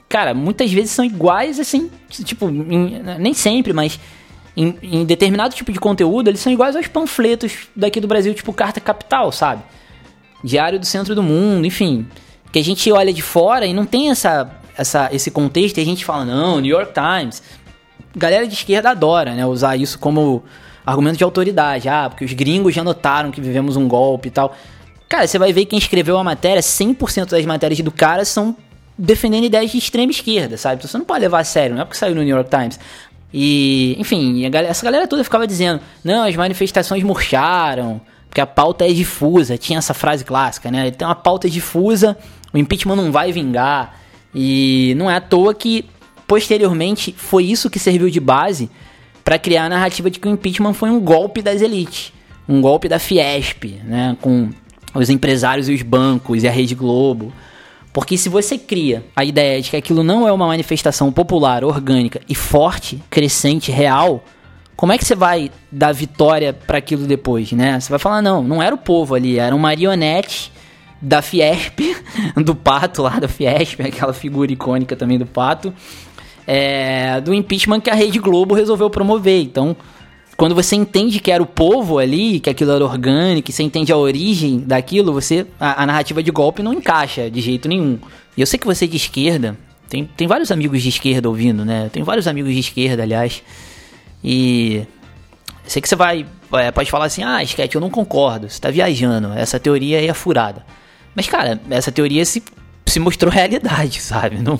cara, 0.09 0.33
muitas 0.33 0.71
vezes 0.71 0.91
são 0.91 1.05
iguais, 1.05 1.59
assim, 1.59 1.89
tipo, 2.09 2.49
em, 2.49 3.01
nem 3.17 3.33
sempre, 3.33 3.71
mas 3.71 3.97
em, 4.55 4.75
em, 4.81 5.05
determinado 5.05 5.55
tipo 5.55 5.71
de 5.71 5.79
conteúdo, 5.79 6.29
eles 6.29 6.41
são 6.41 6.51
iguais 6.51 6.75
aos 6.75 6.87
panfletos 6.87 7.69
daqui 7.73 8.01
do 8.01 8.07
Brasil, 8.07 8.33
tipo 8.33 8.51
Carta 8.51 8.81
Capital, 8.81 9.31
sabe? 9.31 9.63
Diário 10.43 10.77
do 10.77 10.85
Centro 10.85 11.15
do 11.15 11.23
Mundo, 11.23 11.65
enfim. 11.65 12.05
Que 12.51 12.59
a 12.59 12.63
gente 12.63 12.91
olha 12.91 13.13
de 13.13 13.21
fora 13.21 13.65
e 13.65 13.73
não 13.73 13.85
tem 13.85 14.09
essa 14.09 14.59
essa, 14.77 15.09
esse 15.11 15.31
contexto 15.31 15.77
e 15.77 15.81
a 15.81 15.85
gente 15.85 16.03
fala, 16.03 16.25
não, 16.25 16.59
New 16.59 16.71
York 16.71 16.93
Times. 16.93 17.41
Galera 18.15 18.47
de 18.47 18.53
esquerda 18.53 18.91
adora, 18.91 19.33
né? 19.33 19.45
Usar 19.45 19.75
isso 19.75 19.99
como 19.99 20.43
argumento 20.85 21.17
de 21.17 21.23
autoridade. 21.23 21.89
Ah, 21.89 22.09
porque 22.09 22.23
os 22.23 22.33
gringos 22.33 22.73
já 22.73 22.83
notaram 22.83 23.31
que 23.31 23.41
vivemos 23.41 23.75
um 23.75 23.87
golpe 23.87 24.29
e 24.29 24.31
tal. 24.31 24.55
Cara, 25.09 25.27
você 25.27 25.37
vai 25.37 25.53
ver 25.53 25.65
quem 25.65 25.77
escreveu 25.77 26.17
a 26.17 26.23
matéria, 26.23 26.61
100% 26.61 27.29
das 27.29 27.45
matérias 27.45 27.79
do 27.79 27.91
cara 27.91 28.25
são 28.25 28.55
defendendo 28.97 29.43
ideias 29.43 29.71
de 29.71 29.77
extrema 29.77 30.11
esquerda, 30.11 30.57
sabe? 30.57 30.77
Então 30.77 30.89
você 30.89 30.97
não 30.97 31.05
pode 31.05 31.19
levar 31.19 31.39
a 31.39 31.43
sério, 31.43 31.75
não 31.75 31.81
é 31.81 31.85
porque 31.85 31.97
saiu 31.97 32.15
no 32.15 32.21
New 32.21 32.35
York 32.35 32.49
Times. 32.49 32.79
E, 33.33 33.95
enfim, 33.99 34.49
galera, 34.49 34.71
essa 34.71 34.85
galera 34.85 35.07
toda 35.07 35.23
ficava 35.23 35.45
dizendo: 35.45 35.81
não, 36.03 36.23
as 36.23 36.35
manifestações 36.35 37.03
murcharam, 37.03 37.99
porque 38.29 38.39
a 38.39 38.47
pauta 38.47 38.85
é 38.85 38.93
difusa. 38.93 39.57
Tinha 39.57 39.79
essa 39.79 39.93
frase 39.93 40.23
clássica, 40.23 40.71
né? 40.71 40.89
Tem 40.91 41.07
uma 41.07 41.15
pauta 41.15 41.49
difusa, 41.49 42.17
o 42.53 42.57
impeachment 42.57 42.95
não 42.95 43.11
vai 43.11 43.31
vingar. 43.31 43.99
E 44.33 44.93
não 44.97 45.09
é 45.09 45.15
à 45.15 45.21
toa 45.21 45.53
que, 45.53 45.85
posteriormente, 46.27 47.13
foi 47.17 47.45
isso 47.45 47.69
que 47.69 47.79
serviu 47.79 48.09
de 48.09 48.19
base 48.19 48.69
para 49.23 49.39
criar 49.39 49.65
a 49.65 49.69
narrativa 49.69 50.09
de 50.09 50.19
que 50.19 50.27
o 50.27 50.31
impeachment 50.31 50.73
foi 50.73 50.89
um 50.89 50.99
golpe 50.99 51.41
das 51.41 51.61
elites, 51.61 52.13
um 52.47 52.61
golpe 52.61 52.87
da 52.87 52.99
Fiesp, 52.99 53.81
né, 53.83 54.15
com 54.21 54.49
os 54.93 55.09
empresários 55.09 55.67
e 55.67 55.73
os 55.73 55.81
bancos 55.81 56.43
e 56.43 56.47
a 56.47 56.51
Rede 56.51 56.75
Globo. 56.75 57.33
Porque 57.91 58.17
se 58.17 58.29
você 58.29 58.57
cria 58.57 59.03
a 59.15 59.23
ideia 59.23 59.61
de 59.61 59.69
que 59.69 59.77
aquilo 59.77 60.03
não 60.03 60.27
é 60.27 60.31
uma 60.31 60.47
manifestação 60.47 61.11
popular, 61.11 61.63
orgânica 61.63 62.21
e 62.27 62.35
forte, 62.35 63.01
crescente, 63.09 63.71
real, 63.71 64.23
como 64.75 64.91
é 64.91 64.97
que 64.97 65.05
você 65.05 65.15
vai 65.15 65.49
dar 65.71 65.93
vitória 65.93 66.53
para 66.53 66.77
aquilo 66.77 67.07
depois, 67.07 67.51
né? 67.53 67.79
Você 67.79 67.89
vai 67.89 67.99
falar 67.99 68.21
não, 68.21 68.43
não 68.43 68.61
era 68.61 68.75
o 68.75 68.77
povo 68.77 69.15
ali, 69.15 69.39
era 69.39 69.55
um 69.55 69.59
marionete 69.59 70.51
da 71.01 71.21
Fiesp, 71.21 71.79
do 72.35 72.53
Pato 72.53 73.01
lá 73.01 73.19
da 73.19 73.27
Fiesp, 73.27 73.79
aquela 73.81 74.13
figura 74.13 74.51
icônica 74.51 74.95
também 74.95 75.17
do 75.17 75.25
Pato, 75.25 75.73
é, 76.47 77.19
do 77.21 77.33
impeachment 77.33 77.81
que 77.81 77.89
a 77.89 77.95
Rede 77.95 78.19
Globo 78.19 78.53
resolveu 78.53 78.89
promover. 78.89 79.41
Então, 79.41 79.75
quando 80.37 80.53
você 80.53 80.75
entende 80.75 81.19
que 81.19 81.31
era 81.31 81.41
o 81.41 81.45
povo 81.45 81.97
ali, 81.97 82.39
que 82.39 82.49
aquilo 82.49 82.71
era 82.71 82.83
orgânico, 82.83 83.51
você 83.51 83.63
entende 83.63 83.91
a 83.91 83.97
origem 83.97 84.59
daquilo, 84.59 85.13
você 85.13 85.47
a, 85.59 85.83
a, 85.83 85.85
narrativa 85.85 86.21
de 86.21 86.31
golpe 86.31 86.61
não 86.61 86.73
encaixa 86.73 87.29
de 87.29 87.41
jeito 87.41 87.67
nenhum. 87.67 87.97
E 88.35 88.41
eu 88.41 88.47
sei 88.47 88.59
que 88.59 88.65
você 88.65 88.85
é 88.85 88.87
de 88.87 88.97
esquerda, 88.97 89.57
tem, 89.89 90.05
tem 90.05 90.27
vários 90.27 90.51
amigos 90.51 90.81
de 90.81 90.89
esquerda 90.89 91.29
ouvindo, 91.29 91.63
né? 91.63 91.89
Tem 91.91 92.03
vários 92.03 92.27
amigos 92.27 92.53
de 92.53 92.59
esquerda, 92.59 93.03
aliás. 93.03 93.41
E 94.23 94.85
sei 95.65 95.81
que 95.81 95.87
você 95.87 95.95
vai 95.95 96.25
é, 96.53 96.71
pode 96.71 96.91
falar 96.91 97.05
assim: 97.05 97.23
"Ah, 97.23 97.41
Sketch, 97.43 97.75
eu 97.75 97.81
não 97.81 97.89
concordo. 97.89 98.49
Você 98.49 98.59
tá 98.59 98.69
viajando. 98.69 99.31
Essa 99.33 99.59
teoria 99.59 99.99
aí 99.99 100.07
é 100.07 100.13
furada". 100.13 100.65
Mas 101.15 101.27
cara, 101.27 101.61
essa 101.69 101.91
teoria 101.91 102.25
se 102.25 102.43
se 102.85 102.99
mostrou 102.99 103.31
realidade, 103.31 104.01
sabe? 104.01 104.37
Não, 104.37 104.59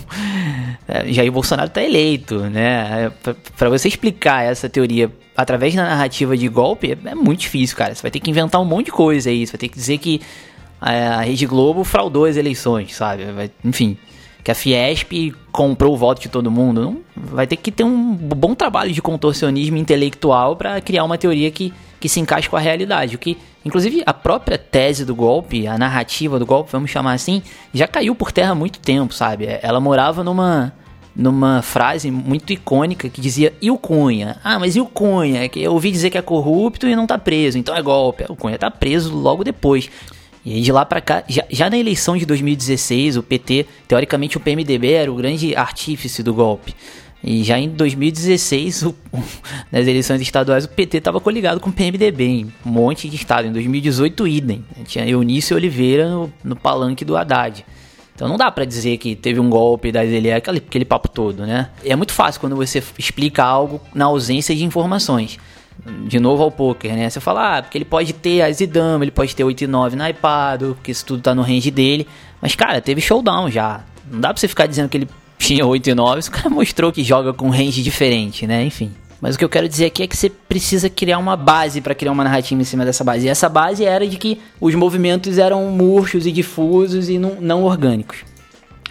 é, 0.88 1.12
Jair 1.12 1.32
Bolsonaro 1.32 1.68
está 1.68 1.82
eleito, 1.82 2.40
né? 2.50 3.06
É, 3.06 3.34
Para 3.58 3.70
você 3.70 3.88
explicar 3.88 4.44
essa 4.44 4.70
teoria 4.70 5.12
através 5.36 5.76
da 5.76 5.84
narrativa 5.84 6.38
de 6.38 6.48
golpe 6.48 6.92
é, 6.92 7.10
é, 7.10 7.16
muito 7.16 7.42
difícil, 7.42 7.76
cara. 7.76 7.94
Você 7.94 8.02
vai 8.02 8.12
ter 8.12 8.20
que 8.20 8.30
inventar 8.30 8.62
um 8.62 8.66
monte 8.66 8.86
de 8.86 8.92
coisa 8.92 9.30
aí. 9.30 9.46
Você 9.46 9.54
vai 9.54 9.60
ter 9.60 9.70
que 9.70 9.76
dizer 9.76 9.98
que 9.98 10.22
a, 10.80 11.22
Rede 11.22 11.46
Globo 11.46 11.84
fraudou 11.84 12.26
as 12.26 12.38
eleições, 12.38 12.96
sabe? 12.96 13.26
Vai, 13.32 13.52
enfim, 13.64 13.98
que 14.44 14.52
a 14.52 14.56
Fiesp 14.56 15.34
comprou 15.52 15.94
o 15.94 15.98
voto 15.98 16.22
de 16.22 16.30
todo 16.30 16.52
mundo. 16.52 16.82
Não, 16.82 17.02
vai 17.16 17.48
ter 17.48 17.56
que 17.56 17.72
ter 17.72 17.84
um 17.84 18.14
bom 18.14 18.54
trabalho 18.54 18.92
de 18.92 19.02
contorcionismo 19.02 19.78
intelectual 19.78 20.56
para 20.56 20.80
criar 20.82 21.04
uma 21.04 21.18
teoria 21.18 21.50
que, 21.52 21.74
que 22.06 22.10
se 22.10 22.20
encaixe 22.20 22.48
com 22.48 22.56
a 22.56 22.60
realidade. 22.60 23.16
O 23.16 23.20
que 23.20 23.36
Inclusive, 23.66 24.04
a 24.06 24.14
própria 24.14 24.60
tese 24.60 25.04
do 25.04 25.16
golpe, 25.16 25.66
a 25.66 25.76
narrativa 25.76 26.38
do 26.38 26.46
golpe, 26.46 26.72
vamos 26.72 26.92
chamar 26.92 27.14
assim, 27.14 27.42
já 27.74 27.88
caiu 27.88 28.14
por 28.14 28.32
terra 28.32 28.52
há 28.52 28.56
muito 28.56 28.78
tempo, 28.78 29.12
sabe? 29.12 29.48
Ela 29.60 29.80
morava 29.80 30.24
numa, 30.24 30.72
numa 31.16 31.64
frase 31.64 32.12
muito 32.12 32.54
icônica 32.54 33.10
que 33.10 33.20
dizia: 33.20 33.52
e 33.60 33.72
o 33.72 33.78
Cunha? 33.80 34.38
Ah, 34.44 34.60
mas 34.60 34.76
e 34.76 34.80
o 34.80 34.86
Cunha? 34.86 35.50
Eu 35.56 35.74
ouvi 35.74 35.90
dizer 35.90 36.12
que 36.12 36.18
é 36.20 36.22
corrupto 36.22 36.88
e 36.88 36.96
não 36.96 37.08
tá 37.08 37.18
preso, 37.18 37.58
então 37.58 37.76
é 37.76 37.82
golpe. 37.82 38.24
O 38.30 38.36
Cunha 38.36 38.60
tá 38.60 38.70
preso 38.70 39.12
logo 39.16 39.44
depois. 39.44 39.90
E 40.46 40.54
aí 40.54 40.62
de 40.62 40.72
lá 40.72 40.86
para 40.86 41.02
cá, 41.02 41.24
já, 41.28 41.44
já, 41.50 41.68
na 41.68 41.76
eleição 41.76 42.16
de 42.16 42.24
2016, 42.24 43.18
o 43.18 43.24
PT, 43.24 43.66
teoricamente 43.88 44.38
o 44.38 44.40
PMDB 44.40 44.92
era 44.92 45.12
o 45.12 45.16
grande 45.16 45.56
artífice 45.56 46.22
do 46.22 46.36
golpe. 46.36 46.76
E 47.28 47.44
já 47.44 47.58
em 47.58 47.70
2016, 47.70 48.84
o, 48.84 48.96
nas 49.72 49.88
eleições 49.88 50.22
estaduais, 50.22 50.66
o 50.66 50.70
PT 50.70 50.98
estava 50.98 51.20
coligado 51.20 51.60
com 51.60 51.72
o 51.72 51.74
PMDB 51.74 52.24
em 52.24 52.54
um 52.64 52.70
monte 52.70 53.10
de 53.10 53.16
estado. 53.16 53.48
Em 53.48 53.52
2018, 53.52 54.28
idem. 54.28 54.64
Tinha 54.86 55.10
Eunice 55.10 55.52
Oliveira 55.52 56.08
no, 56.08 56.32
no 56.44 56.56
palanque 56.56 57.04
do 57.04 57.18
Haddad. 57.18 57.66
Então 58.14 58.28
não 58.28 58.38
dá 58.38 58.52
para 58.52 58.64
dizer 58.64 58.98
que 58.98 59.16
teve 59.16 59.40
um 59.40 59.50
golpe 59.50 59.92
das 59.92 60.08
ele 60.08 60.32
aquele, 60.32 60.60
aquele 60.60 60.86
papo 60.86 61.10
todo, 61.10 61.48
né? 61.48 61.72
É 61.84 61.96
muito 61.96 62.14
fácil 62.14 62.40
quando 62.40 62.56
você 62.56 62.82
explica 62.98 63.44
algo 63.44 63.82
na 63.94 64.06
ausência 64.06 64.56
de 64.56 64.64
informações. 64.64 65.40
De 66.08 66.20
novo 66.20 66.44
ao 66.44 66.52
poker, 66.52 66.94
né? 66.94 67.10
Você 67.10 67.20
fala, 67.20 67.58
ah, 67.58 67.62
porque 67.64 67.78
ele 67.78 67.86
pode 67.86 68.14
ter 68.14 68.44
as 68.44 68.62
e 68.62 68.70
ele 69.02 69.12
pode 69.12 69.36
ter 69.36 69.44
8 69.44 69.64
e 69.64 69.68
9 69.68 69.96
na 69.96 70.12
iPad, 70.12 70.62
porque 70.62 70.92
isso 70.92 71.04
tudo 71.04 71.24
tá 71.24 71.34
no 71.34 71.42
range 71.42 71.72
dele. 71.72 72.08
Mas, 72.40 72.56
cara, 72.56 72.80
teve 72.80 73.02
showdown 73.02 73.50
já. 73.50 73.84
Não 74.10 74.22
dá 74.22 74.30
pra 74.30 74.40
você 74.40 74.48
ficar 74.48 74.68
dizendo 74.68 74.88
que 74.88 74.98
ele 74.98 75.10
tinha 75.38 75.66
8 75.66 75.90
e 75.90 75.96
9, 75.96 76.28
o 76.28 76.32
cara 76.32 76.50
mostrou 76.50 76.92
que 76.92 77.04
joga 77.04 77.34
com 77.34 77.50
range 77.50 77.82
diferente, 77.82 78.48
né? 78.48 78.64
Enfim. 78.64 78.92
Mas 79.22 79.36
o 79.36 79.38
que 79.38 79.46
eu 79.46 79.50
quero 79.50 79.68
dizer 79.68 79.86
aqui 79.86 80.04
é 80.04 80.08
que 80.08 80.16
você 80.16 80.30
precisa 80.30 80.90
criar 80.90 81.18
uma 81.18 81.36
base 81.36 81.82
para 81.82 81.96
criar 81.96 82.12
uma 82.12 82.24
narrativa 82.24 82.62
em 82.62 82.66
cima 82.66 82.86
dessa 82.86 83.04
base. 83.04 83.26
E 83.26 83.30
essa 83.30 83.50
base 83.50 83.84
era 83.84 84.06
de 84.08 84.18
que 84.18 84.40
os 84.60 84.76
movimentos 84.76 85.38
eram 85.38 85.66
murchos 85.72 86.26
e 86.26 86.32
difusos 86.32 87.10
e 87.10 87.18
não, 87.18 87.38
não 87.40 87.64
orgânicos. 87.64 88.20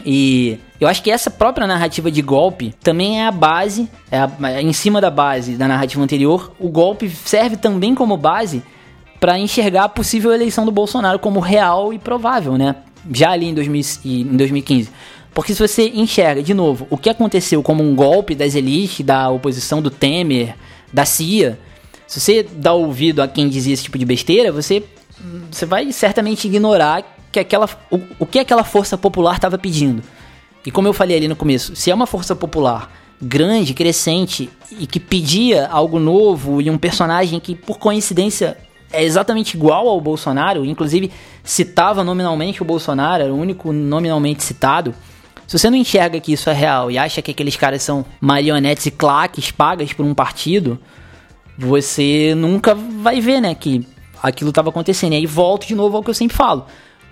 E 0.04 0.58
eu 0.80 0.88
acho 0.88 1.02
que 1.02 1.10
essa 1.10 1.30
própria 1.30 1.66
narrativa 1.66 2.10
de 2.10 2.20
golpe 2.20 2.74
também 2.82 3.20
é 3.20 3.26
a 3.26 3.30
base, 3.30 3.88
é, 4.10 4.18
a, 4.18 4.30
é 4.50 4.60
em 4.60 4.72
cima 4.72 5.00
da 5.00 5.10
base 5.10 5.56
da 5.56 5.68
narrativa 5.68 6.02
anterior. 6.02 6.52
O 6.58 6.68
golpe 6.68 7.08
serve 7.08 7.56
também 7.56 7.94
como 7.94 8.16
base 8.16 8.62
para 9.20 9.38
enxergar 9.38 9.84
a 9.84 9.88
possível 9.88 10.32
eleição 10.32 10.66
do 10.66 10.72
Bolsonaro 10.72 11.18
como 11.18 11.40
real 11.40 11.92
e 11.92 11.98
provável, 11.98 12.58
né? 12.58 12.76
Já 13.12 13.30
ali 13.30 13.46
em, 13.46 13.54
2000, 13.54 13.82
em 14.04 14.36
2015. 14.36 14.90
Porque 15.34 15.52
se 15.52 15.60
você 15.60 15.88
enxerga, 15.88 16.42
de 16.42 16.54
novo, 16.54 16.86
o 16.88 16.96
que 16.96 17.10
aconteceu 17.10 17.62
como 17.62 17.82
um 17.82 17.94
golpe 17.94 18.34
das 18.34 18.54
elites, 18.54 19.04
da 19.04 19.28
oposição 19.28 19.82
do 19.82 19.90
Temer, 19.90 20.54
da 20.92 21.04
CIA, 21.04 21.58
se 22.06 22.20
você 22.20 22.42
dá 22.44 22.72
ouvido 22.72 23.20
a 23.20 23.26
quem 23.26 23.48
dizia 23.48 23.74
esse 23.74 23.82
tipo 23.82 23.98
de 23.98 24.04
besteira, 24.04 24.52
você, 24.52 24.84
você 25.50 25.66
vai 25.66 25.90
certamente 25.90 26.46
ignorar 26.46 27.02
que 27.32 27.40
aquela, 27.40 27.68
o, 27.90 28.00
o 28.20 28.26
que 28.26 28.38
aquela 28.38 28.62
força 28.62 28.96
popular 28.96 29.34
estava 29.34 29.58
pedindo. 29.58 30.02
E 30.64 30.70
como 30.70 30.86
eu 30.86 30.92
falei 30.92 31.16
ali 31.16 31.26
no 31.26 31.34
começo, 31.34 31.74
se 31.74 31.90
é 31.90 31.94
uma 31.94 32.06
força 32.06 32.36
popular 32.36 32.90
grande, 33.20 33.74
crescente 33.74 34.50
e 34.78 34.86
que 34.86 35.00
pedia 35.00 35.66
algo 35.68 35.98
novo 35.98 36.60
e 36.60 36.70
um 36.70 36.78
personagem 36.78 37.40
que 37.40 37.54
por 37.54 37.78
coincidência 37.78 38.56
é 38.92 39.02
exatamente 39.02 39.56
igual 39.56 39.88
ao 39.88 40.00
Bolsonaro, 40.00 40.64
inclusive 40.64 41.10
citava 41.42 42.04
nominalmente 42.04 42.62
o 42.62 42.64
Bolsonaro, 42.64 43.24
era 43.24 43.32
o 43.32 43.36
único 43.36 43.72
nominalmente 43.72 44.42
citado. 44.42 44.94
Se 45.46 45.58
você 45.58 45.68
não 45.68 45.76
enxerga 45.76 46.20
que 46.20 46.32
isso 46.32 46.48
é 46.48 46.52
real 46.52 46.90
e 46.90 46.98
acha 46.98 47.20
que 47.20 47.30
aqueles 47.30 47.56
caras 47.56 47.82
são 47.82 48.04
marionetes 48.20 48.86
e 48.86 48.90
claques 48.90 49.50
pagas 49.50 49.92
por 49.92 50.04
um 50.04 50.14
partido, 50.14 50.78
você 51.56 52.34
nunca 52.34 52.74
vai 52.74 53.20
ver, 53.20 53.40
né, 53.40 53.54
que 53.54 53.86
aquilo 54.22 54.50
estava 54.50 54.70
acontecendo. 54.70 55.12
E 55.12 55.16
aí 55.16 55.26
volto 55.26 55.66
de 55.66 55.74
novo 55.74 55.96
ao 55.96 56.02
que 56.02 56.10
eu 56.10 56.14
sempre 56.14 56.36
falo. 56.36 56.66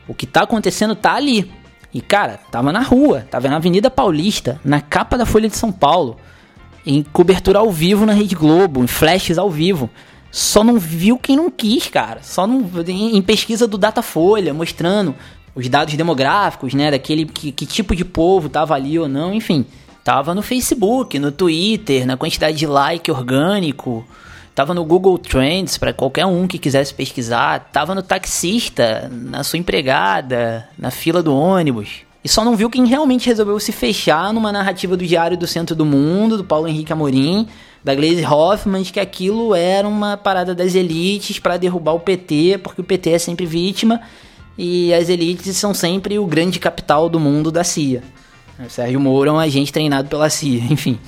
O 0.09 0.14
que 0.14 0.24
está 0.24 0.43
acontecendo 0.43 0.95
tá 0.95 1.14
ali. 1.14 1.51
E 1.93 2.01
cara, 2.01 2.41
tava 2.51 2.72
na 2.72 2.80
rua, 2.80 3.26
tava 3.30 3.49
na 3.49 3.57
Avenida 3.57 3.91
Paulista, 3.91 4.59
na 4.64 4.80
capa 4.80 5.18
da 5.18 5.26
Folha 5.26 5.49
de 5.49 5.57
São 5.57 5.70
Paulo, 5.70 6.16
em 6.87 7.03
cobertura 7.03 7.59
ao 7.59 7.70
vivo 7.70 8.07
na 8.07 8.14
Rede 8.14 8.35
Globo, 8.35 8.83
em 8.83 8.87
flashes 8.87 9.37
ao 9.37 9.51
vivo. 9.51 9.91
Só 10.30 10.64
não 10.64 10.78
viu 10.78 11.18
quem 11.18 11.37
não 11.37 11.51
quis, 11.51 11.89
cara. 11.89 12.20
Só 12.22 12.47
não 12.47 12.66
em 12.89 13.20
pesquisa 13.20 13.68
do 13.68 13.76
Datafolha, 13.76 14.55
mostrando 14.55 15.14
os 15.55 15.68
dados 15.68 15.94
demográficos, 15.94 16.74
né, 16.74 16.90
daquele 16.90 17.26
que, 17.26 17.53
que 17.53 17.66
tipo 17.66 17.94
de 17.94 18.05
povo 18.05 18.48
tava 18.48 18.74
ali 18.74 18.98
ou 18.98 19.09
não, 19.09 19.34
enfim. 19.34 19.66
Tava 20.03 20.34
no 20.34 20.42
Facebook, 20.42 21.18
no 21.18 21.30
Twitter, 21.30 22.07
na 22.07 22.16
quantidade 22.16 22.57
de 22.57 22.66
like 22.66 23.11
orgânico, 23.11 24.05
tava 24.55 24.74
no 24.74 24.84
Google 24.84 25.16
Trends 25.16 25.78
para 25.78 25.92
qualquer 25.92 26.26
um 26.26 26.48
que 26.48 26.59
quisesse 26.59 26.92
pesquisar, 26.92 27.70
tava 27.72 27.94
no 27.94 28.03
taxista, 28.03 29.09
na 29.12 29.44
sua 29.44 29.59
empregada, 29.59 30.68
na 30.76 30.90
fila 30.90 31.22
do 31.22 31.34
ônibus. 31.34 32.00
E 32.24 32.28
só 32.28 32.44
não 32.44 32.57
viu 32.57 32.70
quem 32.70 32.86
realmente 32.86 33.26
resolveu 33.26 33.59
se 33.61 33.72
fechar 33.72 34.32
numa 34.32 34.53
narrativa 34.53 34.96
do 34.96 35.07
Diário 35.07 35.36
do 35.36 35.46
Centro 35.46 35.74
do 35.74 35.84
Mundo, 35.84 36.36
do 36.36 36.44
Paulo 36.44 36.68
Henrique 36.68 36.92
Amorim, 36.92 37.46
da 37.82 37.94
Glaze 37.94 38.24
Hoffman, 38.24 38.82
de 38.82 38.92
que 38.92 39.00
aquilo 39.00 39.55
era 39.55 39.86
uma 39.86 40.16
parada 40.16 40.55
das 40.55 40.74
elites 40.74 41.38
para 41.38 41.57
derrubar 41.57 41.94
o 41.94 42.00
PT, 42.00 42.61
porque 42.62 42.80
o 42.80 42.84
PT 42.84 43.11
é 43.11 43.18
sempre 43.18 43.44
vítima 43.44 44.00
e 44.57 44.92
as 44.92 45.09
elites 45.09 45.57
são 45.57 45.72
sempre 45.72 46.18
o 46.18 46.26
grande 46.26 46.59
capital 46.59 47.09
do 47.09 47.18
mundo 47.18 47.50
da 47.50 47.64
CIA. 47.64 48.03
O 48.59 48.70
Sérgio 48.70 49.00
Moro 49.00 49.30
é 49.30 49.32
um 49.32 49.38
agente 49.38 49.72
treinado 49.72 50.09
pela 50.09 50.30
CIA, 50.30 50.62
enfim. 50.70 50.98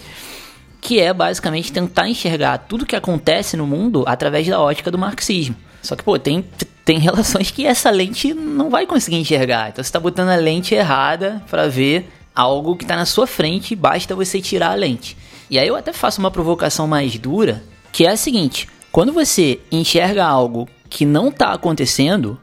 Que 0.81 1.01
é 1.01 1.13
basicamente 1.13 1.73
tentar 1.73 2.09
enxergar 2.09 2.59
tudo 2.59 2.87
que 2.87 2.97
acontece 2.97 3.57
no 3.57 3.67
mundo 3.67 4.05
através 4.07 4.47
da 4.47 4.61
ótica 4.61 4.91
do 4.91 4.99
marxismo. 4.99 5.57
Só 5.83 5.95
que, 5.95 6.03
pô, 6.03 6.19
tem, 6.19 6.45
tem 6.85 6.99
relações 7.01 7.51
que 7.51 7.67
essa 7.67 7.91
lente 7.91 8.35
não 8.35 8.71
vai 8.71 8.87
conseguir 8.87 9.17
enxergar. 9.17 9.69
Então 9.69 9.83
você 9.83 9.89
está 9.89 10.01
botando 10.01 10.31
a 10.31 10.37
lente 10.37 10.75
errada 10.75 11.43
para 11.49 11.69
ver 11.69 12.09
algo 12.35 12.77
que 12.77 12.85
está 12.85 12.97
na 12.97 13.07
sua 13.07 13.27
frente, 13.27 13.77
basta 13.77 14.15
você 14.15 14.41
tirar 14.41 14.73
a 14.73 14.75
lente. 14.75 15.17
E 15.49 15.59
aí 15.59 15.69
eu 15.69 15.77
até 15.77 15.93
faço 15.93 16.21
uma 16.21 16.31
provocação 16.31 16.87
mais 16.87 17.17
dura, 17.19 17.63
que 17.93 18.07
é 18.07 18.11
a 18.11 18.17
seguinte: 18.17 18.69
quando 18.91 19.13
você 19.13 19.61
enxerga 19.71 20.25
algo 20.25 20.69
que 20.89 21.05
não 21.05 21.29
está 21.29 21.53
acontecendo 21.53 22.39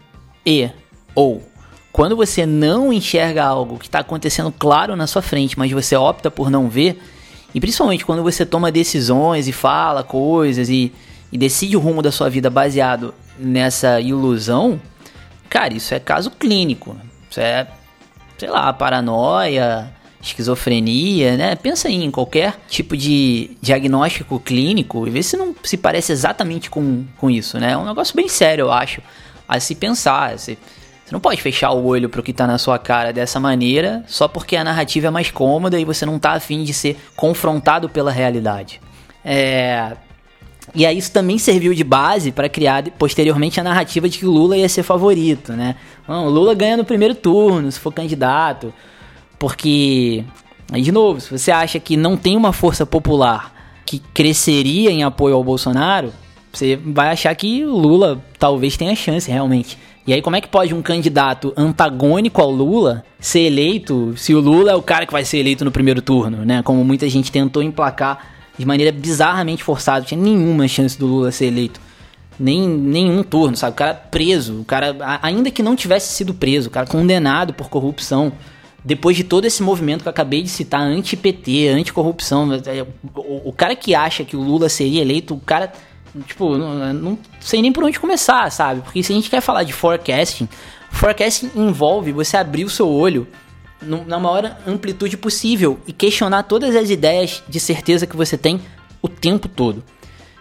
e 0.46 0.70
ou 1.16 1.44
quando 1.92 2.16
você 2.16 2.46
não 2.46 2.94
enxerga 2.94 3.44
algo 3.44 3.78
que 3.78 3.86
está 3.88 4.00
acontecendo 4.00 4.52
claro 4.52 4.96
na 4.96 5.08
sua 5.08 5.22
frente, 5.22 5.60
mas 5.60 5.72
você 5.72 5.96
opta 5.96 6.32
por 6.32 6.50
não 6.50 6.70
ver, 6.70 7.02
e 7.54 7.60
principalmente 7.60 8.06
quando 8.06 8.24
você 8.24 8.46
toma 8.46 8.72
decisões 8.72 9.48
e 9.48 9.52
fala 9.52 10.04
coisas 10.04 10.70
e, 10.70 10.92
e 11.32 11.38
decide 11.38 11.76
o 11.76 11.80
rumo 11.80 12.02
da 12.02 12.12
sua 12.12 12.30
vida 12.30 12.50
baseado 12.50 13.14
nessa 13.38 14.00
ilusão, 14.00 14.80
cara, 15.50 15.74
isso 15.74 15.94
é 15.94 16.00
caso 16.00 16.32
clínico. 16.32 16.96
Isso 17.30 17.42
é, 17.42 17.68
sei 18.38 18.50
lá, 18.50 18.72
paranoia, 18.72 19.94
esquizofrenia, 20.22 21.36
né? 21.36 21.56
Pensa 21.56 21.88
aí 21.88 22.04
em 22.04 22.12
qualquer 22.12 22.56
tipo 22.70 22.96
de 22.96 23.58
diagnóstico 23.62 24.40
clínico 24.40 25.08
e 25.08 25.10
vê 25.10 25.22
se 25.24 25.36
não 25.36 25.54
se 25.64 25.76
parece 25.76 26.12
exatamente 26.12 26.70
com, 26.70 27.06
com 27.18 27.30
isso, 27.30 27.60
né? 27.60 27.72
É 27.72 27.78
um 27.78 27.86
negócio 27.86 28.16
bem 28.16 28.30
sério, 28.30 28.64
eu 28.64 28.72
acho, 28.72 29.02
a 29.48 29.60
se 29.60 29.76
pensar. 29.76 30.38
Se, 30.40 30.58
você 31.12 31.16
não 31.16 31.20
pode 31.20 31.42
fechar 31.42 31.72
o 31.72 31.86
olho 31.86 32.08
pro 32.08 32.24
que 32.24 32.32
tá 32.32 32.48
na 32.48 32.58
sua 32.58 32.80
cara 32.80 33.12
dessa 33.12 33.38
maneira, 33.38 34.02
só 34.08 34.30
porque 34.30 34.56
a 34.56 34.64
narrativa 34.64 35.08
é 35.08 35.10
mais 35.10 35.30
cômoda 35.30 35.78
e 35.78 35.84
você 35.84 36.06
não 36.06 36.18
tá 36.18 36.32
afim 36.32 36.64
de 36.64 36.74
ser 36.74 36.98
confrontado 37.18 37.90
pela 37.90 38.10
realidade. 38.10 38.80
É... 39.26 39.92
E 40.74 40.86
aí 40.86 40.98
isso 40.98 41.12
também 41.12 41.38
serviu 41.38 41.74
de 41.74 41.84
base 41.84 42.32
para 42.32 42.48
criar 42.48 42.90
posteriormente 42.92 43.60
a 43.60 43.64
narrativa 43.64 44.08
de 44.08 44.20
que 44.20 44.26
Lula 44.26 44.56
ia 44.56 44.70
ser 44.70 44.84
favorito, 44.84 45.52
né? 45.52 45.76
Não, 46.08 46.30
Lula 46.30 46.56
ganha 46.56 46.78
no 46.78 46.86
primeiro 46.86 47.14
turno, 47.14 47.70
se 47.70 47.78
for 47.78 47.92
candidato. 47.92 48.74
Porque, 49.38 50.24
de 50.72 50.94
novo, 50.94 51.20
se 51.20 51.38
você 51.38 51.52
acha 51.52 51.78
que 51.78 51.98
não 51.98 52.16
tem 52.16 52.38
uma 52.38 52.54
força 52.54 52.86
popular 52.86 53.54
que 53.86 54.00
cresceria 54.00 54.92
em 54.92 55.04
apoio 55.04 55.36
ao 55.36 55.44
Bolsonaro, 55.44 56.14
você 56.54 56.78
vai 56.78 57.10
achar 57.10 57.36
que 57.36 57.66
Lula 57.66 58.24
talvez 58.40 58.78
tenha 58.78 58.96
chance 58.96 59.30
realmente. 59.30 59.78
E 60.06 60.14
aí, 60.14 60.22
como 60.22 60.36
é 60.36 60.42
que 60.42 60.48
pode 60.48 60.74
um 60.74 60.82
candidato 60.82 61.54
antagônico 61.56 62.42
ao 62.42 62.50
Lula 62.50 63.04
ser 63.20 63.42
eleito 63.42 64.14
se 64.18 64.34
o 64.34 64.40
Lula 64.40 64.72
é 64.72 64.76
o 64.76 64.82
cara 64.82 65.06
que 65.06 65.12
vai 65.12 65.24
ser 65.24 65.38
eleito 65.38 65.64
no 65.64 65.72
primeiro 65.72 66.02
turno, 66.02 66.44
né? 66.44 66.64
Como 66.64 66.84
muita 66.84 67.08
gente 67.08 67.32
tentou 67.32 67.62
emplacar 67.62 68.32
de 68.58 68.66
maneira 68.66 68.92
bizarramente 68.92 69.64
forçada. 69.64 70.04
Tinha 70.04 70.20
nenhuma 70.20 70.68
chance 70.68 70.98
do 70.98 71.06
Lula 71.06 71.32
ser 71.32 71.46
eleito. 71.46 71.80
Nem 72.40 72.68
nenhum 72.68 73.22
turno, 73.22 73.56
sabe? 73.56 73.74
O 73.74 73.76
cara 73.76 73.94
preso, 73.94 74.62
o 74.62 74.66
cara, 74.66 74.96
ainda 75.22 75.52
que 75.52 75.62
não 75.62 75.76
tivesse 75.76 76.14
sido 76.14 76.34
preso, 76.34 76.70
o 76.70 76.72
cara 76.72 76.88
condenado 76.88 77.54
por 77.54 77.70
corrupção. 77.70 78.32
Depois 78.84 79.16
de 79.16 79.24
todo 79.24 79.46
esse 79.46 79.62
movimento 79.62 80.02
que 80.02 80.08
eu 80.08 80.12
acabei 80.12 80.42
de 80.42 80.50
citar, 80.50 80.82
anti-PT, 80.82 81.68
anti-corrupção, 81.68 82.52
é, 82.54 82.82
o, 83.16 83.50
o 83.50 83.54
cara 83.54 83.76
que 83.76 83.94
acha 83.94 84.24
que 84.24 84.36
o 84.36 84.42
Lula 84.42 84.70
seria 84.70 85.02
eleito, 85.02 85.36
o 85.36 85.40
cara 85.40 85.72
Tipo, 86.26 86.58
não, 86.58 86.94
não, 86.94 87.18
sei 87.40 87.62
nem 87.62 87.72
por 87.72 87.84
onde 87.84 88.00
começar, 88.00 88.52
sabe? 88.52 88.82
Porque 88.82 89.02
se 89.02 89.14
a 89.14 89.16
gente 89.16 89.30
quer 89.30 89.42
falar 89.42 89.64
de 89.64 89.72
forecasting, 89.72 90.48
forecasting 90.92 91.52
envolve 91.56 92.12
você 92.12 92.36
abrir 92.36 92.66
o 92.66 92.70
seu 92.70 92.90
olho 92.90 93.28
na 93.82 94.20
maior 94.20 94.58
amplitude 94.68 95.18
possível 95.18 95.80
e 95.88 95.94
questionar 95.94 96.44
todas 96.44 96.76
as 96.76 96.90
ideias 96.90 97.42
de 97.48 97.60
certeza 97.60 98.06
que 98.06 98.16
você 98.16 98.38
tem 98.38 98.62
o 99.02 99.08
tempo 99.08 99.48
todo. 99.48 99.84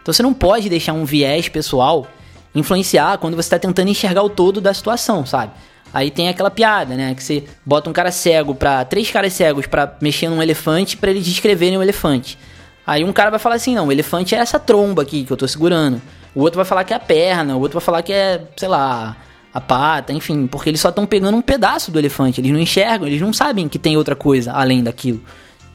Então 0.02 0.12
você 0.12 0.22
não 0.22 0.34
pode 0.34 0.68
deixar 0.68 0.92
um 0.92 1.04
viés 1.04 1.48
pessoal 1.48 2.06
influenciar 2.54 3.18
quando 3.18 3.34
você 3.34 3.46
está 3.46 3.58
tentando 3.58 3.88
enxergar 3.88 4.22
o 4.22 4.28
todo 4.28 4.60
da 4.60 4.74
situação, 4.74 5.24
sabe? 5.24 5.52
Aí 5.92 6.10
tem 6.10 6.28
aquela 6.28 6.50
piada, 6.50 6.94
né? 6.94 7.14
Que 7.14 7.22
você 7.22 7.44
bota 7.64 7.88
um 7.88 7.92
cara 7.92 8.10
cego 8.10 8.54
para 8.54 8.84
três 8.84 9.10
caras 9.10 9.32
cegos 9.32 9.66
para 9.66 9.96
mexer 10.00 10.28
num 10.28 10.42
elefante 10.42 10.96
para 10.96 11.10
eles 11.10 11.24
descreverem 11.24 11.78
o 11.78 11.82
elefante. 11.82 12.38
Aí 12.86 13.04
um 13.04 13.12
cara 13.12 13.30
vai 13.30 13.38
falar 13.38 13.56
assim: 13.56 13.74
não, 13.74 13.88
o 13.88 13.92
elefante 13.92 14.34
é 14.34 14.38
essa 14.38 14.58
tromba 14.58 15.02
aqui 15.02 15.24
que 15.24 15.32
eu 15.32 15.36
tô 15.36 15.46
segurando. 15.46 16.00
O 16.34 16.40
outro 16.40 16.56
vai 16.56 16.64
falar 16.64 16.84
que 16.84 16.92
é 16.92 16.96
a 16.96 17.00
perna, 17.00 17.56
o 17.56 17.60
outro 17.60 17.78
vai 17.78 17.84
falar 17.84 18.02
que 18.02 18.12
é, 18.12 18.42
sei 18.56 18.68
lá, 18.68 19.16
a 19.52 19.60
pata, 19.60 20.12
enfim, 20.12 20.46
porque 20.46 20.70
eles 20.70 20.80
só 20.80 20.90
estão 20.90 21.04
pegando 21.06 21.36
um 21.36 21.42
pedaço 21.42 21.90
do 21.90 21.98
elefante, 21.98 22.40
eles 22.40 22.52
não 22.52 22.60
enxergam, 22.60 23.06
eles 23.08 23.20
não 23.20 23.32
sabem 23.32 23.68
que 23.68 23.78
tem 23.78 23.96
outra 23.96 24.14
coisa 24.14 24.52
além 24.52 24.82
daquilo. 24.82 25.20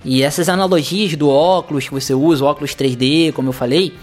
E 0.04 0.24
essas 0.24 0.48
analogias 0.48 1.16
do 1.16 1.30
óculos 1.30 1.86
que 1.86 1.94
você 1.94 2.14
usa, 2.14 2.44
o 2.44 2.48
óculos 2.48 2.72
3D, 2.72 3.34
como 3.34 3.50
eu 3.50 3.54
falei, 3.54 3.94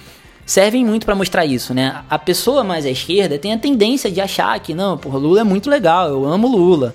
servem 0.45 0.85
muito 0.85 1.07
para 1.07 1.15
mostrar 1.15 1.47
isso, 1.47 1.73
né? 1.73 2.03
A 2.11 2.19
pessoa 2.19 2.65
mais 2.65 2.85
à 2.85 2.91
esquerda 2.91 3.39
tem 3.39 3.53
a 3.53 3.59
tendência 3.59 4.11
de 4.11 4.21
achar 4.21 4.59
que, 4.61 4.75
não, 4.75 4.99
porra, 4.99 5.19
Lula 5.19 5.41
é 5.41 5.45
muito 5.45 5.71
legal, 5.71 6.09
eu 6.09 6.27
amo 6.27 6.49
Lula. 6.49 6.95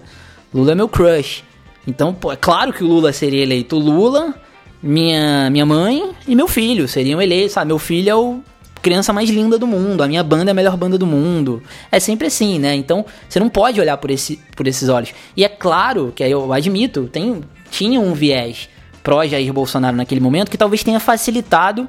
Lula 0.53 0.73
é 0.73 0.75
meu 0.75 0.89
crush. 0.89 1.43
Então, 1.87 2.13
pô, 2.13 2.31
é 2.31 2.35
claro 2.35 2.73
que 2.73 2.83
o 2.83 2.87
Lula 2.87 3.13
seria 3.13 3.41
eleito. 3.41 3.77
Lula 3.77 4.35
minha, 4.81 5.49
minha 5.49 5.65
mãe 5.65 6.11
e 6.27 6.35
meu 6.35 6.47
filho 6.47 6.87
seriam 6.87 7.21
eleitos, 7.21 7.53
sabe? 7.53 7.67
Meu 7.67 7.79
filho 7.79 8.09
é 8.09 8.15
o 8.15 8.39
criança 8.81 9.11
mais 9.11 9.29
linda 9.29 9.57
do 9.57 9.67
mundo, 9.67 10.01
a 10.01 10.07
minha 10.07 10.23
banda 10.23 10.49
é 10.49 10.53
a 10.53 10.53
melhor 10.53 10.77
banda 10.77 10.97
do 10.97 11.05
mundo. 11.05 11.61
É 11.91 11.99
sempre 11.99 12.27
assim, 12.27 12.57
né? 12.57 12.75
Então, 12.75 13.05
você 13.27 13.39
não 13.39 13.49
pode 13.49 13.81
olhar 13.81 13.97
por, 13.97 14.09
esse, 14.09 14.39
por 14.55 14.65
esses 14.65 14.87
olhos. 14.87 15.13
E 15.35 15.43
é 15.43 15.49
claro 15.49 16.13
que 16.15 16.23
eu 16.23 16.53
admito, 16.53 17.05
tem, 17.07 17.41
tinha 17.69 17.99
um 17.99 18.13
viés 18.13 18.69
pró-Jair 19.03 19.51
Bolsonaro 19.51 19.95
naquele 19.95 20.21
momento 20.21 20.49
que 20.51 20.57
talvez 20.57 20.83
tenha 20.83 20.99
facilitado 20.99 21.87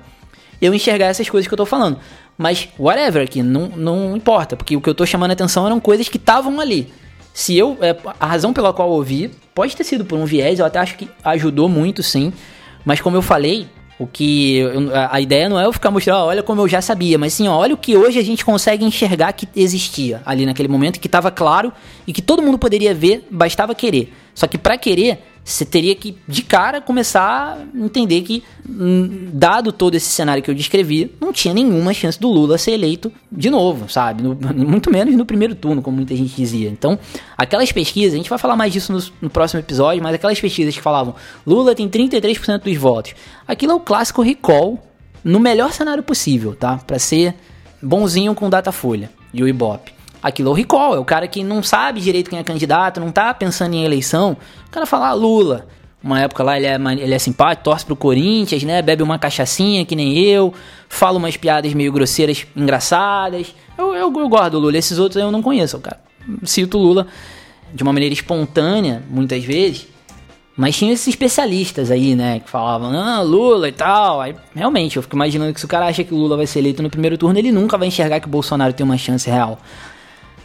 eu 0.60 0.74
enxergar 0.74 1.06
essas 1.06 1.28
coisas 1.28 1.46
que 1.46 1.54
eu 1.54 1.58
tô 1.58 1.66
falando. 1.66 1.98
Mas, 2.36 2.68
whatever 2.78 3.22
aqui, 3.24 3.42
não, 3.42 3.68
não 3.68 4.16
importa, 4.16 4.56
porque 4.56 4.76
o 4.76 4.80
que 4.80 4.88
eu 4.88 4.94
tô 4.94 5.04
chamando 5.04 5.30
a 5.30 5.34
atenção 5.34 5.66
eram 5.66 5.80
coisas 5.80 6.08
que 6.08 6.16
estavam 6.16 6.60
ali. 6.60 6.92
Se 7.34 7.56
eu. 7.56 7.76
É, 7.80 7.96
a 8.18 8.26
razão 8.26 8.52
pela 8.52 8.72
qual 8.72 8.88
eu 8.88 8.94
ouvi 8.94 9.30
pode 9.54 9.76
ter 9.76 9.84
sido 9.84 10.04
por 10.04 10.18
um 10.18 10.24
viés, 10.24 10.58
eu 10.58 10.66
até 10.66 10.78
acho 10.78 10.96
que 10.96 11.08
ajudou 11.24 11.68
muito, 11.68 12.02
sim. 12.02 12.32
Mas 12.84 13.00
como 13.00 13.16
eu 13.16 13.22
falei, 13.22 13.68
o 13.98 14.06
que 14.06 14.62
a 15.10 15.20
ideia 15.20 15.48
não 15.48 15.58
é 15.60 15.66
eu 15.66 15.72
ficar 15.72 15.90
mostrando, 15.90 16.20
olha 16.20 16.42
como 16.42 16.60
eu 16.60 16.68
já 16.68 16.80
sabia, 16.80 17.18
mas 17.18 17.32
sim, 17.32 17.48
olha 17.48 17.74
o 17.74 17.76
que 17.76 17.96
hoje 17.96 18.18
a 18.18 18.22
gente 18.22 18.44
consegue 18.44 18.84
enxergar 18.84 19.32
que 19.32 19.48
existia 19.56 20.22
ali 20.24 20.46
naquele 20.46 20.68
momento, 20.68 21.00
que 21.00 21.08
estava 21.08 21.30
claro 21.30 21.72
e 22.06 22.12
que 22.12 22.22
todo 22.22 22.40
mundo 22.40 22.58
poderia 22.58 22.94
ver, 22.94 23.26
bastava 23.30 23.74
querer. 23.74 24.12
Só 24.34 24.46
que 24.46 24.56
para 24.56 24.78
querer, 24.78 25.27
você 25.44 25.64
teria 25.64 25.94
que, 25.94 26.16
de 26.26 26.42
cara, 26.42 26.80
começar 26.80 27.58
a 27.58 27.78
entender 27.78 28.22
que, 28.22 28.42
hum, 28.68 29.30
dado 29.32 29.72
todo 29.72 29.94
esse 29.94 30.06
cenário 30.06 30.42
que 30.42 30.50
eu 30.50 30.54
descrevi, 30.54 31.10
não 31.20 31.32
tinha 31.32 31.54
nenhuma 31.54 31.94
chance 31.94 32.20
do 32.20 32.28
Lula 32.28 32.58
ser 32.58 32.72
eleito 32.72 33.10
de 33.32 33.48
novo, 33.48 33.88
sabe? 33.88 34.22
No, 34.22 34.36
muito 34.54 34.90
menos 34.90 35.14
no 35.16 35.24
primeiro 35.24 35.54
turno, 35.54 35.80
como 35.80 35.96
muita 35.96 36.14
gente 36.14 36.34
dizia. 36.36 36.68
Então, 36.68 36.98
aquelas 37.36 37.72
pesquisas, 37.72 38.14
a 38.14 38.16
gente 38.16 38.30
vai 38.30 38.38
falar 38.38 38.56
mais 38.56 38.72
disso 38.72 38.92
no, 38.92 39.02
no 39.22 39.30
próximo 39.30 39.60
episódio, 39.60 40.02
mas 40.02 40.14
aquelas 40.14 40.40
pesquisas 40.40 40.74
que 40.74 40.82
falavam 40.82 41.14
Lula 41.46 41.74
tem 41.74 41.88
33% 41.88 42.62
dos 42.62 42.76
votos, 42.76 43.14
aquilo 43.46 43.72
é 43.72 43.74
o 43.74 43.80
clássico 43.80 44.22
recall 44.22 44.82
no 45.24 45.40
melhor 45.40 45.72
cenário 45.72 46.02
possível, 46.02 46.54
tá? 46.54 46.78
Para 46.78 46.98
ser 46.98 47.34
bonzinho 47.82 48.34
com 48.34 48.50
Datafolha 48.50 49.10
e 49.32 49.42
o 49.42 49.48
Ibope 49.48 49.97
aquilo 50.22 50.48
é 50.48 50.52
o 50.52 50.54
recall, 50.54 50.94
é 50.94 50.98
o 50.98 51.04
cara 51.04 51.26
que 51.26 51.42
não 51.42 51.62
sabe 51.62 52.00
direito 52.00 52.30
quem 52.30 52.38
é 52.38 52.44
candidato, 52.44 53.00
não 53.00 53.10
tá 53.10 53.32
pensando 53.34 53.74
em 53.74 53.84
eleição. 53.84 54.36
O 54.66 54.70
cara 54.70 54.86
fala, 54.86 55.08
ah, 55.08 55.12
Lula. 55.12 55.66
Uma 56.00 56.20
época 56.20 56.44
lá 56.44 56.56
ele 56.56 56.66
é, 56.66 56.76
ele 57.00 57.12
é 57.12 57.18
simpático, 57.18 57.64
torce 57.64 57.84
pro 57.84 57.96
Corinthians, 57.96 58.62
né? 58.62 58.80
Bebe 58.80 59.02
uma 59.02 59.18
cachaçinha 59.18 59.84
que 59.84 59.96
nem 59.96 60.16
eu, 60.16 60.54
fala 60.88 61.18
umas 61.18 61.36
piadas 61.36 61.74
meio 61.74 61.90
grosseiras, 61.90 62.46
engraçadas. 62.54 63.52
Eu, 63.76 63.94
eu, 63.94 64.12
eu 64.12 64.28
gosto 64.28 64.52
do 64.52 64.58
Lula, 64.60 64.78
esses 64.78 64.96
outros 64.98 65.20
eu 65.20 65.32
não 65.32 65.42
conheço, 65.42 65.76
cara. 65.80 66.00
Cito 66.44 66.78
o 66.78 66.80
Lula 66.80 67.08
de 67.74 67.82
uma 67.82 67.92
maneira 67.92 68.12
espontânea, 68.12 69.02
muitas 69.10 69.44
vezes. 69.44 69.88
Mas 70.56 70.76
tinha 70.76 70.92
esses 70.92 71.06
especialistas 71.06 71.88
aí, 71.88 72.16
né, 72.16 72.40
que 72.40 72.50
falavam, 72.50 72.90
ah, 72.90 73.20
Lula 73.20 73.68
e 73.68 73.72
tal. 73.72 74.20
Aí, 74.20 74.34
realmente, 74.54 74.96
eu 74.96 75.02
fico 75.02 75.14
imaginando 75.14 75.54
que 75.54 75.60
se 75.60 75.66
o 75.66 75.68
cara 75.68 75.86
acha 75.86 76.02
que 76.02 76.12
o 76.12 76.16
Lula 76.16 76.36
vai 76.36 76.46
ser 76.46 76.58
eleito 76.58 76.82
no 76.82 76.90
primeiro 76.90 77.16
turno, 77.16 77.38
ele 77.38 77.52
nunca 77.52 77.78
vai 77.78 77.86
enxergar 77.86 78.18
que 78.18 78.26
o 78.26 78.30
Bolsonaro 78.30 78.72
tem 78.72 78.84
uma 78.84 78.98
chance 78.98 79.30
real. 79.30 79.60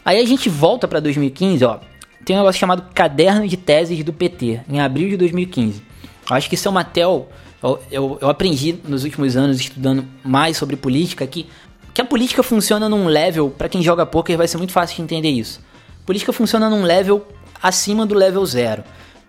Aí 0.06 0.20
a 0.20 0.26
gente 0.26 0.50
volta 0.50 0.88
para 0.88 1.00
2015, 1.00 1.64
ó. 1.66 1.80
Tem 2.26 2.36
um 2.36 2.40
negócio 2.40 2.60
chamado 2.60 2.94
Caderno 2.94 3.48
de 3.48 3.58
Teses 3.58 4.04
do 4.04 4.14
PT, 4.14 4.62
em 4.70 4.80
abril 4.80 5.10
de 5.10 5.18
2015. 5.18 5.82
Eu 6.30 6.36
acho 6.36 6.48
que 6.48 6.56
isso 6.56 6.68
é 6.68 6.72
uma 6.72 6.84
tel. 6.84 7.30
Eu, 7.62 7.80
eu, 7.92 8.18
eu, 8.22 8.30
aprendi 8.30 8.78
nos 8.86 9.04
últimos 9.04 9.36
anos, 9.36 9.60
estudando 9.60 10.06
mais 10.24 10.58
sobre 10.58 10.76
política, 10.76 11.26
que, 11.28 11.48
que 11.94 12.02
a 12.02 12.06
política 12.06 12.44
funciona 12.44 12.90
num 12.90 13.06
level, 13.06 13.50
para 13.50 13.70
quem 13.70 13.82
joga 13.82 14.06
poker 14.06 14.38
vai 14.38 14.48
ser 14.48 14.58
muito 14.58 14.74
fácil 14.74 14.98
de 14.98 15.02
entender 15.02 15.30
isso. 15.30 15.62
Política 16.06 16.34
funciona 16.34 16.70
num 16.70 16.84
level 16.84 17.26
acima 17.62 18.06
do 18.06 18.16
level 18.16 18.46
zero. 18.46 18.84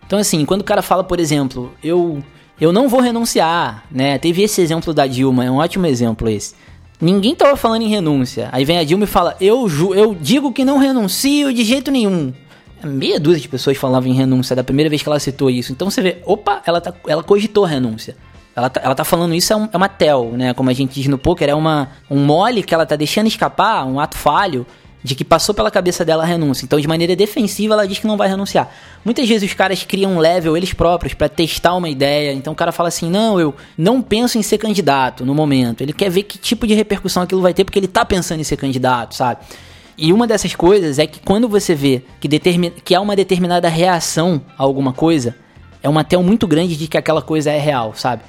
Então, 0.07 0.19
assim, 0.19 0.45
quando 0.45 0.61
o 0.61 0.65
cara 0.65 0.83
fala, 0.83 1.05
por 1.05 1.21
exemplo, 1.21 1.73
eu, 1.83 2.23
eu 2.61 2.73
não 2.73 2.89
vou 2.89 3.01
renunciar, 3.01 3.85
né? 3.91 4.19
Teve 4.19 4.43
esse 4.43 4.61
exemplo 4.61 4.93
da 4.93 5.07
Dilma, 5.07 5.45
é 5.45 5.51
um 5.51 5.57
ótimo 5.57 5.87
exemplo 5.87 6.29
esse. 6.29 6.55
Ninguém 7.05 7.35
tava 7.35 7.55
falando 7.55 7.83
em 7.83 7.89
renúncia. 7.89 8.49
Aí 8.51 8.65
vem 8.65 8.79
a 8.79 8.83
Dilma 8.83 9.05
e 9.05 9.07
fala: 9.07 9.37
Eu, 9.39 9.69
eu 9.95 10.17
digo 10.19 10.51
que 10.51 10.65
não 10.65 10.79
renuncio 10.79 11.53
de 11.53 11.63
jeito 11.63 11.91
nenhum. 11.91 12.33
Meia 12.83 13.21
dúzia 13.21 13.43
de 13.43 13.49
pessoas 13.49 13.77
falavam 13.77 14.09
em 14.09 14.15
renúncia 14.15 14.57
da 14.57 14.65
primeira 14.65 14.89
vez 14.89 15.03
que 15.03 15.09
ela 15.09 15.21
citou 15.21 15.51
isso. 15.51 15.71
Então 15.71 15.91
você 15.91 16.01
vê, 16.01 16.23
opa, 16.25 16.63
ela, 16.65 16.81
tá, 16.81 16.95
ela 17.07 17.23
cogitou 17.23 17.65
renúncia. 17.65 18.17
Ela 18.57 18.71
tá, 18.71 18.81
ela 18.83 18.95
tá 18.95 19.05
falando 19.05 19.35
isso, 19.35 19.53
é, 19.53 19.57
um, 19.57 19.69
é 19.71 19.77
uma 19.77 19.89
tel, 19.89 20.33
né? 20.33 20.55
Como 20.55 20.71
a 20.71 20.73
gente 20.73 20.95
diz 20.95 21.07
no 21.07 21.19
poker, 21.19 21.51
é 21.51 21.55
uma, 21.55 21.91
um 22.11 22.25
mole 22.25 22.63
que 22.63 22.73
ela 22.73 22.87
tá 22.87 22.97
deixando 22.97 23.27
escapar, 23.27 23.85
um 23.87 24.01
ato 24.01 24.17
falho 24.17 24.67
de 25.05 25.15
que 25.15 25.23
passou 25.23 25.55
pela 25.55 25.71
cabeça 25.71 26.03
dela 26.03 26.23
a 26.23 26.27
renúncia. 26.27 26.65
Então, 26.65 26.81
de 26.81 26.89
maneira 26.89 27.15
defensiva, 27.15 27.75
ela 27.75 27.87
diz 27.87 27.99
que 27.99 28.07
não 28.07 28.17
vai 28.17 28.27
renunciar. 28.27 28.71
Muitas 29.05 29.29
vezes 29.29 29.51
os 29.51 29.55
caras 29.55 29.85
criam 29.85 30.15
um 30.15 30.19
level 30.19 30.57
eles 30.57 30.73
próprios 30.73 31.13
para 31.13 31.29
testar 31.29 31.75
uma 31.75 31.91
ideia. 31.91 32.33
Então 32.33 32.55
o 32.55 32.57
cara 32.57 32.73
fala 32.73 32.89
assim: 32.89 33.11
"Não, 33.11 33.39
eu 33.39 33.55
não 33.77 34.01
penso 34.01 34.39
em 34.39 34.43
ser 34.43 34.57
candidato 34.57 35.27
no 35.27 35.35
momento". 35.35 35.83
Ele 35.83 35.93
quer 35.93 36.09
ver 36.09 36.23
que 36.23 36.39
tipo 36.39 36.67
de 36.67 36.73
repercussão 36.73 37.23
aquilo 37.23 37.43
vai 37.43 37.53
ter 37.53 37.65
porque 37.65 37.79
ele 37.79 37.87
tá 37.87 38.03
pensando 38.03 38.41
em 38.41 38.45
ser 38.45 38.57
candidato, 38.57 39.15
sabe? 39.15 39.45
E 39.97 40.11
uma 40.11 40.27
dessas 40.27 40.55
coisas 40.55 40.99
é 40.99 41.07
que 41.07 41.21
quando 41.21 41.49
você 41.49 41.75
vê 41.75 42.03
que, 42.19 42.29
que 42.83 42.95
há 42.95 43.01
uma 43.01 43.15
determinada 43.15 43.69
reação 43.69 44.41
a 44.59 44.63
alguma 44.63 44.95
coisa, 44.95 45.37
é 45.83 45.89
uma 45.89 46.03
tel 46.03 46.23
muito 46.23 46.47
grande 46.49 46.77
de 46.77 46.89
que 46.89 46.97
aquela 46.97 47.21
coisa 47.21 47.51
é 47.51 47.59
real, 47.59 47.93
sabe? 47.95 48.23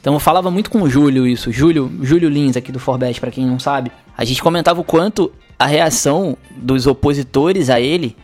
Então 0.00 0.14
eu 0.14 0.20
falava 0.20 0.50
muito 0.50 0.70
com 0.70 0.80
o 0.80 0.88
Júlio 0.88 1.26
isso, 1.26 1.52
Júlio, 1.52 1.92
Júlio 2.00 2.30
Lins 2.30 2.56
aqui 2.56 2.72
do 2.72 2.80
Forbest, 2.80 3.20
para 3.20 3.30
quem 3.30 3.44
não 3.44 3.58
sabe. 3.58 3.92
A 4.16 4.24
gente 4.24 4.42
comentava 4.42 4.80
o 4.80 4.84
quanto 4.84 5.30
a 5.58 5.66
reação 5.66 6.36
dos 6.56 6.86
opositores 6.86 7.70
a 7.70 7.80
ele 7.80 8.16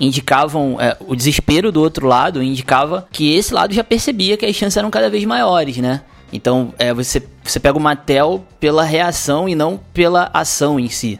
indicavam 0.00 0.80
é, 0.80 0.96
o 1.00 1.14
desespero 1.14 1.72
do 1.72 1.80
outro 1.80 2.06
lado 2.06 2.42
indicava 2.42 3.06
que 3.10 3.34
esse 3.34 3.52
lado 3.52 3.74
já 3.74 3.82
percebia 3.82 4.36
que 4.36 4.46
as 4.46 4.54
chances 4.54 4.76
eram 4.76 4.90
cada 4.90 5.10
vez 5.10 5.24
maiores, 5.24 5.76
né? 5.78 6.02
Então 6.32 6.72
é, 6.78 6.92
você, 6.94 7.22
você 7.42 7.58
pega 7.58 7.76
o 7.76 7.80
Matel 7.80 8.44
pela 8.60 8.84
reação 8.84 9.48
e 9.48 9.54
não 9.54 9.80
pela 9.92 10.30
ação 10.32 10.78
em 10.78 10.88
si. 10.88 11.18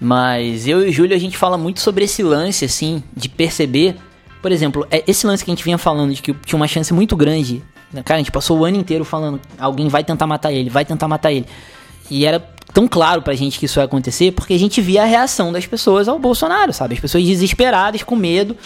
Mas 0.00 0.66
eu 0.66 0.84
e 0.84 0.88
o 0.88 0.92
Júlio 0.92 1.14
a 1.14 1.20
gente 1.20 1.36
fala 1.36 1.56
muito 1.56 1.80
sobre 1.80 2.04
esse 2.04 2.22
lance 2.22 2.64
assim 2.64 3.02
de 3.16 3.28
perceber, 3.28 3.96
por 4.40 4.50
exemplo, 4.50 4.86
é 4.90 5.04
esse 5.06 5.26
lance 5.26 5.44
que 5.44 5.50
a 5.50 5.54
gente 5.54 5.64
vinha 5.64 5.78
falando 5.78 6.12
de 6.12 6.20
que 6.20 6.34
tinha 6.34 6.56
uma 6.56 6.66
chance 6.66 6.92
muito 6.92 7.16
grande. 7.16 7.62
Né? 7.92 8.02
Cara, 8.02 8.16
a 8.16 8.20
gente 8.20 8.32
passou 8.32 8.58
o 8.58 8.64
ano 8.64 8.76
inteiro 8.76 9.04
falando 9.04 9.40
alguém 9.58 9.88
vai 9.88 10.02
tentar 10.02 10.26
matar 10.26 10.52
ele, 10.52 10.68
vai 10.68 10.84
tentar 10.84 11.06
matar 11.06 11.30
ele. 11.30 11.46
E 12.10 12.26
era 12.26 12.40
tão 12.72 12.88
claro 12.88 13.22
pra 13.22 13.34
gente 13.34 13.58
que 13.58 13.66
isso 13.66 13.78
ia 13.78 13.84
acontecer, 13.84 14.32
porque 14.32 14.54
a 14.54 14.58
gente 14.58 14.80
via 14.80 15.02
a 15.02 15.06
reação 15.06 15.52
das 15.52 15.66
pessoas 15.66 16.08
ao 16.08 16.18
Bolsonaro, 16.18 16.72
sabe? 16.72 16.94
As 16.94 17.00
pessoas 17.00 17.24
desesperadas, 17.24 18.02
com 18.02 18.16
medo. 18.16 18.56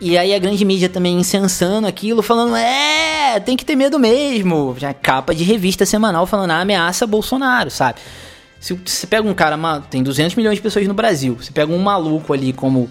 E 0.00 0.18
aí 0.18 0.34
a 0.34 0.38
grande 0.38 0.64
mídia 0.64 0.88
também 0.88 1.18
incensando 1.18 1.86
aquilo, 1.86 2.22
falando: 2.22 2.56
é, 2.56 3.38
tem 3.40 3.56
que 3.56 3.64
ter 3.64 3.76
medo 3.76 3.98
mesmo. 3.98 4.74
Já 4.78 4.92
capa 4.92 5.34
de 5.34 5.44
revista 5.44 5.86
semanal 5.86 6.26
falando, 6.26 6.50
ah, 6.50 6.60
ameaça 6.60 7.06
Bolsonaro, 7.06 7.70
sabe? 7.70 8.00
Se 8.58 8.74
você 8.74 9.06
pega 9.06 9.28
um 9.28 9.34
cara, 9.34 9.58
tem 9.90 10.02
200 10.02 10.36
milhões 10.36 10.56
de 10.56 10.62
pessoas 10.62 10.86
no 10.86 10.94
Brasil, 10.94 11.36
você 11.40 11.50
pega 11.50 11.72
um 11.72 11.78
maluco 11.78 12.32
ali, 12.32 12.52
como 12.52 12.88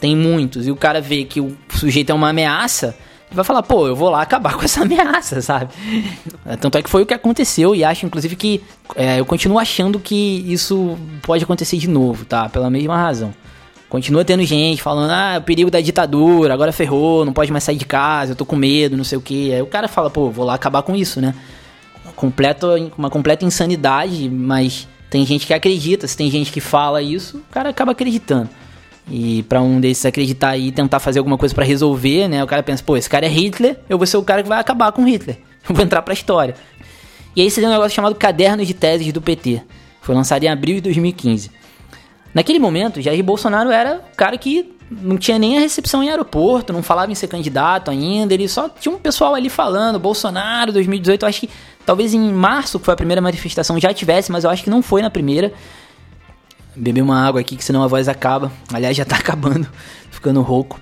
tem 0.00 0.16
muitos, 0.16 0.66
e 0.66 0.72
o 0.72 0.76
cara 0.76 1.00
vê 1.00 1.24
que 1.24 1.40
o 1.40 1.56
sujeito 1.70 2.10
é 2.10 2.14
uma 2.14 2.30
ameaça, 2.30 2.96
vai 3.34 3.44
falar, 3.44 3.62
pô, 3.62 3.86
eu 3.86 3.96
vou 3.96 4.10
lá 4.10 4.22
acabar 4.22 4.54
com 4.56 4.64
essa 4.64 4.82
ameaça, 4.82 5.40
sabe? 5.42 5.70
Tanto 6.60 6.78
é 6.78 6.82
que 6.82 6.90
foi 6.90 7.02
o 7.02 7.06
que 7.06 7.14
aconteceu, 7.14 7.74
e 7.74 7.84
acho, 7.84 8.06
inclusive, 8.06 8.36
que 8.36 8.62
é, 8.94 9.20
eu 9.20 9.26
continuo 9.26 9.58
achando 9.58 9.98
que 9.98 10.44
isso 10.46 10.96
pode 11.22 11.44
acontecer 11.44 11.76
de 11.76 11.88
novo, 11.88 12.24
tá? 12.24 12.48
Pela 12.48 12.70
mesma 12.70 12.96
razão. 12.96 13.34
Continua 13.88 14.24
tendo 14.24 14.42
gente 14.44 14.82
falando, 14.82 15.10
ah, 15.10 15.36
o 15.38 15.42
perigo 15.42 15.70
da 15.70 15.80
ditadura, 15.80 16.52
agora 16.52 16.72
ferrou, 16.72 17.24
não 17.24 17.32
pode 17.32 17.52
mais 17.52 17.62
sair 17.62 17.76
de 17.76 17.84
casa, 17.84 18.32
eu 18.32 18.36
tô 18.36 18.44
com 18.44 18.56
medo, 18.56 18.96
não 18.96 19.04
sei 19.04 19.16
o 19.16 19.20
que. 19.20 19.52
Aí 19.52 19.62
o 19.62 19.66
cara 19.66 19.86
fala, 19.86 20.10
pô, 20.10 20.30
vou 20.30 20.44
lá 20.44 20.54
acabar 20.54 20.82
com 20.82 20.96
isso, 20.96 21.20
né? 21.20 21.32
Completo, 22.16 22.66
uma 22.98 23.08
completa 23.08 23.44
insanidade, 23.44 24.28
mas 24.28 24.88
tem 25.08 25.24
gente 25.24 25.46
que 25.46 25.54
acredita, 25.54 26.08
se 26.08 26.16
tem 26.16 26.28
gente 26.28 26.50
que 26.50 26.60
fala 26.60 27.00
isso, 27.00 27.36
o 27.36 27.52
cara 27.52 27.68
acaba 27.68 27.92
acreditando. 27.92 28.50
E 29.10 29.42
para 29.44 29.60
um 29.60 29.80
desses 29.80 30.06
acreditar 30.06 30.56
e 30.56 30.72
tentar 30.72 30.98
fazer 30.98 31.18
alguma 31.18 31.36
coisa 31.36 31.54
para 31.54 31.64
resolver, 31.64 32.28
né? 32.28 32.42
O 32.42 32.46
cara 32.46 32.62
pensa, 32.62 32.82
pô, 32.82 32.96
esse 32.96 33.08
cara 33.08 33.26
é 33.26 33.28
Hitler, 33.28 33.78
eu 33.88 33.98
vou 33.98 34.06
ser 34.06 34.16
o 34.16 34.22
cara 34.22 34.42
que 34.42 34.48
vai 34.48 34.58
acabar 34.58 34.90
com 34.92 35.04
Hitler. 35.04 35.38
Eu 35.66 35.74
vou 35.74 35.82
entrar 35.82 36.02
pra 36.02 36.12
história. 36.12 36.54
E 37.34 37.40
aí 37.40 37.50
seria 37.50 37.70
um 37.70 37.72
negócio 37.72 37.96
chamado 37.96 38.14
Caderno 38.14 38.62
de 38.66 38.74
Teses 38.74 39.10
do 39.14 39.22
PT. 39.22 39.62
Foi 40.02 40.14
lançado 40.14 40.44
em 40.44 40.48
abril 40.48 40.74
de 40.74 40.82
2015. 40.82 41.50
Naquele 42.34 42.58
momento, 42.58 43.00
Jair 43.00 43.24
Bolsonaro 43.24 43.70
era 43.70 44.02
o 44.12 44.14
cara 44.14 44.36
que 44.36 44.74
não 44.90 45.16
tinha 45.16 45.38
nem 45.38 45.56
a 45.56 45.60
recepção 45.60 46.02
em 46.02 46.10
aeroporto, 46.10 46.72
não 46.72 46.82
falava 46.82 47.10
em 47.10 47.14
ser 47.14 47.28
candidato 47.28 47.90
ainda, 47.90 48.34
ele 48.34 48.48
só 48.48 48.68
tinha 48.68 48.94
um 48.94 48.98
pessoal 48.98 49.34
ali 49.34 49.48
falando, 49.48 49.98
Bolsonaro 49.98 50.72
2018, 50.72 51.22
eu 51.22 51.28
acho 51.28 51.40
que 51.40 51.50
talvez 51.86 52.12
em 52.12 52.32
março, 52.32 52.78
que 52.78 52.84
foi 52.84 52.94
a 52.94 52.96
primeira 52.96 53.20
manifestação, 53.20 53.80
já 53.80 53.92
tivesse, 53.94 54.30
mas 54.30 54.44
eu 54.44 54.50
acho 54.50 54.62
que 54.62 54.70
não 54.70 54.82
foi 54.82 55.00
na 55.00 55.10
primeira. 55.10 55.52
Beber 56.76 57.02
uma 57.02 57.26
água 57.26 57.40
aqui, 57.40 57.56
que 57.56 57.64
senão 57.64 57.82
a 57.82 57.86
voz 57.86 58.08
acaba. 58.08 58.52
Aliás, 58.72 58.96
já 58.96 59.04
tá 59.04 59.16
acabando, 59.20 59.68
ficando 60.10 60.42
rouco. 60.42 60.80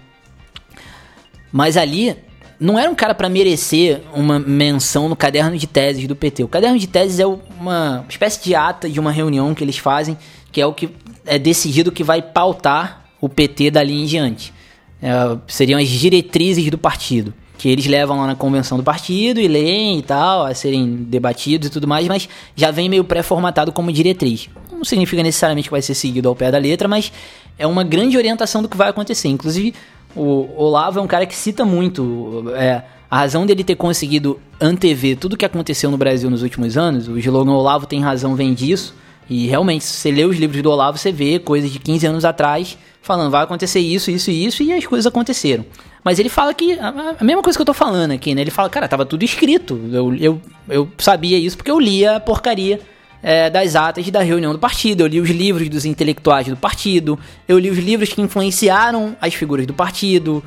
Mas 1.53 1.77
ali, 1.77 2.17
não 2.59 2.79
era 2.79 2.91
um 2.91 2.95
cara 2.95 3.15
para 3.15 3.29
merecer 3.29 4.01
uma 4.15 4.39
menção 4.39 5.09
no 5.09 5.17
caderno 5.17 5.59
de 5.59 5.67
teses 5.67 6.07
do 6.07 6.15
PT. 6.15 6.45
O 6.45 6.49
caderno 6.49 6.79
de 6.79 6.87
teses 6.87 7.19
é 7.19 7.27
uma 7.27 8.05
espécie 8.09 8.43
de 8.43 8.55
ata 8.55 8.89
de 8.89 9.01
uma 9.01 9.11
reunião 9.11 9.53
que 9.55 9.65
eles 9.65 9.77
fazem, 9.77 10.17
que 10.51 10.61
é 10.61 10.67
o 10.67 10.73
que 10.73 10.89
é 11.27 11.39
decidido 11.39 11.91
que 11.93 12.05
vai 12.05 12.23
pautar 12.23 13.05
o 13.21 13.29
PT 13.29 13.73
dali 13.73 14.01
em 14.01 14.07
diante. 14.07 14.55
É, 15.03 15.13
seriam 15.49 15.81
as 15.81 15.89
diretrizes 15.89 16.71
do 16.71 16.79
partido, 16.79 17.35
que 17.63 17.69
eles 17.69 17.87
levam 17.87 18.19
lá 18.19 18.27
na 18.27 18.35
convenção 18.35 18.77
do 18.77 18.83
partido 18.83 19.39
e 19.39 19.47
leem 19.47 20.01
e 20.01 20.03
tal, 20.03 20.45
a 20.45 20.53
serem 20.53 20.97
debatidos 20.97 21.69
e 21.69 21.71
tudo 21.71 21.87
mais, 21.87 22.09
mas 22.09 22.29
já 22.57 22.73
vem 22.73 22.89
meio 22.89 23.05
pré-formatado 23.05 23.71
como 23.71 23.93
diretriz. 23.93 24.51
Não 24.73 24.85
significa 24.85 25.23
necessariamente 25.23 25.69
que 25.69 25.71
vai 25.71 25.81
ser 25.81 25.95
seguido 25.95 26.29
ao 26.29 26.35
pé 26.35 26.51
da 26.51 26.59
letra, 26.59 26.89
mas 26.89 27.13
é 27.57 27.65
uma 27.65 27.85
grande 27.85 28.17
orientação 28.17 28.63
do 28.63 28.69
que 28.69 28.77
vai 28.77 28.91
acontecer. 28.91 29.29
Inclusive, 29.29 29.75
o 30.17 30.49
Olavo 30.57 30.99
é 30.99 31.03
um 31.03 31.07
cara 31.07 31.25
que 31.25 31.37
cita 31.37 31.65
muito 31.65 32.47
é, 32.57 32.83
a 33.09 33.19
razão 33.19 33.47
dele 33.47 33.63
ter 33.63 33.77
conseguido 33.77 34.41
antever 34.61 35.17
tudo 35.17 35.35
o 35.35 35.37
que 35.37 35.45
aconteceu 35.45 35.89
no 35.89 35.97
Brasil 35.97 36.29
nos 36.29 36.43
últimos 36.43 36.77
anos. 36.77 37.07
O 37.07 37.17
slogan 37.17 37.53
Olavo 37.53 37.87
tem 37.87 38.01
razão 38.01 38.35
vem 38.35 38.55
disso 38.55 38.93
e 39.31 39.47
realmente, 39.47 39.85
se 39.85 39.93
você 39.93 40.11
lê 40.11 40.25
os 40.25 40.37
livros 40.37 40.61
do 40.61 40.69
Olavo, 40.69 40.99
você 40.99 41.13
vê 41.13 41.39
coisas 41.39 41.71
de 41.71 41.79
15 41.79 42.07
anos 42.09 42.25
atrás 42.25 42.77
falando, 43.01 43.31
vai 43.31 43.45
acontecer 43.45 43.79
isso, 43.79 44.11
isso 44.11 44.33
e 44.33 44.47
isso, 44.47 44.63
e 44.65 44.73
as 44.73 44.85
coisas 44.85 45.07
aconteceram. 45.07 45.65
Mas 46.05 46.19
ele 46.19 46.29
fala 46.29 46.53
que. 46.53 46.79
A, 46.79 47.23
mesma 47.23 47.43
coisa 47.43 47.57
que 47.57 47.63
eu 47.63 47.67
tô 47.67 47.75
falando 47.75 48.11
aqui, 48.11 48.35
né? 48.35 48.41
Ele 48.41 48.51
fala, 48.51 48.69
cara, 48.69 48.89
tava 48.89 49.07
tudo 49.07 49.25
escrito. 49.25 49.81
Eu, 49.93 50.15
eu, 50.17 50.43
eu 50.69 50.93
sabia 50.99 51.39
isso 51.39 51.57
porque 51.57 51.71
eu 51.71 51.79
lia 51.79 52.17
a 52.17 52.21
porcaria 52.21 52.81
é, 53.23 53.49
das 53.49 53.77
atas 53.77 54.11
da 54.11 54.21
reunião 54.21 54.53
do 54.53 54.59
partido. 54.59 55.03
Eu 55.03 55.07
li 55.07 55.21
os 55.21 55.31
livros 55.31 55.69
dos 55.69 55.85
intelectuais 55.85 56.49
do 56.49 56.57
partido. 56.57 57.19
Eu 57.47 57.59
li 57.59 57.71
os 57.71 57.79
livros 57.79 58.13
que 58.13 58.21
influenciaram 58.21 59.17
as 59.21 59.35
figuras 59.35 59.67
do 59.67 59.75
partido. 59.75 60.43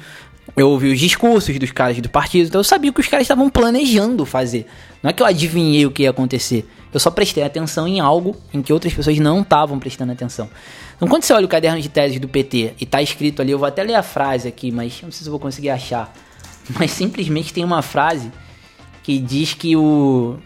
Eu 0.56 0.70
ouvi 0.70 0.92
os 0.92 1.00
discursos 1.00 1.58
dos 1.60 1.72
caras 1.72 2.00
do 2.00 2.10
partido. 2.10 2.48
Então 2.48 2.60
eu 2.60 2.64
sabia 2.64 2.90
o 2.90 2.94
que 2.94 3.02
os 3.02 3.08
caras 3.08 3.26
estavam 3.26 3.50
planejando 3.50 4.26
fazer. 4.26 4.66
Não 5.04 5.10
é 5.10 5.14
que 5.14 5.22
eu 5.22 5.28
adivinhei 5.28 5.86
o 5.86 5.92
que 5.92 6.04
ia 6.04 6.10
acontecer. 6.10 6.66
Eu 6.94 7.00
só 7.00 7.12
prestei 7.12 7.44
atenção 7.44 7.88
em 7.88 8.00
algo 8.00 8.38
em 8.54 8.62
que 8.62 8.72
outras 8.72 8.94
pessoas 8.94 9.20
não 9.20 9.42
estavam 9.42 9.78
prestando 9.78 10.14
atenção. 10.14 10.50
Então, 10.96 11.10
quando 11.10 11.24
você 11.24 11.34
olha 11.34 11.46
o 11.46 11.50
caderno 11.50 11.82
de 11.82 11.90
teses 11.90 12.20
do 12.22 12.28
PT 12.28 12.74
e 12.80 12.86
tá 12.86 13.02
escrito 13.02 13.42
ali, 13.42 13.52
eu 13.52 13.60
vou 13.60 13.68
até 13.68 13.84
ler 13.84 13.96
a 13.96 14.04
frase 14.04 14.48
aqui, 14.48 14.72
mas 14.72 15.02
não 15.04 15.12
sei 15.12 15.24
se 15.24 15.28
eu 15.28 15.32
vou 15.32 15.40
conseguir 15.40 15.72
achar. 15.72 16.14
Mas 16.80 16.92
simplesmente 16.92 17.54
tem 17.54 17.64
uma 17.64 17.84
frase 17.84 18.32
que 19.04 19.20
diz 19.20 19.54
que 19.54 19.76
o. 19.76 20.38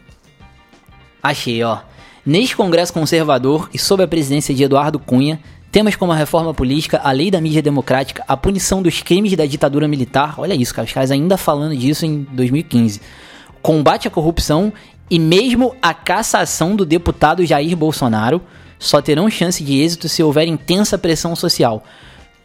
Achei, 1.23 1.63
ó. 1.63 1.79
Neste 2.25 2.57
Congresso 2.57 2.91
Conservador 2.91 3.69
e 3.73 3.79
sob 3.79 4.03
a 4.03 4.07
presidência 4.07 4.53
de 4.53 4.63
Eduardo 4.63 4.99
Cunha, 4.99 5.39
temas 5.71 5.95
como 5.95 6.11
a 6.11 6.15
reforma 6.15 6.53
política, 6.53 6.99
a 7.03 7.11
lei 7.11 7.29
da 7.29 7.39
mídia 7.39 7.61
democrática, 7.61 8.23
a 8.27 8.35
punição 8.35 8.81
dos 8.81 9.01
crimes 9.01 9.35
da 9.35 9.45
ditadura 9.45 9.87
militar, 9.87 10.35
olha 10.37 10.53
isso, 10.53 10.73
cara, 10.73 10.85
os 10.85 10.93
caras 10.93 11.11
ainda 11.11 11.37
falando 11.37 11.75
disso 11.75 12.05
em 12.05 12.23
2015, 12.31 13.01
combate 13.61 14.07
à 14.07 14.11
corrupção 14.11 14.73
e 15.09 15.19
mesmo 15.19 15.75
a 15.81 15.93
cassação 15.93 16.75
do 16.75 16.85
deputado 16.85 17.45
Jair 17.45 17.75
Bolsonaro 17.75 18.41
só 18.77 19.01
terão 19.01 19.29
chance 19.29 19.63
de 19.63 19.79
êxito 19.79 20.07
se 20.07 20.23
houver 20.23 20.47
intensa 20.47 20.97
pressão 20.97 21.35
social. 21.35 21.83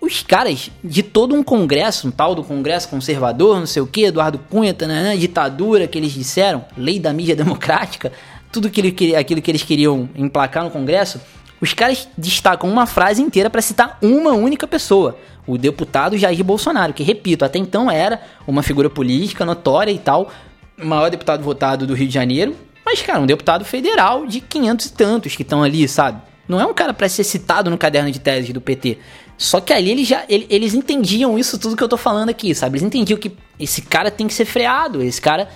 Os 0.01 0.23
caras 0.23 0.71
de 0.83 1.03
todo 1.03 1.35
um 1.35 1.43
congresso, 1.43 2.09
um 2.09 2.11
tal 2.11 2.35
do 2.35 2.45
congresso 2.45 2.89
conservador, 2.89 3.59
não 3.59 3.67
sei 3.67 3.81
o 3.81 3.87
que, 3.87 4.05
Eduardo 4.05 4.39
Cunha, 4.51 4.77
né, 4.87 5.17
ditadura 5.17 5.87
que 5.87 5.97
eles 5.97 6.13
disseram, 6.13 6.65
lei 6.77 6.99
da 6.99 7.13
mídia 7.13 7.35
democrática, 7.37 8.13
tudo 8.53 8.69
aquilo, 8.69 8.89
aquilo 9.19 9.41
que 9.41 9.51
eles 9.51 9.63
queriam 9.63 10.09
emplacar 10.15 10.63
no 10.63 10.71
congresso, 10.71 11.21
os 11.65 11.73
caras 11.73 12.07
destacam 12.17 12.71
uma 12.71 12.87
frase 12.87 13.23
inteira 13.23 13.49
para 13.49 13.63
citar 13.63 13.99
uma 14.03 14.33
única 14.33 14.67
pessoa, 14.67 15.19
o 15.47 15.57
deputado 15.57 16.17
Jair 16.17 16.45
Bolsonaro, 16.45 16.93
que, 16.93 17.03
repito, 17.03 17.45
até 17.45 17.59
então 17.59 17.91
era 17.91 18.21
uma 18.47 18.63
figura 18.63 18.91
política 18.91 19.45
notória 19.47 19.91
e 19.91 19.99
tal, 19.99 20.31
maior 20.77 21.11
deputado 21.11 21.43
votado 21.43 21.87
do 21.87 21.95
Rio 21.95 22.07
de 22.07 22.13
Janeiro, 22.15 22.55
mas, 22.85 23.01
cara, 23.01 23.19
um 23.19 23.27
deputado 23.27 23.65
federal 23.65 24.27
de 24.27 24.43
500 24.43 24.87
e 24.87 24.93
tantos 24.93 25.37
que 25.37 25.43
estão 25.43 25.63
ali, 25.63 25.89
sabe? 25.89 26.21
Não 26.47 26.61
é 26.61 26.67
um 26.67 26.75
cara 26.75 26.93
para 26.93 27.09
ser 27.09 27.25
citado 27.25 27.71
no 27.71 27.79
caderno 27.79 28.11
de 28.11 28.21
teses 28.21 28.53
do 28.53 28.61
PT. 28.61 28.99
Só 29.39 29.59
que 29.59 29.73
ali 29.73 29.91
eles 29.91 30.07
já 30.07 30.25
ele, 30.29 30.47
eles 30.51 30.75
entendiam 30.75 31.39
isso 31.39 31.59
tudo 31.59 31.77
que 31.77 31.83
eu 31.83 31.89
tô 31.89 31.97
falando 31.97 32.29
aqui, 32.29 32.55
sabe? 32.55 32.77
Eles 32.77 32.87
entendiam 32.87 33.19
que 33.19 33.33
esse 33.59 33.81
cara 33.81 34.11
tem 34.11 34.27
que 34.27 34.35
ser 34.35 34.45
freado, 34.45 35.03
esse 35.03 35.21
cara 35.21 35.49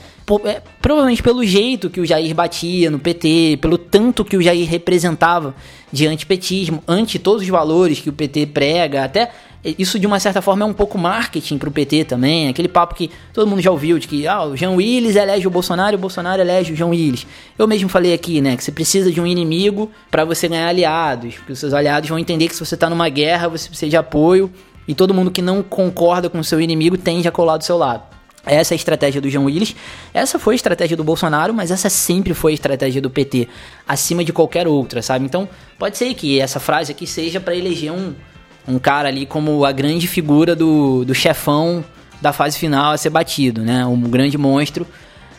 é, 0.44 0.60
provavelmente 0.80 1.22
pelo 1.22 1.44
jeito 1.44 1.88
que 1.88 2.00
o 2.00 2.06
Jair 2.06 2.34
batia 2.34 2.90
no 2.90 2.98
PT, 2.98 3.58
pelo 3.60 3.78
tanto 3.78 4.24
que 4.24 4.36
o 4.36 4.42
Jair 4.42 4.68
representava 4.68 5.54
de 5.92 6.06
antipetismo, 6.06 6.82
anti 6.86 7.18
todos 7.18 7.42
os 7.42 7.48
valores 7.48 8.00
que 8.00 8.08
o 8.08 8.12
PT 8.12 8.46
prega, 8.46 9.04
até 9.04 9.30
isso 9.64 9.98
de 9.98 10.06
uma 10.06 10.20
certa 10.20 10.40
forma 10.40 10.64
é 10.64 10.68
um 10.68 10.72
pouco 10.72 10.96
marketing 10.96 11.58
pro 11.58 11.70
PT 11.70 12.04
também, 12.04 12.48
aquele 12.48 12.68
papo 12.68 12.94
que 12.94 13.10
todo 13.32 13.46
mundo 13.46 13.60
já 13.60 13.70
ouviu 13.70 13.98
de 13.98 14.06
que 14.06 14.26
ah, 14.26 14.44
o 14.44 14.56
João 14.56 14.76
Willis 14.76 15.16
elege 15.16 15.46
o 15.46 15.50
Bolsonaro 15.50 15.96
o 15.96 15.98
Bolsonaro 15.98 16.40
elege 16.40 16.72
o 16.72 16.76
João 16.76 16.90
Willis. 16.90 17.26
Eu 17.58 17.66
mesmo 17.66 17.88
falei 17.88 18.14
aqui, 18.14 18.40
né, 18.40 18.56
que 18.56 18.62
você 18.62 18.70
precisa 18.70 19.10
de 19.10 19.20
um 19.20 19.26
inimigo 19.26 19.90
para 20.10 20.24
você 20.24 20.46
ganhar 20.46 20.68
aliados, 20.68 21.34
porque 21.34 21.52
os 21.52 21.58
seus 21.58 21.72
aliados 21.72 22.08
vão 22.08 22.18
entender 22.18 22.48
que 22.48 22.54
se 22.54 22.64
você 22.64 22.76
tá 22.76 22.88
numa 22.88 23.08
guerra, 23.08 23.48
você 23.48 23.68
precisa 23.68 23.90
de 23.90 23.96
apoio 23.96 24.50
e 24.86 24.94
todo 24.94 25.12
mundo 25.12 25.30
que 25.30 25.42
não 25.42 25.62
concorda 25.62 26.30
com 26.30 26.38
o 26.38 26.44
seu 26.44 26.60
inimigo 26.60 26.96
tende 26.96 27.26
a 27.26 27.32
colar 27.32 27.56
do 27.56 27.64
seu 27.64 27.76
lado. 27.76 28.17
Essa 28.48 28.72
é 28.72 28.74
a 28.74 28.76
estratégia 28.76 29.20
do 29.20 29.28
João 29.28 29.44
Willis. 29.44 29.76
Essa 30.12 30.38
foi 30.38 30.54
a 30.54 30.56
estratégia 30.56 30.96
do 30.96 31.04
Bolsonaro, 31.04 31.52
mas 31.54 31.70
essa 31.70 31.88
sempre 31.88 32.34
foi 32.34 32.52
a 32.52 32.54
estratégia 32.54 33.00
do 33.00 33.10
PT, 33.10 33.48
acima 33.86 34.24
de 34.24 34.32
qualquer 34.32 34.66
outra, 34.66 35.02
sabe? 35.02 35.24
Então, 35.24 35.48
pode 35.78 35.96
ser 35.98 36.12
que 36.14 36.40
essa 36.40 36.58
frase 36.58 36.92
aqui 36.92 37.06
seja 37.06 37.38
para 37.38 37.54
eleger 37.54 37.92
um, 37.92 38.14
um 38.66 38.78
cara 38.78 39.08
ali 39.08 39.26
como 39.26 39.64
a 39.64 39.72
grande 39.72 40.08
figura 40.08 40.56
do, 40.56 41.04
do 41.04 41.14
chefão 41.14 41.84
da 42.20 42.32
fase 42.32 42.58
final 42.58 42.92
a 42.92 42.96
ser 42.96 43.10
batido, 43.10 43.62
né? 43.62 43.86
Um 43.86 44.00
grande 44.02 44.36
monstro. 44.36 44.86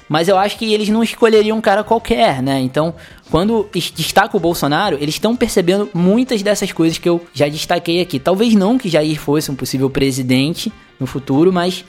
Mas 0.10 0.28
eu 0.28 0.38
acho 0.40 0.58
que 0.58 0.74
eles 0.74 0.90
não 0.90 1.04
escolheriam 1.04 1.56
um 1.56 1.62
cara 1.62 1.84
qualquer, 1.84 2.42
né? 2.42 2.60
Então, 2.60 2.96
quando 3.30 3.70
destaca 3.96 4.36
o 4.36 4.40
Bolsonaro, 4.40 4.98
eles 5.00 5.16
estão 5.16 5.36
percebendo 5.36 5.88
muitas 5.94 6.42
dessas 6.42 6.72
coisas 6.72 6.98
que 6.98 7.08
eu 7.08 7.24
já 7.32 7.48
destaquei 7.48 8.02
aqui. 8.02 8.20
Talvez 8.20 8.56
não 8.56 8.78
que 8.80 8.90
Jair 8.90 9.20
fosse 9.20 9.52
um 9.52 9.56
possível 9.56 9.88
presidente 9.88 10.74
no 11.00 11.06
futuro, 11.06 11.54
mas, 11.54 11.86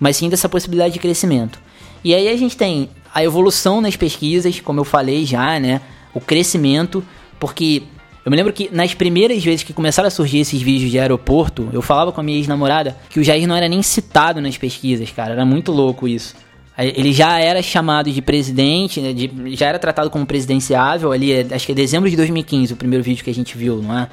mas 0.00 0.16
sim 0.16 0.28
dessa 0.28 0.48
possibilidade 0.48 0.94
de 0.94 0.98
crescimento. 0.98 1.60
E 2.02 2.14
aí 2.14 2.28
a 2.28 2.36
gente 2.36 2.56
tem 2.56 2.88
a 3.14 3.22
evolução 3.22 3.80
nas 3.80 3.94
pesquisas, 3.94 4.58
como 4.58 4.80
eu 4.80 4.84
falei 4.84 5.26
já, 5.26 5.60
né? 5.60 5.80
O 6.14 6.20
crescimento, 6.20 7.04
porque 7.38 7.82
eu 8.24 8.30
me 8.30 8.36
lembro 8.36 8.52
que 8.52 8.68
nas 8.72 8.94
primeiras 8.94 9.42
vezes 9.44 9.62
que 9.62 9.72
começaram 9.72 10.06
a 10.06 10.10
surgir 10.10 10.38
esses 10.38 10.60
vídeos 10.60 10.90
de 10.90 10.98
aeroporto, 10.98 11.68
eu 11.72 11.82
falava 11.82 12.10
com 12.12 12.20
a 12.20 12.24
minha 12.24 12.38
ex-namorada 12.38 12.96
que 13.08 13.20
o 13.20 13.24
Jair 13.24 13.46
não 13.46 13.54
era 13.54 13.68
nem 13.68 13.82
citado 13.82 14.40
nas 14.40 14.56
pesquisas, 14.56 15.10
cara. 15.10 15.32
Era 15.32 15.44
muito 15.44 15.70
louco 15.70 16.08
isso. 16.08 16.34
Ele 16.78 17.12
já 17.12 17.38
era 17.38 17.60
chamado 17.60 18.10
de 18.10 18.22
presidente, 18.22 19.00
né, 19.00 19.12
de, 19.12 19.30
já 19.54 19.66
era 19.66 19.78
tratado 19.78 20.08
como 20.08 20.24
presidenciável 20.24 21.12
ali, 21.12 21.32
é, 21.32 21.46
acho 21.50 21.66
que 21.66 21.72
é 21.72 21.74
dezembro 21.74 22.08
de 22.08 22.16
2015, 22.16 22.72
o 22.72 22.76
primeiro 22.76 23.04
vídeo 23.04 23.22
que 23.22 23.28
a 23.28 23.34
gente 23.34 23.56
viu, 23.56 23.82
não 23.82 23.98
é? 23.98 24.08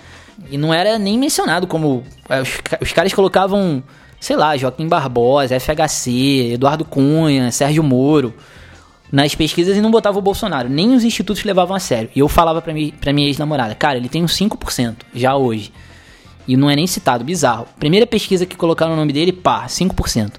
E 0.51 0.57
não 0.57 0.73
era 0.73 0.99
nem 0.99 1.17
mencionado 1.17 1.65
como. 1.65 2.03
É, 2.27 2.41
os, 2.41 2.49
os 2.81 2.91
caras 2.91 3.13
colocavam 3.13 3.81
sei 4.19 4.35
lá, 4.35 4.55
Joaquim 4.57 4.87
Barbosa, 4.87 5.59
FHC, 5.59 6.53
Eduardo 6.53 6.85
Cunha, 6.85 7.51
Sérgio 7.51 7.83
Moro 7.83 8.33
nas 9.11 9.33
pesquisas 9.33 9.77
e 9.77 9.81
não 9.81 9.91
botava 9.91 10.17
o 10.19 10.21
Bolsonaro. 10.21 10.69
Nem 10.69 10.93
os 10.93 11.03
institutos 11.03 11.43
levavam 11.43 11.75
a 11.75 11.79
sério. 11.79 12.09
E 12.15 12.19
eu 12.19 12.27
falava 12.27 12.61
pra, 12.61 12.73
mim, 12.73 12.93
pra 12.99 13.13
minha 13.13 13.27
ex-namorada, 13.27 13.73
cara, 13.75 13.97
ele 13.97 14.09
tem 14.09 14.23
uns 14.23 14.37
5% 14.37 14.95
já 15.13 15.35
hoje. 15.35 15.71
E 16.47 16.55
não 16.55 16.69
é 16.69 16.75
nem 16.75 16.87
citado, 16.87 17.23
bizarro. 17.23 17.67
Primeira 17.79 18.07
pesquisa 18.07 18.45
que 18.45 18.55
colocaram 18.55 18.93
o 18.93 18.95
nome 18.95 19.11
dele, 19.11 19.33
pá, 19.33 19.65
5%. 19.65 20.33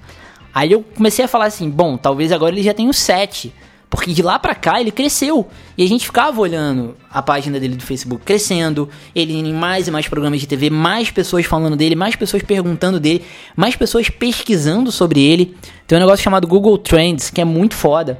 Aí 0.54 0.72
eu 0.72 0.82
comecei 0.82 1.24
a 1.24 1.28
falar 1.28 1.46
assim, 1.46 1.68
bom, 1.70 1.96
talvez 1.96 2.32
agora 2.32 2.54
ele 2.54 2.62
já 2.62 2.72
tenha 2.72 2.88
uns 2.88 2.96
7%. 2.96 3.52
Porque 3.90 4.12
de 4.12 4.22
lá 4.22 4.38
pra 4.38 4.54
cá 4.54 4.80
ele 4.80 4.90
cresceu. 4.90 5.48
E 5.76 5.82
a 5.82 5.88
gente 5.88 6.04
ficava 6.04 6.40
olhando 6.40 6.94
a 7.10 7.22
página 7.22 7.58
dele 7.58 7.74
do 7.74 7.82
Facebook 7.82 8.22
crescendo, 8.24 8.88
ele 9.14 9.32
em 9.32 9.52
mais 9.52 9.88
e 9.88 9.90
mais 9.90 10.06
programas 10.06 10.40
de 10.40 10.46
TV, 10.46 10.68
mais 10.68 11.10
pessoas 11.10 11.46
falando 11.46 11.76
dele, 11.76 11.94
mais 11.94 12.14
pessoas 12.14 12.42
perguntando 12.42 13.00
dele, 13.00 13.24
mais 13.56 13.76
pessoas 13.76 14.10
pesquisando 14.10 14.92
sobre 14.92 15.20
ele. 15.20 15.56
Tem 15.86 15.96
um 15.96 16.00
negócio 16.00 16.22
chamado 16.22 16.46
Google 16.46 16.76
Trends, 16.76 17.30
que 17.30 17.40
é 17.40 17.44
muito 17.44 17.74
foda 17.74 18.18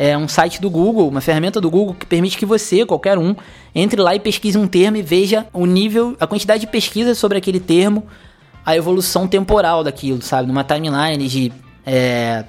é 0.00 0.16
um 0.16 0.26
site 0.26 0.62
do 0.62 0.70
Google, 0.70 1.06
uma 1.06 1.20
ferramenta 1.20 1.60
do 1.60 1.70
Google 1.70 1.94
que 1.94 2.06
permite 2.06 2.38
que 2.38 2.46
você, 2.46 2.86
qualquer 2.86 3.18
um, 3.18 3.36
entre 3.74 4.00
lá 4.00 4.14
e 4.14 4.18
pesquise 4.18 4.56
um 4.56 4.66
termo 4.66 4.96
e 4.96 5.02
veja 5.02 5.46
o 5.52 5.66
nível, 5.66 6.16
a 6.18 6.26
quantidade 6.26 6.62
de 6.62 6.66
pesquisas 6.68 7.18
sobre 7.18 7.36
aquele 7.36 7.60
termo, 7.60 8.06
a 8.64 8.74
evolução 8.74 9.28
temporal 9.28 9.84
daquilo, 9.84 10.22
sabe? 10.22 10.48
Numa 10.48 10.64
timeline 10.64 11.28
de 11.28 11.52
é, 11.84 12.46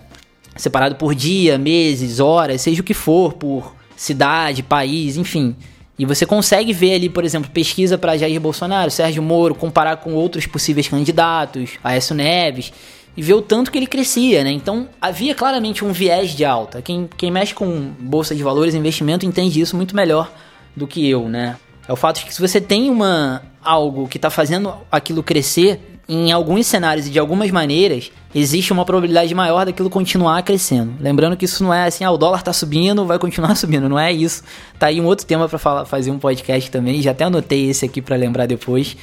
separado 0.55 0.95
por 0.95 1.15
dia, 1.15 1.57
meses, 1.57 2.19
horas, 2.19 2.61
seja 2.61 2.81
o 2.81 2.83
que 2.83 2.93
for, 2.93 3.33
por 3.33 3.75
cidade, 3.95 4.63
país, 4.63 5.17
enfim. 5.17 5.55
E 5.97 6.05
você 6.05 6.25
consegue 6.25 6.73
ver 6.73 6.95
ali, 6.95 7.09
por 7.09 7.23
exemplo, 7.23 7.51
pesquisa 7.51 7.97
para 7.97 8.17
Jair 8.17 8.39
Bolsonaro, 8.39 8.89
Sérgio 8.89 9.21
Moro, 9.21 9.53
comparar 9.53 9.97
com 9.97 10.13
outros 10.13 10.47
possíveis 10.47 10.87
candidatos, 10.87 11.71
Aécio 11.83 12.15
Neves 12.15 12.73
e 13.15 13.21
ver 13.21 13.33
o 13.33 13.41
tanto 13.41 13.71
que 13.71 13.77
ele 13.77 13.87
crescia, 13.87 14.43
né? 14.43 14.51
Então 14.51 14.87
havia 15.01 15.35
claramente 15.35 15.83
um 15.83 15.91
viés 15.91 16.31
de 16.31 16.45
alta. 16.45 16.81
Quem, 16.81 17.09
quem 17.17 17.29
mexe 17.29 17.53
com 17.53 17.91
bolsa 17.99 18.33
de 18.33 18.41
valores, 18.41 18.73
investimento, 18.73 19.25
entende 19.25 19.59
isso 19.59 19.75
muito 19.75 19.95
melhor 19.95 20.31
do 20.75 20.87
que 20.87 21.07
eu, 21.07 21.27
né? 21.27 21.57
É 21.87 21.91
o 21.91 21.95
fato 21.95 22.19
de 22.19 22.25
que 22.25 22.33
se 22.33 22.41
você 22.41 22.61
tem 22.61 22.89
uma 22.89 23.43
algo 23.63 24.07
que 24.07 24.17
está 24.17 24.29
fazendo 24.29 24.73
aquilo 24.91 25.21
crescer, 25.21 25.90
em 26.07 26.31
alguns 26.31 26.67
cenários 26.67 27.07
e 27.07 27.09
de 27.09 27.19
algumas 27.19 27.49
maneiras, 27.51 28.11
existe 28.33 28.73
uma 28.73 28.85
probabilidade 28.85 29.33
maior 29.33 29.65
daquilo 29.65 29.89
continuar 29.89 30.41
crescendo. 30.43 30.93
Lembrando 30.99 31.37
que 31.37 31.45
isso 31.45 31.63
não 31.63 31.73
é 31.73 31.85
assim, 31.85 32.03
ah, 32.03 32.11
o 32.11 32.17
dólar 32.17 32.39
está 32.39 32.51
subindo, 32.51 33.05
vai 33.05 33.17
continuar 33.17 33.55
subindo, 33.57 33.87
não 33.87 33.99
é 33.99 34.11
isso. 34.11 34.43
Tá 34.77 34.87
aí 34.87 34.99
um 34.99 35.05
outro 35.05 35.25
tema 35.25 35.47
para 35.47 35.85
fazer 35.85 36.11
um 36.11 36.19
podcast 36.19 36.69
também, 36.69 37.01
já 37.01 37.11
até 37.11 37.23
anotei 37.23 37.69
esse 37.69 37.85
aqui 37.85 38.01
para 38.01 38.15
lembrar 38.15 38.45
depois 38.45 38.95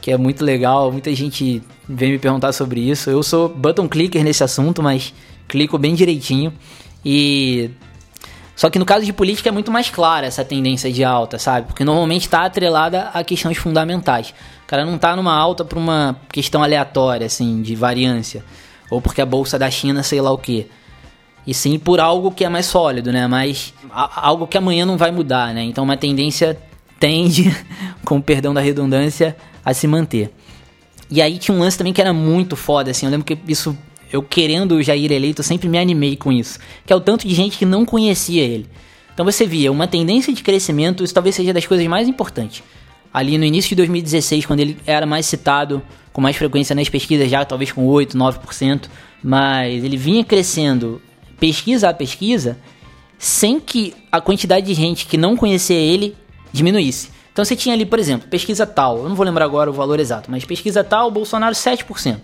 que 0.00 0.10
é 0.10 0.16
muito 0.16 0.44
legal. 0.44 0.92
Muita 0.92 1.14
gente 1.14 1.62
vem 1.88 2.12
me 2.12 2.18
perguntar 2.18 2.52
sobre 2.52 2.80
isso. 2.80 3.10
Eu 3.10 3.22
sou 3.22 3.48
button 3.48 3.88
clicker 3.88 4.22
nesse 4.22 4.44
assunto, 4.44 4.82
mas 4.82 5.12
clico 5.48 5.78
bem 5.78 5.94
direitinho. 5.94 6.52
E 7.04 7.70
só 8.56 8.70
que 8.70 8.78
no 8.78 8.86
caso 8.86 9.04
de 9.04 9.12
política 9.12 9.50
é 9.50 9.52
muito 9.52 9.70
mais 9.70 9.90
clara 9.90 10.26
essa 10.26 10.42
tendência 10.42 10.90
de 10.90 11.04
alta, 11.04 11.38
sabe? 11.38 11.66
Porque 11.66 11.84
normalmente 11.84 12.22
está 12.22 12.46
atrelada 12.46 13.10
a 13.12 13.22
questões 13.22 13.58
fundamentais. 13.58 14.30
O 14.64 14.66
cara 14.66 14.84
não 14.86 14.96
está 14.96 15.14
numa 15.14 15.34
alta 15.34 15.62
para 15.62 15.78
uma 15.78 16.18
questão 16.32 16.62
aleatória, 16.62 17.26
assim, 17.26 17.60
de 17.60 17.76
variância. 17.76 18.42
Ou 18.90 19.00
porque 19.00 19.20
a 19.20 19.26
bolsa 19.26 19.58
da 19.58 19.70
China, 19.70 20.02
sei 20.02 20.22
lá 20.22 20.32
o 20.32 20.38
quê. 20.38 20.68
E 21.46 21.52
sim 21.52 21.78
por 21.78 22.00
algo 22.00 22.32
que 22.32 22.44
é 22.44 22.48
mais 22.48 22.64
sólido, 22.64 23.12
né? 23.12 23.26
Mas 23.26 23.74
algo 23.92 24.46
que 24.46 24.56
amanhã 24.56 24.86
não 24.86 24.96
vai 24.96 25.10
mudar, 25.10 25.52
né? 25.52 25.62
Então 25.62 25.84
uma 25.84 25.96
tendência 25.96 26.58
tende, 26.98 27.54
com 28.06 28.22
perdão 28.22 28.54
da 28.54 28.62
redundância, 28.62 29.36
a 29.62 29.74
se 29.74 29.86
manter. 29.86 30.32
E 31.10 31.20
aí 31.20 31.38
tinha 31.38 31.54
um 31.54 31.60
lance 31.60 31.76
também 31.76 31.92
que 31.92 32.00
era 32.00 32.12
muito 32.12 32.56
foda, 32.56 32.90
assim, 32.90 33.06
eu 33.06 33.12
lembro 33.12 33.24
que 33.24 33.38
isso, 33.46 33.76
eu 34.12 34.22
querendo 34.22 34.76
o 34.76 34.82
Jair 34.82 35.10
eleito, 35.10 35.42
sempre 35.42 35.68
me 35.68 35.78
animei 35.78 36.16
com 36.16 36.32
isso, 36.32 36.58
que 36.84 36.92
é 36.92 36.96
o 36.96 37.00
tanto 37.00 37.26
de 37.26 37.34
gente 37.34 37.58
que 37.58 37.64
não 37.64 37.84
conhecia 37.84 38.42
ele. 38.42 38.66
Então 39.12 39.24
você 39.24 39.46
via 39.46 39.72
uma 39.72 39.86
tendência 39.86 40.32
de 40.32 40.42
crescimento, 40.42 41.02
isso 41.02 41.14
talvez 41.14 41.34
seja 41.34 41.52
das 41.52 41.66
coisas 41.66 41.86
mais 41.86 42.06
importantes. 42.06 42.62
Ali 43.12 43.38
no 43.38 43.44
início 43.44 43.70
de 43.70 43.76
2016, 43.76 44.44
quando 44.44 44.60
ele 44.60 44.76
era 44.86 45.06
mais 45.06 45.24
citado 45.26 45.82
com 46.12 46.20
mais 46.20 46.36
frequência 46.36 46.74
nas 46.74 46.88
pesquisas, 46.88 47.30
já 47.30 47.44
talvez 47.44 47.72
com 47.72 47.86
8, 47.86 48.16
9%, 48.16 48.88
mas 49.22 49.82
ele 49.82 49.96
vinha 49.96 50.24
crescendo 50.24 51.00
pesquisa 51.40 51.88
a 51.88 51.94
pesquisa, 51.94 52.58
sem 53.18 53.58
que 53.58 53.94
a 54.12 54.20
quantidade 54.20 54.66
de 54.66 54.74
gente 54.74 55.06
que 55.06 55.16
não 55.16 55.36
conhecia 55.36 55.76
ele 55.76 56.14
diminuísse. 56.52 57.10
Então 57.32 57.44
você 57.44 57.56
tinha 57.56 57.74
ali, 57.74 57.84
por 57.84 57.98
exemplo, 57.98 58.28
pesquisa 58.28 58.66
tal, 58.66 58.98
eu 58.98 59.08
não 59.08 59.14
vou 59.14 59.24
lembrar 59.24 59.44
agora 59.44 59.68
o 59.68 59.72
valor 59.72 60.00
exato, 60.00 60.30
mas 60.30 60.44
pesquisa 60.44 60.82
tal, 60.82 61.10
Bolsonaro 61.10 61.54
7%. 61.54 62.18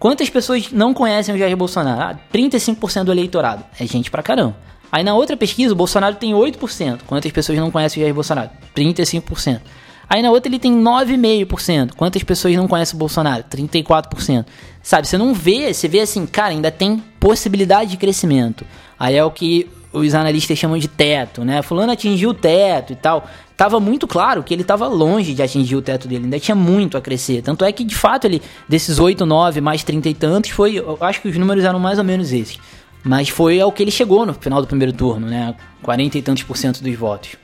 Quantas 0.00 0.30
pessoas 0.30 0.72
não 0.72 0.94
conhecem 0.94 1.34
o 1.34 1.38
Jair 1.38 1.54
Bolsonaro? 1.54 2.00
Ah, 2.00 2.18
35% 2.32 3.04
do 3.04 3.12
eleitorado. 3.12 3.62
É 3.78 3.86
gente 3.86 4.10
pra 4.10 4.22
caramba. 4.22 4.56
Aí 4.90 5.04
na 5.04 5.14
outra 5.14 5.36
pesquisa, 5.36 5.74
o 5.74 5.76
Bolsonaro 5.76 6.16
tem 6.16 6.32
8%. 6.32 7.00
Quantas 7.06 7.30
pessoas 7.30 7.58
não 7.58 7.70
conhecem 7.70 8.00
o 8.00 8.04
Jair 8.04 8.14
Bolsonaro? 8.14 8.48
35%. 8.74 9.60
Aí 10.08 10.22
na 10.22 10.30
outra 10.30 10.50
ele 10.50 10.58
tem 10.58 10.72
9,5%. 10.72 11.92
Quantas 11.94 12.22
pessoas 12.24 12.56
não 12.56 12.66
conhecem 12.66 12.96
o 12.96 12.98
Bolsonaro? 12.98 13.44
34%. 13.44 14.46
Sabe, 14.82 15.06
você 15.06 15.18
não 15.18 15.34
vê, 15.34 15.72
você 15.72 15.86
vê 15.86 16.00
assim, 16.00 16.24
cara, 16.26 16.48
ainda 16.48 16.70
tem 16.70 17.04
possibilidade 17.20 17.90
de 17.90 17.96
crescimento. 17.98 18.64
Aí 18.98 19.14
é 19.14 19.22
o 19.22 19.30
que 19.30 19.68
os 19.92 20.14
analistas 20.14 20.56
chamam 20.58 20.78
de 20.78 20.88
teto, 20.88 21.44
né? 21.44 21.62
Fulano 21.62 21.92
atingiu 21.92 22.30
o 22.30 22.34
teto 22.34 22.92
e 22.92 22.96
tal. 22.96 23.28
Tava 23.56 23.78
muito 23.80 24.06
claro 24.06 24.42
que 24.42 24.54
ele 24.54 24.62
estava 24.62 24.86
longe 24.86 25.34
de 25.34 25.42
atingir 25.42 25.76
o 25.76 25.82
teto 25.82 26.08
dele, 26.08 26.24
ainda 26.24 26.38
tinha 26.38 26.54
muito 26.54 26.96
a 26.96 27.00
crescer. 27.00 27.42
Tanto 27.42 27.64
é 27.64 27.72
que, 27.72 27.84
de 27.84 27.94
fato, 27.94 28.24
ele, 28.26 28.40
desses 28.68 28.98
8, 28.98 29.26
9, 29.26 29.60
mais 29.60 29.84
30 29.84 30.08
e 30.08 30.14
tantos, 30.14 30.50
foi. 30.50 30.82
Acho 31.00 31.20
que 31.20 31.28
os 31.28 31.36
números 31.36 31.64
eram 31.64 31.78
mais 31.78 31.98
ou 31.98 32.04
menos 32.04 32.32
esses. 32.32 32.58
Mas 33.02 33.28
foi 33.28 33.60
ao 33.60 33.72
que 33.72 33.82
ele 33.82 33.90
chegou 33.90 34.24
no 34.24 34.34
final 34.34 34.60
do 34.60 34.66
primeiro 34.66 34.92
turno, 34.92 35.26
né? 35.26 35.54
40 35.82 36.18
e 36.18 36.22
tantos 36.22 36.42
por 36.42 36.56
cento 36.56 36.82
dos 36.82 36.94
votos. 36.94 37.36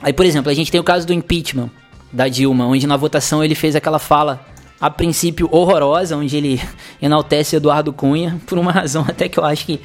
Aí, 0.00 0.12
por 0.12 0.24
exemplo, 0.24 0.50
a 0.50 0.54
gente 0.54 0.70
tem 0.70 0.80
o 0.80 0.84
caso 0.84 1.06
do 1.06 1.12
impeachment 1.12 1.70
da 2.12 2.28
Dilma, 2.28 2.66
onde 2.66 2.86
na 2.86 2.96
votação 2.96 3.42
ele 3.42 3.54
fez 3.54 3.74
aquela 3.74 3.98
fala 3.98 4.46
a 4.80 4.90
princípio 4.90 5.48
horrorosa, 5.50 6.16
onde 6.16 6.36
ele 6.36 6.60
enaltece 7.00 7.56
Eduardo 7.56 7.92
Cunha, 7.92 8.40
por 8.46 8.58
uma 8.58 8.70
razão 8.70 9.04
até 9.08 9.28
que 9.28 9.38
eu 9.38 9.44
acho 9.44 9.66
que 9.66 9.80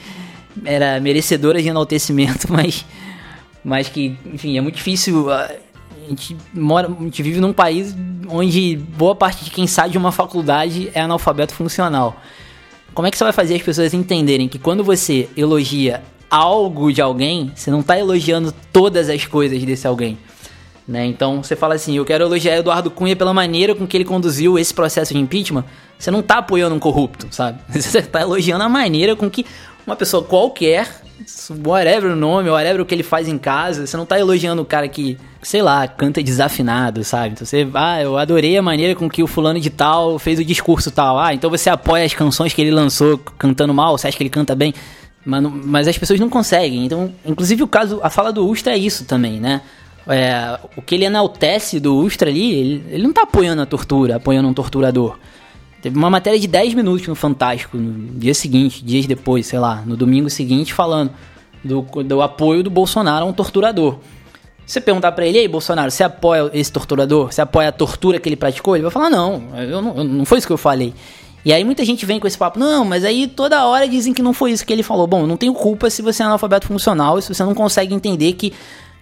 era 0.65 0.99
merecedora 0.99 1.61
de 1.61 1.67
enaltecimento, 1.67 2.47
mas, 2.51 2.85
mas 3.63 3.89
que, 3.89 4.17
enfim, 4.25 4.57
é 4.57 4.61
muito 4.61 4.75
difícil. 4.75 5.31
A 5.31 5.49
gente 6.07 6.35
mora, 6.53 6.87
a 6.87 7.03
gente 7.03 7.21
vive 7.21 7.39
num 7.39 7.53
país 7.53 7.95
onde 8.27 8.77
boa 8.97 9.15
parte 9.15 9.45
de 9.45 9.51
quem 9.51 9.67
sai 9.67 9.89
de 9.89 9.97
uma 9.97 10.11
faculdade 10.11 10.89
é 10.93 11.01
analfabeto 11.01 11.53
funcional. 11.53 12.15
Como 12.93 13.07
é 13.07 13.11
que 13.11 13.17
você 13.17 13.23
vai 13.23 13.33
fazer 13.33 13.55
as 13.55 13.61
pessoas 13.61 13.93
entenderem 13.93 14.47
que 14.47 14.59
quando 14.59 14.83
você 14.83 15.29
elogia 15.37 16.01
algo 16.29 16.91
de 16.91 17.01
alguém, 17.01 17.51
você 17.55 17.71
não 17.71 17.79
está 17.79 17.97
elogiando 17.97 18.53
todas 18.73 19.09
as 19.09 19.25
coisas 19.25 19.63
desse 19.63 19.87
alguém? 19.87 20.17
Né? 20.89 21.05
Então 21.05 21.43
você 21.43 21.55
fala 21.55 21.75
assim: 21.75 21.95
eu 21.95 22.03
quero 22.03 22.23
elogiar 22.23 22.57
Eduardo 22.57 22.89
Cunha 22.89 23.15
pela 23.15 23.31
maneira 23.31 23.75
com 23.75 23.85
que 23.85 23.95
ele 23.95 24.03
conduziu 24.05 24.57
esse 24.57 24.73
processo 24.73 25.13
de 25.13 25.19
impeachment. 25.19 25.63
Você 25.99 26.09
não 26.09 26.21
está 26.21 26.39
apoiando 26.39 26.73
um 26.73 26.79
corrupto, 26.79 27.27
sabe? 27.29 27.59
Você 27.69 27.99
está 27.99 28.21
elogiando 28.21 28.63
a 28.63 28.69
maneira 28.69 29.15
com 29.15 29.29
que 29.29 29.45
uma 29.89 29.95
pessoa 29.95 30.23
qualquer, 30.23 30.87
whatever 31.65 32.11
o 32.11 32.15
nome, 32.15 32.49
whatever 32.49 32.81
o 32.81 32.85
que 32.85 32.93
ele 32.93 33.01
faz 33.01 33.27
em 33.27 33.39
casa, 33.39 33.87
você 33.87 33.97
não 33.97 34.05
tá 34.05 34.19
elogiando 34.19 34.61
o 34.61 34.65
cara 34.65 34.87
que, 34.87 35.17
sei 35.41 35.63
lá, 35.63 35.87
canta 35.87 36.21
desafinado, 36.21 37.03
sabe? 37.03 37.33
Então 37.33 37.45
você, 37.45 37.67
ah, 37.73 38.01
eu 38.01 38.15
adorei 38.15 38.55
a 38.55 38.61
maneira 38.61 38.93
com 38.93 39.09
que 39.09 39.23
o 39.23 39.27
fulano 39.27 39.59
de 39.59 39.71
tal 39.71 40.19
fez 40.19 40.39
o 40.39 40.45
discurso 40.45 40.91
tal. 40.91 41.19
Ah, 41.19 41.33
então 41.33 41.49
você 41.49 41.71
apoia 41.71 42.05
as 42.05 42.13
canções 42.13 42.53
que 42.53 42.61
ele 42.61 42.71
lançou 42.71 43.17
cantando 43.17 43.73
mal, 43.73 43.97
você 43.97 44.07
acha 44.07 44.15
que 44.15 44.21
ele 44.21 44.29
canta 44.29 44.55
bem? 44.55 44.73
Mas, 45.25 45.43
mas 45.43 45.87
as 45.87 45.97
pessoas 45.97 46.19
não 46.19 46.29
conseguem. 46.29 46.85
Então, 46.85 47.11
inclusive 47.25 47.63
o 47.63 47.67
caso, 47.67 47.99
a 48.03 48.11
fala 48.11 48.31
do 48.31 48.47
Ustra 48.47 48.73
é 48.73 48.77
isso 48.77 49.05
também, 49.05 49.39
né? 49.39 49.61
É, 50.07 50.59
o 50.77 50.81
que 50.83 50.95
ele 50.95 51.05
enaltece 51.05 51.79
do 51.79 51.97
Ustra 51.97 52.29
ali, 52.29 52.53
ele, 52.53 52.85
ele 52.91 53.03
não 53.03 53.13
tá 53.13 53.23
apoiando 53.23 53.61
a 53.61 53.65
tortura, 53.65 54.17
apoiando 54.17 54.47
um 54.47 54.53
torturador. 54.53 55.17
Teve 55.81 55.97
uma 55.97 56.09
matéria 56.09 56.39
de 56.39 56.47
10 56.47 56.73
minutos 56.73 57.07
no 57.07 57.15
Fantástico, 57.15 57.77
no 57.77 58.19
dia 58.19 58.33
seguinte, 58.33 58.83
dias 58.83 59.05
depois, 59.05 59.47
sei 59.47 59.59
lá, 59.59 59.81
no 59.85 59.95
domingo 59.95 60.29
seguinte, 60.29 60.73
falando 60.73 61.11
do, 61.63 61.81
do 62.03 62.21
apoio 62.21 62.63
do 62.63 62.69
Bolsonaro 62.69 63.25
a 63.25 63.27
um 63.27 63.33
torturador. 63.33 63.97
Você 64.65 64.79
perguntar 64.79 65.13
para 65.13 65.25
ele, 65.25 65.39
aí, 65.39 65.47
Bolsonaro, 65.47 65.89
você 65.89 66.03
apoia 66.03 66.51
esse 66.53 66.71
torturador? 66.71 67.31
Você 67.31 67.41
apoia 67.41 67.69
a 67.69 67.71
tortura 67.71 68.19
que 68.19 68.29
ele 68.29 68.35
praticou? 68.35 68.75
Ele 68.75 68.83
vai 68.83 68.91
falar, 68.91 69.09
não, 69.09 69.43
eu 69.57 69.81
não, 69.81 70.03
não 70.03 70.25
foi 70.25 70.37
isso 70.37 70.45
que 70.45 70.53
eu 70.53 70.57
falei. 70.57 70.93
E 71.43 71.53
aí 71.53 71.63
muita 71.63 71.85
gente 71.85 72.05
vem 72.05 72.19
com 72.19 72.27
esse 72.27 72.37
papo, 72.37 72.59
não, 72.59 72.83
mas 72.83 73.05
aí 73.05 73.25
toda 73.25 73.65
hora 73.65 73.87
dizem 73.87 74.13
que 74.13 74.21
não 74.21 74.33
foi 74.33 74.51
isso 74.51 74.65
que 74.65 74.73
ele 74.73 74.83
falou. 74.83 75.07
Bom, 75.07 75.25
não 75.25 75.37
tenho 75.37 75.53
culpa 75.53 75.89
se 75.89 76.01
você 76.01 76.21
é 76.21 76.25
analfabeto 76.25 76.67
funcional 76.67 77.17
e 77.17 77.21
se 77.21 77.33
você 77.33 77.43
não 77.43 77.55
consegue 77.55 77.93
entender 77.93 78.33
que 78.33 78.53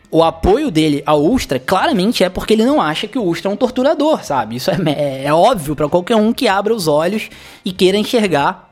o 0.09 0.23
apoio 0.23 0.71
dele 0.71 1.03
ao 1.05 1.23
Ustra 1.23 1.59
claramente 1.59 2.23
é 2.23 2.29
porque 2.29 2.53
ele 2.53 2.65
não 2.65 2.81
acha 2.81 3.07
que 3.07 3.19
o 3.19 3.23
Ustra 3.23 3.51
é 3.51 3.53
um 3.53 3.57
torturador, 3.57 4.23
sabe? 4.23 4.55
Isso 4.55 4.71
é, 4.71 4.77
é, 4.88 5.25
é 5.25 5.34
óbvio 5.34 5.75
para 5.75 5.89
qualquer 5.89 6.15
um 6.15 6.31
que 6.31 6.47
abra 6.47 6.73
os 6.73 6.88
olhos 6.88 7.29
e 7.65 7.71
queira 7.71 7.97
enxergar 7.97 8.71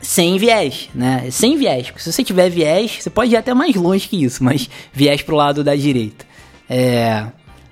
sem 0.00 0.38
viés, 0.38 0.90
né? 0.94 1.28
Sem 1.30 1.56
viés. 1.56 1.90
Porque 1.90 2.02
se 2.02 2.12
você 2.12 2.22
tiver 2.22 2.50
viés, 2.50 2.98
você 3.00 3.10
pode 3.10 3.32
ir 3.32 3.36
até 3.36 3.54
mais 3.54 3.74
longe 3.74 4.08
que 4.08 4.22
isso, 4.22 4.44
mas 4.44 4.68
viés 4.92 5.22
pro 5.22 5.36
lado 5.36 5.64
da 5.64 5.74
direita. 5.74 6.26
É, 6.68 7.26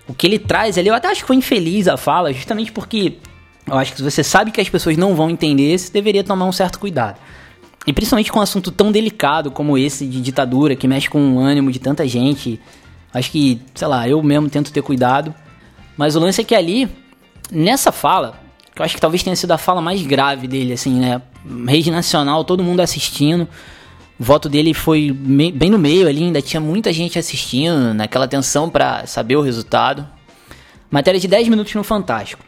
o 0.08 0.14
que 0.14 0.26
ele 0.26 0.38
traz 0.38 0.78
ali, 0.78 0.88
eu 0.88 0.94
até 0.94 1.08
acho 1.08 1.20
que 1.20 1.26
foi 1.26 1.36
infeliz 1.36 1.88
a 1.88 1.96
fala, 1.96 2.32
justamente 2.32 2.72
porque 2.72 3.18
Eu 3.68 3.76
acho 3.76 3.90
que 3.90 3.98
se 3.98 4.04
você 4.04 4.22
sabe 4.22 4.52
que 4.52 4.60
as 4.60 4.68
pessoas 4.68 4.96
não 4.96 5.14
vão 5.16 5.28
entender, 5.28 5.76
você 5.76 5.92
deveria 5.92 6.22
tomar 6.22 6.46
um 6.46 6.52
certo 6.52 6.78
cuidado. 6.78 7.18
E 7.84 7.92
principalmente 7.92 8.30
com 8.30 8.38
um 8.38 8.42
assunto 8.42 8.70
tão 8.70 8.92
delicado 8.92 9.50
como 9.50 9.76
esse 9.76 10.06
de 10.06 10.20
ditadura, 10.20 10.76
que 10.76 10.86
mexe 10.86 11.10
com 11.10 11.34
o 11.34 11.38
ânimo 11.38 11.70
de 11.72 11.78
tanta 11.78 12.06
gente. 12.06 12.60
Acho 13.12 13.30
que, 13.30 13.60
sei 13.74 13.88
lá, 13.88 14.08
eu 14.08 14.22
mesmo 14.22 14.48
tento 14.48 14.72
ter 14.72 14.82
cuidado. 14.82 15.34
Mas 15.96 16.16
o 16.16 16.20
lance 16.20 16.40
é 16.40 16.44
que 16.44 16.54
ali, 16.54 16.88
nessa 17.50 17.90
fala, 17.90 18.38
que 18.74 18.82
eu 18.82 18.84
acho 18.84 18.94
que 18.94 19.00
talvez 19.00 19.22
tenha 19.22 19.34
sido 19.34 19.52
a 19.52 19.58
fala 19.58 19.80
mais 19.80 20.02
grave 20.02 20.46
dele, 20.46 20.72
assim, 20.72 21.00
né? 21.00 21.22
Rede 21.66 21.90
Nacional, 21.90 22.44
todo 22.44 22.62
mundo 22.62 22.80
assistindo. 22.80 23.48
O 24.18 24.24
voto 24.24 24.48
dele 24.48 24.74
foi 24.74 25.10
bem 25.12 25.70
no 25.70 25.78
meio 25.78 26.08
ali, 26.08 26.24
ainda 26.24 26.42
tinha 26.42 26.60
muita 26.60 26.92
gente 26.92 27.18
assistindo, 27.18 27.94
naquela 27.94 28.26
tensão 28.26 28.68
para 28.68 29.06
saber 29.06 29.36
o 29.36 29.42
resultado. 29.42 30.06
Matéria 30.90 31.20
de 31.20 31.28
10 31.28 31.48
minutos 31.48 31.74
no 31.74 31.84
Fantástico. 31.84 32.42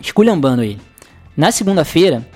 Esculhambando 0.00 0.62
ele. 0.62 0.80
Na 1.36 1.52
segunda-feira, 1.52 2.26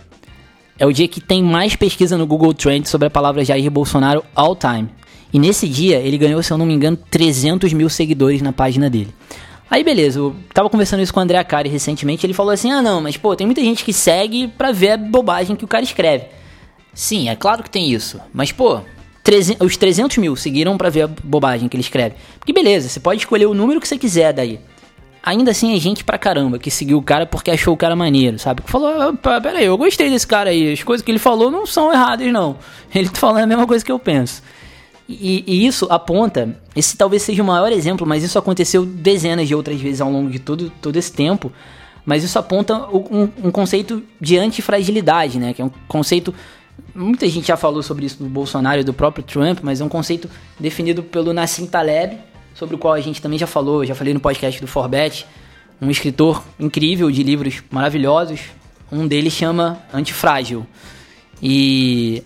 é 0.78 0.86
o 0.86 0.92
dia 0.92 1.06
que 1.06 1.20
tem 1.20 1.42
mais 1.42 1.76
pesquisa 1.76 2.18
no 2.18 2.26
Google 2.26 2.54
Trends 2.54 2.90
sobre 2.90 3.06
a 3.06 3.10
palavra 3.10 3.44
Jair 3.44 3.70
Bolsonaro 3.70 4.24
all 4.34 4.56
time. 4.56 4.88
E 5.34 5.38
nesse 5.40 5.68
dia, 5.68 5.98
ele 5.98 6.16
ganhou, 6.16 6.40
se 6.44 6.52
eu 6.52 6.56
não 6.56 6.64
me 6.64 6.72
engano, 6.72 6.96
300 6.96 7.72
mil 7.72 7.90
seguidores 7.90 8.40
na 8.40 8.52
página 8.52 8.88
dele. 8.88 9.12
Aí 9.68 9.82
beleza, 9.82 10.20
eu 10.20 10.36
tava 10.52 10.70
conversando 10.70 11.02
isso 11.02 11.12
com 11.12 11.18
o 11.18 11.22
André 11.24 11.36
Acari 11.36 11.68
recentemente, 11.68 12.24
ele 12.24 12.32
falou 12.32 12.52
assim: 12.52 12.70
"Ah, 12.70 12.80
não, 12.80 13.00
mas 13.00 13.16
pô, 13.16 13.34
tem 13.34 13.44
muita 13.44 13.60
gente 13.60 13.84
que 13.84 13.92
segue 13.92 14.46
pra 14.46 14.70
ver 14.70 14.92
a 14.92 14.96
bobagem 14.96 15.56
que 15.56 15.64
o 15.64 15.68
cara 15.68 15.82
escreve". 15.82 16.26
Sim, 16.92 17.28
é 17.28 17.34
claro 17.34 17.64
que 17.64 17.70
tem 17.70 17.90
isso, 17.90 18.20
mas 18.32 18.52
pô, 18.52 18.80
os 19.58 19.76
300 19.76 20.18
mil 20.18 20.36
seguiram 20.36 20.76
para 20.76 20.88
ver 20.88 21.02
a 21.02 21.08
bobagem 21.08 21.68
que 21.68 21.76
ele 21.76 21.82
escreve. 21.82 22.14
Porque 22.38 22.52
beleza, 22.52 22.88
você 22.88 23.00
pode 23.00 23.22
escolher 23.22 23.46
o 23.46 23.54
número 23.54 23.80
que 23.80 23.88
você 23.88 23.98
quiser 23.98 24.32
daí. 24.32 24.60
Ainda 25.20 25.50
assim 25.50 25.74
é 25.74 25.80
gente 25.80 26.04
pra 26.04 26.16
caramba 26.16 26.60
que 26.60 26.70
seguiu 26.70 26.98
o 26.98 27.02
cara 27.02 27.26
porque 27.26 27.50
achou 27.50 27.74
o 27.74 27.76
cara 27.76 27.96
maneiro, 27.96 28.38
sabe? 28.38 28.62
Que 28.62 28.70
falou, 28.70 28.88
ah, 28.88 29.40
pera 29.40 29.58
aí, 29.58 29.64
eu 29.64 29.76
gostei 29.76 30.08
desse 30.10 30.26
cara 30.28 30.50
aí, 30.50 30.74
as 30.74 30.82
coisas 30.84 31.04
que 31.04 31.10
ele 31.10 31.18
falou 31.18 31.50
não 31.50 31.66
são 31.66 31.92
erradas 31.92 32.30
não. 32.30 32.56
Ele 32.94 33.08
tá 33.08 33.18
falando 33.18 33.42
a 33.42 33.46
mesma 33.48 33.66
coisa 33.66 33.84
que 33.84 33.90
eu 33.90 33.98
penso. 33.98 34.40
E, 35.08 35.44
e, 35.46 35.66
isso 35.66 35.86
aponta, 35.90 36.56
esse 36.74 36.96
talvez 36.96 37.22
seja 37.22 37.42
o 37.42 37.46
maior 37.46 37.70
exemplo, 37.70 38.06
mas 38.06 38.22
isso 38.22 38.38
aconteceu 38.38 38.86
dezenas 38.86 39.46
de 39.46 39.54
outras 39.54 39.78
vezes 39.80 40.00
ao 40.00 40.10
longo 40.10 40.30
de 40.30 40.38
todo, 40.38 40.70
todo 40.80 40.96
esse 40.96 41.12
tempo. 41.12 41.52
Mas 42.06 42.22
isso 42.24 42.38
aponta 42.38 42.86
um, 42.88 43.28
um 43.44 43.50
conceito 43.50 44.02
de 44.20 44.38
antifragilidade, 44.38 45.38
né? 45.38 45.52
Que 45.52 45.62
é 45.62 45.64
um 45.64 45.70
conceito. 45.88 46.34
Muita 46.94 47.28
gente 47.28 47.48
já 47.48 47.56
falou 47.56 47.82
sobre 47.82 48.06
isso 48.06 48.22
do 48.22 48.28
Bolsonaro 48.28 48.80
e 48.80 48.84
do 48.84 48.92
próprio 48.92 49.24
Trump, 49.24 49.60
mas 49.62 49.80
é 49.80 49.84
um 49.84 49.88
conceito 49.88 50.28
definido 50.58 51.02
pelo 51.02 51.32
Nassim 51.32 51.66
Taleb, 51.66 52.18
sobre 52.54 52.74
o 52.74 52.78
qual 52.78 52.94
a 52.94 53.00
gente 53.00 53.20
também 53.20 53.38
já 53.38 53.46
falou, 53.46 53.84
já 53.84 53.94
falei 53.94 54.12
no 54.12 54.20
podcast 54.20 54.60
do 54.60 54.66
Forbet, 54.66 55.26
um 55.80 55.90
escritor 55.90 56.42
incrível 56.58 57.10
de 57.10 57.22
livros 57.22 57.62
maravilhosos. 57.70 58.40
Um 58.92 59.06
deles 59.06 59.32
chama 59.32 59.78
Antifrágil. 59.92 60.66
E, 61.42 62.22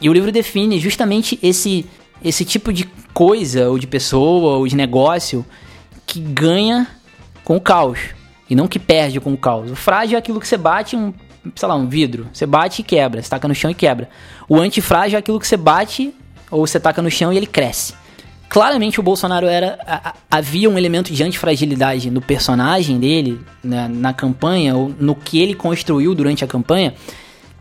e 0.00 0.08
o 0.08 0.12
livro 0.12 0.30
define 0.30 0.78
justamente 0.78 1.38
esse 1.42 1.86
esse 2.24 2.44
tipo 2.44 2.72
de 2.72 2.84
coisa, 3.12 3.68
ou 3.68 3.78
de 3.78 3.86
pessoa, 3.86 4.56
ou 4.56 4.66
de 4.66 4.74
negócio, 4.74 5.44
que 6.06 6.18
ganha 6.18 6.88
com 7.44 7.56
o 7.56 7.60
caos. 7.60 7.98
E 8.48 8.54
não 8.54 8.66
que 8.66 8.78
perde 8.78 9.20
com 9.20 9.32
o 9.32 9.36
caos. 9.36 9.70
O 9.70 9.76
frágil 9.76 10.16
é 10.16 10.18
aquilo 10.18 10.40
que 10.40 10.48
você 10.48 10.56
bate 10.56 10.96
um, 10.96 11.12
sei 11.54 11.68
lá, 11.68 11.74
um 11.74 11.86
vidro. 11.86 12.26
Você 12.32 12.46
bate 12.46 12.80
e 12.80 12.84
quebra. 12.84 13.22
Você 13.22 13.28
taca 13.28 13.46
no 13.46 13.54
chão 13.54 13.70
e 13.70 13.74
quebra. 13.74 14.08
O 14.48 14.56
antifrágil 14.56 15.16
é 15.16 15.20
aquilo 15.20 15.38
que 15.38 15.46
você 15.46 15.56
bate 15.56 16.14
ou 16.50 16.66
você 16.66 16.80
taca 16.80 17.02
no 17.02 17.10
chão 17.10 17.32
e 17.32 17.36
ele 17.36 17.46
cresce. 17.46 17.94
Claramente 18.48 19.00
o 19.00 19.02
Bolsonaro 19.02 19.46
era. 19.46 19.78
A, 19.86 20.14
havia 20.30 20.70
um 20.70 20.78
elemento 20.78 21.12
de 21.12 21.22
antifragilidade 21.22 22.10
no 22.10 22.20
personagem 22.20 22.98
dele, 22.98 23.40
né, 23.62 23.88
na 23.88 24.12
campanha, 24.12 24.76
ou 24.76 24.94
no 24.98 25.14
que 25.14 25.40
ele 25.40 25.54
construiu 25.54 26.14
durante 26.14 26.44
a 26.44 26.46
campanha, 26.46 26.94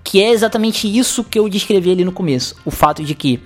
que 0.03 0.21
é 0.21 0.29
exatamente 0.29 0.85
isso 0.87 1.23
que 1.23 1.39
eu 1.39 1.49
descrevi 1.49 1.91
ali 1.91 2.05
no 2.05 2.11
começo. 2.11 2.55
O 2.65 2.71
fato 2.71 3.03
de 3.03 3.15
que 3.15 3.39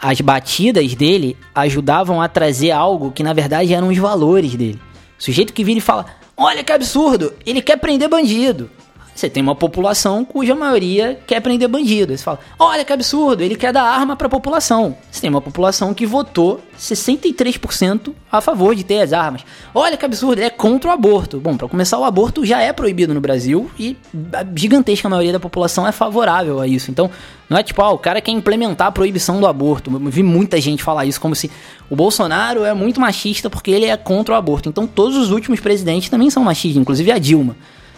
as 0.00 0.20
batidas 0.20 0.94
dele 0.94 1.36
ajudavam 1.54 2.20
a 2.20 2.28
trazer 2.28 2.70
algo 2.70 3.10
que 3.10 3.22
na 3.22 3.32
verdade 3.32 3.72
eram 3.72 3.88
os 3.88 3.98
valores 3.98 4.54
dele. 4.54 4.80
O 5.18 5.22
sujeito 5.22 5.52
que 5.52 5.64
vira 5.64 5.78
e 5.78 5.82
fala: 5.82 6.06
Olha 6.36 6.62
que 6.62 6.72
absurdo, 6.72 7.32
ele 7.44 7.62
quer 7.62 7.78
prender 7.78 8.08
bandido. 8.08 8.70
Você 9.16 9.30
tem 9.30 9.42
uma 9.42 9.54
população 9.54 10.26
cuja 10.26 10.54
maioria 10.54 11.18
quer 11.26 11.40
prender 11.40 11.66
bandido. 11.66 12.14
Você 12.14 12.22
fala, 12.22 12.38
olha 12.58 12.84
que 12.84 12.92
absurdo, 12.92 13.42
ele 13.42 13.56
quer 13.56 13.72
dar 13.72 13.82
arma 13.82 14.14
para 14.14 14.26
a 14.26 14.30
população. 14.30 14.94
Você 15.10 15.22
tem 15.22 15.30
uma 15.30 15.40
população 15.40 15.94
que 15.94 16.04
votou 16.04 16.60
63% 16.78 18.12
a 18.30 18.42
favor 18.42 18.74
de 18.74 18.84
ter 18.84 19.00
as 19.00 19.14
armas. 19.14 19.42
Olha 19.74 19.96
que 19.96 20.04
absurdo, 20.04 20.40
ele 20.40 20.48
é 20.48 20.50
contra 20.50 20.90
o 20.90 20.92
aborto. 20.92 21.40
Bom, 21.40 21.56
para 21.56 21.66
começar, 21.66 21.98
o 21.98 22.04
aborto 22.04 22.44
já 22.44 22.60
é 22.60 22.74
proibido 22.74 23.14
no 23.14 23.20
Brasil 23.22 23.70
e 23.78 23.96
a 24.34 24.44
gigantesca 24.54 25.08
maioria 25.08 25.32
da 25.32 25.40
população 25.40 25.88
é 25.88 25.92
favorável 25.92 26.60
a 26.60 26.66
isso. 26.66 26.90
Então, 26.90 27.10
não 27.48 27.56
é 27.56 27.62
tipo, 27.62 27.80
ah, 27.80 27.92
o 27.92 27.98
cara 27.98 28.20
quer 28.20 28.32
implementar 28.32 28.88
a 28.88 28.92
proibição 28.92 29.40
do 29.40 29.46
aborto. 29.46 29.90
Eu 29.90 30.10
vi 30.10 30.22
muita 30.22 30.60
gente 30.60 30.82
falar 30.82 31.06
isso 31.06 31.18
como 31.22 31.34
se 31.34 31.50
o 31.88 31.96
Bolsonaro 31.96 32.66
é 32.66 32.74
muito 32.74 33.00
machista 33.00 33.48
porque 33.48 33.70
ele 33.70 33.86
é 33.86 33.96
contra 33.96 34.34
o 34.34 34.36
aborto. 34.36 34.68
Então, 34.68 34.86
todos 34.86 35.16
os 35.16 35.30
últimos 35.30 35.58
presidentes 35.58 36.10
também 36.10 36.28
são 36.28 36.44
machistas, 36.44 36.82
inclusive 36.82 37.10
a 37.10 37.16
Dilma 37.16 37.56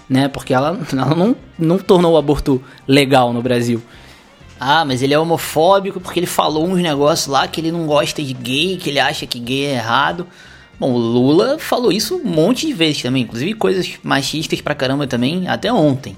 né? 0.08 0.28
Porque 0.28 0.54
ela, 0.54 0.78
ela 0.90 1.14
não, 1.14 1.36
não 1.58 1.78
tornou 1.78 2.14
o 2.14 2.16
aborto 2.16 2.62
legal 2.86 3.32
no 3.32 3.42
Brasil. 3.42 3.82
Ah, 4.60 4.84
mas 4.84 5.02
ele 5.02 5.14
é 5.14 5.18
homofóbico 5.18 6.00
porque 6.00 6.18
ele 6.18 6.26
falou 6.26 6.66
uns 6.66 6.80
negócios 6.80 7.28
lá 7.28 7.46
que 7.46 7.60
ele 7.60 7.70
não 7.70 7.86
gosta 7.86 8.22
de 8.22 8.32
gay, 8.32 8.76
que 8.76 8.90
ele 8.90 8.98
acha 8.98 9.26
que 9.26 9.38
gay 9.38 9.66
é 9.66 9.74
errado. 9.74 10.26
Bom, 10.80 10.92
o 10.92 10.98
Lula 10.98 11.58
falou 11.58 11.92
isso 11.92 12.16
um 12.16 12.24
monte 12.24 12.66
de 12.66 12.72
vezes 12.72 13.02
também, 13.02 13.22
inclusive 13.22 13.52
coisas 13.54 13.98
machistas 14.02 14.60
pra 14.60 14.74
caramba 14.74 15.06
também, 15.06 15.46
até 15.48 15.72
ontem. 15.72 16.16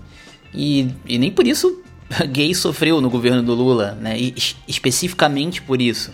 E, 0.55 0.89
e 1.07 1.19
nem 1.19 1.31
por 1.31 1.47
isso 1.47 1.83
gay 2.31 2.55
sofreu 2.55 3.01
no 3.01 3.11
governo 3.11 3.43
do 3.43 3.55
Lula, 3.55 3.97
né? 4.01 4.19
E, 4.19 4.35
especificamente 4.67 5.61
por 5.61 5.81
isso. 5.81 6.11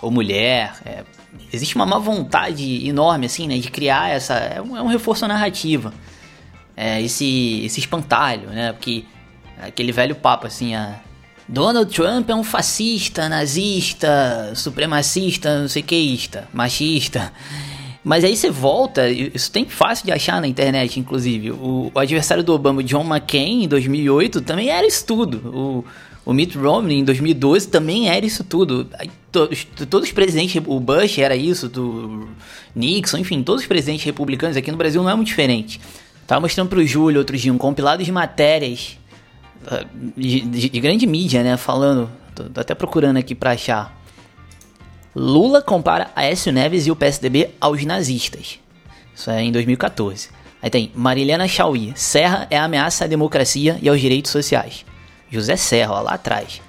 Ou 0.00 0.10
mulher. 0.10 0.74
É, 0.86 1.04
existe 1.52 1.76
uma 1.76 1.84
má 1.84 1.98
vontade 1.98 2.86
enorme, 2.88 3.26
assim, 3.26 3.46
né? 3.46 3.58
De 3.58 3.70
criar 3.70 4.10
essa. 4.10 4.34
É 4.34 4.60
um, 4.60 4.76
é 4.76 4.82
um 4.82 4.86
reforço 4.86 5.26
narrativa 5.26 5.92
é, 6.78 7.02
esse, 7.02 7.64
esse 7.64 7.80
espantalho, 7.80 8.48
né? 8.50 8.72
Porque 8.72 9.04
aquele 9.60 9.90
velho 9.90 10.14
papo 10.14 10.46
assim, 10.46 10.76
a 10.76 11.00
Donald 11.48 11.92
Trump 11.92 12.30
é 12.30 12.34
um 12.34 12.44
fascista, 12.44 13.28
nazista, 13.28 14.52
supremacista, 14.54 15.60
não 15.60 15.66
sei 15.68 15.82
queista, 15.82 16.46
machista. 16.52 17.32
Mas 18.04 18.22
aí 18.22 18.36
você 18.36 18.48
volta, 18.48 19.10
isso 19.10 19.50
tem 19.50 19.64
fácil 19.64 20.06
de 20.06 20.12
achar 20.12 20.40
na 20.40 20.46
internet, 20.46 21.00
inclusive. 21.00 21.50
O, 21.50 21.90
o 21.92 21.98
adversário 21.98 22.44
do 22.44 22.54
Obama, 22.54 22.82
John 22.84 23.04
McCain, 23.04 23.64
em 23.64 23.68
2008, 23.68 24.40
também 24.42 24.68
era 24.68 24.86
isso 24.86 25.04
tudo. 25.04 25.48
O, 25.48 25.84
o 26.24 26.32
Mitt 26.32 26.56
Romney, 26.56 27.00
em 27.00 27.04
2012, 27.04 27.68
também 27.68 28.08
era 28.08 28.24
isso 28.24 28.44
tudo. 28.44 28.88
Todos, 29.32 29.66
todos 29.90 30.08
os 30.08 30.14
presidentes, 30.14 30.62
o 30.64 30.78
Bush 30.78 31.18
era 31.18 31.34
isso, 31.34 31.68
do 31.68 32.28
Nixon, 32.74 33.18
enfim, 33.18 33.42
todos 33.42 33.62
os 33.62 33.68
presidentes 33.68 34.04
republicanos 34.04 34.56
aqui 34.56 34.70
no 34.70 34.76
Brasil 34.76 35.02
não 35.02 35.10
é 35.10 35.14
muito 35.14 35.28
diferente. 35.28 35.80
Tava 36.28 36.42
mostrando 36.42 36.68
pro 36.68 36.86
Júlio 36.86 37.20
outro 37.20 37.38
dia 37.38 37.50
um 37.50 37.56
compilado 37.56 38.04
de 38.04 38.12
matérias 38.12 38.98
ah, 39.66 39.82
de, 40.14 40.42
de, 40.42 40.68
de 40.68 40.80
grande 40.80 41.06
mídia, 41.06 41.42
né? 41.42 41.56
Falando. 41.56 42.10
Tô, 42.34 42.44
tô, 42.44 42.60
até 42.60 42.74
procurando 42.74 43.16
aqui 43.16 43.34
pra 43.34 43.52
achar. 43.52 43.98
Lula 45.16 45.62
compara 45.62 46.10
Aécio 46.14 46.52
Neves 46.52 46.86
e 46.86 46.90
o 46.90 46.96
PSDB 46.96 47.48
aos 47.58 47.82
nazistas. 47.86 48.60
Isso 49.14 49.30
é 49.30 49.42
em 49.42 49.50
2014. 49.50 50.28
Aí 50.60 50.68
tem 50.68 50.92
Marilena 50.94 51.48
Chauí. 51.48 51.94
Serra 51.96 52.46
é 52.50 52.58
ameaça 52.58 53.06
à 53.06 53.08
democracia 53.08 53.78
e 53.80 53.88
aos 53.88 53.98
direitos 53.98 54.30
sociais. 54.30 54.84
José 55.30 55.56
Serra, 55.56 55.94
ó, 55.94 56.00
lá 56.02 56.12
atrás. 56.12 56.60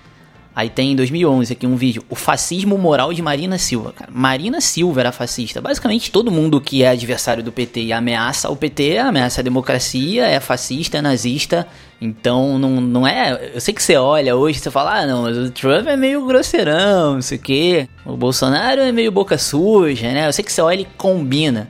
Aí 0.56 0.70
tem 0.70 0.92
em 0.92 0.96
2011 0.96 1.54
aqui 1.54 1.66
um 1.66 1.76
vídeo, 1.76 2.04
o 2.10 2.16
fascismo 2.16 2.78
moral 2.78 3.14
de 3.14 3.22
Marina 3.22 3.58
Silva. 3.58 3.94
Cara, 3.94 4.12
Marina 4.14 4.60
Silva 4.60 5.00
era 5.00 5.12
fascista. 5.12 5.62
Basicamente 5.62 6.12
todo 6.12 6.32
mundo 6.32 6.60
que 6.60 6.84
é 6.84 6.90
adversário 6.90 7.44
do 7.44 7.52
PT 7.52 7.84
e 7.84 7.94
ameaça 7.94 8.50
o 8.50 8.56
PT, 8.56 8.98
ameaça 8.98 9.42
a 9.42 9.44
democracia, 9.44 10.26
é 10.26 10.40
fascista, 10.40 10.98
é 10.98 11.02
nazista. 11.02 11.68
Então 12.02 12.58
não, 12.58 12.82
não 12.82 13.08
é. 13.08 13.52
Eu 13.54 13.62
sei 13.62 13.74
que 13.74 13.82
você 13.82 13.96
olha 13.96 14.36
hoje 14.36 14.60
você 14.60 14.72
fala, 14.72 15.02
ah 15.02 15.08
não, 15.08 15.24
mas 15.24 15.38
o 15.38 15.52
Trump 15.52 15.88
é 15.88 15.96
meio 15.96 16.26
grosseirão, 16.26 17.16
não 17.16 17.22
sei 17.22 17.38
o 17.38 17.42
quê. 17.42 17.88
O 18.06 18.18
Bolsonaro 18.18 18.82
é 18.82 18.92
meio 18.92 19.12
boca 19.12 19.38
suja, 19.38 20.12
né? 20.12 20.28
Eu 20.28 20.34
sei 20.34 20.44
que 20.44 20.52
você 20.52 20.62
olha 20.62 20.82
e 20.82 20.88
combina. 20.98 21.70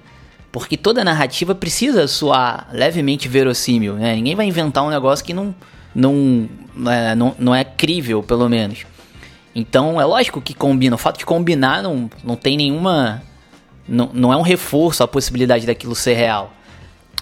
Porque 0.51 0.75
toda 0.75 1.03
narrativa 1.03 1.53
precisa 1.53 2.07
soar 2.07 2.67
levemente 2.71 3.27
verossímil, 3.27 3.95
né? 3.95 4.15
Ninguém 4.15 4.35
vai 4.35 4.47
inventar 4.47 4.83
um 4.83 4.89
negócio 4.89 5.23
que 5.23 5.33
não 5.33 5.53
não, 5.93 6.47
é, 6.87 7.15
não, 7.15 7.35
não 7.37 7.55
é 7.55 7.63
crível, 7.63 8.21
pelo 8.23 8.47
menos. 8.47 8.85
Então 9.53 9.99
é 9.99 10.05
lógico 10.05 10.41
que 10.41 10.53
combina. 10.53 10.95
O 10.95 10.99
fato 10.99 11.17
de 11.17 11.25
combinar 11.25 11.81
não, 11.81 12.09
não 12.23 12.35
tem 12.35 12.57
nenhuma. 12.57 13.21
Não, 13.87 14.09
não 14.13 14.31
é 14.31 14.37
um 14.37 14.41
reforço 14.41 15.03
à 15.03 15.07
possibilidade 15.07 15.65
daquilo 15.65 15.95
ser 15.95 16.13
real. 16.13 16.53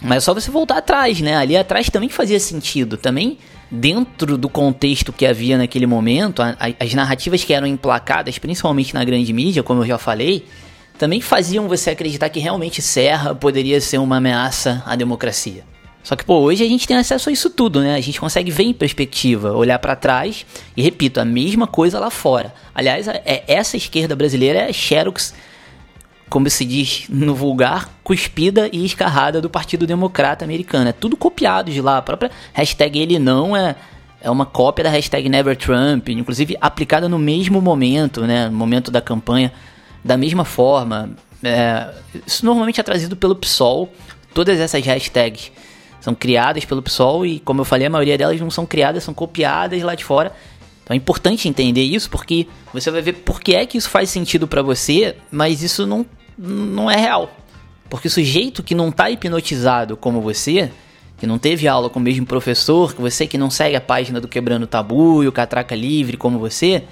Mas 0.01 0.17
é 0.17 0.19
só 0.19 0.33
você 0.33 0.51
voltar 0.51 0.77
atrás, 0.77 1.19
né? 1.21 1.35
Ali 1.35 1.57
atrás 1.57 1.89
também 1.89 2.09
fazia 2.09 2.39
sentido. 2.39 2.97
Também, 2.97 3.37
dentro 3.71 4.37
do 4.37 4.47
contexto 4.47 5.11
que 5.11 5.25
havia 5.25 5.57
naquele 5.57 5.87
momento, 5.87 6.41
a, 6.41 6.49
a, 6.59 6.83
as 6.83 6.93
narrativas 6.93 7.43
que 7.43 7.53
eram 7.53 7.65
emplacadas, 7.65 8.37
principalmente 8.37 8.93
na 8.93 9.03
grande 9.03 9.31
mídia, 9.33 9.63
como 9.63 9.81
eu 9.81 9.87
já 9.87 9.97
falei, 9.97 10.45
também 10.99 11.21
faziam 11.21 11.67
você 11.67 11.91
acreditar 11.91 12.29
que 12.29 12.39
realmente 12.39 12.81
Serra 12.81 13.33
poderia 13.33 13.79
ser 13.81 13.97
uma 13.97 14.17
ameaça 14.17 14.83
à 14.85 14.95
democracia. 14.95 15.63
Só 16.07 16.15
que, 16.15 16.23
pô, 16.23 16.35
hoje 16.35 16.63
a 16.63 16.67
gente 16.69 16.87
tem 16.87 16.95
acesso 16.95 17.27
a 17.27 17.33
isso 17.33 17.49
tudo, 17.49 17.81
né? 17.81 17.93
A 17.93 17.99
gente 17.99 18.17
consegue 18.17 18.49
ver 18.49 18.63
em 18.63 18.71
perspectiva, 18.71 19.51
olhar 19.51 19.77
para 19.77 19.93
trás 19.93 20.45
e, 20.77 20.81
repito, 20.81 21.19
a 21.19 21.25
mesma 21.25 21.67
coisa 21.67 21.99
lá 21.99 22.09
fora. 22.09 22.53
Aliás, 22.73 23.09
é, 23.09 23.43
essa 23.45 23.75
esquerda 23.75 24.15
brasileira 24.15 24.69
é 24.69 24.71
Xerox, 24.71 25.33
como 26.29 26.49
se 26.49 26.63
diz 26.63 27.07
no 27.09 27.35
vulgar, 27.35 27.89
cuspida 28.05 28.69
e 28.71 28.85
escarrada 28.85 29.41
do 29.41 29.49
Partido 29.49 29.85
Democrata 29.85 30.45
Americano. 30.45 30.87
É 30.87 30.93
tudo 30.93 31.17
copiado 31.17 31.71
de 31.71 31.81
lá. 31.81 31.97
A 31.97 32.01
própria 32.01 32.31
hashtag 32.53 32.97
ele 32.99 33.19
não 33.19 33.53
é, 33.53 33.75
é 34.21 34.31
uma 34.31 34.45
cópia 34.45 34.85
da 34.85 34.89
hashtag 34.89 35.27
Never 35.27 35.57
Trump, 35.57 36.07
inclusive 36.07 36.55
aplicada 36.61 37.09
no 37.09 37.19
mesmo 37.19 37.61
momento, 37.61 38.21
né? 38.21 38.47
No 38.47 38.55
momento 38.55 38.89
da 38.89 39.01
campanha, 39.01 39.51
da 40.05 40.15
mesma 40.15 40.45
forma. 40.45 41.09
É, 41.43 41.93
isso 42.25 42.45
normalmente 42.45 42.79
é 42.79 42.83
trazido 42.83 43.17
pelo 43.17 43.35
PSOL, 43.35 43.91
todas 44.33 44.57
essas 44.57 44.81
hashtags 44.85 45.51
são 46.07 46.15
criadas 46.15 46.63
pelo 46.63 46.81
PSOL 46.81 47.25
e, 47.25 47.37
como 47.41 47.59
eu 47.59 47.65
falei, 47.65 47.85
a 47.85 47.89
maioria 47.89 48.17
delas 48.17 48.39
não 48.39 48.49
são 48.49 48.65
criadas, 48.65 49.03
são 49.03 49.13
copiadas 49.13 49.83
lá 49.83 49.93
de 49.93 50.05
fora. 50.05 50.31
Então 50.81 50.93
é 50.93 50.97
importante 50.97 51.49
entender 51.49 51.83
isso 51.83 52.09
porque 52.09 52.47
você 52.73 52.89
vai 52.89 53.01
ver 53.01 53.11
por 53.11 53.41
que 53.41 53.53
é 53.53 53.65
que 53.65 53.77
isso 53.77 53.89
faz 53.89 54.09
sentido 54.09 54.47
para 54.47 54.61
você, 54.61 55.17
mas 55.29 55.61
isso 55.61 55.85
não, 55.85 56.05
não 56.37 56.89
é 56.89 56.95
real. 56.95 57.29
Porque 57.89 58.07
o 58.07 58.11
sujeito 58.11 58.63
que 58.63 58.73
não 58.73 58.87
está 58.87 59.11
hipnotizado 59.11 59.97
como 59.97 60.21
você, 60.21 60.71
que 61.17 61.27
não 61.27 61.37
teve 61.37 61.67
aula 61.67 61.89
com 61.89 61.99
o 61.99 62.01
mesmo 62.01 62.25
professor, 62.25 62.95
que 62.95 63.01
você 63.01 63.27
que 63.27 63.37
não 63.37 63.49
segue 63.49 63.75
a 63.75 63.81
página 63.81 64.21
do 64.21 64.29
Quebrando 64.29 64.65
Tabu 64.65 65.25
e 65.25 65.27
o 65.27 65.31
Catraca 65.33 65.75
Livre 65.75 66.15
como 66.15 66.39
você, 66.39 66.85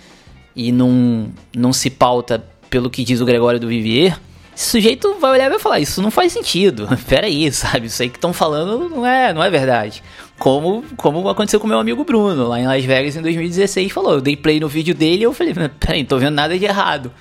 e 0.54 0.74
não, 0.74 1.30
não 1.56 1.72
se 1.72 1.90
pauta 1.90 2.46
pelo 2.70 2.90
que 2.90 3.02
diz 3.02 3.22
o 3.22 3.26
Gregório 3.26 3.62
do 3.62 3.68
Vivier, 3.70 4.20
esse 4.56 4.69
sujeito 4.69 5.15
vai 5.19 5.32
olhar 5.32 5.48
e 5.48 5.49
vai 5.49 5.60
falar, 5.60 5.80
isso 5.82 6.02
não 6.02 6.10
faz 6.10 6.32
sentido. 6.32 6.88
Pera 7.07 7.27
aí, 7.27 7.52
sabe? 7.52 7.88
Isso 7.88 8.02
aí 8.02 8.10
que 8.10 8.18
estão 8.18 8.32
falando 8.32 8.90
não 8.90 9.06
é, 9.06 9.34
não 9.34 9.44
é 9.44 9.49
verdade. 9.49 10.02
Como, 10.40 10.84
como 10.95 11.27
aconteceu 11.27 11.60
com 11.60 11.68
meu 11.68 11.77
amigo 11.77 12.06
Bruno, 12.06 12.48
lá 12.48 12.60
em 12.60 12.65
Las 12.65 12.86
Vegas 12.86 13.18
em 13.18 13.22
2016, 13.22 13.91
falou, 13.91 14.14
eu 14.14 14.22
dei 14.22 14.38
play 14.38 14.60
no 14.61 14.69
vídeo 14.69 14.95
dele 14.95 15.22
e 15.22 15.23
eu 15.23 15.34
falei, 15.34 15.53
peraí, 15.77 15.99
não 15.99 16.07
tô 16.07 16.18
vendo 16.18 16.34
nada 16.34 16.57
de 16.57 16.64
errado. 16.64 17.11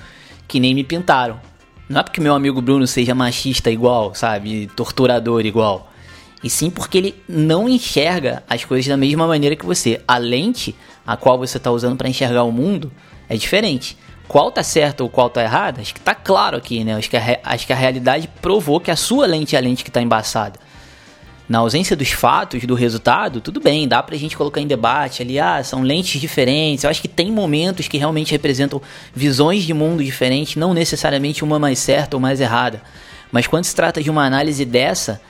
Que 0.46 0.60
nem 0.60 0.74
me 0.74 0.84
pintaram. 0.84 1.40
Não 1.88 2.00
é 2.00 2.04
porque 2.04 2.20
meu 2.20 2.34
amigo 2.34 2.62
Bruno 2.62 2.86
seja 2.86 3.14
machista 3.14 3.68
igual, 3.68 4.14
sabe? 4.14 4.68
Torturador 4.76 5.44
igual. 5.44 5.90
E 6.42 6.48
sim 6.48 6.70
porque 6.70 6.98
ele 6.98 7.14
não 7.28 7.68
enxerga 7.68 8.44
as 8.48 8.64
coisas 8.64 8.86
da 8.86 8.96
mesma 8.96 9.26
maneira 9.26 9.56
que 9.56 9.66
você. 9.66 10.00
A 10.06 10.18
lente 10.18 10.74
a 11.04 11.16
qual 11.16 11.36
você 11.36 11.56
está 11.56 11.70
usando 11.70 11.96
para 11.96 12.08
enxergar 12.08 12.44
o 12.44 12.52
mundo 12.52 12.92
é 13.28 13.36
diferente 13.36 13.96
qual 14.26 14.50
tá 14.50 14.62
certo 14.62 15.02
ou 15.02 15.08
qual 15.08 15.28
tá 15.28 15.42
errado, 15.42 15.80
acho 15.80 15.94
que 15.94 16.00
tá 16.00 16.14
claro 16.14 16.56
aqui, 16.56 16.82
né? 16.82 16.94
Acho 16.94 17.10
que, 17.10 17.16
a, 17.16 17.40
acho 17.44 17.66
que 17.66 17.72
a 17.72 17.76
realidade 17.76 18.28
provou 18.40 18.80
que 18.80 18.90
a 18.90 18.96
sua 18.96 19.26
lente 19.26 19.54
é 19.54 19.58
a 19.58 19.62
lente 19.62 19.84
que 19.84 19.90
tá 19.90 20.00
embaçada. 20.00 20.58
Na 21.46 21.58
ausência 21.58 21.94
dos 21.94 22.10
fatos, 22.10 22.64
do 22.64 22.74
resultado, 22.74 23.38
tudo 23.38 23.60
bem, 23.60 23.86
dá 23.86 24.02
pra 24.02 24.16
gente 24.16 24.34
colocar 24.34 24.62
em 24.62 24.66
debate 24.66 25.20
ali, 25.20 25.38
ah, 25.38 25.62
são 25.62 25.82
lentes 25.82 26.18
diferentes. 26.18 26.84
Eu 26.84 26.90
acho 26.90 27.02
que 27.02 27.08
tem 27.08 27.30
momentos 27.30 27.86
que 27.86 27.98
realmente 27.98 28.32
representam 28.32 28.80
visões 29.14 29.64
de 29.64 29.74
mundo 29.74 30.02
diferentes, 30.02 30.56
não 30.56 30.72
necessariamente 30.72 31.44
uma 31.44 31.58
mais 31.58 31.78
certa 31.78 32.16
ou 32.16 32.20
mais 32.20 32.40
errada. 32.40 32.80
Mas 33.30 33.46
quando 33.46 33.64
se 33.64 33.74
trata 33.74 34.02
de 34.02 34.08
uma 34.08 34.24
análise 34.24 34.64
dessa, 34.64 35.20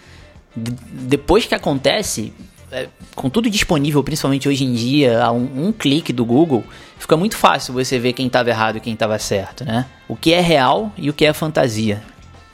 depois 0.54 1.46
que 1.46 1.54
acontece, 1.54 2.32
é, 2.74 2.88
com 3.14 3.30
tudo 3.30 3.48
disponível, 3.48 4.02
principalmente 4.02 4.48
hoje 4.48 4.64
em 4.64 4.74
dia, 4.74 5.22
a 5.22 5.30
um, 5.30 5.68
um, 5.68 5.72
clique 5.72 6.12
do 6.12 6.24
Google, 6.24 6.64
fica 6.98 7.16
muito 7.16 7.36
fácil 7.36 7.72
você 7.72 8.00
ver 8.00 8.12
quem 8.12 8.26
estava 8.26 8.50
errado 8.50 8.76
e 8.78 8.80
quem 8.80 8.94
estava 8.94 9.16
certo, 9.16 9.64
né? 9.64 9.86
O 10.08 10.16
que 10.16 10.32
é 10.32 10.40
real 10.40 10.92
e 10.98 11.08
o 11.08 11.12
que 11.12 11.24
é 11.24 11.32
fantasia. 11.32 12.02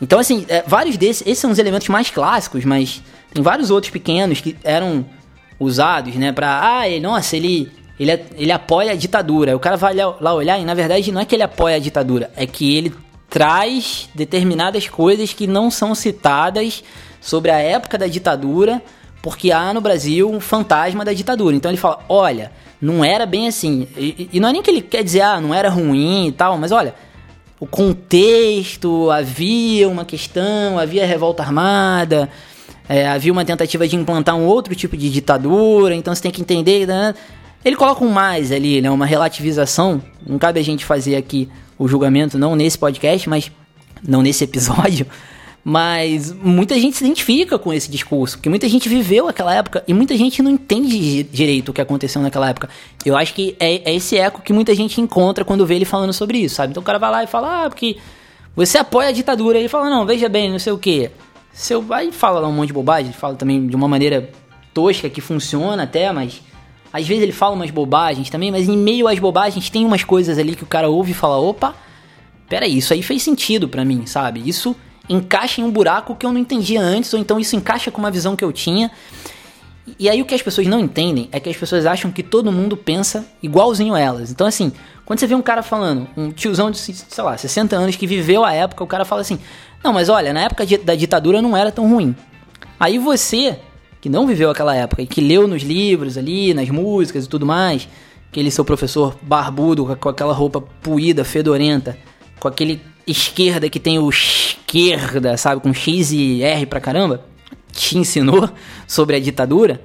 Então, 0.00 0.18
assim, 0.18 0.44
é, 0.48 0.62
vários 0.66 0.98
desses, 0.98 1.26
esses 1.26 1.38
são 1.38 1.50
os 1.50 1.58
elementos 1.58 1.88
mais 1.88 2.10
clássicos, 2.10 2.66
mas 2.66 3.02
tem 3.32 3.42
vários 3.42 3.70
outros 3.70 3.90
pequenos 3.90 4.42
que 4.42 4.54
eram 4.62 5.06
usados, 5.58 6.14
né, 6.16 6.32
pra, 6.32 6.78
ah, 6.80 6.88
ele, 6.88 7.00
nossa, 7.00 7.34
ele, 7.34 7.72
ele, 7.98 8.12
ele 8.36 8.52
apoia 8.52 8.92
a 8.92 8.96
ditadura. 8.96 9.56
O 9.56 9.60
cara 9.60 9.76
vai 9.76 9.94
lá 9.94 10.34
olhar 10.34 10.60
e, 10.60 10.64
na 10.64 10.74
verdade, 10.74 11.10
não 11.10 11.20
é 11.20 11.24
que 11.24 11.34
ele 11.34 11.42
apoia 11.42 11.76
a 11.76 11.78
ditadura, 11.78 12.30
é 12.36 12.46
que 12.46 12.76
ele 12.76 12.94
traz 13.28 14.08
determinadas 14.14 14.86
coisas 14.86 15.32
que 15.32 15.46
não 15.46 15.70
são 15.70 15.94
citadas 15.94 16.84
sobre 17.22 17.50
a 17.50 17.58
época 17.58 17.96
da 17.96 18.06
ditadura 18.06 18.82
porque 19.22 19.52
há 19.52 19.72
no 19.74 19.80
Brasil 19.80 20.30
um 20.30 20.40
fantasma 20.40 21.04
da 21.04 21.12
ditadura. 21.12 21.54
Então 21.54 21.70
ele 21.70 21.78
fala: 21.78 22.00
olha, 22.08 22.52
não 22.80 23.04
era 23.04 23.26
bem 23.26 23.46
assim. 23.48 23.86
E, 23.96 24.28
e, 24.32 24.40
não 24.40 24.48
é 24.48 24.52
nem 24.52 24.62
que 24.62 24.70
ele 24.70 24.80
quer 24.80 25.04
dizer, 25.04 25.20
ah, 25.20 25.40
não 25.40 25.54
era 25.54 25.68
ruim 25.68 26.28
e 26.28 26.32
tal, 26.32 26.56
mas 26.56 26.72
olha, 26.72 26.94
o 27.58 27.66
contexto, 27.66 29.10
havia 29.10 29.88
uma 29.88 30.04
questão, 30.04 30.78
havia 30.78 31.04
revolta 31.04 31.42
armada, 31.42 32.30
é, 32.88 33.06
havia 33.06 33.30
uma 33.30 33.44
tentativa 33.44 33.86
de 33.86 33.96
implantar 33.96 34.34
um 34.34 34.46
outro 34.46 34.74
tipo 34.74 34.96
de 34.96 35.10
ditadura, 35.10 35.94
então 35.94 36.14
você 36.14 36.22
tem 36.22 36.30
que 36.30 36.40
entender. 36.40 36.86
Né? 36.86 37.14
Ele 37.62 37.76
coloca 37.76 38.02
um 38.02 38.08
mais 38.08 38.50
ali, 38.50 38.80
né, 38.80 38.90
uma 38.90 39.04
relativização. 39.04 40.02
Não 40.26 40.38
cabe 40.38 40.58
a 40.58 40.64
gente 40.64 40.84
fazer 40.84 41.16
aqui 41.16 41.48
o 41.78 41.86
julgamento, 41.86 42.38
não 42.38 42.56
nesse 42.56 42.78
podcast, 42.78 43.28
mas 43.28 43.52
não 44.02 44.22
nesse 44.22 44.44
episódio. 44.44 45.06
Mas 45.62 46.32
muita 46.32 46.74
gente 46.80 46.96
se 46.96 47.04
identifica 47.04 47.58
com 47.58 47.72
esse 47.72 47.90
discurso, 47.90 48.38
porque 48.38 48.48
muita 48.48 48.66
gente 48.68 48.88
viveu 48.88 49.28
aquela 49.28 49.54
época 49.54 49.84
e 49.86 49.92
muita 49.92 50.16
gente 50.16 50.42
não 50.42 50.50
entende 50.50 51.22
direito 51.24 51.68
o 51.68 51.72
que 51.72 51.80
aconteceu 51.82 52.22
naquela 52.22 52.48
época. 52.48 52.68
Eu 53.04 53.14
acho 53.16 53.34
que 53.34 53.54
é, 53.60 53.90
é 53.90 53.94
esse 53.94 54.16
eco 54.16 54.40
que 54.40 54.54
muita 54.54 54.74
gente 54.74 55.00
encontra 55.00 55.44
quando 55.44 55.66
vê 55.66 55.74
ele 55.74 55.84
falando 55.84 56.14
sobre 56.14 56.38
isso, 56.38 56.54
sabe? 56.54 56.70
Então 56.70 56.82
o 56.82 56.84
cara 56.84 56.98
vai 56.98 57.10
lá 57.10 57.24
e 57.24 57.26
fala, 57.26 57.66
ah, 57.66 57.68
porque 57.68 57.98
você 58.56 58.78
apoia 58.78 59.08
a 59.08 59.12
ditadura. 59.12 59.58
Ele 59.58 59.68
fala, 59.68 59.90
não, 59.90 60.06
veja 60.06 60.28
bem, 60.30 60.50
não 60.50 60.58
sei 60.58 60.72
o 60.72 60.78
que. 60.78 61.10
Seu 61.52 61.82
vai 61.82 62.10
fala 62.10 62.46
um 62.48 62.52
monte 62.52 62.68
de 62.68 62.72
bobagem, 62.72 63.12
fala 63.12 63.34
também 63.34 63.66
de 63.66 63.76
uma 63.76 63.88
maneira 63.88 64.30
tosca 64.72 65.10
que 65.10 65.20
funciona 65.20 65.82
até, 65.82 66.10
mas 66.10 66.40
às 66.92 67.06
vezes 67.06 67.22
ele 67.22 67.32
fala 67.32 67.54
umas 67.54 67.70
bobagens 67.70 68.30
também, 68.30 68.50
mas 68.50 68.68
em 68.68 68.76
meio 68.76 69.06
às 69.06 69.18
bobagens 69.18 69.68
tem 69.68 69.84
umas 69.84 70.04
coisas 70.04 70.38
ali 70.38 70.56
que 70.56 70.62
o 70.62 70.66
cara 70.66 70.88
ouve 70.88 71.10
e 71.10 71.14
fala, 71.14 71.38
opa, 71.38 71.74
peraí, 72.48 72.78
isso 72.78 72.94
aí 72.94 73.02
fez 73.02 73.22
sentido 73.22 73.68
para 73.68 73.84
mim, 73.84 74.06
sabe? 74.06 74.42
Isso 74.48 74.74
encaixa 75.10 75.60
em 75.60 75.64
um 75.64 75.70
buraco 75.70 76.14
que 76.14 76.24
eu 76.24 76.32
não 76.32 76.38
entendia 76.38 76.80
antes, 76.80 77.12
ou 77.12 77.18
então 77.18 77.38
isso 77.40 77.56
encaixa 77.56 77.90
com 77.90 77.98
uma 77.98 78.10
visão 78.10 78.36
que 78.36 78.44
eu 78.44 78.52
tinha. 78.52 78.90
E 79.98 80.08
aí 80.08 80.22
o 80.22 80.24
que 80.24 80.34
as 80.34 80.40
pessoas 80.40 80.68
não 80.68 80.78
entendem 80.78 81.28
é 81.32 81.40
que 81.40 81.50
as 81.50 81.56
pessoas 81.56 81.84
acham 81.84 82.12
que 82.12 82.22
todo 82.22 82.52
mundo 82.52 82.76
pensa 82.76 83.26
igualzinho 83.42 83.96
elas. 83.96 84.30
Então 84.30 84.46
assim, 84.46 84.72
quando 85.04 85.18
você 85.18 85.26
vê 85.26 85.34
um 85.34 85.42
cara 85.42 85.64
falando, 85.64 86.06
um 86.16 86.30
tiozão 86.30 86.70
de, 86.70 86.78
sei 86.78 87.24
lá, 87.24 87.36
60 87.36 87.74
anos 87.74 87.96
que 87.96 88.06
viveu 88.06 88.44
a 88.44 88.52
época, 88.52 88.84
o 88.84 88.86
cara 88.86 89.04
fala 89.04 89.20
assim: 89.22 89.40
"Não, 89.82 89.92
mas 89.92 90.08
olha, 90.08 90.32
na 90.32 90.42
época 90.42 90.64
da 90.84 90.94
ditadura 90.94 91.42
não 91.42 91.56
era 91.56 91.72
tão 91.72 91.90
ruim". 91.90 92.14
Aí 92.78 92.96
você, 92.98 93.58
que 94.00 94.08
não 94.08 94.26
viveu 94.28 94.48
aquela 94.48 94.76
época 94.76 95.02
e 95.02 95.06
que 95.06 95.20
leu 95.20 95.48
nos 95.48 95.62
livros 95.62 96.16
ali, 96.16 96.54
nas 96.54 96.70
músicas 96.70 97.24
e 97.24 97.28
tudo 97.28 97.44
mais, 97.44 97.88
aquele 98.30 98.50
seu 98.50 98.64
professor 98.64 99.16
barbudo 99.20 99.96
com 99.96 100.08
aquela 100.08 100.32
roupa 100.32 100.60
puída, 100.60 101.24
fedorenta, 101.24 101.98
com 102.38 102.46
aquele 102.46 102.80
esquerda 103.10 103.68
que 103.68 103.80
tem 103.80 103.98
o 103.98 104.08
esquerda, 104.08 105.36
sabe, 105.36 105.60
com 105.60 105.72
X 105.72 106.12
e 106.12 106.42
R 106.42 106.66
pra 106.66 106.80
caramba, 106.80 107.24
te 107.72 107.98
ensinou 107.98 108.48
sobre 108.86 109.16
a 109.16 109.20
ditadura. 109.20 109.80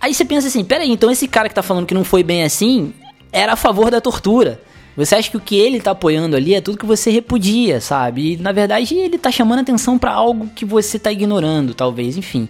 Aí 0.00 0.12
você 0.12 0.24
pensa 0.24 0.48
assim, 0.48 0.64
peraí, 0.64 0.90
então 0.90 1.10
esse 1.10 1.28
cara 1.28 1.48
que 1.48 1.54
tá 1.54 1.62
falando 1.62 1.86
que 1.86 1.94
não 1.94 2.04
foi 2.04 2.22
bem 2.22 2.42
assim, 2.42 2.92
era 3.30 3.52
a 3.52 3.56
favor 3.56 3.90
da 3.90 4.00
tortura. 4.00 4.60
Você 4.96 5.14
acha 5.14 5.30
que 5.30 5.36
o 5.36 5.40
que 5.40 5.56
ele 5.56 5.80
tá 5.80 5.92
apoiando 5.92 6.36
ali 6.36 6.54
é 6.54 6.60
tudo 6.60 6.76
que 6.76 6.84
você 6.84 7.10
repudia, 7.10 7.80
sabe? 7.80 8.32
E 8.32 8.36
na 8.36 8.52
verdade 8.52 8.94
ele 8.94 9.16
tá 9.16 9.30
chamando 9.30 9.60
atenção 9.60 9.98
para 9.98 10.12
algo 10.12 10.48
que 10.54 10.64
você 10.64 10.98
tá 10.98 11.10
ignorando, 11.10 11.72
talvez, 11.72 12.16
enfim. 12.16 12.48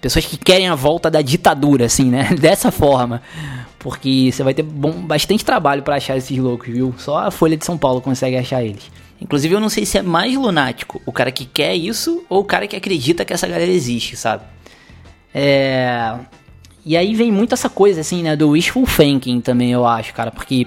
Pessoas 0.00 0.24
que 0.24 0.36
querem 0.36 0.68
a 0.68 0.74
volta 0.74 1.10
da 1.10 1.20
ditadura, 1.20 1.86
assim, 1.86 2.10
né? 2.10 2.34
Dessa 2.40 2.70
forma. 2.70 3.22
Porque 3.78 4.30
você 4.32 4.42
vai 4.42 4.54
ter 4.54 4.62
bom, 4.62 4.92
bastante 4.92 5.44
trabalho 5.44 5.82
para 5.82 5.96
achar 5.96 6.16
esses 6.16 6.38
loucos, 6.38 6.68
viu? 6.68 6.94
Só 6.96 7.18
a 7.18 7.30
Folha 7.30 7.56
de 7.56 7.66
São 7.66 7.76
Paulo 7.76 8.00
consegue 8.00 8.36
achar 8.36 8.64
eles. 8.64 8.90
Inclusive, 9.20 9.54
eu 9.54 9.60
não 9.60 9.68
sei 9.68 9.86
se 9.86 9.98
é 9.98 10.02
mais 10.02 10.34
lunático 10.34 11.00
o 11.06 11.12
cara 11.12 11.30
que 11.30 11.44
quer 11.44 11.74
isso 11.74 12.24
ou 12.28 12.40
o 12.40 12.44
cara 12.44 12.66
que 12.66 12.76
acredita 12.76 13.24
que 13.24 13.32
essa 13.32 13.46
galera 13.46 13.70
existe, 13.70 14.16
sabe? 14.16 14.44
É. 15.34 16.14
E 16.84 16.96
aí 16.96 17.14
vem 17.14 17.32
muito 17.32 17.54
essa 17.54 17.70
coisa, 17.70 18.02
assim, 18.02 18.22
né, 18.22 18.36
do 18.36 18.50
wishful 18.50 18.84
thinking 18.84 19.40
também, 19.40 19.72
eu 19.72 19.86
acho, 19.86 20.12
cara, 20.12 20.30
porque 20.30 20.66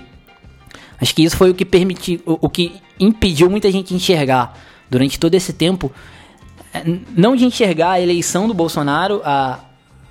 acho 1.00 1.14
que 1.14 1.24
isso 1.24 1.38
foi 1.38 1.52
o 1.52 1.54
que 1.54 1.64
permitiu, 1.64 2.20
o, 2.26 2.40
o 2.42 2.50
que 2.50 2.82
impediu 3.00 3.50
muita 3.52 3.72
gente 3.72 3.94
enxergar 3.94 4.58
durante 4.90 5.20
todo 5.20 5.36
esse 5.36 5.54
tempo, 5.54 5.92
é, 6.74 6.84
não 7.16 7.36
de 7.36 7.46
enxergar 7.46 7.92
a 7.92 8.02
eleição 8.02 8.48
do 8.48 8.54
Bolsonaro, 8.56 9.22
a, 9.24 9.60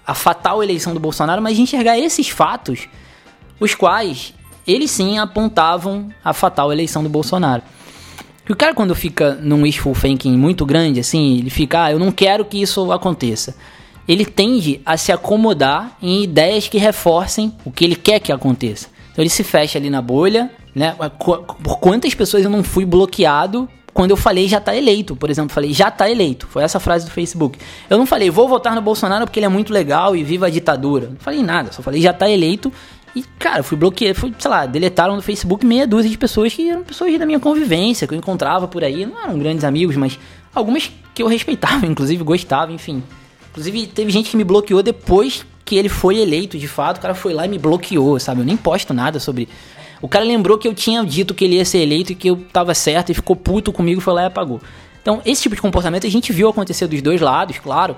a 0.07 0.15
fatal 0.15 0.63
eleição 0.63 0.95
do 0.95 1.01
Bolsonaro, 1.01 1.43
mas 1.43 1.57
de 1.57 1.63
enxergar 1.63 1.99
esses 1.99 2.29
fatos, 2.29 2.89
os 3.59 3.75
quais 3.75 4.33
eles 4.65 4.93
sim 4.93 5.19
apontavam 5.19 6.09
a 6.25 6.33
fatal 6.33 6.73
eleição 6.73 7.03
do 7.03 7.09
Bolsonaro. 7.09 7.63
E 8.49 8.53
o 8.53 8.57
cara, 8.57 8.75
quando 8.75 8.95
fica 8.95 9.35
num 9.35 9.63
wishful 9.63 9.95
thinking 9.95 10.37
muito 10.37 10.65
grande, 10.65 11.01
assim, 11.01 11.39
ele 11.39 11.51
fica, 11.51 11.85
ah, 11.85 11.93
eu 11.93 11.99
não 11.99 12.13
quero 12.13 12.45
que 12.45 12.61
isso 12.63 12.93
aconteça. 12.93 13.57
Ele 14.07 14.25
tende 14.25 14.81
a 14.87 14.97
se 14.97 15.11
acomodar 15.11 15.97
em 16.01 16.23
ideias 16.23 16.69
que 16.69 16.79
reforcem 16.79 17.53
o 17.65 17.73
que 17.73 17.85
ele 17.85 17.97
quer 17.97 18.21
que 18.21 18.31
aconteça. 18.31 18.89
Então 19.11 19.23
ele 19.23 19.31
se 19.31 19.43
fecha 19.43 19.79
ali 19.79 19.91
na 19.91 20.01
bolha, 20.01 20.51
né? 20.75 20.95
Por 21.19 21.79
quantas 21.79 22.15
pessoas 22.15 22.45
eu 22.45 22.51
não 22.51 22.63
fui 22.63 22.85
bloqueado 22.85 23.69
quando 23.97 24.11
eu 24.11 24.17
falei 24.17 24.47
já 24.47 24.61
tá 24.61 24.77
eleito, 24.77 25.17
por 25.17 25.31
exemplo, 25.31 25.55
falei 25.55 25.73
já 25.73 25.91
tá 25.91 26.09
eleito. 26.09 26.47
Foi 26.47 26.63
essa 26.63 26.79
frase 26.79 27.07
do 27.07 27.11
Facebook. 27.11 27.59
Eu 27.89 27.97
não 27.97 28.05
falei 28.05 28.29
vou 28.29 28.47
votar 28.47 28.75
no 28.75 28.83
Bolsonaro 28.83 29.25
porque 29.25 29.39
ele 29.39 29.47
é 29.47 29.49
muito 29.49 29.73
legal 29.73 30.15
e 30.15 30.23
viva 30.23 30.47
a 30.47 30.51
ditadura. 30.51 31.09
Não 31.09 31.17
falei 31.17 31.43
nada, 31.43 31.73
só 31.73 31.83
falei 31.83 32.03
já 32.03 32.13
tá 32.13 32.29
eleito. 32.29 32.71
E, 33.17 33.25
cara, 33.39 33.63
fui 33.63 33.79
bloqueado, 33.79 34.15
fui, 34.15 34.35
sei 34.39 34.51
lá, 34.51 34.67
deletaram 34.67 35.17
no 35.17 35.23
Facebook 35.23 35.65
meia 35.65 35.87
dúzia 35.87 36.11
de 36.11 36.19
pessoas 36.19 36.53
que 36.53 36.69
eram 36.69 36.85
pessoas 36.85 37.19
da 37.19 37.25
minha 37.25 37.41
convivência, 37.41 38.07
que 38.07 38.13
eu 38.13 38.19
encontrava 38.19 38.69
por 38.69 38.85
aí. 38.85 39.07
Não 39.07 39.19
eram 39.19 39.39
grandes 39.39 39.65
amigos, 39.65 39.97
mas 39.97 40.19
algumas 40.55 40.93
que 41.15 41.23
eu 41.23 41.27
respeitava, 41.27 41.87
inclusive 41.89 42.23
gostava, 42.23 42.71
enfim. 42.73 43.03
Inclusive, 43.51 43.87
teve 43.87 44.11
gente 44.11 44.31
que 44.31 44.37
me 44.37 44.45
bloqueou 44.45 44.83
depois 44.83 45.47
que 45.65 45.77
ele 45.77 45.89
foi 45.89 46.19
eleito, 46.19 46.59
de 46.59 46.69
fato. 46.69 46.99
O 46.99 47.01
cara 47.01 47.15
foi 47.15 47.33
lá 47.33 47.47
e 47.47 47.49
me 47.49 47.59
bloqueou, 47.59 48.21
sabe? 48.21 48.43
Eu 48.43 48.45
nem 48.45 48.55
posto 48.55 48.93
nada 48.93 49.19
sobre 49.19 49.49
o 50.03 50.09
cara 50.09 50.25
lembrou 50.25 50.59
que 50.59 50.69
eu 50.69 50.75
tinha 50.75 51.03
dito 51.03 51.35
que 51.35 51.45
ele 51.45 51.57
ia 51.57 51.65
ser 51.65 51.79
eleito 51.79 52.13
e 52.13 52.15
que 52.15 52.29
eu 52.29 52.37
tava 52.53 52.75
certo 52.75 53.11
e 53.11 53.15
ficou 53.15 53.35
puto 53.35 53.73
comigo, 53.73 54.01
foi 54.01 54.13
lá 54.13 54.25
e 54.25 54.27
apagou. 54.27 54.61
Então, 55.01 55.23
esse 55.25 55.43
tipo 55.43 55.55
de 55.55 55.63
comportamento 55.63 56.07
a 56.07 56.11
gente 56.11 56.33
viu 56.33 56.49
acontecer 56.49 56.87
dos 56.87 57.01
dois 57.01 57.21
lados, 57.21 57.59
claro. 57.59 57.97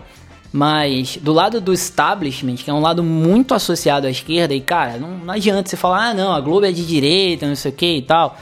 Mas 0.52 1.18
do 1.20 1.32
lado 1.32 1.60
do 1.60 1.72
establishment, 1.72 2.56
que 2.56 2.70
é 2.70 2.72
um 2.72 2.80
lado 2.80 3.02
muito 3.02 3.52
associado 3.54 4.06
à 4.06 4.10
esquerda, 4.10 4.54
e 4.54 4.60
cara, 4.60 4.98
não, 4.98 5.18
não 5.18 5.34
adianta 5.34 5.68
você 5.68 5.76
falar, 5.76 6.10
ah, 6.10 6.14
não, 6.14 6.32
a 6.32 6.40
Globo 6.40 6.64
é 6.64 6.72
de 6.72 6.86
direita, 6.86 7.46
não 7.46 7.54
sei 7.54 7.70
o 7.70 7.74
que 7.74 7.96
e 7.98 8.02
tal. 8.02 8.36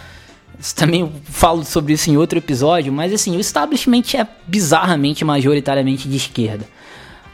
Também 0.74 1.12
falo 1.24 1.64
sobre 1.64 1.92
isso 1.92 2.08
em 2.08 2.16
outro 2.16 2.38
episódio, 2.38 2.92
mas 2.92 3.12
assim, 3.12 3.36
o 3.36 3.40
establishment 3.40 4.04
é 4.14 4.26
bizarramente 4.46 5.24
majoritariamente 5.24 6.08
de 6.08 6.16
esquerda 6.16 6.66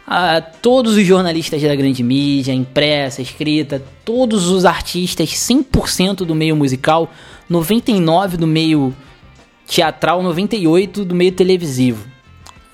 a 0.07 0.41
todos 0.41 0.97
os 0.97 1.07
jornalistas 1.07 1.63
da 1.63 1.75
grande 1.75 2.03
mídia, 2.03 2.53
impressa, 2.53 3.23
escrita, 3.23 3.83
todos 4.05 4.49
os 4.49 4.65
artistas, 4.65 5.31
100% 5.31 6.17
do 6.27 6.35
meio 6.35 6.57
musical, 6.57 7.11
99% 7.51 8.37
do 8.37 8.47
meio 8.47 8.95
teatral, 9.67 10.23
98% 10.23 11.05
do 11.05 11.15
meio 11.15 11.33
televisivo. 11.33 12.12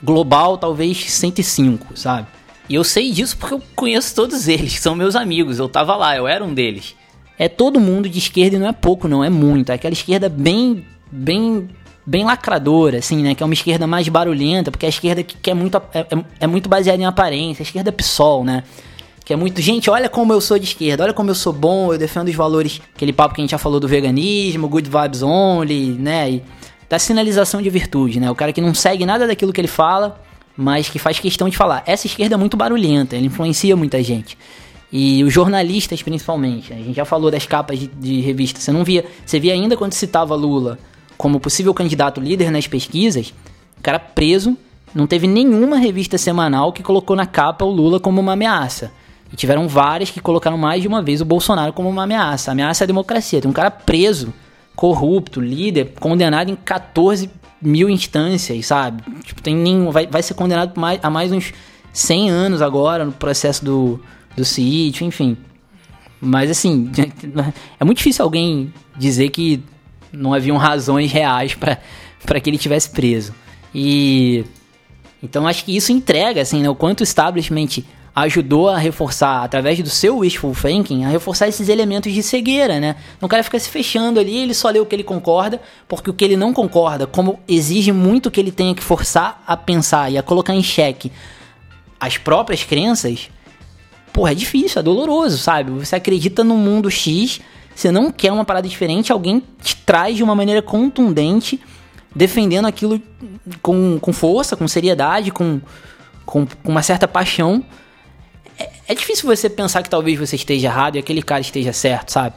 Global, 0.03 0.57
talvez 0.57 1.11
105, 1.11 1.97
sabe? 1.97 2.27
E 2.69 2.75
eu 2.75 2.85
sei 2.85 3.11
disso 3.11 3.37
porque 3.37 3.55
eu 3.55 3.63
conheço 3.75 4.15
todos 4.15 4.47
eles, 4.49 4.75
são 4.81 4.95
meus 4.95 5.17
amigos, 5.17 5.59
eu 5.59 5.69
tava 5.69 5.97
lá, 5.97 6.17
eu 6.17 6.29
era 6.29 6.45
um 6.45 6.53
deles. 6.53 6.95
É 7.39 7.49
todo 7.49 7.81
mundo 7.81 8.09
de 8.09 8.19
esquerda 8.19 8.57
e 8.57 8.59
não 8.59 8.67
é 8.67 8.73
pouco, 8.73 9.07
não, 9.07 9.23
é 9.23 9.31
muito. 9.31 9.71
É 9.71 9.75
aquela 9.75 9.93
esquerda 9.93 10.29
bem, 10.29 10.85
bem 11.11 11.69
bem 12.09 12.25
lacradora, 12.25 12.99
assim, 12.99 13.23
né? 13.23 13.35
Que 13.35 13.43
é 13.43 13.47
uma 13.47 13.53
esquerda 13.53 13.87
mais 13.87 14.09
barulhenta, 14.09 14.71
porque 14.71 14.87
é 14.87 14.89
a 14.89 14.91
esquerda 14.91 15.23
que, 15.23 15.37
que 15.37 15.51
é, 15.51 15.55
muito, 15.55 15.77
é, 15.93 16.01
é, 16.01 16.07
é 16.41 16.47
muito 16.47 16.67
baseada 16.67 17.01
em 17.01 17.05
aparência, 17.05 17.63
a 17.63 17.65
esquerda 17.65 17.93
PSOL, 17.93 18.43
né? 18.43 18.65
Que 19.27 19.35
é 19.35 19.37
muito, 19.37 19.61
gente, 19.61 19.91
olha 19.91 20.09
como 20.09 20.33
eu 20.33 20.41
sou 20.41 20.59
de 20.59 20.65
esquerda, 20.65 21.05
olha 21.05 21.13
como 21.13 21.29
eu 21.29 21.35
sou 21.35 21.53
bom, 21.53 21.93
eu 21.93 21.99
defendo 21.99 22.29
os 22.29 22.35
valores, 22.35 22.81
aquele 22.95 23.13
papo 23.13 23.35
que 23.35 23.43
a 23.43 23.45
gente 23.45 23.51
já 23.51 23.59
falou 23.59 23.79
do 23.79 23.87
veganismo, 23.87 24.67
good 24.69 24.89
vibes 24.89 25.23
only, 25.23 25.91
né? 25.99 26.31
E 26.31 26.43
da 26.89 26.99
sinalização 26.99 27.61
de 27.61 27.69
virtude, 27.71 28.19
né? 28.19 28.31
O 28.31 28.35
cara 28.35 28.53
que 28.53 28.61
não 28.61 28.75
segue 28.75 29.05
nada 29.05 29.27
daquilo 29.27 29.53
que 29.53 29.61
ele 29.61 29.69
fala, 29.69 30.21
mas 30.57 30.89
que 30.89 30.99
faz 30.99 31.19
questão 31.19 31.49
de 31.49 31.57
falar. 31.57 31.83
Essa 31.87 32.07
esquerda 32.07 32.35
é 32.35 32.39
muito 32.39 32.57
barulhenta, 32.57 33.17
ela 33.17 33.27
influencia 33.27 33.77
muita 33.77 34.03
gente. 34.03 34.37
E 34.91 35.23
os 35.23 35.33
jornalistas, 35.33 36.03
principalmente. 36.03 36.73
Né? 36.73 36.81
A 36.81 36.83
gente 36.83 36.97
já 36.97 37.05
falou 37.05 37.31
das 37.31 37.45
capas 37.45 37.79
de, 37.79 37.87
de 37.89 38.21
revista. 38.21 38.59
Você 38.59 38.73
não 38.73 38.85
via. 38.85 39.05
Você 39.25 39.39
via 39.39 39.53
ainda 39.53 39.77
quando 39.77 39.93
citava 39.93 40.35
Lula 40.35 40.79
como 41.17 41.41
possível 41.41 41.75
candidato 41.75 42.21
líder 42.21 42.51
nas 42.51 42.69
pesquisas, 42.69 43.35
o 43.77 43.83
cara 43.83 43.99
preso, 43.99 44.57
não 44.95 45.07
teve 45.07 45.27
nenhuma 45.27 45.77
revista 45.77 46.17
semanal 46.17 46.73
que 46.73 46.83
colocou 46.83 47.17
na 47.17 47.27
capa 47.27 47.65
o 47.65 47.71
Lula 47.71 47.99
como 47.99 48.21
uma 48.21 48.33
ameaça. 48.33 48.93
E 49.33 49.37
tiveram 49.37 49.69
várias 49.69 50.11
que 50.11 50.21
colocaram 50.21 50.57
mais 50.57 50.81
de 50.81 50.89
uma 50.89 51.03
vez 51.03 51.21
o 51.21 51.25
Bolsonaro 51.25 51.73
como 51.73 51.89
uma 51.89 52.05
ameaça. 52.05 52.53
ameaça 52.53 52.85
à 52.85 52.87
democracia. 52.87 53.43
Tem 53.43 53.51
um 53.51 53.53
cara 53.53 53.71
preso, 53.71 54.33
corrupto, 54.79 55.41
líder, 55.41 55.95
condenado 55.99 56.53
em 56.53 56.55
14 56.55 57.29
mil 57.61 57.91
instâncias, 57.91 58.65
sabe? 58.65 59.03
Tipo, 59.25 59.43
tem 59.43 59.53
nenhum. 59.53 59.91
Vai, 59.91 60.07
vai 60.07 60.23
ser 60.23 60.35
condenado 60.35 60.81
mais, 60.81 61.01
a 61.03 61.11
mais 61.11 61.33
uns 61.33 61.53
100 61.93 62.31
anos 62.31 62.63
agora 62.63 63.05
no 63.05 63.11
processo 63.11 63.65
do, 63.65 64.01
do 64.37 64.45
sítio, 64.45 65.05
enfim. 65.05 65.37
Mas 66.21 66.49
assim, 66.49 66.93
é 67.81 67.85
muito 67.85 67.99
difícil 67.99 68.25
alguém 68.25 68.73
dizer 68.97 69.31
que 69.31 69.61
não 70.13 70.33
haviam 70.33 70.57
razões 70.57 71.11
reais 71.11 71.57
para 71.57 72.41
que 72.41 72.49
ele 72.49 72.57
tivesse 72.57 72.89
preso. 72.91 73.35
E 73.75 74.45
então 75.21 75.49
acho 75.49 75.65
que 75.65 75.77
isso 75.77 75.91
entrega 75.91 76.41
assim, 76.41 76.63
né, 76.63 76.71
o 76.71 76.77
quanto 76.77 77.01
o 77.01 77.03
establishment 77.03 77.83
ajudou 78.21 78.69
a 78.69 78.79
reforçar 78.79 79.45
através 79.45 79.79
do 79.81 79.91
seu 79.91 80.19
wishful 80.19 80.55
thinking, 80.55 81.05
a 81.05 81.09
reforçar 81.09 81.49
esses 81.49 81.69
elementos 81.69 82.13
de 82.13 82.23
cegueira, 82.23 82.81
né? 82.81 82.97
O 83.21 83.29
cara 83.29 83.43
fica 83.43 83.59
se 83.59 83.69
fechando 83.69 84.19
ali, 84.19 84.37
ele 84.37 84.55
só 84.55 84.69
lê 84.71 84.81
o 84.81 84.87
que 84.87 84.95
ele 84.95 85.05
concorda, 85.05 85.61
porque 85.87 86.11
o 86.11 86.15
que 86.15 86.25
ele 86.25 86.37
não 86.37 86.53
concorda, 86.53 87.07
como 87.07 87.39
exige 87.47 87.93
muito 87.93 88.31
que 88.31 88.41
ele 88.41 88.51
tenha 88.51 88.75
que 88.75 88.83
forçar 88.83 89.43
a 89.47 89.57
pensar 89.57 90.11
e 90.11 90.19
a 90.19 90.23
colocar 90.23 90.55
em 90.55 90.63
xeque 90.63 91.13
as 92.01 92.17
próprias 92.17 92.63
crenças, 92.65 93.29
porra, 94.13 94.33
é 94.33 94.35
difícil, 94.35 94.81
é 94.81 94.83
doloroso, 94.83 95.39
sabe? 95.39 95.71
Você 95.73 95.97
acredita 95.97 96.43
no 96.43 96.57
mundo 96.57 96.91
X, 96.91 97.41
você 97.75 97.93
não 97.93 98.11
quer 98.11 98.33
uma 98.33 98.45
parada 98.45 98.69
diferente, 98.69 99.13
alguém 99.13 99.43
te 99.63 99.77
traz 99.77 100.17
de 100.17 100.23
uma 100.23 100.35
maneira 100.35 100.63
contundente, 100.63 101.61
defendendo 102.15 102.67
aquilo 102.67 103.01
com, 103.63 103.99
com 104.01 104.13
força, 104.13 104.57
com 104.57 104.67
seriedade, 104.67 105.31
com, 105.31 105.61
com, 106.25 106.47
com 106.47 106.71
uma 106.71 106.83
certa 106.83 107.07
paixão. 107.07 107.65
É, 108.59 108.71
é 108.89 108.95
difícil 108.95 109.27
você 109.27 109.49
pensar 109.49 109.83
que 109.83 109.91
talvez 109.91 110.19
você 110.19 110.37
esteja 110.37 110.69
errado 110.69 110.97
e 110.97 110.99
aquele 110.99 111.23
cara 111.23 111.41
esteja 111.41 111.73
certo, 111.73 112.11
sabe? 112.11 112.35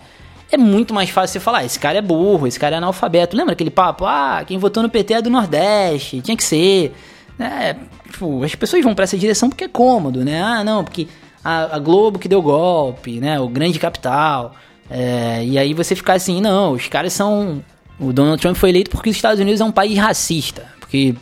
é 0.51 0.57
muito 0.57 0.93
mais 0.93 1.09
fácil 1.09 1.33
você 1.33 1.39
falar, 1.39 1.59
ah, 1.59 1.65
esse 1.65 1.79
cara 1.79 1.97
é 1.97 2.01
burro, 2.01 2.45
esse 2.45 2.59
cara 2.59 2.75
é 2.75 2.77
analfabeto. 2.77 3.37
Lembra 3.37 3.53
aquele 3.53 3.71
papo? 3.71 4.05
Ah, 4.05 4.43
quem 4.45 4.57
votou 4.57 4.83
no 4.83 4.89
PT 4.89 5.13
é 5.13 5.21
do 5.21 5.29
Nordeste, 5.29 6.21
tinha 6.21 6.35
que 6.35 6.43
ser. 6.43 6.93
É, 7.39 7.75
tipo, 8.11 8.43
as 8.43 8.53
pessoas 8.53 8.83
vão 8.83 8.93
para 8.93 9.05
essa 9.05 9.17
direção 9.17 9.49
porque 9.49 9.63
é 9.63 9.67
cômodo, 9.67 10.25
né? 10.25 10.41
Ah, 10.43 10.63
não, 10.63 10.83
porque 10.83 11.07
a, 11.43 11.77
a, 11.77 11.79
Globo 11.79 12.19
que 12.19 12.27
deu 12.27 12.41
golpe, 12.41 13.19
né? 13.19 13.39
O 13.39 13.47
grande 13.47 13.79
capital. 13.79 14.53
É, 14.89 15.43
e 15.45 15.57
aí 15.57 15.73
você 15.73 15.95
ficar 15.95 16.13
assim, 16.13 16.41
não, 16.41 16.73
os 16.73 16.87
caras 16.87 17.13
são. 17.13 17.63
O 17.97 18.11
Donald 18.11 18.41
Trump 18.41 18.57
foi 18.57 18.69
eleito 18.69 18.91
porque 18.91 19.09
os 19.09 19.15
Estados 19.15 19.39
Unidos 19.39 19.61
é 19.61 19.63
um 19.63 19.71
país 19.71 19.97
racista. 19.97 20.65
Porque 20.79 21.15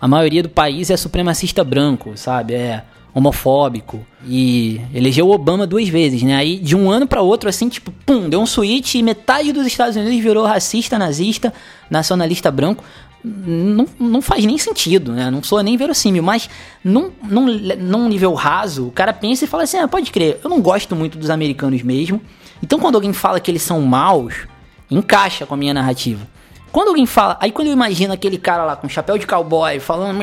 a 0.00 0.08
maioria 0.08 0.42
do 0.42 0.48
país 0.48 0.90
é 0.90 0.96
supremacista 0.96 1.62
branco, 1.62 2.16
sabe? 2.16 2.54
É 2.54 2.82
homofóbico. 3.14 4.04
E 4.26 4.80
elegeu 4.94 5.26
o 5.26 5.32
Obama 5.32 5.66
duas 5.66 5.88
vezes, 5.88 6.22
né? 6.22 6.36
Aí 6.36 6.58
de 6.58 6.76
um 6.76 6.90
ano 6.90 7.06
para 7.06 7.22
outro, 7.22 7.48
assim, 7.48 7.68
tipo, 7.68 7.90
pum, 8.04 8.28
deu 8.28 8.40
um 8.40 8.46
switch 8.46 8.94
e 8.94 9.02
metade 9.02 9.52
dos 9.52 9.66
Estados 9.66 9.96
Unidos 9.96 10.18
virou 10.20 10.44
racista, 10.44 10.98
nazista, 10.98 11.52
nacionalista 11.88 12.50
branco. 12.50 12.84
Não, 13.22 13.86
não 13.98 14.22
faz 14.22 14.44
nem 14.46 14.56
sentido, 14.56 15.12
né? 15.12 15.30
Não 15.30 15.42
soa 15.42 15.62
nem 15.62 15.76
verossímil, 15.76 16.22
mas 16.22 16.48
num, 16.82 17.10
num, 17.22 17.46
num 17.78 18.08
nível 18.08 18.32
raso, 18.32 18.88
o 18.88 18.92
cara 18.92 19.12
pensa 19.12 19.44
e 19.44 19.48
fala 19.48 19.64
assim: 19.64 19.78
ah, 19.78 19.88
pode 19.88 20.10
crer, 20.10 20.40
eu 20.42 20.48
não 20.48 20.60
gosto 20.60 20.96
muito 20.96 21.18
dos 21.18 21.28
americanos 21.28 21.82
mesmo. 21.82 22.20
Então 22.62 22.78
quando 22.78 22.94
alguém 22.94 23.12
fala 23.12 23.38
que 23.40 23.50
eles 23.50 23.62
são 23.62 23.80
maus, 23.82 24.46
encaixa 24.90 25.44
com 25.44 25.54
a 25.54 25.56
minha 25.56 25.74
narrativa. 25.74 26.26
Quando 26.72 26.88
alguém 26.88 27.04
fala, 27.04 27.36
aí 27.40 27.50
quando 27.50 27.68
eu 27.68 27.72
imagino 27.72 28.12
aquele 28.12 28.38
cara 28.38 28.64
lá 28.64 28.76
com 28.76 28.88
chapéu 28.88 29.18
de 29.18 29.26
cowboy 29.26 29.80
falando 29.80 30.16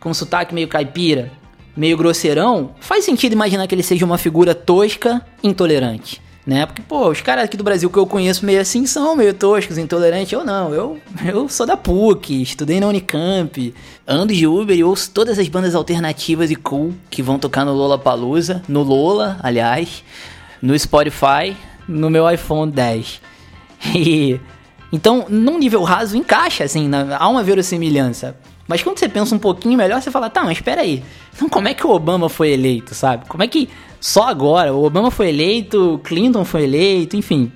com 0.00 0.12
sotaque 0.12 0.54
meio 0.54 0.66
caipira, 0.66 1.30
meio 1.76 1.96
grosseirão, 1.96 2.74
faz 2.80 3.04
sentido 3.04 3.32
imaginar 3.32 3.66
que 3.66 3.74
ele 3.74 3.82
seja 3.82 4.04
uma 4.04 4.18
figura 4.18 4.54
tosca, 4.54 5.24
intolerante. 5.42 6.20
Né? 6.46 6.64
Porque, 6.64 6.82
pô, 6.82 7.10
os 7.10 7.20
caras 7.20 7.44
aqui 7.44 7.56
do 7.56 7.62
Brasil 7.62 7.88
que 7.90 7.98
eu 7.98 8.06
conheço 8.06 8.44
meio 8.44 8.60
assim 8.60 8.86
são 8.86 9.14
meio 9.14 9.34
toscos, 9.34 9.76
intolerantes. 9.78 10.32
Eu 10.32 10.42
não, 10.42 10.74
eu, 10.74 10.98
eu 11.24 11.48
sou 11.48 11.66
da 11.66 11.76
PUC, 11.76 12.42
estudei 12.42 12.80
na 12.80 12.88
Unicamp, 12.88 13.74
ando 14.08 14.32
de 14.32 14.46
Uber 14.46 14.76
e 14.76 14.82
ouço 14.82 15.10
todas 15.12 15.38
as 15.38 15.46
bandas 15.48 15.74
alternativas 15.74 16.50
e 16.50 16.56
cool 16.56 16.94
que 17.10 17.22
vão 17.22 17.38
tocar 17.38 17.64
no 17.64 17.74
Lola 17.74 17.98
Palusa, 17.98 18.62
no 18.66 18.82
Lola, 18.82 19.38
aliás 19.42 20.02
no 20.60 20.78
Spotify, 20.78 21.56
no 21.88 22.10
meu 22.10 22.30
iPhone 22.30 22.70
10. 22.70 23.20
E 23.94 24.38
então, 24.92 25.26
num 25.28 25.56
nível 25.56 25.84
raso, 25.84 26.16
encaixa, 26.16 26.64
assim, 26.64 26.88
na, 26.88 27.16
há 27.16 27.28
uma 27.28 27.44
verossimilhança. 27.44 28.36
Mas 28.70 28.84
quando 28.84 29.00
você 29.00 29.08
pensa 29.08 29.34
um 29.34 29.38
pouquinho 29.38 29.76
melhor, 29.76 30.00
você 30.00 30.12
fala, 30.12 30.30
tá, 30.30 30.44
mas 30.44 30.58
espera 30.58 30.82
aí. 30.82 31.02
Então 31.34 31.48
como 31.48 31.66
é 31.66 31.74
que 31.74 31.84
o 31.84 31.90
Obama 31.90 32.28
foi 32.28 32.50
eleito, 32.52 32.94
sabe? 32.94 33.26
Como 33.28 33.42
é 33.42 33.48
que 33.48 33.68
só 34.00 34.28
agora 34.28 34.72
o 34.72 34.84
Obama 34.84 35.10
foi 35.10 35.30
eleito, 35.30 36.00
Clinton 36.04 36.44
foi 36.44 36.62
eleito, 36.62 37.16
enfim. 37.16 37.50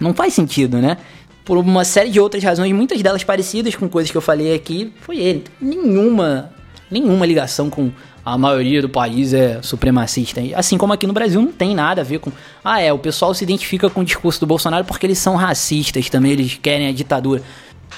Não 0.00 0.12
faz 0.12 0.34
sentido, 0.34 0.78
né? 0.78 0.96
Por 1.44 1.56
uma 1.56 1.84
série 1.84 2.10
de 2.10 2.18
outras 2.18 2.42
razões, 2.42 2.72
muitas 2.72 3.00
delas 3.00 3.22
parecidas 3.22 3.76
com 3.76 3.88
coisas 3.88 4.10
que 4.10 4.16
eu 4.16 4.20
falei 4.20 4.52
aqui, 4.52 4.92
foi 5.02 5.18
ele. 5.18 5.44
Nenhuma, 5.60 6.50
nenhuma 6.90 7.24
ligação 7.24 7.70
com 7.70 7.92
a 8.24 8.36
maioria 8.36 8.82
do 8.82 8.88
país 8.88 9.32
é 9.32 9.62
supremacista. 9.62 10.40
Assim 10.56 10.76
como 10.76 10.92
aqui 10.92 11.06
no 11.06 11.12
Brasil 11.12 11.40
não 11.40 11.52
tem 11.52 11.76
nada 11.76 12.00
a 12.00 12.04
ver 12.04 12.18
com. 12.18 12.32
Ah, 12.64 12.80
é, 12.80 12.92
o 12.92 12.98
pessoal 12.98 13.32
se 13.34 13.44
identifica 13.44 13.88
com 13.88 14.00
o 14.00 14.04
discurso 14.04 14.40
do 14.40 14.46
Bolsonaro 14.46 14.84
porque 14.84 15.06
eles 15.06 15.18
são 15.18 15.36
racistas 15.36 16.10
também, 16.10 16.32
eles 16.32 16.58
querem 16.60 16.88
a 16.88 16.92
ditadura. 16.92 17.40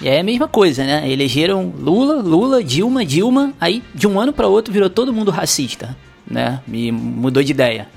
E 0.01 0.09
é 0.09 0.21
a 0.21 0.25
mesma 0.25 0.49
coisa, 0.49 0.85
né? 0.85 1.09
Elegeram 1.11 1.73
Lula, 1.79 2.23
Lula, 2.23 2.63
Dilma, 2.63 3.05
Dilma, 3.05 3.53
aí 3.61 3.83
de 3.95 4.07
um 4.09 4.19
ano 4.19 4.33
para 4.33 4.47
outro 4.47 4.73
virou 4.73 4.91
todo 4.91 5.13
mundo 5.13 5.31
racista, 5.31 5.97
né? 6.27 6.61
E 6.73 6.91
mudou 6.91 7.43
de 7.43 7.53
ideia. 7.53 7.89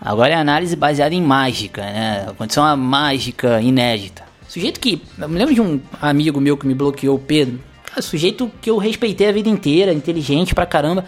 Agora 0.00 0.32
é 0.32 0.36
análise 0.36 0.74
baseada 0.74 1.14
em 1.14 1.22
mágica, 1.22 1.82
né? 1.82 2.26
Aconteceu 2.28 2.62
uma 2.62 2.76
mágica 2.76 3.60
inédita. 3.60 4.24
Sujeito 4.48 4.80
que. 4.80 5.00
Eu 5.18 5.28
me 5.28 5.38
lembro 5.38 5.54
de 5.54 5.60
um 5.60 5.80
amigo 6.00 6.40
meu 6.40 6.56
que 6.56 6.66
me 6.66 6.74
bloqueou, 6.74 7.18
Pedro. 7.18 7.60
Cara, 7.84 8.02
sujeito 8.02 8.50
que 8.60 8.68
eu 8.68 8.76
respeitei 8.78 9.28
a 9.28 9.32
vida 9.32 9.48
inteira, 9.48 9.92
inteligente 9.92 10.54
pra 10.54 10.66
caramba. 10.66 11.04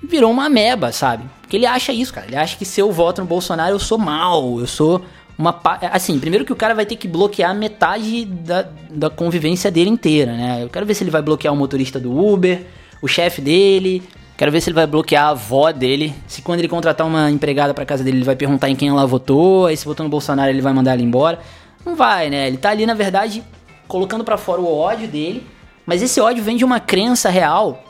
Virou 0.00 0.30
uma 0.30 0.46
ameba, 0.46 0.92
sabe? 0.92 1.24
Porque 1.42 1.56
ele 1.56 1.66
acha 1.66 1.92
isso, 1.92 2.14
cara. 2.14 2.28
Ele 2.28 2.36
acha 2.36 2.56
que 2.56 2.64
se 2.64 2.80
eu 2.80 2.92
voto 2.92 3.20
no 3.20 3.26
Bolsonaro 3.26 3.74
eu 3.74 3.78
sou 3.80 3.98
mal, 3.98 4.60
eu 4.60 4.66
sou 4.66 5.02
uma. 5.38 5.60
Assim, 5.92 6.18
primeiro 6.18 6.44
que 6.44 6.52
o 6.52 6.56
cara 6.56 6.74
vai 6.74 6.84
ter 6.84 6.96
que 6.96 7.06
bloquear 7.06 7.54
metade 7.54 8.24
da, 8.24 8.66
da 8.90 9.08
convivência 9.08 9.70
dele 9.70 9.90
inteira, 9.90 10.32
né? 10.32 10.62
Eu 10.62 10.68
quero 10.68 10.84
ver 10.84 10.94
se 10.94 11.04
ele 11.04 11.10
vai 11.10 11.22
bloquear 11.22 11.54
o 11.54 11.56
motorista 11.56 12.00
do 12.00 12.12
Uber, 12.12 12.66
o 13.00 13.06
chefe 13.06 13.40
dele, 13.40 14.02
Quero 14.38 14.52
ver 14.52 14.60
se 14.60 14.70
ele 14.70 14.74
vai 14.76 14.86
bloquear 14.86 15.24
a 15.24 15.28
avó 15.30 15.72
dele. 15.72 16.14
Se 16.28 16.42
quando 16.42 16.60
ele 16.60 16.68
contratar 16.68 17.04
uma 17.04 17.28
empregada 17.28 17.74
para 17.74 17.84
casa 17.84 18.04
dele, 18.04 18.18
ele 18.18 18.24
vai 18.24 18.36
perguntar 18.36 18.70
em 18.70 18.76
quem 18.76 18.88
ela 18.88 19.04
votou. 19.04 19.66
Aí 19.66 19.76
se 19.76 19.84
votou 19.84 20.04
no 20.04 20.08
Bolsonaro, 20.08 20.48
ele 20.48 20.62
vai 20.62 20.72
mandar 20.72 20.92
ela 20.92 21.02
embora. 21.02 21.40
Não 21.84 21.96
vai, 21.96 22.30
né? 22.30 22.46
Ele 22.46 22.56
tá 22.56 22.70
ali, 22.70 22.86
na 22.86 22.94
verdade, 22.94 23.42
colocando 23.88 24.22
para 24.22 24.38
fora 24.38 24.60
o 24.60 24.72
ódio 24.72 25.08
dele. 25.08 25.44
Mas 25.84 26.02
esse 26.02 26.20
ódio 26.20 26.44
vem 26.44 26.56
de 26.56 26.64
uma 26.64 26.78
crença 26.78 27.28
real, 27.28 27.82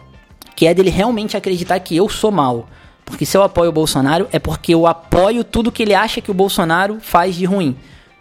que 0.57 0.67
é 0.67 0.73
dele 0.73 0.89
realmente 0.89 1.37
acreditar 1.37 1.79
que 1.81 1.95
eu 1.95 2.09
sou 2.09 2.31
mal. 2.31 2.67
Porque 3.09 3.27
se 3.27 3.37
eu 3.37 3.43
apoio 3.43 3.71
o 3.71 3.73
Bolsonaro, 3.73 4.29
é 4.31 4.39
porque 4.39 4.75
eu 4.75 4.87
apoio 4.87 5.43
tudo 5.43 5.73
que 5.73 5.83
ele 5.83 5.95
acha 5.95 6.21
que 6.21 6.31
o 6.31 6.35
Bolsonaro 6.35 6.99
faz 7.01 7.35
de 7.35 7.45
ruim. 7.45 7.77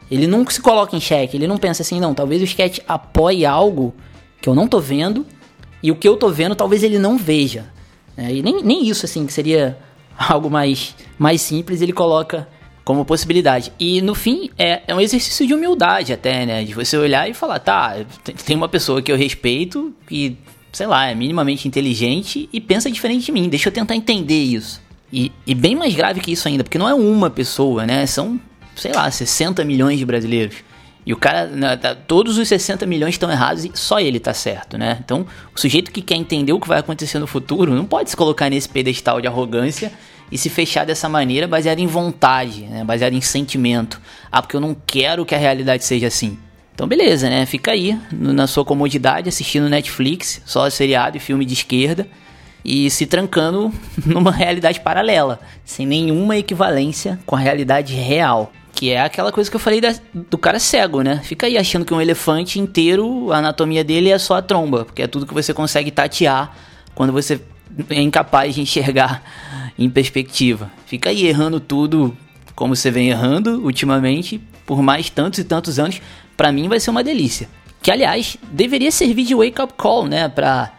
Ele 0.10 0.26
nunca 0.26 0.52
se 0.52 0.62
coloca 0.62 0.96
em 0.96 1.00
xeque, 1.00 1.36
ele 1.36 1.48
não 1.48 1.58
pensa 1.58 1.82
assim, 1.82 2.00
não, 2.00 2.14
talvez 2.14 2.42
o 2.42 2.46
sketch 2.46 2.80
apoie 2.88 3.46
algo 3.46 3.94
que 4.42 4.48
eu 4.48 4.56
não 4.56 4.68
tô 4.68 4.80
vendo, 4.80 5.26
e 5.84 5.92
o 5.92 5.96
que 5.96 6.08
eu 6.08 6.16
tô 6.16 6.30
vendo 6.30 6.56
talvez 6.56 6.84
ele 6.84 6.98
não 6.98 7.18
veja. 7.18 7.66
É, 8.16 8.34
e 8.34 8.42
nem, 8.42 8.64
nem 8.64 8.88
isso, 8.88 9.06
assim, 9.06 9.26
que 9.26 9.34
seria 9.34 9.78
algo 10.18 10.50
mais, 10.50 10.96
mais 11.20 11.42
simples, 11.42 11.82
ele 11.82 11.94
coloca 11.94 12.48
como 12.84 13.04
possibilidade. 13.04 13.74
E 13.78 14.02
no 14.02 14.16
fim, 14.16 14.50
é, 14.58 14.82
é 14.88 14.96
um 14.96 15.02
exercício 15.02 15.46
de 15.46 15.54
humildade 15.54 16.14
até, 16.14 16.46
né? 16.46 16.64
De 16.64 16.74
você 16.74 16.96
olhar 16.98 17.30
e 17.30 17.34
falar, 17.34 17.60
tá, 17.60 17.98
tem 18.46 18.56
uma 18.56 18.70
pessoa 18.70 19.02
que 19.02 19.12
eu 19.12 19.18
respeito 19.18 19.94
e, 20.10 20.38
sei 20.72 20.88
lá, 20.88 21.08
é 21.08 21.16
minimamente 21.16 21.68
inteligente 21.68 22.50
e 22.52 22.62
pensa 22.62 22.90
diferente 22.90 23.26
de 23.26 23.32
mim, 23.32 23.50
deixa 23.50 23.70
eu 23.70 23.74
tentar 23.74 23.96
entender 23.96 24.42
isso. 24.42 24.82
E, 25.12 25.32
e 25.46 25.56
bem 25.56 25.76
mais 25.76 25.96
grave 25.96 26.20
que 26.20 26.32
isso 26.32 26.48
ainda, 26.48 26.64
porque 26.64 26.78
não 26.78 26.88
é 26.88 26.94
uma 26.94 27.30
pessoa, 27.30 27.86
né? 27.86 28.06
São, 28.06 28.40
sei 28.76 28.92
lá, 28.92 29.10
60 29.10 29.64
milhões 29.64 29.98
de 29.98 30.06
brasileiros. 30.06 30.58
E 31.06 31.14
o 31.14 31.18
cara, 31.18 31.48
né, 31.48 31.78
tá, 31.78 31.96
todos 31.96 32.38
os 32.38 32.46
60 32.50 32.86
milhões 32.86 33.16
estão 33.16 33.32
errados 33.32 33.64
e 33.64 33.72
só 33.74 33.98
ele 33.98 34.20
tá 34.20 34.34
certo, 34.34 34.78
né? 34.78 34.98
Então, 35.04 35.26
o 35.56 35.60
sujeito 35.60 35.90
que 35.90 36.02
quer 36.02 36.16
entender 36.16 36.52
o 36.52 36.60
que 36.60 36.68
vai 36.68 36.80
acontecer 36.80 37.18
no 37.18 37.26
futuro 37.26 37.74
não 37.74 37.86
pode 37.86 38.10
se 38.10 38.18
colocar 38.18 38.50
nesse 38.50 38.68
pedestal 38.68 39.22
de 39.22 39.28
arrogância 39.28 39.90
e 40.30 40.38
se 40.38 40.50
fechar 40.50 40.86
dessa 40.86 41.08
maneira 41.08 41.48
baseado 41.48 41.80
em 41.80 41.88
vontade, 41.88 42.64
né? 42.64 42.84
baseado 42.84 43.14
em 43.14 43.22
sentimento. 43.22 44.02
Ah, 44.30 44.42
porque 44.42 44.58
eu 44.58 44.60
não 44.60 44.76
quero 44.86 45.26
que 45.26 45.34
a 45.34 45.38
realidade 45.38 45.86
seja 45.86 46.08
assim. 46.08 46.38
Então, 46.78 46.88
beleza, 46.88 47.28
né? 47.28 47.44
Fica 47.48 47.72
aí 47.72 48.00
na 48.12 48.46
sua 48.46 48.64
comodidade 48.64 49.28
assistindo 49.28 49.68
Netflix, 49.68 50.40
só 50.46 50.70
seriado 50.70 51.18
e 51.18 51.20
filme 51.20 51.44
de 51.44 51.54
esquerda 51.54 52.08
e 52.64 52.88
se 52.92 53.08
trancando 53.08 53.74
numa 54.06 54.32
realidade 54.32 54.80
paralela, 54.82 55.40
sem 55.66 55.88
nenhuma 55.88 56.38
equivalência 56.38 57.18
com 57.26 57.36
a 57.36 57.40
realidade 57.40 57.96
real. 57.96 58.54
Que 58.76 58.92
é 58.92 59.02
aquela 59.02 59.32
coisa 59.32 59.50
que 59.50 59.56
eu 59.56 59.60
falei 59.60 59.82
da, 59.82 59.96
do 60.14 60.38
cara 60.38 60.60
cego, 60.60 61.02
né? 61.02 61.20
Fica 61.24 61.48
aí 61.48 61.58
achando 61.58 61.84
que 61.84 61.96
um 61.96 62.00
elefante 62.00 62.60
inteiro, 62.60 63.32
a 63.32 63.38
anatomia 63.38 63.84
dele 63.84 64.12
é 64.12 64.20
só 64.20 64.36
a 64.36 64.42
tromba, 64.44 64.86
porque 64.86 65.02
é 65.02 65.08
tudo 65.08 65.26
que 65.26 65.34
você 65.34 65.56
consegue 65.56 65.90
tatear 65.90 66.56
quando 66.94 67.12
você 67.12 67.42
é 67.90 68.00
incapaz 68.00 68.54
de 68.54 68.62
enxergar 68.62 69.24
em 69.80 69.90
perspectiva. 69.90 70.70
Fica 70.86 71.10
aí 71.10 71.26
errando 71.26 71.60
tudo 71.60 72.16
como 72.54 72.76
você 72.76 72.92
vem 72.92 73.10
errando 73.10 73.64
ultimamente, 73.64 74.40
por 74.64 74.84
mais 74.84 75.10
tantos 75.10 75.40
e 75.40 75.44
tantos 75.44 75.80
anos. 75.80 76.00
Para 76.38 76.52
mim 76.52 76.70
vai 76.70 76.80
ser 76.80 76.92
uma 76.92 77.04
delícia. 77.04 77.50
Que 77.82 77.92
aliás, 77.92 78.38
deveria 78.52 78.92
servir 78.92 79.26
de 79.26 79.36
wake 79.36 79.62
up 79.62 79.74
call, 79.76 80.06
né, 80.06 80.30
pra 80.30 80.74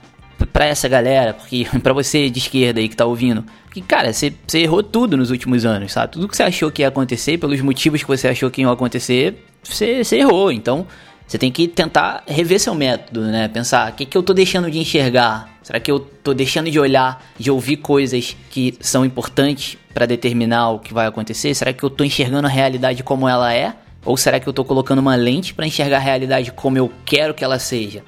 para 0.52 0.66
essa 0.66 0.88
galera, 0.88 1.34
porque 1.34 1.66
para 1.82 1.92
você 1.92 2.30
de 2.30 2.38
esquerda 2.38 2.80
aí 2.80 2.88
que 2.88 2.96
tá 2.96 3.04
ouvindo, 3.04 3.44
que 3.72 3.80
cara, 3.82 4.12
você, 4.12 4.32
você 4.46 4.60
errou 4.60 4.82
tudo 4.82 5.16
nos 5.16 5.30
últimos 5.30 5.64
anos, 5.64 5.92
sabe? 5.92 6.12
Tudo 6.12 6.28
que 6.28 6.36
você 6.36 6.42
achou 6.42 6.70
que 6.70 6.82
ia 6.82 6.88
acontecer, 6.88 7.38
pelos 7.38 7.60
motivos 7.60 8.02
que 8.02 8.08
você 8.08 8.28
achou 8.28 8.50
que 8.50 8.62
iam 8.62 8.70
acontecer, 8.70 9.44
você, 9.62 10.02
você 10.04 10.16
errou. 10.16 10.50
Então, 10.50 10.86
você 11.26 11.36
tem 11.36 11.52
que 11.52 11.68
tentar 11.68 12.22
rever 12.26 12.58
seu 12.58 12.74
método, 12.74 13.22
né? 13.26 13.48
Pensar, 13.48 13.92
o 13.92 13.94
que, 13.94 14.06
que 14.06 14.16
eu 14.16 14.22
tô 14.22 14.32
deixando 14.32 14.70
de 14.70 14.78
enxergar? 14.78 15.58
Será 15.62 15.78
que 15.78 15.90
eu 15.90 16.00
tô 16.00 16.32
deixando 16.32 16.70
de 16.70 16.80
olhar, 16.80 17.22
de 17.38 17.50
ouvir 17.50 17.76
coisas 17.76 18.34
que 18.50 18.74
são 18.80 19.04
importantes 19.04 19.76
para 19.92 20.06
determinar 20.06 20.70
o 20.70 20.78
que 20.78 20.94
vai 20.94 21.06
acontecer? 21.06 21.54
Será 21.54 21.72
que 21.72 21.82
eu 21.82 21.90
tô 21.90 22.02
enxergando 22.02 22.46
a 22.46 22.50
realidade 22.50 23.02
como 23.02 23.28
ela 23.28 23.52
é? 23.52 23.74
Ou 24.04 24.16
será 24.16 24.40
que 24.40 24.48
eu 24.48 24.52
tô 24.52 24.64
colocando 24.64 25.00
uma 25.00 25.14
lente 25.14 25.52
para 25.54 25.66
enxergar 25.66 25.96
a 25.96 26.00
realidade 26.00 26.52
como 26.52 26.78
eu 26.78 26.90
quero 27.04 27.34
que 27.34 27.44
ela 27.44 27.58
seja? 27.58 28.02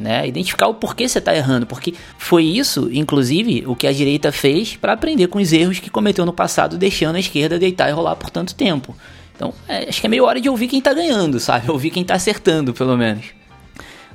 né? 0.00 0.26
Identificar 0.26 0.66
o 0.66 0.74
porquê 0.74 1.08
você 1.08 1.18
está 1.18 1.36
errando, 1.36 1.66
porque 1.66 1.94
foi 2.18 2.44
isso, 2.44 2.88
inclusive, 2.92 3.64
o 3.66 3.76
que 3.76 3.86
a 3.86 3.92
direita 3.92 4.32
fez 4.32 4.76
para 4.76 4.94
aprender 4.94 5.28
com 5.28 5.38
os 5.38 5.52
erros 5.52 5.78
que 5.78 5.90
cometeu 5.90 6.24
no 6.24 6.32
passado, 6.32 6.78
deixando 6.78 7.16
a 7.16 7.20
esquerda 7.20 7.58
deitar 7.58 7.88
e 7.88 7.92
rolar 7.92 8.16
por 8.16 8.30
tanto 8.30 8.54
tempo. 8.54 8.96
Então, 9.36 9.52
é, 9.68 9.88
acho 9.88 10.00
que 10.00 10.06
é 10.06 10.10
meio 10.10 10.24
hora 10.24 10.40
de 10.40 10.48
ouvir 10.48 10.68
quem 10.68 10.78
está 10.78 10.92
ganhando, 10.92 11.38
sabe? 11.38 11.68
Ouvir 11.70 11.90
quem 11.90 12.02
está 12.02 12.14
acertando, 12.14 12.74
pelo 12.74 12.96
menos. 12.96 13.26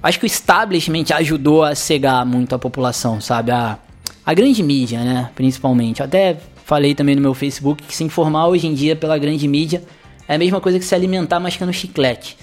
Acho 0.02 0.20
que 0.20 0.26
o 0.26 0.28
establishment 0.28 1.06
ajudou 1.16 1.64
a 1.64 1.74
cegar 1.74 2.24
muito 2.26 2.54
a 2.54 2.60
população, 2.60 3.20
sabe? 3.20 3.52
A, 3.52 3.80
a 4.24 4.34
grande 4.36 4.62
mídia, 4.62 5.04
né? 5.04 5.32
Principalmente. 5.34 6.04
até 6.04 6.38
falei 6.64 6.94
também 6.94 7.16
no 7.16 7.22
meu 7.22 7.34
Facebook 7.34 7.84
que 7.84 7.96
se 7.96 8.04
informar 8.04 8.48
hoje 8.48 8.68
em 8.68 8.74
dia 8.74 8.96
pela 8.96 9.18
grande 9.18 9.48
mídia 9.48 9.84
é 10.28 10.36
a 10.36 10.38
mesma 10.38 10.60
coisa 10.60 10.80
que 10.80 10.86
se 10.86 10.96
alimentar 10.96 11.40
mascando 11.40 11.72
chiclete. 11.74 12.38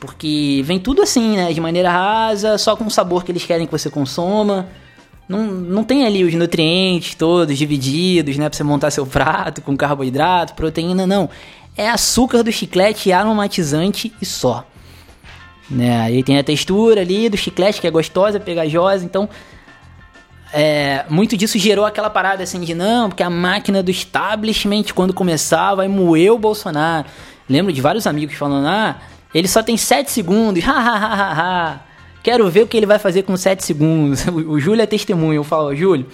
Porque 0.00 0.62
vem 0.64 0.78
tudo 0.78 1.02
assim, 1.02 1.36
né? 1.36 1.52
De 1.52 1.60
maneira 1.60 1.90
rasa, 1.90 2.56
só 2.56 2.74
com 2.74 2.86
o 2.86 2.90
sabor 2.90 3.22
que 3.22 3.30
eles 3.30 3.44
querem 3.44 3.66
que 3.66 3.72
você 3.72 3.90
consuma. 3.90 4.68
Não, 5.28 5.46
não 5.46 5.84
tem 5.84 6.04
ali 6.06 6.24
os 6.24 6.34
nutrientes 6.34 7.14
todos 7.14 7.56
divididos, 7.56 8.36
né? 8.36 8.48
Pra 8.48 8.56
você 8.56 8.64
montar 8.64 8.90
seu 8.90 9.06
prato 9.06 9.60
com 9.60 9.76
carboidrato, 9.76 10.54
proteína, 10.54 11.06
não. 11.06 11.28
É 11.76 11.88
açúcar 11.88 12.42
do 12.42 12.50
chiclete 12.50 13.12
aromatizante 13.12 14.12
e 14.20 14.26
só. 14.26 14.66
Né? 15.70 16.00
Aí 16.00 16.22
tem 16.24 16.38
a 16.38 16.42
textura 16.42 17.02
ali 17.02 17.28
do 17.28 17.36
chiclete 17.36 17.80
que 17.80 17.86
é 17.86 17.90
gostosa, 17.90 18.40
pegajosa, 18.40 19.04
então 19.04 19.28
é, 20.52 21.04
muito 21.08 21.36
disso 21.36 21.58
gerou 21.58 21.84
aquela 21.84 22.10
parada 22.10 22.42
assim 22.42 22.60
de 22.60 22.74
não, 22.74 23.08
porque 23.08 23.22
a 23.22 23.30
máquina 23.30 23.82
do 23.82 23.90
establishment 23.90 24.84
quando 24.94 25.14
começar 25.14 25.74
vai 25.74 25.88
moer 25.88 26.32
o 26.32 26.38
Bolsonaro. 26.38 27.06
Lembro 27.48 27.72
de 27.72 27.80
vários 27.80 28.06
amigos 28.06 28.34
falando: 28.36 28.66
"Ah, 28.66 28.96
ele 29.34 29.48
só 29.48 29.62
tem 29.62 29.76
7 29.76 30.10
segundos. 30.10 30.62
Quero 32.22 32.50
ver 32.50 32.62
o 32.62 32.66
que 32.66 32.76
ele 32.76 32.86
vai 32.86 32.98
fazer 32.98 33.22
com 33.22 33.36
7 33.36 33.64
segundos. 33.64 34.26
O 34.28 34.58
Júlio 34.58 34.82
é 34.82 34.86
testemunho. 34.86 35.38
Eu 35.38 35.44
falo, 35.44 35.74
Júlio, 35.74 36.06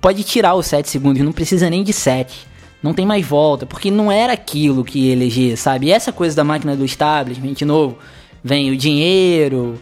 pode 0.00 0.22
tirar 0.24 0.54
os 0.54 0.66
7 0.66 0.88
segundos, 0.88 1.22
não 1.22 1.32
precisa 1.32 1.70
nem 1.70 1.82
de 1.82 1.92
7. 1.92 2.46
Não 2.82 2.94
tem 2.94 3.06
mais 3.06 3.26
volta, 3.26 3.66
porque 3.66 3.90
não 3.90 4.10
era 4.10 4.32
aquilo 4.32 4.84
que 4.84 5.10
eleger, 5.10 5.56
sabe? 5.56 5.86
E 5.86 5.92
essa 5.92 6.12
coisa 6.12 6.36
da 6.36 6.44
máquina 6.44 6.76
do 6.76 6.84
establishment, 6.84 7.54
de 7.54 7.64
novo, 7.64 7.98
vem 8.42 8.70
o 8.70 8.76
dinheiro, 8.76 9.80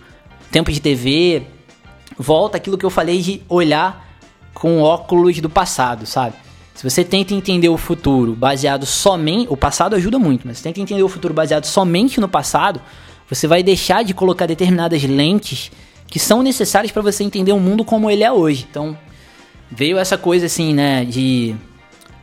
tempo 0.51 0.73
de 0.73 0.81
TV, 0.81 1.43
volta 2.19 2.57
aquilo 2.57 2.79
que 2.79 2.87
eu 2.87 2.91
falei 2.91 3.21
de 3.21 3.43
olhar 3.49 4.07
com 4.55 4.81
óculos 4.81 5.39
do 5.41 5.51
passado, 5.51 6.07
sabe? 6.07 6.35
Se 6.75 6.89
você 6.89 7.03
tenta 7.03 7.33
entender 7.33 7.71
o 7.71 7.77
futuro 7.79 8.35
baseado 8.35 8.85
somente. 8.85 9.47
O 9.51 9.57
passado 9.57 9.97
ajuda 9.97 10.19
muito, 10.19 10.47
mas 10.47 10.59
se 10.59 10.63
tenta 10.63 10.79
entender 10.79 11.03
o 11.03 11.09
futuro 11.09 11.33
baseado 11.33 11.65
somente 11.65 12.21
no 12.21 12.29
passado, 12.29 12.81
você 13.29 13.47
vai 13.47 13.63
deixar 13.63 14.05
de 14.05 14.13
colocar 14.13 14.47
determinadas 14.47 15.03
lentes 15.03 15.71
que 16.07 16.19
são 16.19 16.43
necessárias 16.43 16.93
para 16.93 17.03
você 17.03 17.25
entender 17.25 17.53
o 17.53 17.59
mundo 17.59 17.85
como 17.85 18.11
ele 18.11 18.23
é 18.23 18.31
hoje. 18.31 18.67
Então, 18.71 18.97
veio 19.71 19.99
essa 19.99 20.19
coisa 20.19 20.47
assim, 20.47 20.75
né, 20.75 21.05
de 21.05 21.57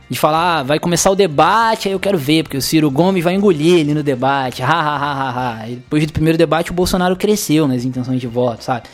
de 0.08 0.18
falar, 0.18 0.58
ah, 0.58 0.62
vai 0.62 0.78
começar 0.78 1.10
o 1.10 1.16
debate, 1.16 1.88
aí 1.88 1.94
eu 1.94 1.98
quero 1.98 2.18
ver, 2.18 2.44
porque 2.44 2.56
o 2.56 2.62
Ciro 2.62 2.90
Gomes 2.90 3.24
vai 3.24 3.34
engolir 3.34 3.78
ele 3.78 3.94
no 3.94 4.02
debate, 4.02 4.62
ha, 4.62 4.68
ha, 4.68 4.96
ha, 4.96 5.12
ha, 5.12 5.62
ha. 5.62 5.66
Depois 5.66 6.06
do 6.06 6.12
primeiro 6.12 6.36
debate, 6.36 6.70
o 6.70 6.74
Bolsonaro 6.74 7.16
cresceu 7.16 7.66
nas 7.66 7.84
intenções 7.84 8.20
de 8.20 8.26
voto, 8.26 8.62
sabe? 8.62 8.86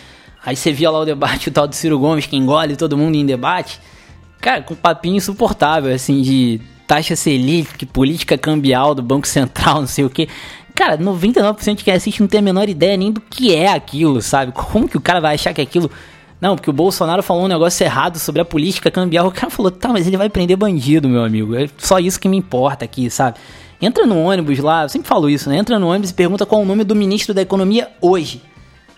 Aí 0.45 0.57
você 0.57 0.73
via 0.73 0.91
lá 0.91 1.01
o 1.01 1.05
debate, 1.05 1.49
o 1.49 1.53
tal 1.53 1.69
do 1.69 1.75
Ciro 1.75 1.99
Gomes 1.99 2.27
que 2.27 2.37
engole 2.37 2.77
todo 2.77 2.97
mundo 2.97 3.15
em 3.15 3.27
debate. 3.27 3.79
Cara, 4.41 4.63
com 4.63 4.75
papinho 4.75 5.17
insuportável, 5.17 5.95
assim, 5.95 6.23
de 6.23 6.61
taxa 6.87 7.15
Selic, 7.15 7.85
política 7.87 8.39
cambial 8.39 8.95
do 8.95 9.03
Banco 9.03 9.29
Central, 9.29 9.81
não 9.81 9.87
sei 9.87 10.05
o 10.05 10.11
que. 10.11 10.29
Cara, 10.75 10.97
99% 10.97 11.77
de 11.77 11.85
quem 11.85 11.93
assiste 11.93 12.21
não 12.21 12.29
tem 12.29 12.41
a 12.41 12.43
menor 12.43 12.69
ideia 12.69 12.97
nem 12.97 13.13
do 13.13 13.21
que 13.21 13.55
é 13.55 13.71
aquilo, 13.71 14.23
sabe? 14.23 14.53
Como 14.53 14.89
que 14.89 14.97
o 14.97 15.01
cara 15.01 15.21
vai 15.21 15.35
achar 15.35 15.53
que 15.53 15.61
aquilo. 15.61 15.91
Não, 16.41 16.57
porque 16.57 16.71
o 16.71 16.73
Bolsonaro 16.73 17.23
falou 17.23 17.45
um 17.45 17.49
negócio 17.49 17.85
errado 17.85 18.19
sobre 18.19 18.41
a 18.41 18.47
política 18.47 18.91
cambial. 18.91 19.27
O 19.27 19.31
cara 19.31 19.51
falou, 19.51 19.71
tá, 19.71 19.91
mas 19.91 20.07
ele 20.07 20.17
vai 20.17 20.31
prender 20.31 20.57
bandido, 20.57 21.07
meu 21.07 21.23
amigo. 21.23 21.55
É 21.55 21.69
só 21.77 21.99
isso 21.99 22.19
que 22.19 22.29
me 22.29 22.39
importa 22.39 22.85
aqui, 22.87 23.11
sabe? 23.11 23.39
Entra 23.79 24.07
no 24.07 24.19
ônibus 24.19 24.59
lá, 24.59 24.85
eu 24.85 24.89
sempre 24.89 25.07
falo 25.07 25.29
isso, 25.29 25.51
né? 25.51 25.59
Entra 25.59 25.79
no 25.79 25.89
ônibus 25.89 26.11
e 26.11 26.15
pergunta 26.15 26.47
qual 26.47 26.63
é 26.63 26.65
o 26.65 26.67
nome 26.67 26.83
do 26.83 26.97
ministro 26.97 27.35
da 27.35 27.43
Economia 27.43 27.91
hoje. 28.01 28.43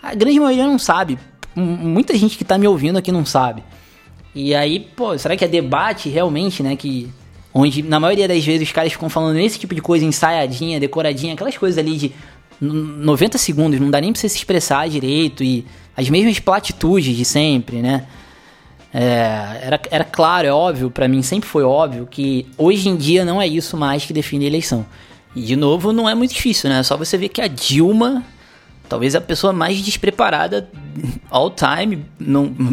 A 0.01 0.15
grande 0.15 0.39
maioria 0.39 0.65
não 0.65 0.79
sabe. 0.79 1.19
Muita 1.55 2.17
gente 2.17 2.37
que 2.37 2.43
tá 2.43 2.57
me 2.57 2.67
ouvindo 2.67 2.97
aqui 2.97 3.11
não 3.11 3.25
sabe. 3.25 3.63
E 4.33 4.55
aí, 4.55 4.79
pô, 4.79 5.17
será 5.17 5.35
que 5.37 5.45
é 5.45 5.47
debate 5.47 6.09
realmente, 6.09 6.63
né? 6.63 6.75
Que. 6.75 7.09
Onde 7.53 7.83
na 7.83 7.99
maioria 7.99 8.27
das 8.27 8.43
vezes 8.43 8.67
os 8.67 8.73
caras 8.73 8.91
ficam 8.91 9.07
falando 9.09 9.37
esse 9.37 9.59
tipo 9.59 9.75
de 9.75 9.81
coisa 9.81 10.03
ensaiadinha, 10.03 10.79
decoradinha, 10.79 11.35
aquelas 11.35 11.55
coisas 11.55 11.77
ali 11.77 11.97
de 11.97 12.11
90 12.59 13.37
segundos, 13.37 13.79
não 13.79 13.91
dá 13.91 14.01
nem 14.01 14.11
pra 14.11 14.19
você 14.19 14.27
se 14.27 14.37
expressar 14.37 14.89
direito 14.89 15.43
e 15.43 15.63
as 15.95 16.09
mesmas 16.09 16.39
platitudes 16.39 17.15
de 17.15 17.23
sempre, 17.23 17.81
né? 17.81 18.07
É, 18.93 19.59
era, 19.63 19.81
era 19.89 20.03
claro, 20.03 20.47
é 20.47 20.53
óbvio, 20.53 20.89
para 20.89 21.07
mim 21.07 21.21
sempre 21.21 21.49
foi 21.49 21.63
óbvio 21.63 22.07
que 22.09 22.47
hoje 22.57 22.89
em 22.89 22.95
dia 22.95 23.25
não 23.25 23.41
é 23.41 23.47
isso 23.47 23.75
mais 23.75 24.05
que 24.05 24.13
define 24.13 24.45
a 24.45 24.47
eleição. 24.47 24.85
E 25.35 25.41
de 25.41 25.55
novo, 25.55 25.91
não 25.91 26.07
é 26.07 26.13
muito 26.13 26.33
difícil, 26.33 26.69
né? 26.69 26.79
É 26.79 26.83
só 26.83 26.95
você 26.95 27.17
ver 27.17 27.29
que 27.29 27.41
a 27.41 27.47
Dilma, 27.47 28.23
talvez 28.87 29.15
a 29.15 29.21
pessoa 29.21 29.53
mais 29.53 29.81
despreparada 29.81 30.69
all 31.29 31.51
time 31.51 32.05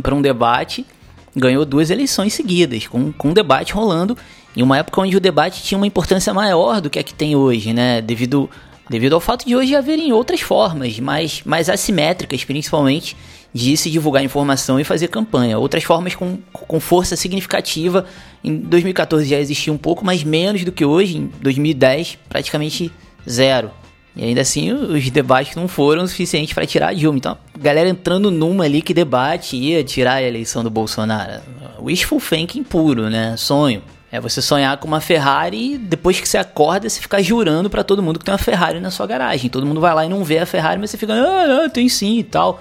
para 0.02 0.14
um 0.14 0.22
debate, 0.22 0.86
ganhou 1.34 1.64
duas 1.64 1.90
eleições 1.90 2.34
seguidas, 2.34 2.86
com, 2.86 3.12
com 3.12 3.28
um 3.28 3.32
debate 3.32 3.72
rolando, 3.72 4.16
em 4.56 4.62
uma 4.62 4.78
época 4.78 5.00
onde 5.00 5.16
o 5.16 5.20
debate 5.20 5.62
tinha 5.62 5.78
uma 5.78 5.86
importância 5.86 6.34
maior 6.34 6.80
do 6.80 6.90
que 6.90 6.98
a 6.98 7.02
que 7.02 7.14
tem 7.14 7.36
hoje, 7.36 7.72
né? 7.72 8.02
Devido, 8.02 8.50
devido 8.88 9.14
ao 9.14 9.20
fato 9.20 9.46
de 9.46 9.54
hoje 9.54 9.74
haverem 9.74 10.12
outras 10.12 10.40
formas, 10.40 10.98
mais, 10.98 11.42
mais 11.44 11.68
assimétricas, 11.68 12.44
principalmente, 12.44 13.16
de 13.52 13.76
se 13.76 13.90
divulgar 13.90 14.24
informação 14.24 14.78
e 14.78 14.84
fazer 14.84 15.08
campanha. 15.08 15.58
Outras 15.58 15.84
formas 15.84 16.14
com, 16.14 16.38
com 16.52 16.80
força 16.80 17.16
significativa. 17.16 18.04
Em 18.42 18.56
2014 18.56 19.28
já 19.28 19.38
existia 19.38 19.72
um 19.72 19.78
pouco, 19.78 20.04
mas 20.04 20.22
menos 20.24 20.64
do 20.64 20.72
que 20.72 20.84
hoje. 20.84 21.18
Em 21.18 21.30
2010, 21.40 22.18
praticamente 22.28 22.92
zero. 23.28 23.70
E 24.16 24.24
ainda 24.24 24.40
assim, 24.40 24.72
os 24.72 25.08
debates 25.10 25.54
não 25.54 25.68
foram 25.68 26.06
suficientes 26.06 26.52
para 26.52 26.66
tirar 26.66 26.88
a 26.88 26.92
Dilma. 26.92 27.18
Então, 27.18 27.38
a 27.54 27.58
galera 27.58 27.88
entrando 27.88 28.30
numa 28.30 28.64
ali 28.64 28.82
que 28.82 28.92
debate 28.92 29.56
ia 29.56 29.84
tirar 29.84 30.14
a 30.14 30.22
eleição 30.22 30.62
do 30.62 30.70
Bolsonaro. 30.70 31.40
Wishful 31.80 32.20
thinking 32.20 32.64
puro, 32.64 33.08
né? 33.08 33.36
Sonho. 33.36 33.82
É 34.12 34.20
você 34.20 34.42
sonhar 34.42 34.76
com 34.78 34.88
uma 34.88 35.00
Ferrari 35.00 35.74
e 35.74 35.78
depois 35.78 36.20
que 36.20 36.28
você 36.28 36.36
acorda, 36.36 36.88
você 36.88 37.00
ficar 37.00 37.22
jurando 37.22 37.70
para 37.70 37.84
todo 37.84 38.02
mundo 38.02 38.18
que 38.18 38.24
tem 38.24 38.32
uma 38.32 38.38
Ferrari 38.38 38.80
na 38.80 38.90
sua 38.90 39.06
garagem. 39.06 39.48
Todo 39.48 39.64
mundo 39.64 39.80
vai 39.80 39.94
lá 39.94 40.04
e 40.04 40.08
não 40.08 40.24
vê 40.24 40.38
a 40.38 40.46
Ferrari, 40.46 40.80
mas 40.80 40.90
você 40.90 40.96
fica, 40.96 41.14
ah, 41.14 41.68
tem 41.68 41.88
sim 41.88 42.18
e 42.18 42.24
tal. 42.24 42.60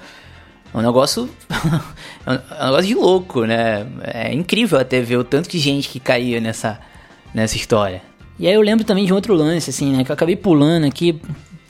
É 0.72 0.78
um 0.78 0.82
negócio. 0.82 1.28
é 2.28 2.64
um 2.64 2.66
negócio 2.66 2.88
de 2.88 2.94
louco, 2.94 3.46
né? 3.46 3.88
É 4.04 4.32
incrível 4.32 4.80
até 4.80 5.02
ver 5.02 5.18
o 5.18 5.24
tanto 5.24 5.50
de 5.50 5.58
gente 5.58 5.90
que 5.90 6.00
caía 6.00 6.40
nessa, 6.40 6.80
nessa 7.34 7.56
história. 7.56 8.04
E 8.40 8.48
aí 8.48 8.54
eu 8.54 8.62
lembro 8.62 8.86
também 8.86 9.06
de 9.06 9.14
outro 9.14 9.34
lance, 9.34 9.70
assim, 9.70 9.92
né? 9.92 10.04
Que 10.04 10.12
eu 10.12 10.14
acabei 10.14 10.36
pulando 10.36 10.86
aqui, 10.86 11.20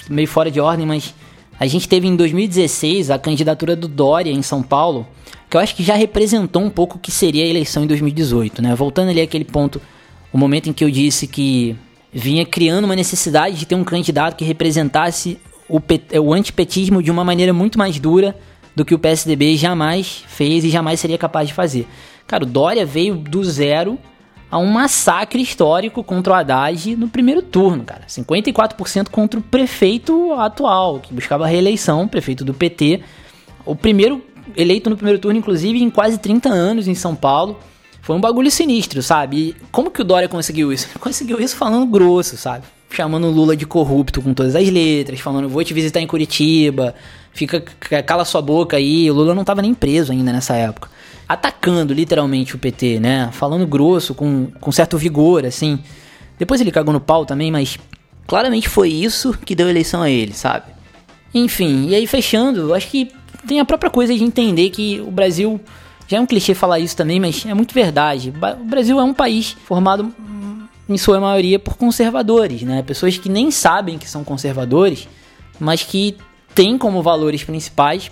meio 0.08 0.28
fora 0.28 0.52
de 0.52 0.60
ordem, 0.60 0.86
mas 0.86 1.16
a 1.60 1.66
gente 1.66 1.90
teve 1.90 2.08
em 2.08 2.16
2016 2.16 3.10
a 3.10 3.18
candidatura 3.18 3.76
do 3.76 3.88
Dória 3.88 4.32
em 4.32 4.44
São 4.44 4.62
Paulo, 4.62 5.08
que 5.50 5.58
eu 5.58 5.62
acho 5.62 5.76
que 5.76 5.84
já 5.84 5.96
representou 5.96 6.62
um 6.62 6.70
pouco 6.70 6.98
o 6.98 7.00
que 7.00 7.12
seria 7.12 7.44
a 7.44 7.48
eleição 7.48 7.84
em 7.84 7.88
2018, 7.88 8.62
né? 8.62 8.76
Voltando 8.76 9.10
ali 9.10 9.20
àquele 9.20 9.44
ponto, 9.44 9.82
o 10.32 10.38
momento 10.38 10.70
em 10.70 10.74
que 10.74 10.84
eu 10.84 10.92
disse 10.92 11.26
que 11.26 11.76
vinha 12.14 12.46
criando 12.46 12.86
uma 12.86 12.96
necessidade 12.96 13.58
de 13.58 13.66
ter 13.66 13.76
um 13.76 13.84
candidato 13.84 14.36
que 14.36 14.46
representasse 14.46 15.40
o, 15.68 15.82
o 16.22 16.34
antipetismo 16.34 17.02
de 17.02 17.10
uma 17.10 17.24
maneira 17.24 17.52
muito 17.52 17.80
mais 17.80 18.00
dura 18.00 18.36
do 18.76 18.86
que 18.86 18.94
o 18.94 19.00
PSDB 19.00 19.58
jamais 19.58 20.24
fez 20.28 20.64
e 20.64 20.70
jamais 20.70 21.00
seria 21.00 21.18
capaz 21.18 21.48
de 21.48 21.54
fazer. 21.54 21.88
Cara, 22.28 22.44
o 22.44 22.48
Dória 22.48 22.86
veio 22.86 23.16
do 23.16 23.44
zero 23.44 23.98
a 24.52 24.58
um 24.58 24.66
massacre 24.66 25.42
histórico 25.42 26.04
contra 26.04 26.34
o 26.34 26.36
Haddad 26.36 26.96
no 26.96 27.08
primeiro 27.08 27.42
turno, 27.42 27.84
cara. 27.84 28.02
54% 28.08 29.10
contra 29.10 29.40
o 29.40 29.44
prefeito 29.44 30.34
atual, 30.34 31.00
que 31.00 31.14
buscava 31.14 31.48
reeleição, 31.48 32.08
prefeito 32.08 32.44
do 32.44 32.54
PT. 32.54 33.02
O 33.66 33.76
primeiro 33.76 34.24
eleito 34.56 34.90
no 34.90 34.96
primeiro 34.96 35.20
turno, 35.20 35.38
inclusive, 35.38 35.82
em 35.82 35.90
quase 35.90 36.18
30 36.18 36.50
anos 36.50 36.88
em 36.88 36.96
São 36.96 37.16
Paulo. 37.16 37.60
Foi 38.02 38.16
um 38.16 38.22
bagulho 38.22 38.50
sinistro, 38.50 39.04
sabe? 39.04 39.38
E 39.38 39.56
como 39.72 39.92
que 39.92 40.02
o 40.02 40.04
Dória 40.04 40.28
conseguiu 40.28 40.74
isso? 40.74 40.88
Conseguiu 41.00 41.40
isso 41.40 41.56
falando 41.56 41.86
grosso, 41.86 42.38
sabe? 42.38 42.66
Chamando 42.90 43.28
o 43.28 43.32
Lula 43.32 43.56
de 43.56 43.68
corrupto 43.68 44.20
com 44.20 44.34
todas 44.34 44.56
as 44.56 44.68
letras, 44.68 45.20
falando 45.20 45.48
vou 45.48 45.64
te 45.64 45.76
visitar 45.76 46.00
em 46.00 46.08
Curitiba, 46.08 46.96
fica 47.32 47.62
cala 48.02 48.26
sua 48.26 48.42
boca 48.42 48.78
aí. 48.78 49.12
O 49.12 49.14
Lula 49.14 49.36
não 49.36 49.44
tava 49.44 49.62
nem 49.62 49.76
preso 49.76 50.12
ainda 50.12 50.34
nessa 50.34 50.56
época. 50.56 50.90
Atacando 51.30 51.94
literalmente 51.94 52.56
o 52.56 52.60
PT, 52.60 53.00
né? 53.00 53.30
Falando 53.32 53.66
grosso, 53.68 54.16
com, 54.16 54.48
com 54.60 54.72
certo 54.72 54.98
vigor, 54.98 55.46
assim. 55.46 55.80
Depois 56.40 56.60
ele 56.60 56.72
cagou 56.72 56.92
no 56.92 57.00
pau 57.00 57.26
também, 57.26 57.52
mas 57.52 57.78
claramente 58.26 58.68
foi 58.68 58.90
isso 58.90 59.38
que 59.46 59.54
deu 59.54 59.70
eleição 59.70 60.02
a 60.02 60.10
ele, 60.10 60.34
sabe? 60.34 60.66
Enfim, 61.34 61.88
e 61.90 61.96
aí 61.96 62.08
fechando, 62.08 62.74
acho 62.74 62.88
que 62.88 63.12
tem 63.48 63.60
a 63.60 63.66
própria 63.66 63.92
coisa 63.92 64.14
de 64.14 64.24
entender 64.24 64.70
que 64.72 65.00
o 65.02 65.12
Brasil. 65.12 65.62
Já 66.08 66.18
é 66.18 66.20
um 66.20 66.26
clichê 66.26 66.56
falar 66.56 66.80
isso 66.80 66.98
também, 66.98 67.20
mas 67.20 67.46
é 67.46 67.54
muito 67.54 67.72
verdade. 67.72 68.34
O 68.60 68.66
Brasil 68.66 69.00
é 69.00 69.04
um 69.04 69.14
país 69.14 69.56
formado, 69.66 70.12
em 70.90 70.98
sua 70.98 71.20
maioria, 71.20 71.60
por 71.60 71.78
conservadores, 71.78 72.64
né? 72.64 72.82
Pessoas 72.82 73.16
que 73.16 73.30
nem 73.30 73.52
sabem 73.52 74.00
que 74.00 74.10
são 74.10 74.24
conservadores, 74.24 75.08
mas 75.60 75.84
que 75.84 76.18
tem 76.56 76.80
como 76.80 77.04
valores 77.04 77.44
principais 77.44 78.10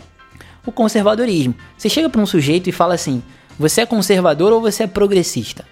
o 0.69 0.73
conservadorismo. 0.73 1.56
Você 1.77 1.89
chega 1.89 2.10
para 2.10 2.22
um 2.22 2.26
sujeito 2.26 2.69
e 2.69 2.72
fala 2.72 2.94
assim: 2.94 3.22
você 3.57 3.81
é 3.81 3.85
conservador 3.85 4.52
ou 4.53 4.61
você 4.61 4.84
é 4.84 4.88
progressista? 4.88 5.65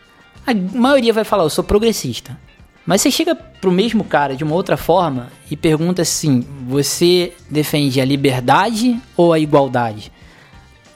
A 0.45 0.53
maioria 0.53 1.13
vai 1.13 1.23
falar: 1.23 1.43
eu 1.43 1.49
sou 1.49 1.63
progressista. 1.63 2.37
Mas 2.85 3.01
você 3.01 3.09
chega 3.09 3.33
para 3.33 3.69
o 3.69 3.73
mesmo 3.73 4.03
cara 4.03 4.35
de 4.35 4.43
uma 4.43 4.53
outra 4.53 4.77
forma 4.77 5.29
e 5.49 5.55
pergunta 5.55 6.01
assim: 6.01 6.45
você 6.67 7.33
defende 7.49 7.99
a 7.99 8.05
liberdade 8.05 8.99
ou 9.17 9.33
a 9.33 9.39
igualdade? 9.39 10.11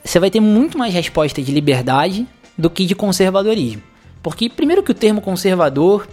Você 0.03 0.19
vai 0.19 0.29
ter 0.31 0.39
muito 0.39 0.77
mais 0.77 0.93
resposta 0.93 1.41
de 1.41 1.51
liberdade 1.51 2.27
do 2.57 2.69
que 2.69 2.85
de 2.85 2.95
conservadorismo. 2.95 3.81
Porque, 4.21 4.49
primeiro, 4.49 4.83
que 4.83 4.91
o 4.91 4.95
termo 4.95 5.21
conservador 5.21 6.07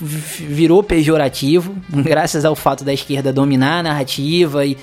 virou 0.00 0.82
pejorativo, 0.82 1.74
graças 1.90 2.44
ao 2.44 2.54
fato 2.54 2.84
da 2.84 2.92
esquerda 2.92 3.32
dominar 3.32 3.80
a 3.80 3.82
narrativa 3.82 4.64
e 4.64 4.76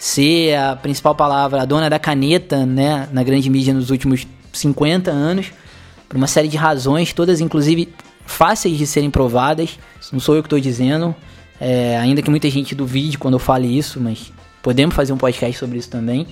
ser 0.00 0.54
a 0.54 0.74
principal 0.74 1.14
palavra, 1.14 1.60
a 1.60 1.64
dona 1.66 1.90
da 1.90 1.98
caneta, 1.98 2.64
né, 2.64 3.06
na 3.12 3.22
grande 3.22 3.50
mídia 3.50 3.74
nos 3.74 3.90
últimos 3.90 4.26
50 4.50 5.10
anos, 5.10 5.52
por 6.08 6.16
uma 6.16 6.26
série 6.26 6.48
de 6.48 6.56
razões, 6.56 7.12
todas 7.12 7.38
inclusive 7.38 7.92
fáceis 8.24 8.78
de 8.78 8.86
serem 8.86 9.10
provadas. 9.10 9.78
Não 10.10 10.18
sou 10.18 10.34
eu 10.34 10.42
que 10.42 10.46
estou 10.46 10.58
dizendo, 10.58 11.14
é, 11.60 11.98
ainda 11.98 12.22
que 12.22 12.30
muita 12.30 12.48
gente 12.48 12.74
duvide 12.74 13.18
quando 13.18 13.34
eu 13.34 13.38
fale 13.38 13.68
isso, 13.76 14.00
mas 14.00 14.32
podemos 14.62 14.94
fazer 14.94 15.12
um 15.12 15.18
podcast 15.18 15.58
sobre 15.58 15.78
isso 15.78 15.90
também. 15.90 16.26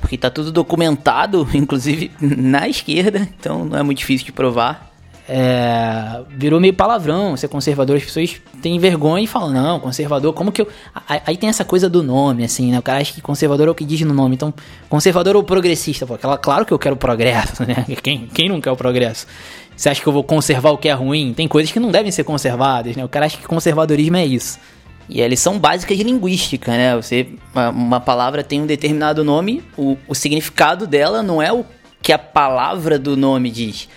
Porque 0.00 0.16
está 0.16 0.28
tudo 0.28 0.50
documentado, 0.50 1.48
inclusive 1.54 2.10
na 2.20 2.68
esquerda, 2.68 3.28
então 3.38 3.64
não 3.64 3.78
é 3.78 3.82
muito 3.84 3.98
difícil 3.98 4.26
de 4.26 4.32
provar 4.32 4.92
é, 5.26 6.20
virou 6.28 6.60
meio 6.60 6.74
palavrão 6.74 7.36
ser 7.36 7.48
conservador. 7.48 7.96
As 7.96 8.04
pessoas 8.04 8.40
têm 8.60 8.78
vergonha 8.78 9.24
e 9.24 9.26
falam, 9.26 9.50
não, 9.50 9.80
conservador, 9.80 10.32
como 10.34 10.52
que 10.52 10.62
eu. 10.62 10.68
Aí 11.08 11.36
tem 11.36 11.48
essa 11.48 11.64
coisa 11.64 11.88
do 11.88 12.02
nome, 12.02 12.44
assim, 12.44 12.70
né? 12.70 12.78
O 12.78 12.82
cara 12.82 12.98
acha 13.00 13.12
que 13.12 13.22
conservador 13.22 13.68
é 13.68 13.70
o 13.70 13.74
que 13.74 13.84
diz 13.84 14.00
no 14.02 14.12
nome. 14.12 14.34
Então, 14.34 14.52
conservador 14.88 15.34
ou 15.36 15.42
progressista? 15.42 16.06
Pô, 16.06 16.18
claro 16.18 16.66
que 16.66 16.72
eu 16.72 16.78
quero 16.78 16.96
progresso, 16.96 17.64
né? 17.66 17.86
Quem, 18.02 18.26
quem 18.26 18.48
não 18.48 18.60
quer 18.60 18.70
o 18.70 18.76
progresso? 18.76 19.26
Você 19.74 19.88
acha 19.88 20.00
que 20.00 20.06
eu 20.06 20.12
vou 20.12 20.22
conservar 20.22 20.70
o 20.70 20.78
que 20.78 20.88
é 20.88 20.92
ruim? 20.92 21.32
Tem 21.32 21.48
coisas 21.48 21.72
que 21.72 21.80
não 21.80 21.90
devem 21.90 22.12
ser 22.12 22.24
conservadas, 22.24 22.94
né? 22.94 23.04
O 23.04 23.08
cara 23.08 23.26
acha 23.26 23.38
que 23.38 23.44
conservadorismo 23.44 24.16
é 24.16 24.26
isso. 24.26 24.58
E 25.08 25.22
a 25.22 25.28
lição 25.28 25.58
básica 25.58 25.94
de 25.94 26.02
linguística, 26.02 26.70
né? 26.70 26.96
Você, 26.96 27.28
uma, 27.52 27.70
uma 27.70 28.00
palavra 28.00 28.44
tem 28.44 28.60
um 28.60 28.66
determinado 28.66 29.24
nome, 29.24 29.62
o, 29.76 29.96
o 30.06 30.14
significado 30.14 30.86
dela 30.86 31.22
não 31.22 31.42
é 31.42 31.52
o 31.52 31.64
que 32.00 32.12
a 32.12 32.18
palavra 32.18 32.98
do 32.98 33.16
nome 33.16 33.50
diz 33.50 33.88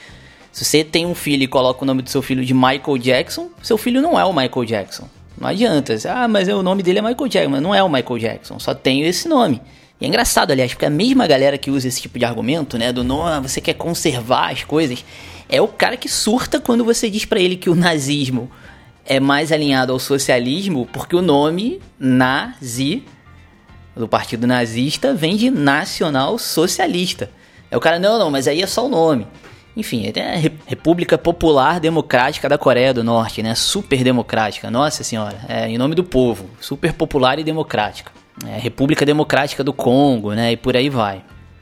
se 0.58 0.66
você 0.66 0.84
tem 0.84 1.06
um 1.06 1.14
filho 1.14 1.44
e 1.44 1.48
coloca 1.48 1.84
o 1.84 1.86
nome 1.86 2.02
do 2.02 2.10
seu 2.10 2.20
filho 2.20 2.44
de 2.44 2.52
Michael 2.52 2.98
Jackson, 2.98 3.52
seu 3.62 3.78
filho 3.78 4.02
não 4.02 4.20
é 4.20 4.26
o 4.26 4.34
Michael 4.34 4.66
Jackson. 4.66 5.08
Não 5.40 5.48
adianta. 5.48 5.96
Ah, 6.10 6.28
mas 6.28 6.48
o 6.48 6.64
nome 6.64 6.82
dele 6.82 6.98
é 6.98 7.02
Michael 7.04 7.28
Jackson. 7.28 7.52
Mas 7.52 7.62
não 7.62 7.76
é 7.76 7.84
o 7.84 7.88
Michael 7.88 8.18
Jackson. 8.18 8.58
Só 8.58 8.74
tenho 8.74 9.06
esse 9.06 9.30
nome. 9.30 9.62
E 10.02 10.06
é 10.06 10.08
engraçado, 10.08 10.50
aliás, 10.50 10.74
porque 10.74 10.88
a 10.88 10.90
mesma 10.90 11.28
galera 11.28 11.60
que 11.60 11.70
usa 11.70 11.88
esse 11.88 12.02
tipo 12.02 12.18
de 12.18 12.26
argumento, 12.26 12.76
né? 12.76 12.92
Do 12.92 13.04
nome, 13.04 13.48
você 13.48 13.62
quer 13.62 13.76
conservar 13.76 14.52
as 14.52 14.64
coisas, 14.64 15.06
é 15.48 15.62
o 15.62 15.68
cara 15.68 15.96
que 15.96 16.10
surta 16.10 16.60
quando 16.60 16.84
você 16.84 17.08
diz 17.08 17.24
para 17.24 17.40
ele 17.40 17.56
que 17.56 17.70
o 17.70 17.76
nazismo 17.76 18.50
é 19.06 19.20
mais 19.20 19.52
alinhado 19.52 19.94
ao 19.94 20.00
socialismo, 20.00 20.90
porque 20.92 21.16
o 21.16 21.22
nome 21.22 21.80
nazi 22.00 23.04
do 23.96 24.08
partido 24.08 24.48
nazista 24.48 25.14
vem 25.14 25.36
de 25.36 25.52
nacional 25.52 26.40
socialista. 26.40 27.30
É 27.70 27.78
o 27.78 27.80
cara, 27.80 28.00
não, 28.00 28.18
não, 28.18 28.32
mas 28.32 28.48
aí 28.48 28.64
é 28.64 28.66
só 28.66 28.88
o 28.88 28.90
nome. 28.90 29.28
Enfim, 29.78 30.12
é 30.16 30.52
República 30.66 31.20
Popular 31.20 31.80
Democrática 31.80 32.50
da 32.50 32.58
Coreia 32.58 32.92
do 32.92 33.04
Norte, 33.04 33.44
né? 33.44 33.54
Super 33.54 34.04
democrática, 34.04 34.72
nossa 34.72 35.04
senhora. 35.04 35.38
É, 35.48 35.70
em 35.70 35.78
nome 35.78 35.94
do 35.94 36.04
povo, 36.04 36.50
super 36.60 36.94
popular 36.94 37.38
e 37.38 37.44
democrática. 37.44 38.12
É, 38.44 38.58
República 38.58 39.06
Democrática 39.06 39.64
do 39.64 39.72
Congo, 39.72 40.34
né? 40.34 40.54
E 40.54 40.58
por 40.58 40.76
aí 40.76 40.90
vai. 40.90 41.18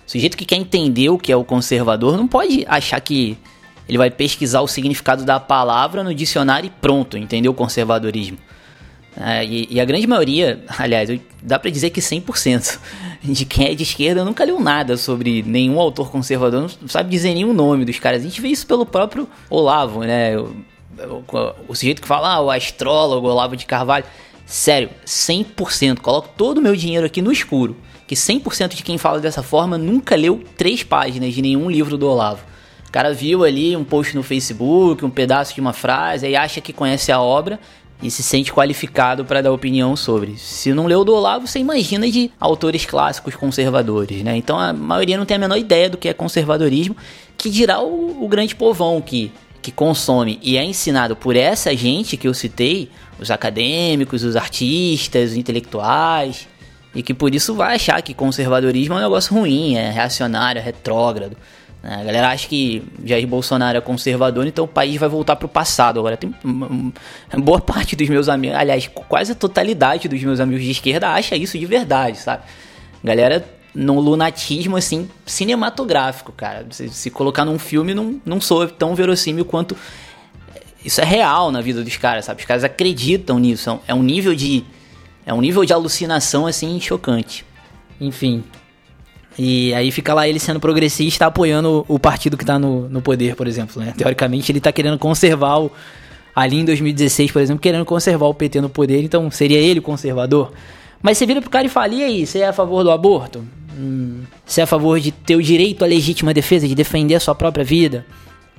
O 0.08 0.12
sujeito 0.12 0.38
que 0.38 0.46
quer 0.46 0.56
entender 0.56 1.10
o 1.10 1.18
que 1.18 1.30
é 1.30 1.36
o 1.36 1.44
conservador 1.44 2.16
não 2.16 2.26
pode 2.26 2.66
achar 2.70 3.02
que 3.02 3.38
ele 3.88 3.98
vai 3.98 4.10
pesquisar 4.10 4.62
o 4.62 4.68
significado 4.68 5.26
da 5.26 5.38
palavra 5.38 6.02
no 6.02 6.16
dicionário 6.16 6.68
e 6.68 6.70
pronto, 6.70 7.18
entendeu 7.18 7.52
o 7.52 7.56
conservadorismo. 7.56 8.38
É, 9.20 9.46
e, 9.46 9.68
e, 9.72 9.80
a 9.80 9.86
grande 9.86 10.06
maioria, 10.06 10.64
aliás, 10.78 11.10
dá 11.42 11.58
para 11.58 11.72
dizer 11.72 11.90
que 11.90 12.02
100% 12.02 12.80
de 13.24 13.46
quem 13.46 13.68
é 13.68 13.76
de 13.76 13.84
esquerda 13.84 14.26
nunca 14.26 14.44
leu 14.44 14.60
nada 14.60 14.98
sobre 14.98 15.42
nenhum 15.42 15.80
autor 15.80 16.12
conservador, 16.12 16.70
não 16.82 16.88
sabe 16.88 17.10
dizer 17.10 17.34
nenhum 17.34 17.54
nome 17.54 17.86
dos 17.86 17.98
caras. 17.98 18.22
A 18.22 18.24
gente 18.26 18.42
vê 18.42 18.50
isso 18.50 18.68
pelo 18.68 18.86
próprio 18.86 19.28
Olavo, 19.50 20.02
né? 20.02 20.38
O, 20.38 20.54
o, 21.00 21.56
o 21.70 21.76
sujeito 21.76 22.02
que 22.02 22.08
fala, 22.08 22.34
ah, 22.34 22.42
o 22.42 22.52
astrólogo 22.52 23.28
Olavo 23.28 23.56
de 23.56 23.66
Carvalho. 23.66 24.06
Sério, 24.46 24.90
100%. 25.06 26.00
Coloco 26.00 26.30
todo 26.38 26.58
o 26.58 26.62
meu 26.62 26.76
dinheiro 26.76 27.06
aqui 27.06 27.22
no 27.22 27.32
escuro. 27.32 27.76
Que 28.06 28.16
100% 28.16 28.76
de 28.76 28.84
quem 28.84 28.98
fala 28.98 29.20
dessa 29.20 29.42
forma 29.42 29.78
nunca 29.78 30.16
leu 30.16 30.44
três 30.56 30.84
páginas 30.84 31.34
de 31.34 31.42
nenhum 31.42 31.70
livro 31.72 31.98
do 31.98 32.08
Olavo. 32.08 32.44
O 32.88 32.92
cara 32.92 33.14
viu 33.14 33.44
ali 33.44 33.76
um 33.76 33.84
post 33.84 34.16
no 34.16 34.22
Facebook, 34.22 35.04
um 35.04 35.10
pedaço 35.10 35.56
de 35.56 35.60
uma 35.60 35.74
frase, 35.74 36.26
aí 36.28 36.36
acha 36.36 36.62
que 36.62 36.72
conhece 36.72 37.12
a 37.12 37.20
obra 37.20 37.60
e 38.01 38.11
se 38.11 38.22
sente 38.22 38.51
qualificado 38.51 39.23
para 39.26 39.41
dar 39.41 39.51
opinião 39.51 39.95
sobre. 39.95 40.38
Se 40.38 40.73
não 40.73 40.85
leu 40.85 41.03
do 41.03 41.13
Olavo, 41.13 41.47
você 41.47 41.59
imagina 41.59 42.09
de 42.09 42.30
autores 42.39 42.85
clássicos 42.85 43.35
conservadores, 43.35 44.22
né? 44.23 44.35
Então 44.35 44.59
a 44.59 44.73
maioria 44.73 45.17
não 45.17 45.26
tem 45.26 45.38
a 45.38 45.39
menor 45.39 45.57
ideia 45.57 45.89
do 45.89 45.97
que 45.97 46.09
é 46.09 46.13
conservadorismo, 46.13 46.95
que 47.38 47.49
dirá 47.49 47.81
o, 47.81 48.23
o 48.23 48.27
grande 48.27 48.55
povão 48.55 49.01
que 49.01 49.31
que 49.65 49.72
consome 49.72 50.39
e 50.43 50.57
é 50.57 50.63
ensinado 50.63 51.15
por 51.15 51.35
essa 51.35 51.76
gente 51.76 52.15
que 52.17 52.27
eu 52.27 52.35
citei, 52.35 52.88
os 53.19 53.31
acadêmicos, 53.31 54.23
os 54.23 54.35
artistas, 54.35 55.31
os 55.31 55.35
intelectuais, 55.35 56.47
e 56.93 57.01
que 57.01 57.15
por 57.15 57.34
isso 57.34 57.55
vai 57.55 57.73
achar 57.73 57.99
que 58.03 58.13
conservadorismo 58.13 58.93
é 58.93 58.97
um 58.97 59.01
negócio 59.01 59.34
ruim, 59.34 59.73
é 59.76 59.89
reacionário, 59.89 60.59
é 60.59 60.63
retrógrado. 60.63 61.35
Né? 61.86 62.02
A 62.02 62.03
galera 62.03 62.30
acha 62.30 62.48
que 62.48 62.82
Jair 63.06 63.28
Bolsonaro 63.28 63.78
é 63.78 63.82
conservador, 63.82 64.48
então 64.48 64.66
o 64.66 64.68
país 64.68 64.98
vai 64.98 65.07
voltar 65.07 65.36
para 65.36 65.45
o 65.45 65.49
passado. 65.49 65.99
Agora, 65.99 66.18
tem 66.18 66.34
uma, 66.44 66.66
uma, 66.66 66.94
boa 67.38 67.62
parte 67.62 67.95
dos 67.95 68.10
meus 68.10 68.28
amigos, 68.28 68.57
aliás, 68.57 68.88
quase 68.88 69.34
a 69.34 69.36
totalidade 69.36 70.07
dos 70.07 70.22
meus 70.24 70.40
amigos 70.40 70.64
de 70.64 70.72
esquerda 70.72 71.10
acha 71.10 71.36
isso 71.36 71.60
de 71.60 71.66
verdade, 71.68 72.18
sabe? 72.18 72.44
Galera 73.03 73.45
no 73.74 73.99
lunatismo, 73.99 74.78
assim, 74.78 75.07
cinematográfico, 75.26 76.32
cara. 76.32 76.66
Se, 76.72 76.90
se 76.90 77.12
colocar 77.12 77.45
num 77.45 77.60
filme, 77.60 77.94
não, 77.94 78.20
não 78.26 78.41
sou 78.41 78.68
tão 78.68 78.95
verossímil 78.95 79.45
quanto. 79.45 79.78
Isso 80.84 81.02
é 81.02 81.03
real 81.03 81.52
na 81.52 81.62
vida 81.62 81.84
dos 81.84 81.98
caras, 81.98 82.26
sabe? 82.26 82.40
Os 82.41 82.48
caras 82.48 82.64
acreditam 82.64 83.38
nisso. 83.38 83.80
É 83.88 83.94
um 83.94 84.02
nível 84.02 84.34
de. 84.34 84.64
É 85.26 85.34
um 85.34 85.41
nível 85.41 85.66
de 85.66 85.74
alucinação, 85.74 86.48
assim, 86.48 86.80
chocante. 86.80 87.45
Enfim. 87.99 88.44
E 89.38 89.74
aí 89.74 89.91
fica 89.91 90.14
lá 90.14 90.28
ele 90.28 90.40
sendo 90.40 90.60
progressista, 90.60 91.26
apoiando 91.26 91.86
o 91.88 91.99
partido 91.99 92.38
que 92.38 92.45
tá 92.45 92.57
no, 92.57 92.88
no 92.88 93.02
poder, 93.02 93.36
por 93.36 93.48
exemplo, 93.48 93.82
né? 93.82 93.94
Teoricamente 93.98 94.52
ele 94.52 94.62
tá 94.62 94.72
querendo 94.72 94.98
conservar 94.98 95.60
o. 95.60 95.72
Ali 96.34 96.57
em 96.57 96.66
2016, 96.66 97.32
por 97.32 97.41
exemplo, 97.41 97.62
querendo 97.62 97.86
conservar 97.86 98.26
o 98.26 98.34
PT 98.34 98.60
no 98.60 98.70
poder, 98.70 99.02
então 99.02 99.30
seria 99.32 99.57
ele 99.57 99.80
o 99.80 99.82
conservador? 99.82 100.52
Mas 101.02 101.18
você 101.18 101.26
vira 101.26 101.41
pro 101.41 101.49
cara 101.49 101.66
e 101.66 101.70
fala: 101.70 101.94
e 101.94 102.03
aí, 102.03 102.26
você 102.26 102.40
é 102.40 102.48
a 102.48 102.53
favor 102.53 102.84
do 102.84 102.91
aborto? 102.91 103.45
Hum, 103.78 104.22
você 104.45 104.62
é 104.62 104.64
a 104.64 104.68
favor 104.68 104.99
de 104.99 105.12
ter 105.12 105.36
o 105.36 105.44
direito 105.44 105.84
à 105.84 105.88
legítima 105.88 106.34
defesa, 106.34 106.68
de 106.68 106.76
defender 106.76 107.16
a 107.16 107.20
sua 107.20 107.36
própria 107.36 107.64
vida? 107.64 108.06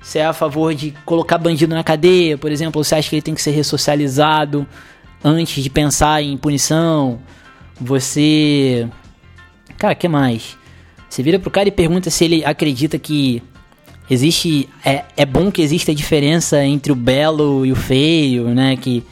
Você 0.00 0.20
é 0.20 0.26
a 0.26 0.32
favor 0.32 0.74
de 0.74 0.92
colocar 1.04 1.38
bandido 1.38 1.74
na 1.74 1.82
cadeia, 1.82 2.38
por 2.38 2.52
exemplo? 2.52 2.82
Você 2.84 2.94
acha 2.94 3.08
que 3.08 3.16
ele 3.16 3.22
tem 3.22 3.34
que 3.34 3.42
ser 3.42 3.50
ressocializado 3.50 4.66
antes 5.24 5.62
de 5.62 5.70
pensar 5.70 6.22
em 6.22 6.36
punição? 6.36 7.18
Você. 7.80 8.88
Cara, 9.76 9.94
que 9.94 10.06
mais? 10.06 10.56
Você 11.16 11.22
vira 11.22 11.38
pro 11.38 11.50
cara 11.50 11.66
e 11.66 11.72
pergunta 11.72 12.10
se 12.10 12.26
ele 12.26 12.44
acredita 12.44 12.98
que 12.98 13.42
existe. 14.10 14.68
É, 14.84 15.02
é 15.16 15.24
bom 15.24 15.50
que 15.50 15.62
exista 15.62 15.94
diferença 15.94 16.62
entre 16.62 16.92
o 16.92 16.94
belo 16.94 17.64
e 17.64 17.72
o 17.72 17.74
feio, 17.74 18.48
né? 18.48 18.76
Que 18.76 19.02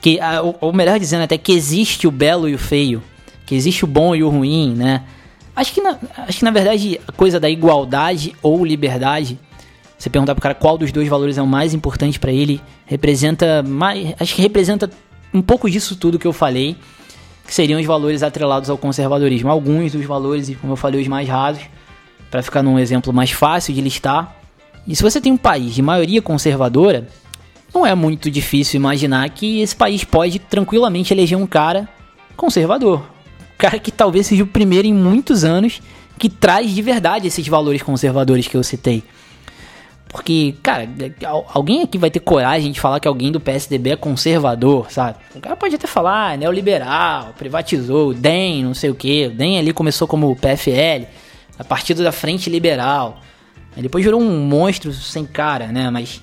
que 0.00 0.18
ou 0.62 0.72
melhor 0.72 0.98
dizendo 0.98 1.24
até 1.24 1.36
que 1.36 1.52
existe 1.52 2.06
o 2.06 2.10
belo 2.10 2.48
e 2.48 2.54
o 2.54 2.58
feio, 2.58 3.02
que 3.44 3.54
existe 3.54 3.84
o 3.84 3.86
bom 3.86 4.16
e 4.16 4.24
o 4.24 4.30
ruim, 4.30 4.74
né? 4.74 5.02
Acho 5.54 5.74
que 5.74 5.82
na, 5.82 5.98
acho 6.26 6.38
que 6.38 6.44
na 6.46 6.50
verdade 6.50 6.98
a 7.06 7.12
coisa 7.12 7.38
da 7.38 7.50
igualdade 7.50 8.34
ou 8.42 8.64
liberdade, 8.64 9.38
você 9.98 10.08
perguntar 10.08 10.34
pro 10.34 10.40
cara 10.40 10.54
qual 10.54 10.78
dos 10.78 10.90
dois 10.90 11.06
valores 11.06 11.36
é 11.36 11.42
o 11.42 11.46
mais 11.46 11.74
importante 11.74 12.18
para 12.18 12.32
ele, 12.32 12.62
representa 12.86 13.62
mais, 13.62 14.14
acho 14.18 14.34
que 14.34 14.40
representa 14.40 14.88
um 15.34 15.42
pouco 15.42 15.68
disso 15.68 15.96
tudo 15.96 16.18
que 16.18 16.26
eu 16.26 16.32
falei, 16.32 16.78
que 17.46 17.54
seriam 17.54 17.80
os 17.80 17.86
valores 17.86 18.22
atrelados 18.22 18.70
ao 18.70 18.78
conservadorismo. 18.78 19.50
Alguns 19.50 19.92
dos 19.92 20.04
valores, 20.04 20.54
como 20.60 20.72
eu 20.72 20.76
falei, 20.76 21.00
os 21.00 21.08
mais 21.08 21.28
rasos, 21.28 21.62
para 22.30 22.42
ficar 22.42 22.62
num 22.62 22.78
exemplo 22.78 23.12
mais 23.12 23.30
fácil 23.30 23.74
de 23.74 23.80
listar. 23.80 24.36
E 24.86 24.96
se 24.96 25.02
você 25.02 25.20
tem 25.20 25.32
um 25.32 25.36
país 25.36 25.74
de 25.74 25.82
maioria 25.82 26.22
conservadora, 26.22 27.06
não 27.74 27.86
é 27.86 27.94
muito 27.94 28.30
difícil 28.30 28.78
imaginar 28.78 29.28
que 29.30 29.60
esse 29.60 29.74
país 29.74 30.04
pode 30.04 30.38
tranquilamente 30.38 31.12
eleger 31.12 31.38
um 31.38 31.46
cara 31.46 31.88
conservador. 32.36 33.00
Um 33.00 33.58
cara 33.58 33.78
que 33.78 33.90
talvez 33.90 34.26
seja 34.26 34.42
o 34.42 34.46
primeiro 34.46 34.88
em 34.88 34.94
muitos 34.94 35.44
anos 35.44 35.80
que 36.18 36.28
traz 36.28 36.70
de 36.70 36.82
verdade 36.82 37.26
esses 37.26 37.46
valores 37.46 37.82
conservadores 37.82 38.46
que 38.46 38.56
eu 38.56 38.62
citei. 38.62 39.02
Porque, 40.08 40.54
cara, 40.62 40.86
alguém 41.54 41.82
aqui 41.82 41.96
vai 41.96 42.10
ter 42.10 42.20
coragem 42.20 42.70
de 42.70 42.78
falar 42.78 43.00
que 43.00 43.08
alguém 43.08 43.32
do 43.32 43.40
PSDB 43.40 43.90
é 43.90 43.96
conservador, 43.96 44.90
sabe? 44.90 45.18
O 45.34 45.40
cara 45.40 45.56
pode 45.56 45.74
até 45.74 45.86
falar, 45.86 46.32
ah, 46.32 46.36
neoliberal, 46.36 47.32
privatizou, 47.38 48.10
o 48.10 48.14
DEM, 48.14 48.62
não 48.62 48.74
sei 48.74 48.90
o 48.90 48.94
que. 48.94 49.28
O 49.28 49.30
DEM 49.30 49.58
ali 49.58 49.72
começou 49.72 50.06
como 50.06 50.36
PFL, 50.36 51.06
a 51.58 51.64
Partido 51.64 52.02
da 52.02 52.12
Frente 52.12 52.50
Liberal. 52.50 53.20
Depois 53.74 54.04
virou 54.04 54.20
um 54.20 54.46
monstro 54.46 54.92
sem 54.92 55.24
cara, 55.24 55.68
né? 55.68 55.88
Mas 55.88 56.20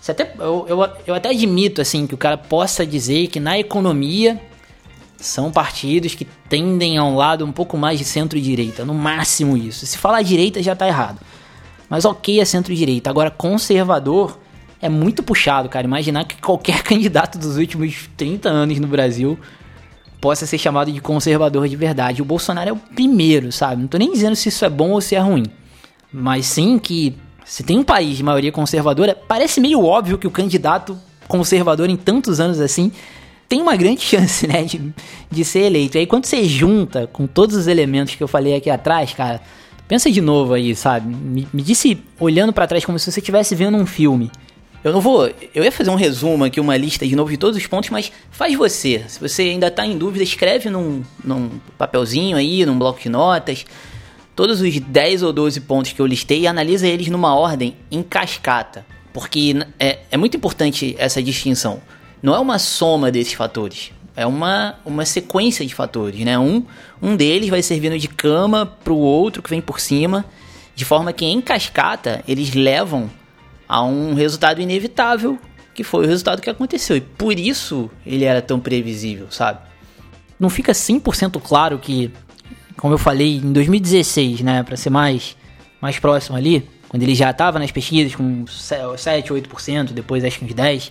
você 0.00 0.12
até, 0.12 0.32
eu, 0.38 0.64
eu, 0.66 0.88
eu 1.06 1.14
até 1.14 1.28
admito 1.28 1.82
assim 1.82 2.06
que 2.06 2.14
o 2.14 2.18
cara 2.18 2.38
possa 2.38 2.86
dizer 2.86 3.26
que 3.26 3.38
na 3.38 3.58
economia 3.58 4.40
são 5.18 5.50
partidos 5.50 6.14
que 6.14 6.24
tendem 6.48 6.96
a 6.96 7.04
um 7.04 7.14
lado 7.14 7.44
um 7.44 7.52
pouco 7.52 7.76
mais 7.76 7.98
de 7.98 8.06
centro-direita, 8.06 8.84
no 8.86 8.94
máximo 8.94 9.56
isso. 9.56 9.84
Se 9.84 9.98
falar 9.98 10.22
direita 10.22 10.62
já 10.62 10.74
tá 10.74 10.86
errado. 10.86 11.20
Mas 11.88 12.04
ok 12.04 12.40
é 12.40 12.44
centro-direita. 12.44 13.10
Agora, 13.10 13.30
conservador 13.30 14.38
é 14.80 14.88
muito 14.88 15.22
puxado, 15.22 15.68
cara. 15.68 15.86
Imaginar 15.86 16.24
que 16.24 16.40
qualquer 16.40 16.82
candidato 16.84 17.38
dos 17.38 17.56
últimos 17.56 18.08
30 18.16 18.48
anos 18.48 18.78
no 18.78 18.86
Brasil 18.86 19.38
possa 20.20 20.46
ser 20.46 20.58
chamado 20.58 20.92
de 20.92 21.00
conservador 21.00 21.68
de 21.68 21.76
verdade. 21.76 22.22
O 22.22 22.24
Bolsonaro 22.24 22.70
é 22.70 22.72
o 22.72 22.76
primeiro, 22.76 23.52
sabe? 23.52 23.82
Não 23.82 23.88
tô 23.88 23.98
nem 23.98 24.12
dizendo 24.12 24.36
se 24.36 24.48
isso 24.48 24.64
é 24.64 24.70
bom 24.70 24.90
ou 24.90 25.00
se 25.00 25.14
é 25.14 25.20
ruim. 25.20 25.44
Mas 26.12 26.46
sim 26.46 26.78
que 26.78 27.16
se 27.44 27.62
tem 27.62 27.78
um 27.78 27.84
país 27.84 28.16
de 28.16 28.22
maioria 28.22 28.52
conservadora, 28.52 29.16
parece 29.26 29.60
meio 29.60 29.84
óbvio 29.84 30.18
que 30.18 30.26
o 30.26 30.30
candidato 30.30 30.98
conservador 31.26 31.88
em 31.88 31.96
tantos 31.96 32.40
anos 32.40 32.60
assim 32.60 32.90
tem 33.48 33.62
uma 33.62 33.76
grande 33.76 34.00
chance, 34.04 34.46
né, 34.46 34.64
de, 34.64 34.92
de 35.30 35.44
ser 35.44 35.60
eleito. 35.60 35.96
E 35.96 36.00
aí 36.00 36.06
quando 36.06 36.26
você 36.26 36.44
junta 36.44 37.06
com 37.06 37.26
todos 37.26 37.56
os 37.56 37.66
elementos 37.66 38.14
que 38.14 38.22
eu 38.22 38.28
falei 38.28 38.54
aqui 38.54 38.68
atrás, 38.68 39.14
cara, 39.14 39.40
pensa 39.88 40.10
de 40.10 40.20
novo 40.20 40.54
aí, 40.54 40.76
sabe? 40.76 41.12
Me, 41.12 41.48
me 41.52 41.62
disse 41.62 41.98
olhando 42.20 42.52
para 42.52 42.66
trás 42.66 42.84
como 42.84 42.98
se 42.98 43.10
você 43.10 43.18
estivesse 43.18 43.54
vendo 43.54 43.76
um 43.76 43.86
filme. 43.86 44.30
Eu 44.84 44.92
não 44.92 45.00
vou. 45.00 45.28
Eu 45.52 45.64
ia 45.64 45.72
fazer 45.72 45.90
um 45.90 45.96
resumo 45.96 46.44
aqui, 46.44 46.60
uma 46.60 46.76
lista 46.76 47.04
de 47.04 47.16
novo 47.16 47.30
de 47.30 47.36
todos 47.36 47.56
os 47.56 47.66
pontos, 47.66 47.90
mas 47.90 48.12
faz 48.30 48.54
você. 48.54 49.04
Se 49.08 49.18
você 49.18 49.42
ainda 49.42 49.70
tá 49.70 49.84
em 49.84 49.98
dúvida, 49.98 50.22
escreve 50.22 50.70
num, 50.70 51.02
num 51.24 51.50
papelzinho 51.76 52.36
aí, 52.36 52.64
num 52.64 52.78
bloco 52.78 53.00
de 53.00 53.08
notas 53.08 53.64
todos 54.38 54.60
os 54.60 54.78
10 54.78 55.24
ou 55.24 55.32
12 55.32 55.62
pontos 55.62 55.92
que 55.92 56.00
eu 56.00 56.06
listei 56.06 56.42
e 56.42 56.46
analisa 56.46 56.86
eles 56.86 57.08
numa 57.08 57.34
ordem 57.34 57.74
em 57.90 58.04
cascata. 58.04 58.86
Porque 59.12 59.52
é, 59.80 59.98
é 60.12 60.16
muito 60.16 60.36
importante 60.36 60.94
essa 60.96 61.20
distinção. 61.20 61.82
Não 62.22 62.32
é 62.36 62.38
uma 62.38 62.56
soma 62.60 63.10
desses 63.10 63.32
fatores. 63.32 63.90
É 64.18 64.26
uma, 64.26 64.76
uma 64.84 65.04
sequência 65.04 65.64
de 65.64 65.74
fatores, 65.74 66.20
né? 66.20 66.38
Um, 66.38 66.64
um 67.00 67.16
deles 67.16 67.48
vai 67.48 67.62
servindo 67.62 67.98
de 67.98 68.08
cama 68.08 68.66
para 68.66 68.92
o 68.92 68.98
outro 68.98 69.42
que 69.42 69.50
vem 69.50 69.60
por 69.60 69.80
cima, 69.80 70.24
de 70.74 70.84
forma 70.84 71.12
que 71.12 71.24
em 71.24 71.40
cascata 71.40 72.22
eles 72.26 72.54
levam 72.54 73.10
a 73.68 73.82
um 73.84 74.14
resultado 74.14 74.60
inevitável, 74.60 75.38
que 75.74 75.84
foi 75.84 76.04
o 76.04 76.08
resultado 76.08 76.42
que 76.42 76.50
aconteceu. 76.50 76.96
E 76.96 77.00
por 77.00 77.38
isso 77.38 77.90
ele 78.04 78.24
era 78.24 78.42
tão 78.42 78.58
previsível, 78.58 79.28
sabe? 79.30 79.60
Não 80.38 80.50
fica 80.50 80.72
100% 80.72 81.40
claro 81.42 81.78
que 81.78 82.12
como 82.78 82.94
eu 82.94 82.98
falei, 82.98 83.36
em 83.36 83.52
2016, 83.52 84.40
né, 84.40 84.62
para 84.62 84.76
ser 84.76 84.88
mais, 84.88 85.36
mais 85.80 85.98
próximo 85.98 86.36
ali, 86.36 86.66
quando 86.88 87.02
ele 87.02 87.14
já 87.14 87.30
estava 87.30 87.58
nas 87.58 87.70
pesquisas 87.70 88.14
com 88.14 88.46
7, 88.46 89.32
8%, 89.32 89.92
depois 89.92 90.24
acho 90.24 90.38
que 90.38 90.44
uns 90.44 90.54
10%, 90.54 90.90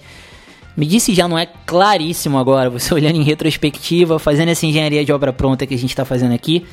me 0.77 0.85
disse 0.85 1.15
já 1.15 1.27
não 1.27 1.37
é 1.37 1.47
claríssimo 1.65 2.37
agora, 2.37 2.69
você 2.69 2.93
olhando 2.93 3.15
em 3.15 3.23
retrospectiva, 3.23 4.19
fazendo 4.19 4.49
essa 4.49 4.65
engenharia 4.65 5.03
de 5.03 5.11
obra 5.11 5.33
pronta 5.33 5.65
que 5.65 5.73
a 5.73 5.77
gente 5.77 5.89
está 5.89 6.05
fazendo 6.05 6.33
aqui, 6.33 6.65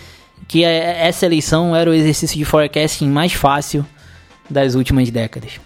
que 0.47 0.62
é, 0.62 1.06
essa 1.09 1.24
eleição 1.24 1.74
era 1.74 1.89
o 1.89 1.94
exercício 1.94 2.36
de 2.36 2.44
forecasting 2.44 3.09
mais 3.09 3.32
fácil 3.32 3.85
das 4.48 4.74
últimas 4.74 5.10
décadas. 5.10 5.59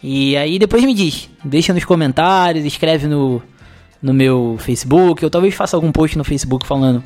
E 0.00 0.36
aí 0.36 0.60
depois 0.60 0.84
me 0.84 0.94
diz, 0.94 1.28
deixa 1.44 1.74
nos 1.74 1.84
comentários, 1.84 2.64
escreve 2.64 3.08
no, 3.08 3.42
no 4.00 4.14
meu 4.14 4.56
Facebook, 4.60 5.22
eu 5.22 5.30
talvez 5.30 5.52
faça 5.52 5.76
algum 5.76 5.90
post 5.90 6.16
no 6.16 6.22
Facebook 6.22 6.64
falando 6.64 7.02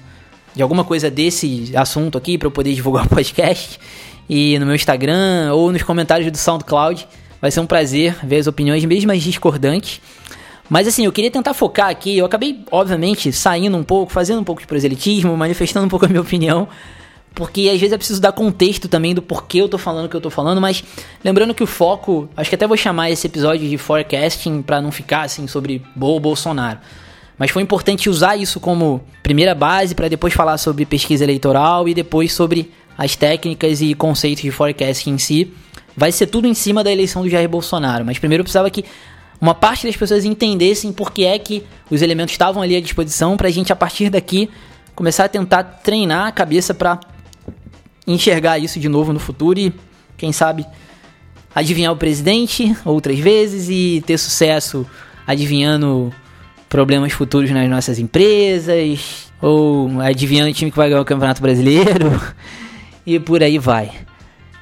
de 0.55 0.63
alguma 0.63 0.85
coisa 0.85 1.11
desse 1.11 1.73
assunto 1.75 2.19
aqui 2.19 2.37
para 2.37 2.49
eu 2.49 2.51
poder 2.51 2.75
divulgar 2.75 3.07
o 3.07 3.09
podcast 3.09 3.81
e 4.29 4.59
no 4.59 4.67
meu 4.67 4.75
Instagram 4.75 5.55
ou 5.55 5.73
nos 5.73 5.83
comentários 5.83 6.31
do 6.31 6.37
SoundCloud. 6.37 7.09
Vai 7.41 7.51
ser 7.51 7.61
um 7.61 7.67
prazer 7.67 8.15
ver 8.23 8.37
as 8.37 8.47
opiniões, 8.47 8.85
mesmo 8.85 9.11
as 9.11 9.23
discordantes. 9.23 10.03
Mas 10.71 10.87
assim, 10.87 11.05
eu 11.05 11.11
queria 11.11 11.33
tentar 11.33 11.53
focar 11.53 11.89
aqui. 11.89 12.17
Eu 12.17 12.25
acabei, 12.25 12.61
obviamente, 12.71 13.33
saindo 13.33 13.77
um 13.77 13.83
pouco, 13.83 14.13
fazendo 14.13 14.41
um 14.41 14.45
pouco 14.45 14.61
de 14.61 14.69
proselitismo, 14.69 15.37
manifestando 15.37 15.85
um 15.87 15.89
pouco 15.89 16.07
a 16.07 16.09
minha 16.09 16.21
opinião. 16.21 16.69
Porque 17.35 17.69
às 17.73 17.81
vezes 17.81 17.93
é 17.93 17.97
preciso 17.97 18.21
dar 18.21 18.33
contexto 18.33 18.89
também 18.89 19.15
do 19.15 19.21
porquê 19.21 19.59
eu 19.59 19.69
tô 19.69 19.79
falando 19.79 20.07
o 20.07 20.09
que 20.09 20.17
eu 20.17 20.21
tô 20.21 20.31
falando, 20.31 20.61
mas 20.61 20.83
lembrando 21.25 21.55
que 21.55 21.63
o 21.63 21.67
foco, 21.67 22.29
acho 22.37 22.49
que 22.49 22.57
até 22.57 22.67
vou 22.67 22.77
chamar 22.77 23.11
esse 23.11 23.27
episódio 23.27 23.69
de 23.69 23.79
forecasting 23.79 24.63
para 24.63 24.81
não 24.81 24.91
ficar 24.91 25.23
assim 25.23 25.47
sobre 25.47 25.83
Bo 25.95 26.19
Bolsonaro. 26.19 26.79
Mas 27.39 27.51
foi 27.51 27.63
importante 27.63 28.11
usar 28.11 28.37
isso 28.37 28.61
como 28.61 29.01
primeira 29.23 29.55
base 29.55 29.95
para 29.95 30.09
depois 30.09 30.35
falar 30.35 30.59
sobre 30.59 30.85
pesquisa 30.85 31.25
eleitoral 31.25 31.89
e 31.89 31.95
depois 31.95 32.33
sobre 32.33 32.71
as 32.99 33.17
técnicas 33.17 33.81
e 33.81 33.95
conceitos 33.95 34.43
de 34.43 34.51
forecasting 34.51 35.13
em 35.13 35.19
si. 35.19 35.53
Vai 35.97 36.13
ser 36.13 36.27
tudo 36.27 36.47
em 36.47 36.55
cima 36.55 36.85
da 36.85 36.91
eleição 36.91 37.23
do 37.23 37.29
Jair 37.29 37.49
Bolsonaro, 37.49 38.05
mas 38.05 38.19
primeiro 38.19 38.43
eu 38.43 38.45
precisava 38.45 38.71
que 38.71 38.85
uma 39.41 39.55
parte 39.55 39.87
das 39.87 39.97
pessoas 39.97 40.25
entendessem 40.25 40.93
por 40.93 41.13
que 41.13 41.25
é 41.25 41.39
que 41.39 41.65
os 41.91 42.03
elementos 42.03 42.33
estavam 42.33 42.63
ali 42.63 42.77
à 42.77 42.81
disposição 42.81 43.37
para 43.37 43.49
a 43.49 43.51
gente 43.51 43.73
a 43.73 43.77
partir 43.77 44.11
daqui 44.11 44.51
começar 44.95 45.25
a 45.25 45.29
tentar 45.29 45.63
treinar 45.63 46.27
a 46.27 46.33
cabeça 46.33 46.75
para 46.75 47.01
enxergar 48.07 48.59
isso 48.59 48.79
de 48.79 48.89
novo 48.89 49.13
no 49.13 49.19
futuro 49.19 49.59
e 49.59 49.73
quem 50.17 50.33
sabe 50.33 50.67
adivinhar 51.55 51.93
o 51.93 51.97
presidente 51.97 52.77
outras 52.85 53.19
vezes 53.19 53.69
e 53.71 54.03
ter 54.07 54.19
sucesso 54.19 54.87
adivinhando 55.27 56.13
problemas 56.69 57.13
futuros 57.13 57.51
nas 57.51 57.69
nossas 57.69 57.99
empresas, 57.99 59.31
ou 59.41 60.01
adivinhando 60.01 60.51
o 60.51 60.55
time 60.55 60.71
que 60.71 60.77
vai 60.77 60.89
ganhar 60.89 61.01
o 61.01 61.05
Campeonato 61.05 61.43
Brasileiro, 61.43 62.21
e 63.05 63.19
por 63.19 63.43
aí 63.43 63.59
vai. 63.59 63.91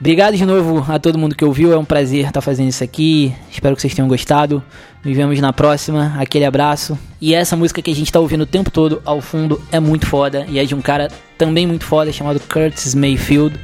Obrigado 0.00 0.36
de 0.36 0.46
novo 0.46 0.84
a 0.90 0.98
todo 0.98 1.18
mundo 1.18 1.34
que 1.34 1.44
ouviu, 1.44 1.72
é 1.72 1.78
um 1.78 1.84
prazer 1.84 2.26
estar 2.26 2.40
fazendo 2.40 2.68
isso 2.68 2.84
aqui. 2.84 3.34
Espero 3.50 3.74
que 3.74 3.82
vocês 3.82 3.94
tenham 3.94 4.08
gostado. 4.08 4.62
Nos 5.04 5.16
vemos 5.16 5.40
na 5.40 5.52
próxima. 5.52 6.14
Aquele 6.18 6.44
abraço. 6.44 6.96
E 7.20 7.34
essa 7.34 7.56
música 7.56 7.82
que 7.82 7.90
a 7.90 7.94
gente 7.94 8.06
está 8.06 8.20
ouvindo 8.20 8.42
o 8.42 8.46
tempo 8.46 8.70
todo 8.70 9.02
ao 9.04 9.20
fundo 9.20 9.60
é 9.72 9.80
muito 9.80 10.06
foda 10.06 10.46
e 10.48 10.58
é 10.58 10.64
de 10.64 10.74
um 10.74 10.80
cara 10.80 11.08
também 11.36 11.66
muito 11.66 11.84
foda 11.84 12.12
chamado 12.12 12.38
Curtis 12.40 12.94
Mayfield 12.94 13.58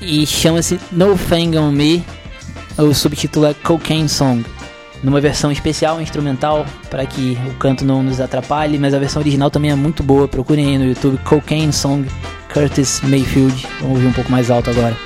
e 0.00 0.26
chama-se 0.26 0.80
No 0.90 1.18
Thing 1.18 1.56
on 1.58 1.70
Me. 1.70 2.02
O 2.78 2.94
subtítulo 2.94 3.46
é 3.46 3.54
Cocaine 3.54 4.08
Song 4.08 4.44
numa 5.02 5.20
versão 5.20 5.52
especial 5.52 6.00
instrumental 6.00 6.64
para 6.88 7.04
que 7.04 7.36
o 7.46 7.54
canto 7.54 7.84
não 7.84 8.02
nos 8.02 8.22
atrapalhe, 8.22 8.78
mas 8.78 8.94
a 8.94 8.98
versão 8.98 9.20
original 9.20 9.50
também 9.50 9.70
é 9.70 9.74
muito 9.74 10.02
boa. 10.02 10.26
Procurem 10.26 10.66
aí 10.66 10.78
no 10.78 10.86
YouTube 10.86 11.18
Cocaine 11.24 11.74
Song 11.74 12.08
Curtis 12.50 13.02
Mayfield. 13.02 13.66
Vamos 13.80 13.96
ouvir 13.96 14.06
um 14.06 14.12
pouco 14.12 14.32
mais 14.32 14.50
alto 14.50 14.70
agora. 14.70 14.96